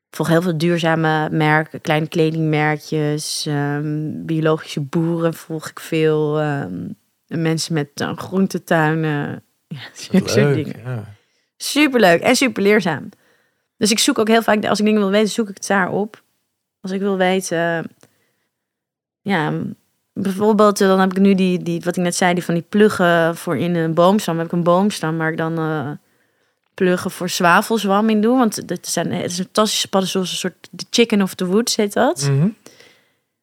Ik 0.09 0.15
volg 0.17 0.28
heel 0.28 0.41
veel 0.41 0.57
duurzame 0.57 1.30
merken, 1.30 1.82
kleine 1.82 2.07
kledingmerkjes, 2.07 3.45
ehm, 3.47 4.09
biologische 4.26 4.82
boeren 4.82 5.34
volg 5.34 5.69
ik 5.69 5.80
veel, 5.80 6.39
ehm, 6.39 6.88
mensen 7.28 7.74
met 7.74 7.88
eh, 7.93 8.07
ja, 9.67 9.80
zulke 9.93 10.30
soort 10.30 10.36
Leuk. 10.36 10.55
dingen. 10.65 10.80
Ja. 10.86 11.03
Superleuk 11.57 12.22
en 12.22 12.36
super 12.36 12.63
leerzaam. 12.63 13.09
Dus 13.82 13.91
ik 13.91 13.99
zoek 13.99 14.19
ook 14.19 14.27
heel 14.27 14.41
vaak, 14.41 14.65
als 14.65 14.79
ik 14.79 14.86
dingen 14.86 15.01
wil 15.01 15.09
weten, 15.09 15.29
zoek 15.29 15.49
ik 15.49 15.55
het 15.55 15.67
daar 15.67 15.91
op. 15.91 16.21
Als 16.82 16.91
ik 16.91 16.99
wil 16.99 17.17
weten, 17.17 17.89
ja, 19.21 19.53
bijvoorbeeld, 20.13 20.82
eh, 20.82 20.88
dan 20.88 20.99
heb 20.99 21.11
ik 21.11 21.19
nu 21.19 21.36
die, 21.36 21.63
die, 21.63 21.82
wat 21.84 21.97
ik 21.97 22.03
net 22.03 22.15
zei, 22.15 22.34
die 22.34 22.43
van 22.43 22.53
die 22.53 22.63
pluggen 22.69 23.36
voor 23.36 23.57
in 23.57 23.75
een 23.75 23.93
boomstam. 23.93 24.36
Dan 24.36 24.43
heb 24.43 24.53
ik 24.53 24.57
een 24.57 24.63
boomstam 24.63 25.17
waar 25.17 25.32
ik 25.32 25.38
dan 25.38 25.57
eh, 25.57 25.89
pluggen 26.73 27.11
voor 27.11 27.29
zwavelzwam 27.29 28.09
in 28.09 28.21
doe. 28.21 28.38
Want 28.38 28.55
het, 28.65 28.88
zijn, 28.88 29.11
het 29.11 29.32
is 29.32 29.38
een 29.38 29.43
fantastische 29.43 29.88
paddenstoel, 29.88 30.21
een 30.21 30.27
soort 30.27 30.67
de 30.71 30.86
chicken 30.89 31.21
of 31.21 31.34
the 31.34 31.45
woods 31.45 31.75
heet 31.75 31.93
dat. 31.93 32.29
Mhm. 32.32 32.47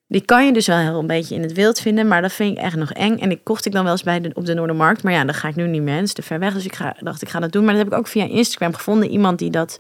Die 0.07 0.25
kan 0.25 0.47
je 0.47 0.53
dus 0.53 0.67
wel 0.67 0.79
heel 0.79 0.99
een 0.99 1.07
beetje 1.07 1.35
in 1.35 1.43
het 1.43 1.53
wild 1.53 1.81
vinden, 1.81 2.09
maar 2.09 2.23
dat 2.23 2.33
vind 2.33 2.59
ik 2.59 2.65
echt 2.65 2.77
nog 2.77 2.93
eng. 2.93 3.19
En 3.19 3.29
die 3.29 3.41
kocht 3.43 3.67
ik 3.67 3.73
dan 3.73 3.83
wel 3.83 3.93
eens 3.93 4.03
bij 4.03 4.21
de, 4.21 4.31
op 4.35 4.47
de 4.47 4.55
Noordermarkt. 4.55 5.03
Maar 5.03 5.13
ja, 5.13 5.25
dan 5.25 5.35
ga 5.35 5.49
ik 5.49 5.57
nu 5.57 5.67
niet 5.67 5.83
meer, 5.83 5.95
het 5.95 6.05
is 6.05 6.13
te 6.13 6.23
ver 6.23 6.39
weg. 6.39 6.55
Dus 6.55 6.65
ik 6.65 6.75
ga, 6.75 6.97
dacht, 7.01 7.23
ik 7.23 7.29
ga 7.29 7.41
dat 7.41 7.53
doen. 7.53 7.65
Maar 7.65 7.75
dat 7.75 7.83
heb 7.83 7.93
ik 7.93 7.99
ook 7.99 8.07
via 8.07 8.25
Instagram 8.25 8.75
gevonden. 8.75 9.11
Iemand 9.11 9.39
die 9.39 9.51
dat, 9.51 9.79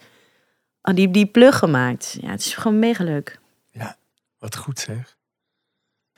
oh, 0.89 0.95
die, 0.95 1.11
die 1.11 1.27
pluggen 1.27 1.71
maakt. 1.71 2.19
Ja, 2.21 2.31
het 2.31 2.41
is 2.41 2.55
gewoon 2.55 2.79
mega 2.79 3.05
leuk. 3.05 3.39
Wat 4.39 4.57
goed 4.57 4.79
zeg. 4.79 5.17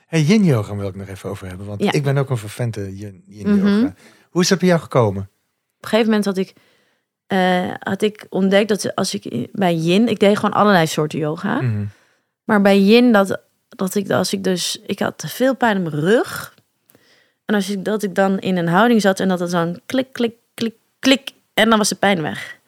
Hey, 0.06 0.20
yin 0.22 0.44
yoga 0.44 0.76
wil 0.76 0.88
ik 0.88 0.94
nog 0.94 1.08
even 1.08 1.30
over 1.30 1.46
hebben. 1.48 1.66
Want 1.66 1.82
Ja. 1.82 1.92
ik 1.92 2.02
ben 2.02 2.16
ook 2.18 2.30
een 2.30 2.36
vervente 2.36 2.96
yin, 2.96 3.22
yin 3.26 3.48
Mhm. 3.56 3.68
yoga. 3.68 3.94
Hoe 4.30 4.42
is 4.42 4.48
dat 4.48 4.58
bij 4.58 4.68
jou 4.68 4.80
gekomen? 4.80 5.22
Op 5.22 5.82
een 5.82 5.88
gegeven 5.88 6.06
moment 6.06 6.24
had 6.24 6.36
ik, 6.36 6.52
eh, 7.26 7.70
had 7.78 8.02
ik 8.02 8.26
ontdekt 8.28 8.68
dat 8.68 8.94
als 8.94 9.14
ik 9.14 9.48
bij 9.52 9.74
yin, 9.74 10.08
ik 10.08 10.18
deed 10.18 10.36
gewoon 10.36 10.54
allerlei 10.54 10.86
soorten 10.86 11.18
yoga. 11.18 11.60
Mhm. 11.60 11.84
Maar 12.44 12.60
bij 12.60 12.80
yin, 12.80 13.12
dat, 13.12 13.40
dat 13.68 13.94
ik, 13.94 14.10
als 14.10 14.32
ik 14.32 14.44
dus, 14.44 14.80
ik 14.86 14.98
had 14.98 15.18
te 15.18 15.28
veel 15.28 15.56
pijn 15.56 15.76
in 15.76 15.82
mijn 15.82 15.94
rug. 15.94 16.54
En 17.44 17.54
als 17.54 17.70
ik, 17.70 17.84
dat 17.84 18.02
ik 18.02 18.14
dan 18.14 18.38
in 18.38 18.56
een 18.56 18.68
houding 18.68 19.00
zat 19.00 19.20
en 19.20 19.28
dat 19.28 19.40
het 19.40 19.50
dan 19.50 19.80
klik, 19.86 20.12
klik, 20.12 20.34
klik, 20.54 20.74
klik. 20.98 21.30
En 21.54 21.68
dan 21.68 21.78
was 21.78 21.88
de 21.88 21.94
pijn 21.94 22.22
weg. 22.22 22.58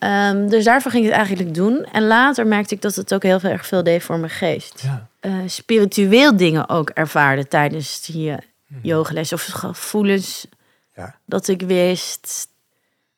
Ehm, 0.00 0.48
dus 0.48 0.64
daarvoor 0.64 0.90
ging 0.90 1.04
ik 1.04 1.10
het 1.10 1.18
eigenlijk 1.18 1.54
doen. 1.54 1.84
En 1.84 2.06
later 2.06 2.46
merkte 2.46 2.74
ik 2.74 2.82
dat 2.82 2.94
het 2.94 3.14
ook 3.14 3.22
heel 3.22 3.40
erg 3.40 3.66
veel 3.66 3.82
deed 3.82 4.02
voor 4.02 4.18
mijn 4.18 4.32
geest. 4.32 4.80
Ja. 4.82 5.08
Eh, 5.20 5.34
spiritueel 5.46 6.36
dingen 6.36 6.68
ook 6.68 6.90
ervaarde 6.90 7.48
tijdens 7.48 8.06
die 8.06 8.30
uh, 8.30 8.36
yogales. 8.82 9.32
Of 9.32 9.44
gevoelens 9.44 10.46
Ja. 10.94 11.14
dat 11.24 11.48
ik 11.48 11.62
wist 11.62 12.48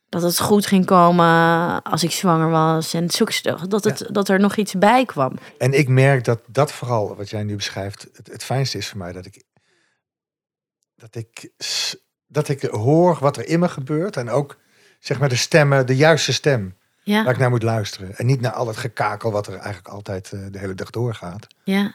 dat 0.09 0.23
het 0.23 0.41
goed 0.41 0.67
ging 0.67 0.87
komen 0.87 1.83
als 1.83 2.03
ik 2.03 2.11
zwanger 2.11 2.51
was. 2.51 2.95
En 2.95 3.11
zoek, 3.11 3.43
dat, 3.69 3.85
het, 3.85 4.07
dat 4.11 4.29
er 4.29 4.41
nog 4.41 4.57
iets 4.57 4.73
bij 4.75 5.05
kwam. 5.05 5.39
En 5.59 5.73
ik 5.73 5.89
merk 5.89 6.25
dat 6.25 6.41
dat 6.47 6.73
vooral, 6.73 7.17
wat 7.17 7.31
jij 7.31 7.43
nu 7.43 7.57
beschrijft, 7.57 8.09
het, 8.13 8.27
het 8.27 8.45
fijnste 8.45 8.79
is 8.79 8.89
voor 8.89 8.99
mij. 8.99 9.13
Dat 9.13 9.27
ik, 9.27 9.43
dat, 10.97 11.15
ik, 11.15 11.51
dat 12.27 12.49
ik 12.49 12.63
hoor 12.63 13.17
wat 13.21 13.37
er 13.37 13.47
in 13.47 13.61
me 13.61 13.69
gebeurt. 13.69 14.17
En 14.17 14.31
ook, 14.31 14.57
zeg 15.03 15.19
maar, 15.19 15.29
de 15.29 15.37
stemmen, 15.37 15.87
de 15.87 15.97
juiste 15.97 16.33
stem. 16.33 16.75
Ja, 17.05 17.25
Waar 17.25 17.33
ik 17.33 17.39
naar 17.39 17.51
moet 17.51 17.63
luisteren. 17.63 18.17
En 18.17 18.27
niet 18.27 18.41
naar 18.41 18.53
al 18.53 18.67
het 18.67 18.77
gekakel 18.77 19.33
wat 19.33 19.47
er 19.47 19.55
eigenlijk 19.55 19.89
altijd 19.89 20.33
eh, 20.33 20.41
de 20.51 20.59
hele 20.59 20.75
dag 20.75 20.91
doorgaat. 20.91 21.47
ja, 21.65 21.95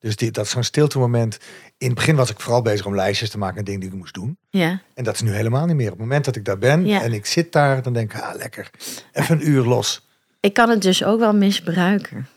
Dus 0.00 0.16
die, 0.16 0.30
dat 0.30 0.44
is 0.44 0.50
zo'n 0.50 0.62
stilte 0.62 0.98
moment. 0.98 1.38
In 1.78 1.86
het 1.86 1.96
begin 1.96 2.16
was 2.16 2.30
ik 2.30 2.40
vooral 2.40 2.62
bezig 2.62 2.86
om 2.86 2.94
lijstjes 2.94 3.30
te 3.30 3.38
maken 3.38 3.58
en 3.58 3.64
dingen 3.64 3.80
die 3.80 3.88
ik 3.88 3.94
moest 3.94 4.14
doen. 4.14 4.38
ja. 4.50 4.80
En 4.94 5.04
dat 5.04 5.14
is 5.14 5.20
nu 5.20 5.32
helemaal 5.32 5.66
niet 5.66 5.76
meer. 5.76 5.86
Op 5.86 5.92
het 5.92 6.00
moment 6.00 6.24
dat 6.24 6.36
ik 6.36 6.44
daar 6.44 6.58
ben 6.58 6.86
Ja. 6.86 7.02
en 7.02 7.12
ik 7.12 7.26
zit 7.26 7.52
daar, 7.52 7.82
dan 7.82 7.92
denk 7.92 8.12
ik, 8.12 8.20
ah, 8.20 8.34
lekker. 8.34 8.70
Even 9.12 9.40
een 9.40 9.48
uur 9.48 9.64
los. 9.64 10.06
Ik 10.40 10.54
kan 10.54 10.68
het 10.70 10.82
dus 10.82 11.04
ook 11.04 11.18
wel 11.18 11.34
misbruiken. 11.34 12.28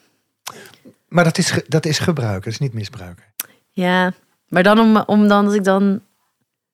Maar 1.07 1.24
dat 1.24 1.38
is, 1.38 1.53
dat 1.68 1.86
is 1.86 1.99
gebruiken, 1.99 2.43
dat 2.43 2.53
is 2.53 2.59
niet 2.59 2.74
misbruiken. 2.74 3.24
Ja, 3.70 4.14
maar 4.47 4.64
dan 4.64 4.80
om, 4.80 4.97
om 4.97 5.28
dan 5.28 5.45
dat 5.45 5.53
ik 5.53 5.64
dan... 5.64 6.01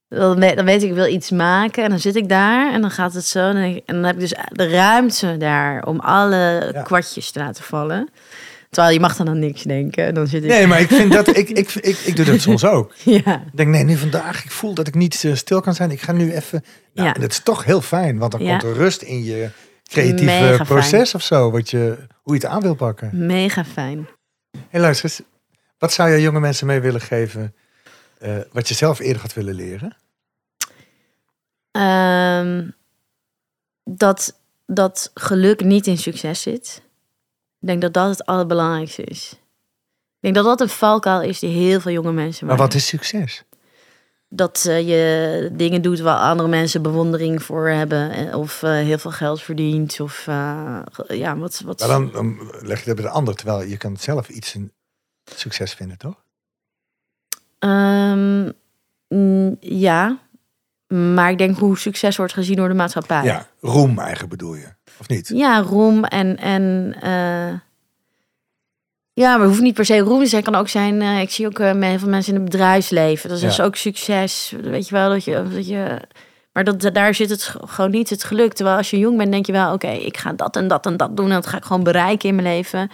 Dan 0.10 0.39
weet, 0.39 0.55
dan 0.55 0.66
weet 0.66 0.84
ik, 0.84 0.89
ik 0.89 0.95
wil 0.95 1.08
iets 1.08 1.32
maken 1.32 1.84
en 1.84 1.89
dan 1.89 1.99
zit 1.99 2.16
ik 2.16 2.30
daar 2.30 2.74
en 2.74 2.82
dan 2.82 2.91
gaat 2.91 3.14
het 3.14 3.26
zo. 3.26 3.39
En 3.39 3.53
dan, 3.53 3.62
denk 3.62 3.76
ik- 3.76 3.84
en 3.86 3.95
dan 3.95 4.03
heb 4.03 4.14
ik 4.16 4.20
dus 4.20 4.34
de 4.51 4.70
ruimte 4.70 5.38
daar 5.38 5.84
om 5.86 5.99
alle 5.99 6.70
Ja. 6.74 6.82
kwartjes 6.82 7.32
te 7.32 7.39
laten 7.39 7.64
vallen. 7.64 8.10
Terwijl 8.70 8.93
je 8.93 8.99
mag 8.99 9.16
dan 9.16 9.30
aan 9.30 9.39
niks 9.39 9.64
denken. 9.64 10.14
Dan 10.14 10.28
zit 10.28 10.43
ik... 10.43 10.49
Nee, 10.49 10.68
maar 10.68 10.80
ik 10.80 10.88
vind 10.88 11.12
dat, 11.14 11.28
ik, 11.38 11.49
ik, 11.49 11.74
ik, 11.74 11.97
ik 11.97 12.16
doe 12.16 12.26
dat 12.26 12.39
soms 12.41 12.66
ook. 12.76 12.93
Ja, 13.03 13.36
Ik 13.51 13.58
denk, 13.58 13.70
nee, 13.70 13.84
nu 13.84 13.95
vandaag, 13.97 14.43
ik 14.43 14.51
voel 14.51 14.74
dat 14.74 14.88
ik 14.88 14.95
niet 14.95 15.24
eh, 15.24 15.34
stil 15.34 15.62
kan 15.62 15.74
zijn. 15.76 15.91
Ik 15.91 16.01
ga 16.01 16.12
nu 16.12 16.32
even. 16.34 16.64
Nou, 16.93 17.08
Ja. 17.08 17.14
En 17.14 17.22
dat 17.22 17.32
is 17.32 17.39
toch 17.39 17.64
heel 17.64 17.82
fijn, 17.82 18.18
want 18.18 18.32
dan 18.32 18.43
Ja. 18.43 18.49
komt 18.58 18.64
er 18.64 18.74
rust 18.78 19.01
in 19.01 19.24
je 19.24 19.49
creatieve 19.84 20.24
Mega 20.26 20.55
fijn. 20.55 20.68
proces 20.68 21.16
of 21.16 21.22
zo. 21.22 21.51
Wat 21.51 21.70
je, 21.70 21.97
hoe 22.22 22.34
je 22.36 22.39
het 22.41 22.49
aan 22.49 22.62
wil 22.62 22.76
pakken. 22.76 23.26
mega 23.26 23.66
fijn. 23.66 24.08
Hé, 24.70 24.80
luister 24.80 25.05
eens. 25.10 25.22
Wat 25.78 25.93
zou 25.93 26.10
je 26.10 26.22
jonge 26.22 26.39
mensen 26.39 26.68
mee 26.68 26.80
willen 26.80 27.01
geven? 27.01 27.55
Eh, 28.20 28.38
wat 28.51 28.68
je 28.68 28.74
zelf 28.74 28.99
eerder 28.99 29.22
had 29.22 29.34
willen 29.34 29.53
leren? 29.53 29.95
Ehm, 31.72 32.70
dat, 33.84 34.39
dat 34.65 35.11
geluk 35.13 35.63
niet 35.63 35.88
in 35.88 35.97
succes 35.97 36.41
zit. 36.41 36.82
Ik 37.59 37.68
denk 37.68 37.82
dat 37.82 37.93
dat 37.93 38.09
het 38.09 38.26
allerbelangrijkste 38.26 39.03
is. 39.03 39.32
Ik 39.32 40.34
denk 40.34 40.36
dat 40.36 40.45
dat 40.45 40.61
een 40.61 40.70
valkuil 40.70 41.22
is 41.22 41.39
die 41.39 41.49
heel 41.49 41.80
veel 41.80 41.91
jonge 41.91 42.11
mensen 42.11 42.45
Maar 42.47 42.55
maken. 42.57 42.72
wat 42.72 42.82
is 42.82 42.88
succes? 42.88 43.43
Dat 44.30 44.65
eh, 44.68 44.88
je 44.88 45.49
dingen 45.53 45.82
doet 45.82 45.99
waar 45.99 46.18
andere 46.20 46.49
mensen 46.49 46.82
bewondering 46.82 47.43
voor 47.43 47.70
hebben. 47.70 48.11
eh, 48.11 48.38
Of 48.39 48.61
heel 48.61 48.97
veel 48.97 49.11
geld 49.11 49.41
verdient. 49.41 49.99
Of 49.99 50.26
ja, 51.07 51.38
wat... 51.38 51.59
wat 51.65 51.80
Maar 51.80 51.88
dan, 51.88 52.11
dan 52.11 52.51
leg 52.61 52.80
je 52.80 52.86
dat 52.86 52.95
bij 52.95 53.05
de 53.05 53.11
ander, 53.11 53.36
terwijl 53.36 53.61
je 53.61 53.78
kan 53.78 53.97
zelf 53.97 54.30
iets 54.30 54.53
een 54.53 54.72
succes 55.36 55.74
vinden, 55.74 55.97
toch? 55.97 56.26
Ehm, 57.60 58.51
mm, 59.08 59.58
ja, 59.60 60.18
maar 60.88 61.32
ik 61.32 61.38
denk 61.38 61.58
hoe 61.58 61.78
succes 61.78 62.18
wordt 62.18 62.34
gezien 62.34 62.55
door 62.55 62.68
de 62.68 62.74
maatschappij. 62.74 63.24
Ja, 63.24 63.47
roem 63.62 63.99
eigenlijk 63.99 64.30
bedoel 64.30 64.55
je, 64.55 64.68
of 64.99 65.08
niet? 65.08 65.28
Ja, 65.34 65.60
roem 65.60 66.03
en. 66.03 66.38
en 66.38 66.95
eh, 67.01 67.60
ja, 69.14 69.30
maar 69.32 69.39
het 69.39 69.49
hoeft 69.49 69.62
niet 69.62 69.74
per 69.74 69.86
se 69.86 69.97
roem 69.99 70.20
te 70.20 70.26
zijn. 70.26 70.41
Het 70.43 70.51
kan 70.51 70.60
ook 70.62 70.68
zijn. 70.70 71.01
eh, 71.01 71.22
ik 71.22 71.30
zie 71.30 71.45
ook 71.45 71.60
eh, 71.60 71.72
heel 71.82 71.99
veel 71.99 72.10
mensen 72.10 72.34
in 72.34 72.41
het 72.41 72.49
bedrijfsleven. 72.49 73.30
Dat 73.30 73.38
is 73.38 73.43
Ja. 73.43 73.49
dus 73.49 73.62
ook 73.62 73.76
succes. 73.76 74.53
Weet 74.62 74.88
je 74.88 74.95
wel 74.95 75.10
dat 75.10 75.24
je. 75.24 75.43
Dat 75.53 75.68
je 75.68 76.01
maar 76.53 76.64
dat, 76.64 76.89
daar 76.93 77.14
zit 77.14 77.30
het 77.30 77.43
gewoon 77.66 77.91
niet 77.91 78.10
het 78.10 78.24
geluk. 78.24 78.53
Terwijl 78.53 78.78
als 78.78 78.89
je 78.89 78.97
jong 78.97 79.18
bent, 79.18 79.32
denk 79.32 79.45
je 79.45 79.51
wel: 79.51 79.74
oké, 79.74 79.88
ik 79.89 80.18
ga 80.18 80.34
dat 80.34 80.55
en 80.55 80.68
dat 80.68 80.86
en 80.86 80.97
dat 80.97 81.18
doen. 81.18 81.26
En 81.26 81.32
dat 81.34 81.47
ga 81.47 81.58
ik 81.58 81.66
gewoon 81.66 81.84
bereiken 81.84 82.30
in 82.30 82.36
mijn 82.36 82.47
leven. 82.47 82.91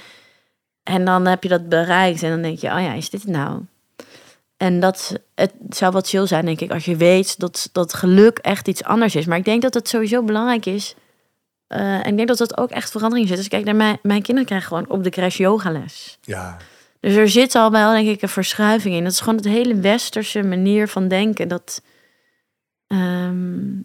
En 0.83 1.05
dan 1.05 1.25
heb 1.25 1.43
je 1.43 1.49
dat 1.49 1.69
bereikt. 1.69 2.23
En 2.23 2.29
dan 2.29 2.41
denk 2.41 2.59
je: 2.59 2.67
oh 2.67 2.81
ja, 2.81 2.93
is 2.93 3.09
dit 3.09 3.21
het 3.21 3.31
nou? 3.31 3.61
En 4.63 4.79
dat 4.79 5.19
het 5.35 5.53
zou 5.69 5.91
wat 5.91 6.07
chill 6.09 6.25
zijn, 6.27 6.45
denk 6.45 6.59
ik, 6.59 6.71
als 6.71 6.85
je 6.85 6.95
weet 6.95 7.39
dat, 7.39 7.69
dat 7.71 7.93
geluk 7.93 8.37
echt 8.37 8.67
iets 8.67 8.83
anders 8.83 9.15
is. 9.15 9.25
Maar 9.25 9.37
ik 9.37 9.45
denk 9.45 9.61
dat 9.61 9.73
het 9.73 9.87
sowieso 9.87 10.23
belangrijk 10.23 10.65
is. 10.65 10.95
Eh, 11.67 11.79
en 11.79 12.05
ik 12.05 12.15
denk 12.15 12.27
dat 12.27 12.37
dat 12.37 12.57
ook 12.57 12.69
echt 12.69 12.91
verandering 12.91 13.27
zit. 13.27 13.37
Dus 13.37 13.47
kijk, 13.47 13.65
naar 13.65 13.75
mijn, 13.75 13.99
mijn 14.01 14.21
kinderen 14.21 14.45
krijgen 14.45 14.67
gewoon 14.67 14.89
op 14.89 15.03
de 15.03 15.09
crash 15.09 15.37
yogales. 15.37 16.17
Ja, 16.21 16.57
Dus 16.99 17.15
er 17.15 17.29
zit 17.29 17.55
al 17.55 17.71
wel, 17.71 17.91
denk 17.91 18.07
ik, 18.07 18.21
een 18.21 18.29
verschuiving 18.29 18.95
in. 18.95 19.03
Dat 19.03 19.11
is 19.11 19.19
gewoon 19.19 19.35
het 19.35 19.45
hele 19.45 19.75
westerse 19.75 20.43
manier 20.43 20.87
van 20.87 21.07
denken. 21.07 21.47
Dat, 21.47 21.81
ehm, 22.87 23.81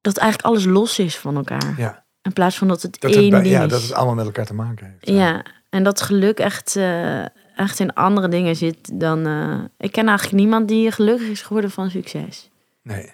dat 0.00 0.16
eigenlijk 0.16 0.48
alles 0.48 0.64
los 0.64 0.98
is 0.98 1.16
van 1.16 1.36
elkaar. 1.36 1.74
ja. 1.76 2.04
In 2.22 2.32
plaats 2.32 2.56
van 2.58 2.68
dat 2.68 2.82
het 2.82 3.00
Dat, 3.00 3.10
één 3.10 3.20
het, 3.22 3.30
bij- 3.30 3.40
ding 3.42 3.54
ja, 3.54 3.62
is. 3.64 3.70
dat 3.70 3.82
het 3.82 3.92
allemaal 3.92 4.14
met 4.14 4.24
elkaar 4.26 4.46
te 4.46 4.54
maken 4.54 4.86
heeft. 4.90 5.16
Ja, 5.18 5.44
en 5.70 5.82
dat 5.82 6.00
geluk 6.02 6.38
echt, 6.38 6.76
eh, 6.76 7.24
echt 7.56 7.78
in 7.80 7.94
andere 7.94 8.28
dingen 8.28 8.56
zit 8.56 9.00
dan... 9.00 9.26
eh, 9.26 9.64
ik 9.78 9.92
ken 9.92 10.08
eigenlijk 10.08 10.38
niemand 10.38 10.68
die 10.68 10.92
gelukkig 10.92 11.28
is 11.28 11.42
geworden 11.42 11.70
van 11.70 11.90
succes. 11.90 12.50
Nee. 12.82 13.12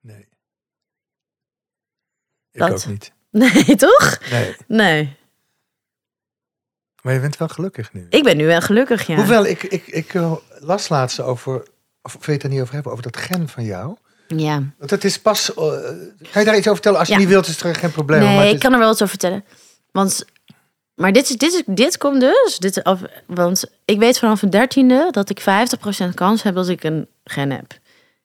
Nee. 0.00 0.28
Ik 2.52 2.60
Dat- 2.60 2.70
ook 2.72 2.86
niet. 2.86 3.12
Nee, 3.30 3.76
toch? 3.76 4.18
Nee. 4.30 4.56
Nee. 4.66 5.16
Maar 7.02 7.12
je 7.14 7.20
bent 7.20 7.36
wel 7.36 7.48
gelukkig 7.48 7.92
nu. 7.92 8.06
Ik 8.10 8.22
ben 8.22 8.36
nu 8.36 8.46
wel 8.46 8.60
gelukkig, 8.60 9.06
ja. 9.06 9.16
Hoewel, 9.16 9.44
ik, 9.46 9.62
ik, 9.62 9.86
ik 9.86 10.14
eh, 10.14 10.32
las 10.60 10.88
laatst 10.88 11.20
over, 11.20 11.66
of 12.02 12.12
wil 12.12 12.20
je 12.24 12.32
het 12.32 12.42
er 12.42 12.48
niet 12.48 12.60
over 12.60 12.74
hebben, 12.74 12.92
over 12.92 13.04
dat 13.04 13.16
gen 13.16 13.48
van 13.48 13.64
jou. 13.64 13.96
Ja. 14.28 14.62
Want 14.78 14.90
het 14.90 15.04
is 15.04 15.20
pas, 15.20 15.54
eh, 15.54 15.56
kan 16.30 16.42
je 16.42 16.44
daar 16.44 16.56
iets 16.56 16.68
over 16.68 16.72
vertellen? 16.74 16.98
Als 16.98 17.08
je 17.08 17.14
Ja. 17.14 17.20
niet 17.20 17.28
wilt, 17.28 17.46
is 17.46 17.62
er 17.62 17.74
geen 17.74 17.92
probleem. 17.92 18.20
maar 18.20 18.28
Nee, 18.34 18.44
het 18.46 18.54
ik 18.54 18.60
kan 18.60 18.72
er 18.72 18.78
wel 18.78 18.86
wat 18.88 18.94
over 19.02 19.08
vertellen. 19.08 19.44
Want, 19.90 20.24
maar 20.94 21.12
dit, 21.12 21.28
is, 21.30 21.36
dit, 21.36 21.52
is, 21.52 21.62
dit 21.66 21.98
komt 21.98 22.20
dus. 22.20 22.56
Dit, 22.58 22.84
of, 22.84 23.00
want 23.26 23.64
ik 23.84 23.98
weet 23.98 24.18
vanaf 24.18 24.42
een 24.42 24.50
dertiende 24.50 25.08
dat 25.10 25.30
ik 25.30 25.40
50% 25.40 25.44
kans 26.14 26.42
heb 26.42 26.54
dat 26.54 26.68
ik 26.68 26.84
een 26.84 27.06
gen 27.24 27.50
heb. 27.50 27.72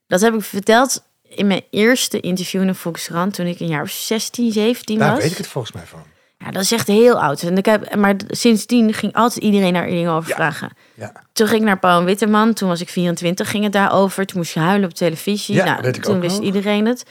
Dat 0.08 0.22
heb 0.22 0.34
ik 0.34 0.42
verteld 0.44 1.04
in 1.24 1.48
mijn 1.48 1.64
eerste 1.70 2.20
interview 2.20 2.62
in 2.62 2.68
de 2.68 2.74
Volkskrant 2.74 3.34
toen 3.34 3.46
ik 3.46 3.60
een 3.60 3.68
jaar 3.68 3.82
of 3.82 3.90
16, 3.90 4.52
17 4.52 5.00
Daar 5.00 5.12
was. 5.14 5.22
weet 5.22 5.32
ik 5.32 5.38
het 5.38 5.48
volgens 5.48 5.74
mij 5.74 5.84
van. 5.86 6.04
Ja, 6.38 6.52
dat 6.52 6.64
is 6.64 6.72
echt 6.72 6.88
heel 6.88 7.22
oud. 7.22 7.42
En 7.42 7.58
ik 7.58 7.66
heb, 7.66 7.96
maar 7.96 8.16
sindsdien 8.28 8.94
ging 8.94 9.14
altijd 9.14 9.44
iedereen 9.44 9.74
daar 9.74 9.88
dingen 9.88 10.12
over 10.12 10.30
Ja. 10.30 10.36
vragen. 10.36 10.70
Ja. 10.94 11.12
Toen 11.34 11.48
ging 11.48 11.60
ik 11.60 11.66
naar 11.68 11.80
Paul 11.80 12.04
Witteman. 12.04 12.54
Toen 12.54 12.68
was 12.70 12.82
ik 12.82 12.90
24, 12.90 13.50
ging 13.50 13.64
het 13.64 13.74
daarover. 13.74 14.26
Toen 14.26 14.38
moest 14.38 14.54
je 14.54 14.60
huilen 14.60 14.90
op 14.90 14.96
televisie. 14.96 15.56
Ja, 15.56 15.64
nou, 15.66 15.82
weet 15.82 15.96
ik 15.96 16.04
toen 16.04 16.20
wist 16.20 16.36
nog. 16.36 16.46
iedereen 16.46 16.86
het. 16.86 17.04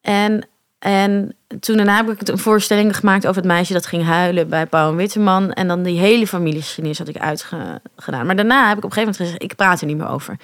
En, 0.00 0.48
en 0.82 1.36
toen 1.60 1.76
daarna 1.76 1.96
heb 1.96 2.10
ik 2.10 2.28
een 2.28 2.38
voorstelling 2.38 2.96
gemaakt 2.96 3.26
over 3.26 3.42
het 3.42 3.50
meisje 3.50 3.72
dat 3.72 3.86
ging 3.86 4.04
huilen 4.04 4.48
bij 4.48 4.66
Paul 4.66 4.94
Witteman. 4.94 5.52
En 5.52 5.68
dan 5.68 5.82
die 5.82 5.98
hele 5.98 6.26
familiegeschiedenis 6.26 6.98
had 6.98 7.08
ik 7.08 7.18
uitgedaan. 7.18 8.26
Maar 8.26 8.36
daarna 8.36 8.68
heb 8.68 8.78
ik 8.78 8.84
op 8.84 8.90
een 8.90 8.96
gegeven 8.96 9.00
moment 9.00 9.16
gezegd, 9.16 9.42
ik 9.42 9.56
praat 9.56 9.80
er 9.80 9.86
niet 9.86 9.96
meer 9.96 10.08
over. 10.08 10.36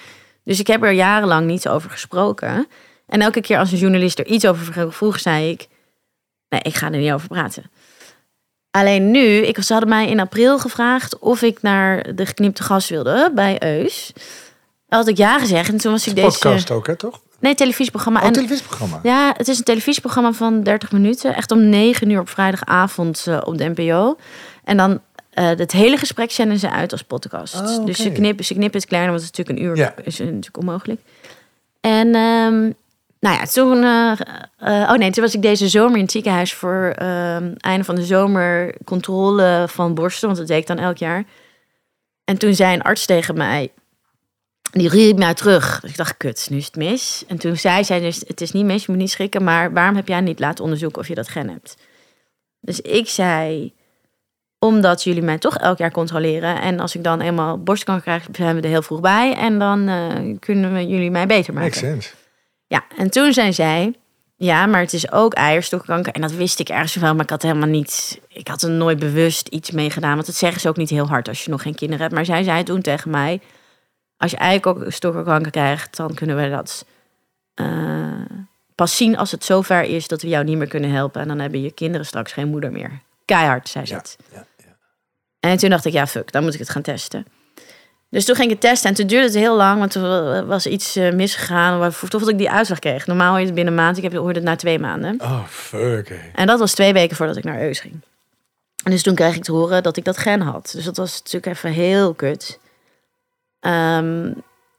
Dus 0.43 0.59
ik 0.59 0.67
heb 0.67 0.83
er 0.83 0.91
jarenlang 0.91 1.47
niet 1.47 1.67
over 1.67 1.89
gesproken. 1.89 2.67
En 3.07 3.21
elke 3.21 3.41
keer 3.41 3.57
als 3.57 3.71
een 3.71 3.77
journalist 3.77 4.19
er 4.19 4.25
iets 4.25 4.47
over 4.47 4.91
vroeg, 4.93 5.19
zei 5.19 5.49
ik... 5.49 5.67
Nee, 6.49 6.61
ik 6.61 6.75
ga 6.75 6.91
er 6.91 6.99
niet 6.99 7.11
over 7.11 7.27
praten. 7.27 7.71
Alleen 8.71 9.11
nu, 9.11 9.19
ik, 9.19 9.61
ze 9.61 9.71
hadden 9.71 9.89
mij 9.89 10.09
in 10.09 10.19
april 10.19 10.59
gevraagd 10.59 11.19
of 11.19 11.41
ik 11.41 11.61
naar 11.61 12.15
de 12.15 12.25
geknipte 12.25 12.63
gas 12.63 12.89
wilde 12.89 13.31
bij 13.35 13.63
Eus. 13.63 14.13
Had 14.87 15.07
ik 15.07 15.17
ja 15.17 15.39
gezegd 15.39 15.69
en 15.69 15.77
toen 15.77 15.91
was 15.91 16.07
ik 16.07 16.15
deze... 16.15 16.27
Podcast 16.27 16.71
ook, 16.71 16.87
hè, 16.87 16.95
toch? 16.95 17.21
Nee, 17.39 17.55
televisieprogramma. 17.55 18.19
Oh, 18.19 18.25
en, 18.25 18.33
televisieprogramma. 18.33 18.99
ja, 19.03 19.33
het 19.37 19.47
is 19.47 19.57
een 19.57 19.63
televisieprogramma 19.63 20.31
van 20.31 20.63
30 20.63 20.91
minuten. 20.91 21.35
Echt 21.35 21.51
om 21.51 21.69
9 21.69 22.09
uur 22.09 22.19
op 22.19 22.29
vrijdagavond 22.29 23.25
eh, 23.27 23.37
op 23.43 23.57
de 23.57 23.73
NPO. 23.75 24.17
En 24.63 24.77
dan 24.77 24.99
eh, 25.29 25.45
het 25.45 25.71
hele 25.71 25.97
gesprek 25.97 26.31
zenden 26.31 26.59
ze 26.59 26.69
uit 26.69 26.91
als 26.91 27.03
podcast. 27.03 27.55
Oh. 27.55 27.85
Dus 27.85 27.97
ze 27.97 28.11
knippen, 28.11 28.45
ze 28.45 28.53
knippen 28.53 28.79
het 28.79 28.89
kleiner, 28.89 29.11
want 29.11 29.23
het 29.23 29.31
is 29.31 29.37
natuurlijk 29.37 29.67
een 29.67 29.71
uur 29.71 29.83
Ja. 29.85 29.93
is 30.03 30.19
natuurlijk 30.19 30.57
onmogelijk. 30.57 31.01
En 31.81 32.07
ehm, 32.15 32.59
nou 33.19 33.35
ja, 33.37 33.45
toen... 33.45 33.83
eh, 33.83 34.89
oh 34.91 34.97
nee, 34.97 35.11
toen 35.11 35.23
was 35.23 35.33
ik 35.33 35.41
deze 35.41 35.67
zomer 35.69 35.95
in 35.95 36.01
het 36.03 36.11
ziekenhuis 36.11 36.53
voor 36.53 36.93
ehm, 36.95 37.53
einde 37.57 37.83
van 37.83 37.95
de 37.95 38.05
zomer 38.05 38.75
controle 38.85 39.65
van 39.67 39.93
borsten. 39.93 40.27
Want 40.27 40.39
dat 40.39 40.47
deed 40.47 40.57
ik 40.61 40.67
dan 40.67 40.77
elk 40.79 40.97
jaar. 40.97 41.23
En 42.23 42.37
toen 42.37 42.53
zei 42.53 42.73
een 42.73 42.81
arts 42.81 43.05
tegen 43.05 43.37
mij... 43.37 43.71
Die 44.71 44.89
riep 44.89 45.17
mij 45.17 45.33
terug. 45.33 45.79
Dus 45.79 45.89
ik 45.89 45.97
dacht, 45.97 46.17
kut, 46.17 46.47
nu 46.49 46.57
is 46.57 46.65
het 46.65 46.75
mis. 46.75 47.23
En 47.27 47.37
toen 47.37 47.57
zei 47.57 47.83
zij 47.83 47.99
dus, 47.99 48.23
het 48.27 48.41
is 48.41 48.51
niet 48.51 48.65
mis, 48.65 48.85
je 48.85 48.91
moet 48.91 49.01
niet 49.01 49.11
schrikken. 49.11 49.43
Maar 49.43 49.73
waarom 49.73 49.95
heb 49.95 50.07
jij 50.07 50.21
niet 50.21 50.39
laten 50.39 50.63
onderzoeken 50.63 51.01
of 51.01 51.07
je 51.07 51.15
dat 51.15 51.27
gen 51.27 51.49
hebt? 51.49 51.75
Dus 52.59 52.81
ik 52.81 53.09
zei, 53.09 53.73
omdat 54.59 55.03
jullie 55.03 55.21
mij 55.21 55.37
toch 55.37 55.57
elk 55.57 55.77
jaar 55.77 55.91
controleren. 55.91 56.61
En 56.61 56.79
als 56.79 56.95
ik 56.95 57.03
dan 57.03 57.21
eenmaal 57.21 57.63
borstkanker 57.63 58.03
krijg, 58.03 58.27
zijn 58.31 58.55
we 58.55 58.61
er 58.61 58.69
heel 58.69 58.81
vroeg 58.81 58.99
bij. 58.99 59.35
En 59.35 59.59
dan 59.59 59.87
eh, 59.87 60.35
kunnen 60.39 60.73
we 60.73 60.87
jullie 60.87 61.11
mij 61.11 61.25
beter 61.25 61.53
maken. 61.53 61.69
Makes 61.69 61.79
sense. 61.79 62.09
Ja, 62.67 62.83
en 62.97 63.09
toen 63.09 63.33
zei 63.33 63.53
zij, 63.53 63.93
ja, 64.35 64.65
maar 64.65 64.81
het 64.81 64.93
is 64.93 65.11
ook 65.11 65.33
eierstokkanker. 65.33 66.13
En 66.13 66.21
dat 66.21 66.31
wist 66.31 66.59
ik 66.59 66.69
ergens 66.69 66.95
wel, 66.95 67.13
maar 67.13 67.23
ik 67.23 67.29
had 67.29 67.41
helemaal 67.41 67.69
niet... 67.69 68.19
Ik 68.27 68.47
had 68.47 68.61
er 68.61 68.69
nooit 68.69 68.99
bewust 68.99 69.47
iets 69.47 69.71
mee 69.71 69.89
gedaan. 69.89 70.13
Want 70.13 70.25
dat 70.25 70.35
zeggen 70.35 70.61
ze 70.61 70.67
ook 70.67 70.77
niet 70.77 70.89
heel 70.89 71.07
hard 71.07 71.27
als 71.27 71.43
je 71.43 71.51
nog 71.51 71.61
geen 71.61 71.75
kinderen 71.75 72.01
hebt. 72.01 72.13
Maar 72.13 72.25
zij 72.25 72.43
zei 72.43 72.63
toen 72.63 72.81
tegen 72.81 73.11
mij... 73.11 73.41
Als 74.19 74.31
je 74.31 74.37
eierstokkanker 74.37 75.51
krijgt, 75.51 75.95
dan 75.97 76.13
kunnen 76.13 76.35
we 76.35 76.49
dat 76.49 76.85
eh, 77.53 77.67
pas 78.75 78.95
zien 78.97 79.17
als 79.17 79.31
het 79.31 79.43
zover 79.45 79.83
is 79.83 80.07
dat 80.07 80.21
we 80.21 80.27
jou 80.27 80.43
niet 80.43 80.57
meer 80.57 80.67
kunnen 80.67 80.91
helpen. 80.91 81.21
En 81.21 81.27
dan 81.27 81.39
hebben 81.39 81.61
je 81.61 81.71
kinderen 81.71 82.05
straks 82.05 82.31
geen 82.31 82.47
moeder 82.47 82.71
meer. 82.71 82.91
Keihard, 83.25 83.69
zei 83.69 83.85
ze 83.85 83.93
Ja, 83.93 83.99
het. 83.99 84.17
ja, 84.33 84.45
ja. 84.57 84.75
En 85.39 85.57
toen 85.57 85.69
dacht 85.69 85.85
ik, 85.85 85.93
ja, 85.93 86.07
fuck, 86.07 86.31
dan 86.31 86.43
moet 86.43 86.53
ik 86.53 86.59
het 86.59 86.69
gaan 86.69 86.81
testen. 86.81 87.25
Dus 88.09 88.25
toen 88.25 88.35
ging 88.35 88.47
ik 88.47 88.53
het 88.53 88.61
testen 88.61 88.89
en 88.89 88.95
toen 88.95 89.07
duurde 89.07 89.25
het 89.25 89.35
heel 89.35 89.55
lang, 89.55 89.79
want 89.79 89.95
er 89.95 90.45
was 90.45 90.65
iets 90.67 90.95
eh, 90.95 91.13
misgegaan. 91.13 91.79
Waarvoor 91.79 92.29
ik 92.29 92.37
die 92.37 92.49
uitslag 92.51 92.79
kreeg. 92.79 93.07
Normaal 93.07 93.29
hoor 93.29 93.39
je 93.39 93.45
het 93.45 93.55
binnen 93.55 93.73
een 93.73 93.79
maand, 93.79 93.97
ik 93.97 94.03
heb 94.03 94.13
hoorde 94.13 94.39
het 94.39 94.43
na 94.43 94.55
twee 94.55 94.79
maanden. 94.79 95.21
Oh, 95.21 95.45
fuck. 95.47 96.19
En 96.33 96.47
dat 96.47 96.59
was 96.59 96.73
twee 96.73 96.93
weken 96.93 97.15
voordat 97.15 97.37
ik 97.37 97.43
naar 97.43 97.61
Eus 97.61 97.79
ging. 97.79 98.01
En 98.83 98.91
dus 98.91 99.03
toen 99.03 99.15
kreeg 99.15 99.35
ik 99.35 99.43
te 99.43 99.51
horen 99.51 99.83
dat 99.83 99.97
ik 99.97 100.05
dat 100.05 100.17
gen 100.17 100.41
had. 100.41 100.71
Dus 100.75 100.83
dat 100.83 100.97
was 100.97 101.17
natuurlijk 101.17 101.45
even 101.55 101.71
heel 101.71 102.13
kut. 102.13 102.59
Ehm, 103.59 104.31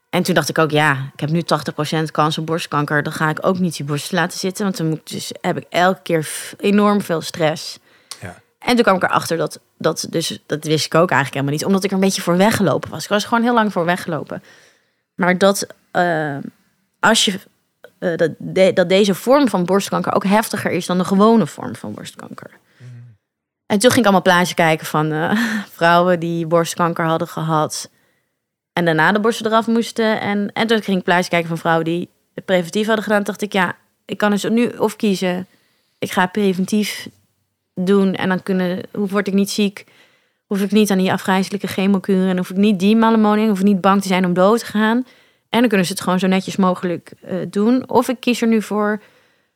en 0.09 0.23
toen 0.23 0.35
dacht 0.35 0.49
ik 0.49 0.57
ook, 0.57 0.71
ja, 0.71 1.09
ik 1.13 1.19
heb 1.19 1.29
nu 1.29 1.41
80% 1.41 2.11
kans 2.11 2.37
op 2.37 2.45
borstkanker. 2.45 3.03
Dan 3.03 3.13
ga 3.13 3.29
ik 3.29 3.45
ook 3.45 3.59
niet 3.59 3.77
die 3.77 3.85
borst 3.85 4.11
laten 4.11 4.39
zitten. 4.39 4.63
Want 4.63 4.77
dan 4.77 4.87
moet 4.87 4.97
ik 4.97 5.09
dus, 5.09 5.31
heb 5.41 5.57
ik 5.57 5.65
elke 5.69 6.01
keer 6.01 6.29
enorm 6.57 7.01
veel 7.01 7.21
stress. 7.21 7.79
Ja. 8.21 8.41
En 8.59 8.75
toen 8.75 8.83
kwam 8.83 8.95
ik 8.95 9.03
erachter 9.03 9.37
dat, 9.37 9.59
dat, 9.77 10.07
dus, 10.09 10.39
dat 10.45 10.63
wist 10.63 10.85
ik 10.85 10.95
ook 10.95 11.09
eigenlijk 11.11 11.33
helemaal 11.33 11.53
niet. 11.53 11.65
Omdat 11.65 11.83
ik 11.83 11.89
er 11.89 11.95
een 11.95 12.03
beetje 12.03 12.21
voor 12.21 12.37
weggelopen 12.37 12.89
was. 12.89 13.03
Ik 13.03 13.09
was 13.09 13.25
gewoon 13.25 13.43
heel 13.43 13.53
lang 13.53 13.71
voor 13.71 13.85
weggelopen. 13.85 14.43
Maar 15.15 15.37
dat 15.37 15.67
eh, 15.91 16.37
als 16.99 17.25
je 17.25 17.39
eh, 17.99 18.15
dat, 18.17 18.31
de- 18.37 18.73
dat 18.73 18.89
deze 18.89 19.15
vorm 19.15 19.47
van 19.49 19.65
borstkanker 19.65 20.13
ook 20.13 20.25
heftiger 20.25 20.71
is 20.71 20.85
dan 20.85 20.97
de 20.97 21.05
gewone 21.05 21.47
vorm 21.47 21.75
van 21.75 21.93
borstkanker. 21.93 22.49
En 23.65 23.79
toen 23.79 23.89
ging 23.89 23.95
ik 23.97 24.03
allemaal 24.03 24.21
plaatjes 24.21 24.53
kijken 24.53 24.85
van 24.85 25.11
eh, 25.11 25.31
vrouwen 25.77 26.19
die 26.19 26.47
borstkanker 26.47 27.05
hadden 27.05 27.27
gehad. 27.27 27.89
En 28.73 28.85
daarna 28.85 29.11
de 29.11 29.19
borsten 29.19 29.45
eraf 29.45 29.67
moesten. 29.67 30.21
En, 30.21 30.51
en 30.53 30.67
toen 30.67 30.81
ging 30.81 30.97
ik 30.97 31.03
plaatjes 31.03 31.27
kijken 31.27 31.47
van 31.47 31.57
vrouwen 31.57 31.85
die 31.85 32.09
het 32.33 32.45
preventief 32.45 32.85
hadden 32.85 33.03
gedaan. 33.03 33.23
Dacht 33.23 33.41
ik, 33.41 33.53
ja, 33.53 33.75
ik 34.05 34.17
kan 34.17 34.31
dus 34.31 34.43
nu 34.43 34.67
of 34.67 34.95
kiezen. 34.95 35.47
Ik 35.99 36.11
ga 36.11 36.25
preventief 36.25 37.07
doen 37.75 38.15
en 38.15 38.29
dan 38.29 38.43
kunnen, 38.43 38.81
hoe 38.91 39.07
word 39.07 39.27
ik 39.27 39.33
niet 39.33 39.49
ziek? 39.49 39.85
Hoef 40.45 40.61
ik 40.61 40.71
niet 40.71 40.91
aan 40.91 40.97
die 40.97 41.11
afgrijzelijke 41.11 41.67
chemokuren 41.67 42.29
en 42.29 42.37
hoef 42.37 42.49
ik 42.49 42.57
niet 42.57 42.79
die 42.79 42.95
malamoning, 42.95 43.49
hoef 43.49 43.59
ik 43.59 43.65
niet 43.65 43.81
bang 43.81 44.01
te 44.01 44.07
zijn 44.07 44.25
om 44.25 44.33
dood 44.33 44.59
te 44.59 44.65
gaan. 44.65 45.05
En 45.49 45.59
dan 45.59 45.67
kunnen 45.67 45.85
ze 45.85 45.91
het 45.91 46.01
gewoon 46.01 46.19
zo 46.19 46.27
netjes 46.27 46.55
mogelijk 46.55 47.11
eh, 47.21 47.35
doen. 47.49 47.89
Of 47.89 48.07
ik 48.07 48.19
kies 48.19 48.41
er 48.41 48.47
nu 48.47 48.61
voor 48.61 49.01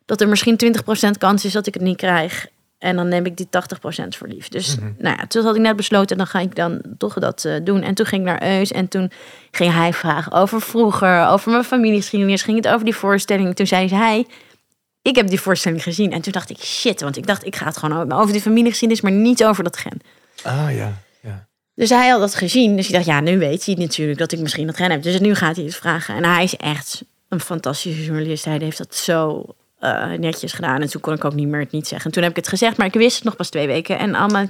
dat 0.05 0.22
er 0.22 0.28
misschien 0.28 0.59
20% 1.05 1.09
kans 1.18 1.45
is 1.45 1.51
dat 1.51 1.68
ik 1.68 1.74
het 1.74 1.84
niet 1.84 1.97
krijg. 1.97 2.47
En 2.86 2.95
dan 2.95 3.07
neem 3.07 3.25
ik 3.25 3.38
die 3.38 3.47
80% 3.47 4.07
voor 4.07 4.27
lief. 4.27 4.47
Dus 4.47 4.75
nou 4.97 5.17
ja, 5.17 5.27
toen 5.27 5.43
had 5.43 5.55
ik 5.55 5.61
net 5.61 5.75
besloten, 5.75 6.17
dan 6.17 6.27
ga 6.27 6.39
ik 6.39 6.55
dan 6.55 6.81
toch 6.97 7.13
dat 7.13 7.45
eh, 7.45 7.53
doen. 7.63 7.81
En 7.81 7.93
toen 7.93 8.05
ging 8.05 8.21
ik 8.21 8.27
naar 8.27 8.59
Eus 8.59 8.71
en 8.71 8.88
toen 8.88 9.11
ging 9.51 9.73
hij 9.73 9.93
vragen 9.93 10.31
over 10.31 10.61
vroeger, 10.61 11.27
over 11.27 11.51
mijn 11.51 11.63
familiegeschiedenis. 11.63 12.41
Ging 12.41 12.57
het 12.57 12.67
over 12.67 12.86
die 12.86 12.95
voorstelling. 12.95 13.55
Toen 13.55 13.67
zei 13.67 13.88
hij, 13.89 14.25
ik 15.01 15.15
heb 15.15 15.27
die 15.27 15.41
voorstelling 15.41 15.83
gezien. 15.83 16.11
En 16.11 16.21
toen 16.21 16.31
dacht 16.31 16.49
ik, 16.49 16.57
shit, 16.57 17.01
want 17.01 17.17
ik 17.17 17.27
dacht, 17.27 17.45
ik 17.45 17.55
ga 17.55 17.65
het 17.65 17.77
gewoon 17.77 18.11
over 18.11 18.31
die 18.31 18.41
familiegeschiedenis, 18.41 19.03
maar 19.03 19.11
niet 19.11 19.45
over 19.45 19.63
dat 19.63 19.77
gen. 19.77 20.01
Ah, 20.43 20.75
ja. 20.75 20.93
ja. 21.21 21.47
Dus 21.75 21.89
hij 21.89 22.09
had 22.09 22.19
dat 22.19 22.36
gezien. 22.36 22.75
Dus 22.75 22.88
ik 22.88 22.93
dacht, 22.93 23.05
ja, 23.05 23.19
nu 23.19 23.38
weet 23.38 23.65
hij 23.65 23.75
natuurlijk 23.75 24.19
dat 24.19 24.31
ik 24.31 24.39
misschien 24.39 24.67
dat 24.67 24.75
gen 24.75 24.91
heb. 24.91 25.03
Dus 25.03 25.19
nu 25.19 25.36
gaat 25.36 25.55
hij 25.55 25.65
het 25.65 25.75
vragen. 25.75 26.15
En 26.15 26.23
hij 26.25 26.43
is 26.43 26.55
echt 26.55 27.03
een 27.29 27.39
fantastische 27.39 28.03
journalist. 28.03 28.45
Hij 28.45 28.57
heeft 28.57 28.77
dat 28.77 28.95
zo 28.95 29.45
eh, 29.86 30.19
netjes 30.19 30.53
gedaan. 30.53 30.81
En 30.81 30.89
toen 30.89 31.01
kon 31.01 31.13
ik 31.13 31.25
ook 31.25 31.33
niet 31.33 31.47
meer 31.47 31.59
het 31.59 31.71
niet 31.71 31.88
zeggen. 31.88 32.07
En 32.07 32.13
toen 32.13 32.23
heb 32.23 32.31
ik 32.31 32.38
het 32.38 32.47
gezegd, 32.47 32.77
maar 32.77 32.88
ik 32.88 32.93
wist 32.93 33.15
het 33.15 33.23
nog 33.23 33.36
pas 33.36 33.49
twee 33.49 33.67
weken. 33.67 33.99
En 33.99 34.15
allemaal, 34.15 34.45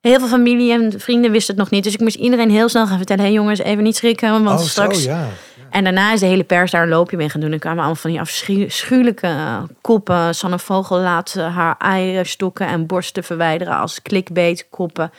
heel 0.00 0.18
veel 0.18 0.28
familie 0.28 0.72
en 0.72 1.00
vrienden 1.00 1.30
wisten 1.30 1.54
het 1.54 1.62
nog 1.62 1.72
niet. 1.72 1.84
Dus 1.84 1.94
ik 1.94 2.00
moest 2.00 2.16
iedereen 2.16 2.50
heel 2.50 2.68
snel 2.68 2.86
gaan 2.86 2.96
vertellen... 2.96 3.22
hé 3.22 3.28
hey 3.28 3.38
jongens, 3.38 3.58
even 3.58 3.82
niet 3.82 3.96
schrikken, 3.96 4.44
want 4.44 4.60
oh, 4.60 4.66
straks... 4.66 5.02
zo, 5.02 5.10
ja. 5.10 5.28
En 5.70 5.84
daarna 5.84 6.12
is 6.12 6.20
de 6.20 6.26
hele 6.26 6.44
pers 6.44 6.70
daar 6.70 6.82
een 6.82 6.88
loopje 6.88 7.16
mee 7.16 7.28
gaan 7.28 7.40
doen. 7.40 7.52
En 7.52 7.58
kwamen 7.58 7.78
allemaal 7.78 7.96
van 7.96 8.10
die 8.10 8.20
afschuwelijke 8.20 9.26
eh, 9.26 9.62
koppen. 9.80 10.34
Sanne 10.34 10.58
Vogel 10.58 10.98
laat 10.98 11.34
eh, 11.36 11.56
haar 11.56 11.76
eieren 11.78 12.26
stokken 12.26 12.66
en 12.66 12.86
borsten 12.86 13.24
verwijderen 13.24 13.76
als 13.76 14.02
clickbait 14.02 14.66
koppen. 14.70 15.10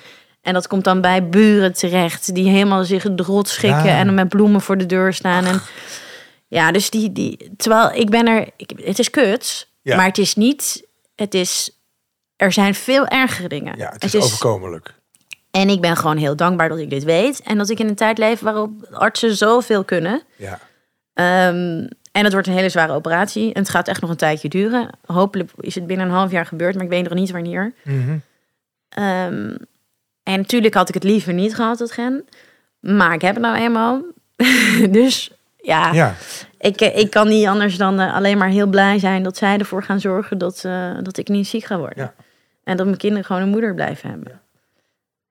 En 0.41 0.53
dat 0.53 0.67
komt 0.67 0.83
dan 0.83 1.01
bij 1.01 1.29
buren 1.29 1.73
terecht. 1.73 2.35
Die 2.35 2.49
helemaal 2.49 2.83
zich 2.83 3.03
het 3.03 3.19
rot 3.19 3.47
schikken 3.47 3.85
Ja. 3.85 3.97
en 3.97 4.13
met 4.13 4.29
bloemen 4.29 4.61
voor 4.61 4.77
de 4.77 4.85
deur 4.85 5.13
staan. 5.13 5.45
En 5.45 5.61
ja, 6.47 6.71
dus 6.71 6.89
die, 6.89 7.11
die... 7.11 7.51
Terwijl 7.57 7.91
ik 7.91 8.09
ben 8.09 8.27
er... 8.27 8.49
Ik, 8.55 8.71
het 8.83 8.99
is 8.99 9.09
kut, 9.09 9.67
Ja. 9.81 9.95
maar 9.95 10.05
het 10.05 10.17
is 10.17 10.35
niet... 10.35 10.87
Het 11.15 11.33
is... 11.33 11.71
Er 12.35 12.51
zijn 12.51 12.75
veel 12.75 13.07
ergere 13.07 13.47
dingen. 13.47 13.77
Ja, 13.77 13.89
het 13.97 14.03
is 14.03 14.15
overkomelijk. 14.15 14.93
En 15.51 15.69
ik 15.69 15.81
ben 15.81 15.97
gewoon 15.97 16.17
heel 16.17 16.35
dankbaar 16.35 16.69
dat 16.69 16.77
ik 16.77 16.89
dit 16.89 17.03
weet. 17.03 17.41
En 17.41 17.57
dat 17.57 17.69
ik 17.69 17.79
in 17.79 17.87
een 17.87 17.95
tijd 17.95 18.17
leef 18.17 18.39
waarop 18.39 18.71
artsen 18.91 19.35
zoveel 19.35 19.83
kunnen. 19.83 20.21
Ja. 20.35 20.59
Ehm, 21.13 21.87
en 22.11 22.23
het 22.23 22.31
wordt 22.33 22.47
een 22.47 22.53
hele 22.53 22.69
zware 22.69 22.93
operatie. 22.93 23.53
En 23.53 23.61
het 23.61 23.69
gaat 23.69 23.87
echt 23.87 24.01
nog 24.01 24.09
een 24.09 24.15
tijdje 24.15 24.49
duren. 24.49 24.89
Hopelijk 25.05 25.51
is 25.57 25.75
het 25.75 25.87
binnen 25.87 26.05
een 26.05 26.13
half 26.13 26.31
jaar 26.31 26.45
gebeurd, 26.45 26.75
maar 26.75 26.83
ik 26.83 26.89
weet 26.89 27.03
nog 27.03 27.13
niet 27.13 27.31
wanneer. 27.31 27.73
Ehm, 28.89 29.55
en 30.23 30.37
natuurlijk 30.37 30.73
had 30.73 30.87
ik 30.87 30.93
het 30.93 31.03
liever 31.03 31.33
niet 31.33 31.55
gehad, 31.55 31.77
dat 31.77 31.91
gen. 31.91 32.25
Maar 32.79 33.13
ik 33.13 33.21
heb 33.21 33.33
het 33.33 33.43
nou 33.43 33.57
eenmaal. 33.57 34.01
dus 34.89 35.31
ja, 35.57 35.91
Ja. 35.93 36.15
ik, 36.57 36.81
eh, 36.81 36.97
ik 36.97 37.09
kan 37.09 37.27
niet 37.27 37.47
anders 37.47 37.77
dan 37.77 37.99
eh, 37.99 38.13
alleen 38.13 38.37
maar 38.37 38.49
heel 38.49 38.67
blij 38.67 38.99
zijn 38.99 39.23
dat 39.23 39.37
zij 39.37 39.57
ervoor 39.57 39.83
gaan 39.83 39.99
zorgen 39.99 40.37
dat, 40.37 40.63
eh, 40.65 40.91
dat 41.01 41.17
ik 41.17 41.27
niet 41.27 41.47
ziek 41.47 41.63
ga 41.63 41.77
worden. 41.77 42.03
Ja. 42.03 42.13
En 42.63 42.77
dat 42.77 42.85
mijn 42.85 42.97
kinderen 42.97 43.25
gewoon 43.25 43.41
een 43.41 43.49
moeder 43.49 43.73
blijven 43.73 44.09
hebben. 44.09 44.41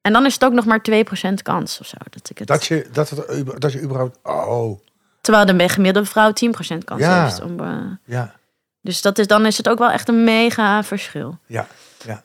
En 0.00 0.12
dan 0.12 0.26
is 0.26 0.34
het 0.34 0.44
ook 0.44 0.52
nog 0.52 0.64
maar 0.64 0.82
2% 0.82 1.42
kans 1.42 1.80
of 1.80 1.86
zo. 1.86 1.96
Dat, 2.10 2.30
ik 2.30 2.38
het... 2.38 2.48
Dat 2.48 2.64
je, 2.64 2.86
dat, 2.92 3.10
het, 3.10 3.60
dat 3.60 3.72
je 3.72 3.80
überhaupt... 3.80 4.18
Oh, 4.22 4.80
Terwijl 5.20 5.46
de 5.46 5.68
gemiddelde 5.68 6.08
vrouw 6.08 6.30
10% 6.30 6.78
kans 6.84 7.06
heeft. 7.06 7.42
Om, 7.42 7.56
ja, 8.04 8.34
dus 8.80 9.02
dat 9.02 9.18
is, 9.18 9.26
dan 9.26 9.46
is 9.46 9.56
het 9.56 9.68
ook 9.68 9.78
wel 9.78 9.90
echt 9.90 10.08
een 10.08 10.24
mega 10.24 10.82
verschil. 10.82 11.38
ja, 11.46 11.66
ja. 12.04 12.22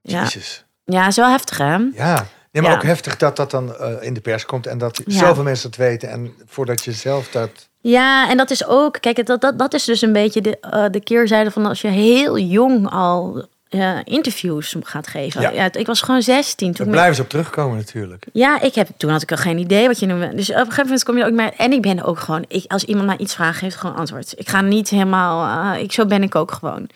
Ja, 0.00 0.22
Jezus. 0.22 0.64
ja 0.84 1.06
is 1.06 1.16
wel 1.16 1.28
heftig 1.28 1.58
hè? 1.58 1.74
Ja. 1.92 2.26
Nee, 2.54 2.62
maar 2.62 2.72
Ja. 2.72 2.76
ook 2.76 2.82
heftig 2.84 3.16
dat 3.16 3.36
dat 3.36 3.50
dan 3.50 3.76
eh, 3.76 3.92
in 4.00 4.14
de 4.14 4.20
pers 4.20 4.46
komt 4.46 4.66
en 4.66 4.78
dat 4.78 5.00
Ja. 5.06 5.18
zoveel 5.18 5.42
mensen 5.42 5.66
het 5.68 5.78
weten. 5.78 6.08
En 6.10 6.32
voordat 6.46 6.84
je 6.84 6.92
zelf 6.92 7.28
dat... 7.28 7.50
Ja, 7.80 8.30
en 8.30 8.36
dat 8.36 8.50
is 8.50 8.66
ook, 8.66 8.96
kijk, 9.00 9.26
dat, 9.26 9.40
dat, 9.40 9.58
dat 9.58 9.74
is 9.74 9.84
dus 9.84 10.02
een 10.02 10.12
beetje 10.12 10.40
de, 10.40 10.58
eh, 10.60 10.84
de 10.90 11.00
keerzijde 11.00 11.50
van 11.50 11.66
als 11.66 11.80
je 11.80 11.88
heel 11.88 12.38
jong 12.38 12.90
al 12.90 13.46
eh, 13.68 13.98
interviews 14.04 14.76
gaat 14.82 15.06
geven. 15.06 15.40
Ja. 15.40 15.50
Ja. 15.50 15.72
ik 15.72 15.86
was 15.86 16.00
gewoon 16.00 16.22
16 16.22 16.72
toen. 16.72 16.84
Daar 16.84 16.94
blijven 16.94 17.14
ze 17.14 17.22
op 17.22 17.28
terugkomen 17.28 17.76
natuurlijk. 17.76 18.26
Ja, 18.32 18.60
ik 18.60 18.74
heb, 18.74 18.88
toen 18.96 19.10
had 19.10 19.22
ik 19.22 19.30
al 19.30 19.36
geen 19.36 19.58
idee 19.58 19.86
wat 19.86 19.98
je 19.98 20.06
noemde. 20.06 20.34
Dus 20.34 20.50
op 20.50 20.54
een 20.56 20.62
gegeven 20.62 20.82
moment 20.84 21.04
kom 21.04 21.16
je 21.16 21.24
ook 21.24 21.32
maar. 21.32 21.52
En 21.56 21.72
ik 21.72 21.82
ben 21.82 22.02
ook 22.02 22.18
gewoon, 22.18 22.44
ik, 22.48 22.64
als 22.72 22.84
iemand 22.84 23.06
mij 23.06 23.16
iets 23.16 23.34
vraagt, 23.34 23.58
geef 23.58 23.74
gewoon 23.74 23.96
antwoord. 23.96 24.32
Ik 24.36 24.48
ga 24.48 24.60
niet 24.60 24.88
helemaal, 24.88 25.74
ik, 25.76 25.92
zo 25.92 26.06
ben 26.06 26.22
ik 26.22 26.34
ook 26.34 26.52
gewoon. 26.52 26.88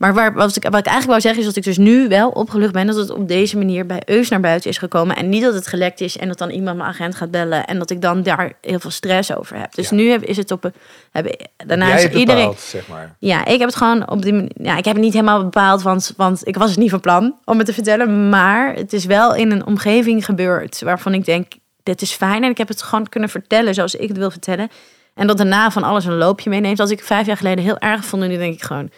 Maar 0.00 0.14
waar, 0.14 0.32
wat, 0.32 0.56
ik, 0.56 0.62
wat 0.62 0.78
ik 0.78 0.86
eigenlijk 0.86 1.06
wou 1.06 1.20
zeggen 1.20 1.40
is 1.40 1.46
dat 1.46 1.56
ik 1.56 1.62
dus 1.62 1.78
nu 1.78 2.08
wel 2.08 2.28
opgelucht 2.28 2.72
ben 2.72 2.86
dat 2.86 2.96
het 2.96 3.10
op 3.10 3.28
deze 3.28 3.56
manier 3.58 3.86
bij 3.86 4.02
Eus 4.04 4.28
naar 4.28 4.40
buiten 4.40 4.70
is 4.70 4.78
gekomen. 4.78 5.16
En 5.16 5.28
niet 5.28 5.42
dat 5.42 5.54
het 5.54 5.66
gelekt 5.66 6.00
is 6.00 6.16
en 6.16 6.28
dat 6.28 6.38
dan 6.38 6.50
iemand 6.50 6.76
mijn 6.76 6.88
agent 6.88 7.14
gaat 7.14 7.30
bellen 7.30 7.66
en 7.66 7.78
dat 7.78 7.90
ik 7.90 8.00
dan 8.02 8.22
daar 8.22 8.52
heel 8.60 8.80
veel 8.80 8.90
stress 8.90 9.36
over 9.36 9.56
heb. 9.58 9.74
Dus 9.74 9.88
Ja. 9.88 9.96
nu 9.96 10.08
heb, 10.08 10.22
is 10.22 10.36
het 10.36 10.50
op 10.50 10.64
een. 10.64 10.72
Heb, 11.10 11.48
daarna 11.66 11.86
Jij 11.86 11.96
is 11.96 12.02
het 12.02 12.12
iedereen. 12.14 12.54
zeg 12.58 12.88
maar. 12.88 13.14
Ja, 13.18 13.44
ik 13.44 13.58
heb 13.58 13.68
het 13.68 13.76
gewoon 13.76 14.10
op 14.10 14.22
die 14.22 14.32
manier. 14.32 14.50
Ja, 14.54 14.76
ik 14.76 14.84
heb 14.84 14.94
het 14.94 15.04
niet 15.04 15.12
helemaal 15.12 15.42
bepaald, 15.42 15.82
want, 15.82 16.14
want 16.16 16.46
ik 16.46 16.56
was 16.56 16.70
het 16.70 16.78
niet 16.78 16.90
van 16.90 17.00
plan 17.00 17.34
om 17.44 17.56
het 17.56 17.66
te 17.66 17.72
vertellen. 17.72 18.28
Maar 18.28 18.74
het 18.74 18.92
is 18.92 19.04
wel 19.04 19.34
in 19.34 19.50
een 19.50 19.66
omgeving 19.66 20.24
gebeurd 20.24 20.80
waarvan 20.82 21.14
ik 21.14 21.24
denk: 21.24 21.52
dit 21.82 22.02
is 22.02 22.12
fijn. 22.12 22.44
En 22.44 22.50
ik 22.50 22.58
heb 22.58 22.68
het 22.68 22.82
gewoon 22.82 23.08
kunnen 23.08 23.28
vertellen 23.30 23.74
zoals 23.74 23.94
ik 23.94 24.08
het 24.08 24.18
wil 24.18 24.30
vertellen. 24.30 24.68
En 25.14 25.26
dat 25.26 25.36
daarna 25.36 25.70
van 25.70 25.82
alles 25.82 26.04
een 26.04 26.16
loopje 26.16 26.50
meeneemt. 26.50 26.80
Als 26.80 26.90
ik 26.90 27.04
vijf 27.04 27.26
jaar 27.26 27.36
geleden 27.36 27.64
heel 27.64 27.78
erg 27.78 28.04
vond, 28.04 28.22
nu 28.26 28.36
denk 28.36 28.54
ik 28.54 28.62
gewoon: 28.62 28.90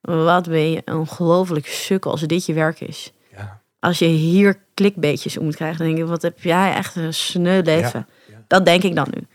wat 0.00 0.48
ben 0.48 0.70
je 0.70 0.82
een 0.84 0.96
ongelooflijk 0.96 1.66
sukkel 1.66 2.10
als 2.10 2.20
dit 2.20 2.46
je 2.46 2.52
werk 2.52 2.80
is. 2.80 3.12
Ja. 3.36 3.60
Als 3.78 3.98
je 3.98 4.04
hier 4.06 4.58
klikbeetjes 4.74 5.36
om 5.36 5.44
moet 5.44 5.56
krijgen, 5.56 5.78
dan 5.78 5.86
denk 5.86 5.98
ik: 5.98 6.06
wat 6.06 6.22
heb 6.22 6.42
jij 6.42 6.74
echt 6.74 6.96
een 6.96 7.14
sneu 7.14 7.62
leven. 7.62 8.06
Ja, 8.26 8.34
ja. 8.34 8.42
Dat 8.46 8.64
denk 8.64 8.82
ik 8.82 8.94
dan 8.94 9.06
nu. 9.10 9.26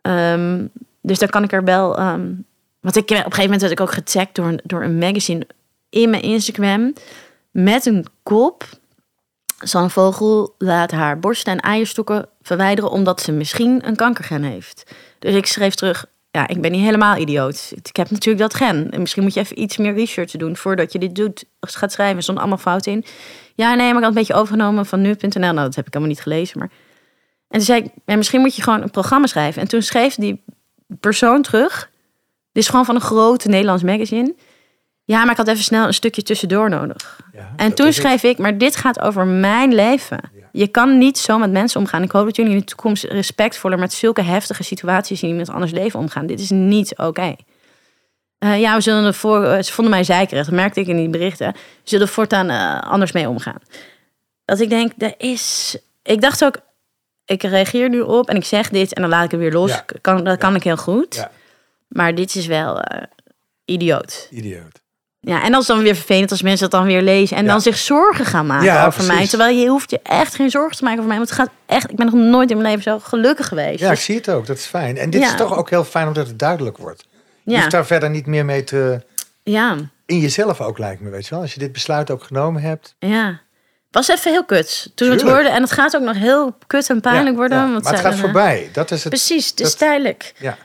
Ehm, 0.00 0.66
dus 1.02 1.18
dan 1.18 1.28
kan 1.28 1.42
ik 1.42 1.52
er 1.52 1.64
wel. 1.64 1.98
ehm, 1.98 2.32
want 2.80 2.96
ik, 2.96 3.02
op 3.02 3.10
een 3.10 3.16
gegeven 3.16 3.42
moment 3.42 3.60
werd 3.60 3.72
ik 3.72 3.80
ook 3.80 3.92
getagd 3.92 4.34
door 4.34 4.46
een, 4.46 4.60
door 4.64 4.82
een 4.82 4.98
magazine 4.98 5.46
in 5.90 6.10
mijn 6.10 6.22
Instagram. 6.22 6.92
Met 7.50 7.86
een 7.86 8.06
kop. 8.22 8.68
Zo'n 9.58 9.90
vogel 9.90 10.54
laat 10.58 10.90
haar 10.90 11.18
borsten 11.18 11.52
en 11.52 11.60
eierstokken 11.60 12.28
verwijderen 12.42 12.90
omdat 12.90 13.20
ze 13.20 13.32
misschien 13.32 13.86
een 13.86 13.96
kankergen 13.96 14.42
heeft. 14.42 14.92
Dus 15.18 15.34
ik 15.34 15.46
schreef 15.46 15.74
terug. 15.74 16.06
Ja, 16.34 16.48
ik 16.48 16.60
ben 16.60 16.72
niet 16.72 16.84
helemaal 16.84 17.16
idioot. 17.16 17.72
Ik 17.82 17.96
heb 17.96 18.10
natuurlijk 18.10 18.38
dat 18.38 18.54
gen. 18.54 18.90
En 18.90 19.00
misschien 19.00 19.22
moet 19.22 19.34
je 19.34 19.40
even 19.40 19.60
iets 19.60 19.76
meer 19.76 19.94
research 19.94 20.30
doen 20.30 20.56
voordat 20.56 20.92
je 20.92 20.98
dit 20.98 21.14
doet. 21.14 21.44
Gaat 21.60 21.92
schrijven, 21.92 22.16
er 22.16 22.22
stond 22.22 22.38
allemaal 22.38 22.58
fout 22.58 22.86
in. 22.86 23.04
Ja, 23.54 23.74
nee, 23.74 23.86
maar 23.86 23.96
ik 23.96 24.02
had 24.02 24.08
een 24.08 24.14
beetje 24.14 24.34
overgenomen 24.34 24.86
van 24.86 25.00
nu.nl. 25.00 25.40
Nou, 25.40 25.54
dat 25.54 25.74
heb 25.74 25.86
ik 25.86 25.92
helemaal 25.92 26.14
niet 26.14 26.22
gelezen. 26.22 26.58
Maar 26.58 26.70
en 27.48 27.58
toen 27.58 27.60
zei 27.60 27.82
ik, 27.82 27.90
ja, 28.06 28.16
misschien 28.16 28.40
moet 28.40 28.56
je 28.56 28.62
gewoon 28.62 28.82
een 28.82 28.90
programma 28.90 29.26
schrijven. 29.26 29.62
En 29.62 29.68
toen 29.68 29.82
schreef 29.82 30.14
die 30.14 30.44
persoon 31.00 31.42
terug. 31.42 31.90
Dit 32.52 32.62
is 32.62 32.68
gewoon 32.68 32.84
van 32.84 32.94
een 32.94 33.00
grote 33.00 33.48
Nederlands 33.48 33.82
magazine. 33.82 34.34
Ja, 35.04 35.22
maar 35.22 35.30
ik 35.30 35.36
had 35.36 35.48
even 35.48 35.64
snel 35.64 35.86
een 35.86 35.94
stukje 35.94 36.22
tussendoor 36.22 36.70
nodig. 36.70 37.20
Ja, 37.32 37.52
En 37.56 37.74
toen 37.74 37.92
schreef 37.92 38.22
ik, 38.22 38.38
maar 38.38 38.58
dit 38.58 38.76
gaat 38.76 39.00
over 39.00 39.26
mijn 39.26 39.74
leven. 39.74 40.20
Ja. 40.34 40.43
Je 40.56 40.68
kan 40.68 40.98
niet 40.98 41.18
zo 41.18 41.38
met 41.38 41.50
mensen 41.50 41.80
omgaan. 41.80 42.02
Ik 42.02 42.10
hoop 42.10 42.24
dat 42.24 42.36
jullie 42.36 42.52
in 42.52 42.58
de 42.58 42.64
toekomst 42.64 43.04
respectvoller 43.04 43.78
met 43.78 43.92
zulke 43.92 44.22
heftige 44.22 44.62
situaties 44.62 45.22
in 45.22 45.28
iemand 45.28 45.50
anders 45.50 45.72
leven 45.72 45.98
omgaan. 45.98 46.26
Dit 46.26 46.40
is 46.40 46.50
niet 46.50 46.98
oké. 46.98 47.36
Eh, 48.38 48.60
ja, 48.60 48.74
we 48.74 48.80
zullen 48.80 49.04
er 49.04 49.14
voor, 49.14 49.44
eh, 49.44 49.62
ze 49.62 49.72
vonden 49.72 49.94
mij 49.94 50.04
zeikerig, 50.04 50.44
dat 50.44 50.54
merkte 50.54 50.80
ik 50.80 50.86
in 50.86 50.96
die 50.96 51.08
berichten. 51.08 51.52
We 51.52 51.58
zullen 51.82 52.08
voortaan 52.08 52.50
eh, 52.50 52.90
anders 52.90 53.12
mee 53.12 53.28
omgaan. 53.28 53.58
Dat 54.44 54.60
ik 54.60 54.68
denk, 54.68 54.92
er 54.98 55.14
is. 55.18 55.76
Ik 56.02 56.20
dacht 56.20 56.44
ook, 56.44 56.58
ik 57.24 57.42
reageer 57.42 57.88
nu 57.88 58.00
op 58.00 58.28
en 58.28 58.36
ik 58.36 58.44
zeg 58.44 58.68
dit 58.68 58.94
en 58.94 59.02
dan 59.02 59.10
laat 59.10 59.24
ik 59.24 59.30
het 59.30 59.40
weer 59.40 59.52
los. 59.52 59.70
Ja. 59.70 59.84
Kan, 60.00 60.24
dat 60.24 60.38
kan 60.38 60.54
ik 60.54 60.62
heel 60.62 60.76
goed. 60.76 61.14
Ja. 61.14 61.30
Maar 61.88 62.14
dit 62.14 62.34
is 62.34 62.46
wel 62.46 62.82
idioot. 63.64 64.28
Idioot. 64.30 64.82
Ja, 65.24 65.42
en 65.42 65.52
dat 65.52 65.60
is 65.60 65.66
dan 65.66 65.82
weer 65.82 65.94
vervelend 65.94 66.30
als 66.30 66.42
mensen 66.42 66.70
dat 66.70 66.80
dan 66.80 66.88
weer 66.88 67.02
lezen 67.02 67.36
en 67.36 67.44
Ja. 67.44 67.50
dan 67.50 67.60
zich 67.60 67.76
zorgen 67.78 68.24
gaan 68.24 68.46
maken 68.46 68.64
Ja, 68.64 68.86
over 68.86 69.04
mij. 69.04 69.26
Terwijl 69.28 69.56
je 69.58 69.68
hoeft 69.68 69.90
je 69.90 70.00
echt 70.02 70.34
geen 70.34 70.50
zorgen 70.50 70.76
te 70.76 70.82
maken 70.84 70.98
over 70.98 71.08
mij. 71.08 71.18
Want 71.18 71.28
het 71.30 71.38
gaat 71.38 71.50
echt, 71.66 71.90
ik 71.90 71.96
ben 71.96 72.06
nog 72.06 72.14
nooit 72.14 72.50
in 72.50 72.56
mijn 72.56 72.68
leven 72.68 72.82
zo 72.82 72.98
gelukkig 72.98 73.48
geweest. 73.48 73.78
Ja, 73.80 73.90
ik 73.90 73.94
Dus- 73.94 74.04
zie 74.04 74.16
het 74.16 74.30
ook. 74.30 74.46
Dat 74.46 74.56
is 74.56 74.64
fijn. 74.66 74.96
En 74.98 75.10
dit 75.10 75.20
Ja. 75.20 75.26
is 75.28 75.36
toch 75.36 75.56
ook 75.56 75.70
heel 75.70 75.84
fijn 75.84 76.06
omdat 76.06 76.26
het 76.26 76.38
duidelijk 76.38 76.76
wordt. 76.78 77.04
Je 77.44 77.54
hoeft 77.56 77.70
daar 77.70 77.86
verder 77.86 78.10
niet 78.10 78.26
meer 78.26 78.44
mee 78.44 78.64
te... 78.64 79.00
ja, 79.42 79.76
In 80.06 80.18
jezelf 80.18 80.60
ook 80.60 80.78
lijkt 80.78 81.00
me, 81.00 81.10
weet 81.10 81.24
je 81.24 81.30
wel. 81.30 81.40
Als 81.40 81.52
je 81.54 81.58
dit 81.58 81.72
besluit 81.72 82.10
ook 82.10 82.22
genomen 82.24 82.62
hebt. 82.62 82.94
ja. 82.98 83.40
Was 83.90 84.08
even 84.08 84.30
heel 84.30 84.44
kut 84.44 84.90
toen 84.94 85.08
het 85.10 85.18
Tuurlijk. 85.18 85.22
hoorde. 85.36 85.48
En 85.56 85.62
het 85.62 85.72
gaat 85.72 85.96
ook 85.96 86.02
nog 86.02 86.16
heel 86.16 86.56
kut 86.66 86.90
en 86.90 87.00
pijnlijk 87.00 87.28
Ja, 87.30 87.34
worden. 87.34 87.58
ja. 87.58 87.70
want 87.70 87.84
Maar 87.84 87.92
het 87.92 88.02
gaat 88.02 88.14
voorbij. 88.14 88.68
Dat 88.72 88.90
is 88.90 89.00
het. 89.04 89.08
Precies, 89.12 89.50
het 89.50 89.60
is 89.60 89.68
dat- 89.68 89.78
tijdelijk. 89.78 90.32
Ja. 90.38 90.56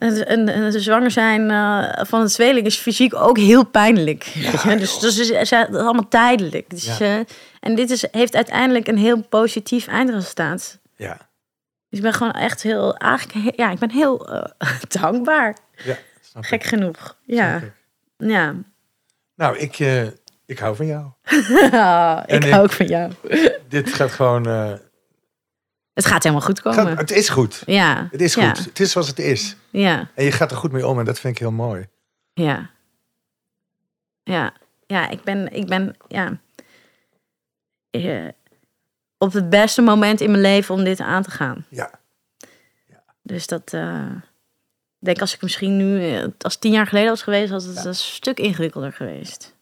En, 0.00 0.26
en, 0.26 0.48
zwanger 0.80 1.10
zijn 1.10 1.50
eh, 1.50 2.04
van 2.04 2.20
het 2.20 2.32
tweeling 2.32 2.66
is 2.66 2.76
fysiek 2.76 3.14
ook 3.14 3.38
heel 3.38 3.64
pijnlijk. 3.64 4.22
je? 4.22 4.76
Dus, 4.78 4.98
dus 4.98 5.16
het 5.16 5.30
is, 5.30 5.30
is 5.30 5.52
allemaal 5.52 6.08
tijdelijk. 6.08 6.70
Dus, 6.70 6.98
Ja. 6.98 6.98
eh, 7.04 7.18
en 7.60 7.74
dit 7.74 7.90
is, 7.90 8.04
heeft 8.10 8.34
uiteindelijk 8.36 8.86
een 8.88 8.98
heel 8.98 9.22
positief 9.22 9.86
eindresultaat. 9.86 10.78
Ja. 10.96 11.16
Dus 11.88 11.98
ik 11.98 12.02
ben 12.02 12.12
gewoon 12.14 12.32
echt 12.32 12.62
heel, 12.62 12.96
eigenlijk, 12.96 13.56
ja, 13.56 13.70
ik 13.70 13.78
ben 13.78 13.90
heel 13.90 14.28
eh, 14.32 14.68
dankbaar. 15.00 15.56
ja 15.84 15.96
snap 16.20 16.44
Gek 16.44 16.62
ik. 16.62 16.68
genoeg. 16.68 17.16
Ja, 17.24 17.56
ik. 17.56 17.72
ja. 18.16 18.54
Nou, 19.34 19.58
ik, 19.58 19.78
ik 20.46 20.58
hou 20.58 20.76
van 20.76 20.86
jou. 20.86 21.06
Ik 21.30 22.26
En 22.26 22.40
ik- 22.40 22.50
hou 22.50 22.62
ook 22.62 22.72
van 22.72 22.86
jou. 22.86 23.12
Dit 23.68 23.92
gaat 23.94 24.10
gewoon... 24.10 24.46
Het 26.02 26.12
gaat 26.12 26.22
helemaal 26.22 26.44
goed 26.46 26.60
komen. 26.60 26.86
gaat- 26.86 26.98
het 26.98 27.10
is 27.10 27.28
goed. 27.28 27.62
Ja. 27.66 28.08
Het 28.10 28.20
is 28.20 28.34
ja, 28.34 28.48
goed. 28.54 28.64
Het 28.64 28.80
is 28.80 28.90
zoals 28.90 29.08
het 29.08 29.18
is. 29.18 29.56
Ja, 29.70 30.10
En 30.14 30.24
je 30.24 30.32
gaat 30.32 30.50
er 30.50 30.56
goed 30.56 30.72
mee 30.72 30.86
om 30.86 30.98
en 30.98 31.04
dat 31.04 31.18
vind 31.20 31.34
ik 31.34 31.40
heel 31.40 31.50
mooi. 31.52 31.88
ja. 32.32 32.70
Ja, 34.22 34.52
ja, 34.86 35.08
ik 35.08 35.22
ben, 35.22 35.52
ik 35.52 35.66
ben, 35.66 35.96
ja. 36.08 36.40
eh, 37.90 38.28
op 39.18 39.32
het 39.32 39.50
beste 39.50 39.82
moment 39.82 40.20
in 40.20 40.30
mijn 40.30 40.42
leven 40.42 40.74
om 40.74 40.84
dit 40.84 41.00
aan 41.00 41.22
te 41.22 41.30
gaan. 41.30 41.66
Ja. 41.68 41.90
Dus 43.22 43.46
dat, 43.46 43.72
eh, 43.72 44.06
ik 44.98 45.06
denk 45.06 45.20
als 45.20 45.34
ik 45.34 45.42
misschien 45.42 45.76
nu, 45.76 46.04
eh, 46.14 46.22
als 46.38 46.52
het 46.52 46.60
tien 46.60 46.72
jaar 46.72 46.86
geleden 46.86 47.08
was 47.08 47.22
geweest, 47.22 47.50
was 47.50 47.64
het 47.64 47.76
Ja. 47.76 47.84
een 47.84 47.94
stuk 47.94 48.38
ingewikkelder 48.38 48.92
geweest. 48.92 49.54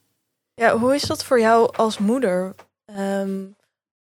Ja, 0.55 0.77
hoe 0.79 0.95
is 0.95 1.03
dat 1.03 1.25
voor 1.25 1.41
jou 1.41 1.77
als 1.77 1.99
moeder? 1.99 2.55
Ehm, 2.85 3.45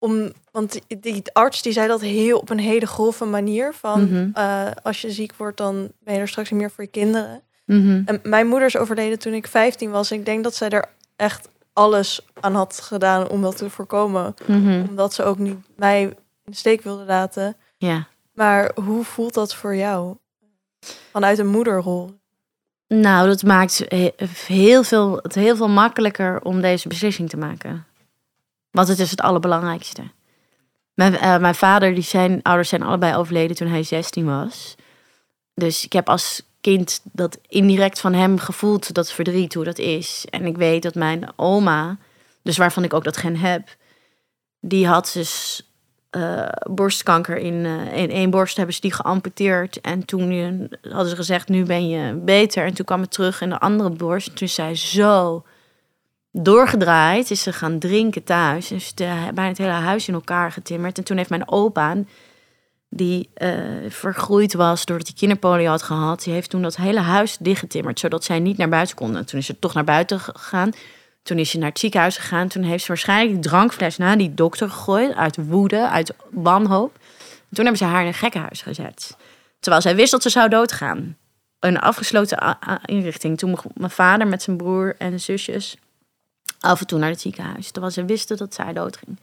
om, 0.03 0.33
want 0.51 0.81
die, 1.01 1.23
arts 1.33 1.62
die 1.62 1.73
zei 1.73 1.89
dat 1.89 2.01
heel 2.01 2.39
op 2.39 2.51
een 2.51 2.59
hele 2.59 2.87
grove 2.87 3.24
manier. 3.24 3.74
Van 3.74 4.03
Mhm. 4.05 4.29
eh, 4.35 4.66
als 4.83 5.01
je 5.01 5.11
ziek 5.11 5.33
wordt, 5.37 5.57
dan 5.57 5.93
ben 6.01 6.15
je 6.15 6.20
er 6.20 6.29
straks 6.29 6.51
niet 6.51 6.61
meer 6.61 6.70
voor 6.70 6.85
je 6.85 6.91
kinderen. 6.91 7.41
Mhm. 7.66 8.03
En 8.05 8.20
mijn 8.23 8.47
moeder 8.47 8.66
is 8.69 8.77
overleden 8.77 9.19
toen 9.19 9.33
ik 9.35 9.47
15 9.47 9.91
was. 9.91 10.12
Ik 10.12 10.24
denk 10.24 10.45
dat 10.45 10.55
zij 10.55 10.69
er 10.69 10.85
echt 11.16 11.49
alles 11.73 12.27
aan 12.41 12.55
had 12.55 12.81
gedaan 12.81 13.29
om 13.29 13.43
dat 13.43 13.57
te 13.57 13.70
voorkomen. 13.70 14.35
Mhm. 14.47 14.85
Omdat 14.89 15.15
ze 15.15 15.23
ook 15.24 15.39
niet 15.39 15.57
mij 15.77 16.03
in 16.03 16.15
de 16.45 16.55
steek 16.57 16.83
wilde 16.83 17.05
laten. 17.05 17.57
Ja. 17.77 18.07
Maar 18.35 18.70
hoe 18.85 19.05
voelt 19.05 19.35
dat 19.35 19.55
voor 19.55 19.77
jou? 19.77 20.16
Vanuit 21.11 21.39
een 21.39 21.47
moederrol. 21.51 22.11
Nou, 22.89 23.29
dat 23.29 23.43
maakt 23.43 23.85
he- 23.89 24.12
heel 24.47 24.83
veel, 24.83 25.16
het 25.23 25.35
heel 25.35 25.57
veel 25.57 25.69
makkelijker 25.69 26.41
om 26.43 26.61
deze 26.61 26.89
beslissing 26.89 27.29
te 27.29 27.37
maken. 27.37 27.87
Want 28.73 28.89
het 28.89 28.99
is 28.99 29.11
het 29.11 29.20
allerbelangrijkste. 29.20 30.03
Mijn, 30.94 31.16
eh, 31.16 31.39
mijn 31.39 31.55
vader, 31.55 31.94
die 31.94 32.03
zijn 32.03 32.43
ouders 32.43 32.69
zijn 32.69 32.82
allebei 32.82 33.16
overleden 33.16 33.57
toen 33.57 33.69
hij 33.69 33.82
16 33.82 34.24
was. 34.24 34.74
Dus 35.55 35.85
ik 35.85 35.93
heb 35.93 36.09
als 36.09 36.43
kind 36.61 37.01
dat 37.12 37.39
indirect 37.49 38.01
van 38.01 38.12
hem 38.12 38.39
gevoeld, 38.39 38.94
dat 38.94 39.12
verdriet, 39.12 39.55
hoe 39.55 39.65
dat 39.65 39.78
is. 39.78 40.27
En 40.31 40.47
ik 40.47 40.57
weet 40.57 40.82
dat 40.82 40.94
mijn 40.94 41.28
oma, 41.36 41.99
dus 42.43 42.57
waarvan 42.57 42.85
ik 42.85 42.94
ook 42.94 43.05
dat 43.05 43.16
gen 43.16 43.36
heb, 43.36 43.77
die 44.61 44.86
had 44.86 45.11
dus 45.15 45.62
eh, 46.11 46.49
borstkanker 46.70 47.36
in, 47.36 47.65
eh, 47.66 47.97
in 47.97 48.11
één 48.11 48.31
borst 48.31 48.57
hebben 48.57 48.74
ze 48.74 48.81
die 48.81 48.93
geamputeerd. 48.93 49.81
En 49.81 50.05
toen 50.05 50.69
hadden 50.82 51.09
ze 51.09 51.16
gezegd, 51.16 51.49
nu 51.49 51.65
ben 51.65 51.89
je 51.89 52.15
beter. 52.15 52.65
En 52.65 52.74
toen 52.74 52.85
kwam 52.85 53.01
het 53.01 53.11
terug 53.11 53.40
in 53.40 53.49
de 53.49 53.59
andere 53.59 53.90
borst. 53.90 54.28
En 54.28 54.35
toen 54.35 54.49
zij 54.49 54.74
zo 54.74 55.44
doorgedraaid. 56.32 57.30
Is 57.30 57.42
ze 57.42 57.52
gaan 57.52 57.78
drinken 57.78 58.24
thuis. 58.24 58.68
Dus 58.68 58.94
de, 58.94 59.04
bijna 59.34 59.48
het 59.48 59.59
hele 59.59 59.70
huis 59.70 60.09
in 60.09 60.14
elkaar 60.14 60.52
getimmerd. 60.52 60.98
En 60.98 61.04
toen 61.04 61.16
heeft 61.16 61.30
mijn 61.30 61.48
opa, 61.48 61.96
die 62.88 63.30
eh, 63.34 63.50
vergroeid 63.88 64.54
was 64.54 64.84
doordat 64.84 65.06
hij 65.06 65.16
kinderpolio 65.16 65.70
had 65.70 65.82
gehad... 65.82 66.22
die 66.22 66.32
heeft 66.32 66.50
toen 66.50 66.62
dat 66.62 66.76
hele 66.76 67.00
huis 67.00 67.36
dichtgetimmerd, 67.40 67.98
zodat 67.98 68.24
zij 68.24 68.38
niet 68.38 68.56
naar 68.56 68.68
buiten 68.68 68.96
kon. 68.96 69.16
En 69.16 69.26
toen 69.26 69.38
is 69.38 69.46
ze 69.46 69.59
toch 69.59 69.74
naar 69.74 69.84
buiten 69.84 70.20
gegaan. 70.20 70.70
Toen 71.22 71.38
is 71.38 71.50
ze 71.50 71.59
naar 71.59 71.68
het 71.68 71.78
ziekenhuis 71.78 72.16
gegaan. 72.16 72.48
Toen 72.48 72.62
heeft 72.62 72.82
ze 72.82 72.88
waarschijnlijk 72.88 73.32
die 73.32 73.50
drankfles 73.50 73.96
naar 73.96 74.18
die 74.18 74.34
dokter 74.34 74.70
gegooid. 74.70 75.14
Uit 75.14 75.36
woede, 75.48 75.88
uit 75.88 76.14
wanhoop. 76.30 76.98
Toen 77.52 77.64
hebben 77.64 77.76
ze 77.76 77.84
haar 77.84 78.00
in 78.00 78.06
een 78.06 78.14
gekkenhuis 78.14 78.62
gezet. 78.62 79.16
Terwijl 79.60 79.82
zij 79.82 79.96
wist 79.96 80.10
dat 80.10 80.22
ze 80.22 80.28
zou 80.28 80.48
doodgaan. 80.48 81.16
Een 81.59 81.78
afgesloten 81.78 82.59
inrichting. 82.84 83.38
Toen 83.38 83.50
mocht 83.50 83.64
mijn 83.74 83.90
vader 83.90 84.26
met 84.26 84.42
zijn 84.42 84.56
broer 84.56 84.94
en 84.98 85.20
zusjes 85.20 85.76
af 86.62 86.80
en 86.80 86.86
toe 86.86 86.98
naar 86.98 87.10
het 87.10 87.20
ziekenhuis. 87.20 87.70
Terwijl 87.70 87.93
ze 87.93 88.05
wisten 88.05 88.36
dat 88.36 88.55
zij 88.55 88.72
doodging. 88.72 89.18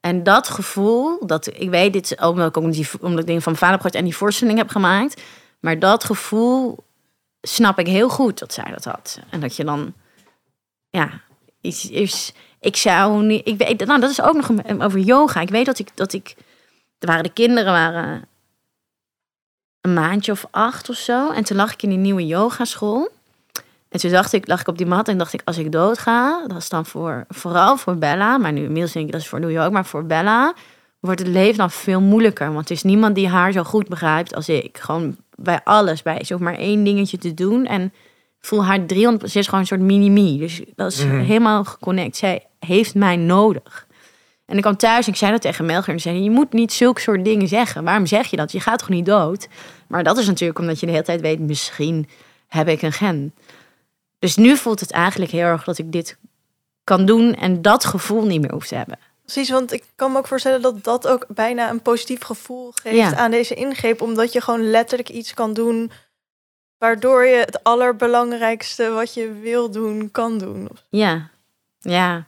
En 0.00 0.22
dat 0.22 0.48
gevoel, 0.48 1.26
dat 1.26 1.46
ik 1.46 1.70
weet, 1.70 1.92
dit 1.92 2.20
ook 2.20 2.36
omdat 2.36 2.56
ik, 2.56 2.72
die, 2.72 2.88
omdat 3.00 3.28
ik 3.28 3.42
van 3.42 3.56
mijn 3.60 3.78
vader 3.78 3.94
en 3.94 4.04
die 4.04 4.16
voorstelling 4.16 4.58
heb 4.58 4.68
gemaakt. 4.68 5.22
Maar 5.60 5.78
dat 5.78 6.04
gevoel 6.04 6.84
snap 7.42 7.78
ik 7.78 7.86
heel 7.86 8.08
goed 8.08 8.38
dat 8.38 8.52
zij 8.52 8.70
dat 8.70 8.84
had. 8.84 9.20
En 9.30 9.40
dat 9.40 9.56
je 9.56 9.64
dan, 9.64 9.94
ja, 10.90 11.20
iets 11.60 11.90
is. 11.90 12.32
Ik 12.60 12.76
zou 12.76 13.22
niet. 13.22 13.48
Ik 13.48 13.58
weet, 13.58 13.86
nou, 13.86 14.00
dat 14.00 14.10
is 14.10 14.22
ook 14.22 14.34
nog 14.34 14.80
over 14.82 14.98
yoga. 14.98 15.40
Ik 15.40 15.48
weet 15.48 15.66
dat 15.66 15.78
ik, 15.78 15.90
dat 15.94 16.12
ik. 16.12 16.34
Er 16.98 17.06
waren 17.06 17.22
de 17.22 17.32
kinderen 17.32 17.72
waren 17.72 18.28
een 19.80 19.94
maandje 19.94 20.32
of 20.32 20.46
acht 20.50 20.88
of 20.88 20.96
zo. 20.96 21.30
En 21.30 21.44
toen 21.44 21.56
lag 21.56 21.72
ik 21.72 21.82
in 21.82 21.88
die 21.88 21.98
nieuwe 21.98 22.26
yogaschool. 22.26 23.08
En 23.90 24.00
toen 24.00 24.10
dacht 24.10 24.32
ik, 24.32 24.46
lag 24.48 24.60
ik 24.60 24.68
op 24.68 24.78
die 24.78 24.86
mat 24.86 25.08
en 25.08 25.18
dacht 25.18 25.32
ik, 25.32 25.42
als 25.44 25.58
ik 25.58 25.72
doodga, 25.72 26.44
dat 26.46 26.56
is 26.56 26.68
dan 26.68 26.86
voor, 26.86 27.24
vooral 27.28 27.76
voor 27.76 27.96
Bella. 27.96 28.38
Maar 28.38 28.52
nu 28.52 28.62
inmiddels 28.62 28.92
denk 28.92 29.06
ik, 29.06 29.12
dat 29.12 29.20
is 29.20 29.28
voor 29.28 29.40
New 29.40 29.50
York. 29.50 29.70
Maar 29.70 29.86
voor 29.86 30.04
Bella 30.04 30.52
wordt 31.00 31.18
het 31.20 31.28
leven 31.28 31.56
dan 31.56 31.70
veel 31.70 32.00
moeilijker. 32.00 32.52
Want 32.52 32.68
er 32.68 32.74
is 32.74 32.82
niemand 32.82 33.14
die 33.14 33.28
haar 33.28 33.52
zo 33.52 33.62
goed 33.62 33.88
begrijpt 33.88 34.34
als 34.34 34.48
ik. 34.48 34.78
Gewoon 34.78 35.16
bij 35.34 35.60
alles, 35.64 36.02
bij 36.02 36.24
ze 36.24 36.32
hoeft 36.32 36.44
maar 36.44 36.54
één 36.58 36.84
dingetje 36.84 37.18
te 37.18 37.34
doen. 37.34 37.66
En 37.66 37.92
voel 38.40 38.64
haar 38.64 38.86
300, 38.86 39.30
ze 39.30 39.38
is 39.38 39.44
gewoon 39.44 39.60
een 39.60 39.66
soort 39.66 39.80
mini-me. 39.80 40.38
Dus 40.38 40.60
dat 40.76 40.92
is 40.92 41.04
Mhm. 41.04 41.18
helemaal 41.20 41.64
geconnect. 41.64 42.16
Zij 42.16 42.46
heeft 42.58 42.94
mij 42.94 43.16
nodig. 43.16 43.86
En 44.46 44.56
ik 44.56 44.62
kwam 44.62 44.76
thuis 44.76 45.06
en 45.06 45.12
ik 45.12 45.18
zei 45.18 45.30
dat 45.32 45.40
tegen 45.42 45.66
Melger. 45.66 45.92
En 45.92 46.00
zei, 46.00 46.22
je 46.22 46.30
moet 46.30 46.52
niet 46.52 46.72
zulke 46.72 47.00
soort 47.00 47.24
dingen 47.24 47.48
zeggen. 47.48 47.84
Waarom 47.84 48.06
zeg 48.06 48.26
je 48.26 48.36
dat? 48.36 48.52
Je 48.52 48.60
gaat 48.60 48.78
toch 48.78 48.88
niet 48.88 49.06
dood? 49.06 49.48
Maar 49.88 50.02
dat 50.04 50.18
is 50.18 50.26
natuurlijk 50.26 50.58
omdat 50.58 50.80
je 50.80 50.86
de 50.86 50.92
hele 50.92 51.04
tijd 51.04 51.20
weet, 51.20 51.38
misschien 51.40 52.08
heb 52.48 52.68
ik 52.68 52.82
een 52.82 52.92
gen. 52.92 53.34
Dus 54.20 54.36
nu 54.36 54.56
voelt 54.56 54.80
het 54.80 54.90
eigenlijk 54.90 55.30
heel 55.32 55.44
erg 55.46 55.64
dat 55.64 55.78
ik 55.78 55.92
dit 55.92 56.16
kan 56.84 57.06
doen 57.06 57.34
en 57.34 57.62
dat 57.62 57.84
gevoel 57.84 58.24
niet 58.24 58.40
meer 58.40 58.52
hoef 58.52 58.66
te 58.66 58.74
hebben. 58.74 58.98
Precies, 59.22 59.50
want 59.50 59.72
ik 59.72 59.84
kan 59.96 60.12
me 60.12 60.18
ook 60.18 60.26
voorstellen 60.26 60.62
dat 60.62 60.84
dat 60.84 61.06
ook 61.08 61.26
bijna 61.28 61.70
een 61.70 61.82
positief 61.82 62.22
gevoel 62.22 62.72
geeft 62.82 62.96
Ja. 62.96 63.16
aan 63.16 63.30
deze 63.30 63.54
ingreep. 63.54 64.00
Omdat 64.00 64.32
je 64.32 64.40
gewoon 64.40 64.70
letterlijk 64.70 65.08
iets 65.08 65.34
kan 65.34 65.52
doen 65.52 65.90
waardoor 66.78 67.24
je 67.24 67.36
het 67.36 67.64
allerbelangrijkste 67.64 68.90
wat 68.90 69.14
je 69.14 69.32
wil 69.32 69.70
doen, 69.70 70.10
kan 70.10 70.38
doen. 70.38 70.68
Ja, 70.88 71.30
ja, 71.78 72.26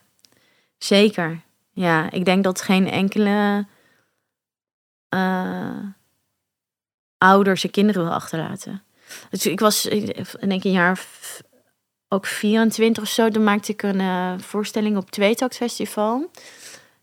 zeker. 0.78 1.40
Ja, 1.72 2.10
ik 2.10 2.24
denk 2.24 2.44
dat 2.44 2.60
geen 2.60 2.90
enkele 2.90 3.66
eh, 5.08 5.78
ouder 7.18 7.56
zijn 7.56 7.72
kinderen 7.72 8.04
wil 8.04 8.12
achterlaten. 8.12 8.82
Dus 9.30 9.46
ik 9.46 9.60
was, 9.60 9.86
ik 9.86 10.40
denk 10.48 10.64
een 10.64 10.70
jaar 10.70 10.96
ook 12.12 12.26
24 12.26 13.02
of 13.02 13.08
zo, 13.08 13.28
toen 13.28 13.44
maakte 13.44 13.72
ik 13.72 13.82
een 13.82 14.00
eh, 14.00 14.32
voorstelling 14.38 14.96
op 14.96 15.10
Tweetakt 15.10 15.56
Festival. 15.56 16.30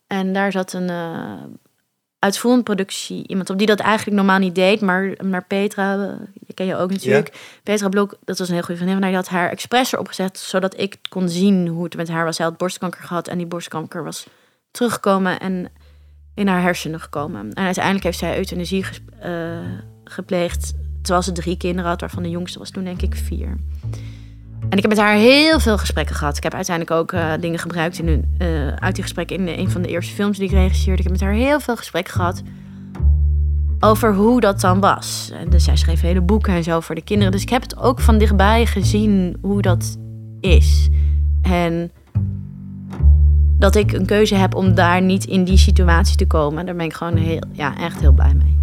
En 0.07 0.34
daar 0.34 0.52
zat 0.52 0.73
een 0.73 0.90
eh 0.90 1.44
uitvoerend 2.19 2.64
productie, 2.64 3.27
iemand 3.27 3.49
op 3.49 3.57
die 3.57 3.68
dat 3.68 3.80
eigenlijk 3.80 4.18
normaal 4.18 4.40
niet 4.40 4.56
deed, 4.56 4.81
maar, 4.81 5.14
maar 5.23 5.45
Petra, 5.45 5.94
eh, 5.94 6.14
je 6.48 6.53
ken 6.53 6.65
je 6.65 6.76
ook 6.76 6.91
natuurlijk. 6.91 7.60
Petra 7.64 7.90
Blok, 7.90 8.18
dat 8.26 8.38
was 8.38 8.48
een 8.48 8.53
heel 8.53 8.64
goede 8.64 8.81
vriendin 8.81 9.02
van 9.02 9.03
haar, 9.03 9.22
die 9.22 9.31
had 9.31 9.40
haar 9.40 9.49
expres 9.49 9.94
erop 9.94 10.07
gezet, 10.07 10.40
zodat 10.40 10.80
ik 10.80 10.98
kon 11.10 11.30
zien 11.30 11.68
hoe 11.68 11.84
het 11.84 11.95
met 11.95 12.10
haar 12.10 12.26
was. 12.26 12.36
Zij 12.36 12.45
had 12.45 12.57
borstkanker 12.57 13.03
gehad 13.03 13.27
en 13.27 13.38
die 13.38 13.48
borstkanker 13.48 14.03
was 14.03 14.27
teruggekomen 14.72 15.40
en 15.40 15.72
in 16.36 16.48
haar 16.48 16.61
hersenen 16.61 16.99
gekomen. 16.99 17.53
En 17.53 17.65
uiteindelijk 17.65 18.03
heeft 18.03 18.19
zij 18.19 18.38
euthanasie 18.38 18.86
gepleegd, 20.03 20.73
terwijl 21.02 21.23
ze 21.23 21.31
drie 21.31 21.57
kinderen 21.57 21.90
had, 21.90 22.02
waarvan 22.02 22.23
de 22.23 22.30
jongste 22.30 22.60
was 22.60 22.69
toen 22.69 22.84
denk 22.84 23.02
ik 23.02 23.15
vier. 23.15 23.57
En 24.69 24.77
ik 24.77 24.81
heb 24.81 24.90
met 24.90 24.98
haar 24.98 25.15
heel 25.15 25.60
veel 25.60 25.77
gesprekken 25.77 26.15
gehad. 26.15 26.38
Ik 26.38 26.44
heb 26.44 26.53
uiteindelijk 26.53 26.99
ook 26.99 27.11
eh, 27.11 27.31
dingen 27.40 27.60
gebruikt 27.60 27.99
in 27.99 28.07
een, 28.07 28.26
eh, 28.38 28.68
uit 28.68 28.95
die 28.95 29.03
gesprekken 29.03 29.38
in 29.38 29.60
een 29.60 29.72
van 29.72 29.81
de 29.81 29.88
eerste 29.88 30.14
films 30.14 30.38
die 30.38 30.48
ik 30.48 30.53
regisseerde. 30.53 30.98
Ik 30.98 31.03
heb 31.03 31.11
met 31.11 31.22
haar 31.22 31.34
heel 31.34 31.60
veel 31.60 31.76
gesprekken 31.76 32.14
gehad 32.14 32.41
over 33.80 34.14
hoe 34.14 34.40
dat 34.40 34.61
dan 34.61 34.80
was. 34.80 35.31
En 35.34 35.49
dus 35.49 35.64
zij 35.64 35.76
schreef 35.76 36.02
hele 36.02 36.22
boeken 36.22 36.53
en 36.53 36.64
zo 36.64 36.80
voor 36.80 36.95
de 36.95 37.03
kinderen. 37.03 37.31
Dus 37.31 37.41
ik 37.41 37.49
heb 37.49 37.61
het 37.61 37.77
ook 37.77 37.99
van 37.99 38.18
dichtbij 38.18 38.65
gezien 38.65 39.38
hoe 39.41 39.61
dat 39.61 39.98
is. 40.40 40.90
En 41.41 41.91
dat 43.57 43.76
ik 43.76 43.91
een 43.91 44.06
keuze 44.06 44.36
heb 44.36 44.56
om 44.56 44.76
daar 44.76 45.02
niet 45.02 45.26
in 45.26 45.44
die 45.44 45.57
situatie 45.57 46.15
te 46.15 46.27
komen. 46.27 46.65
Daar 46.65 46.76
ben 46.76 46.86
ik 46.86 46.94
gewoon 46.94 47.15
heel, 47.15 47.41
ja, 47.52 47.77
echt 47.77 47.99
heel 47.99 48.11
blij 48.11 48.34
mee. 48.34 48.57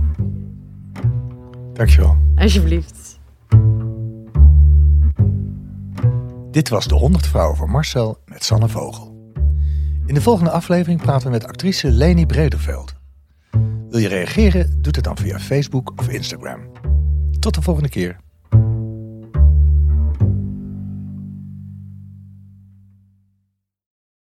Dankjewel. 1.73 2.17
Alsjeblieft. 2.37 3.06
Dit 6.57 6.69
was 6.69 6.87
De 6.87 6.95
100 6.95 7.27
Vrouwen 7.27 7.57
van 7.57 7.71
Marcel 7.71 8.19
met 8.25 8.45
Sanne 8.45 8.69
Vogel. 8.69 9.33
In 10.07 10.15
de 10.15 10.21
volgende 10.21 10.51
aflevering 10.51 11.03
praten 11.03 11.27
we 11.27 11.33
met 11.33 11.47
actrice 11.47 11.91
Leni 11.91 12.27
Brederveld. 12.27 12.95
Wil 13.89 14.01
je 14.01 14.09
reageren? 14.09 14.83
Doe 14.83 14.93
het 14.93 15.05
dan 15.05 15.17
via 15.17 15.39
Facebook 15.39 15.93
of 15.97 16.09
Instagram. 16.09 16.61
Tot 17.39 17.55
de 17.55 17.63
volgende 17.63 17.89
keer. 17.89 18.21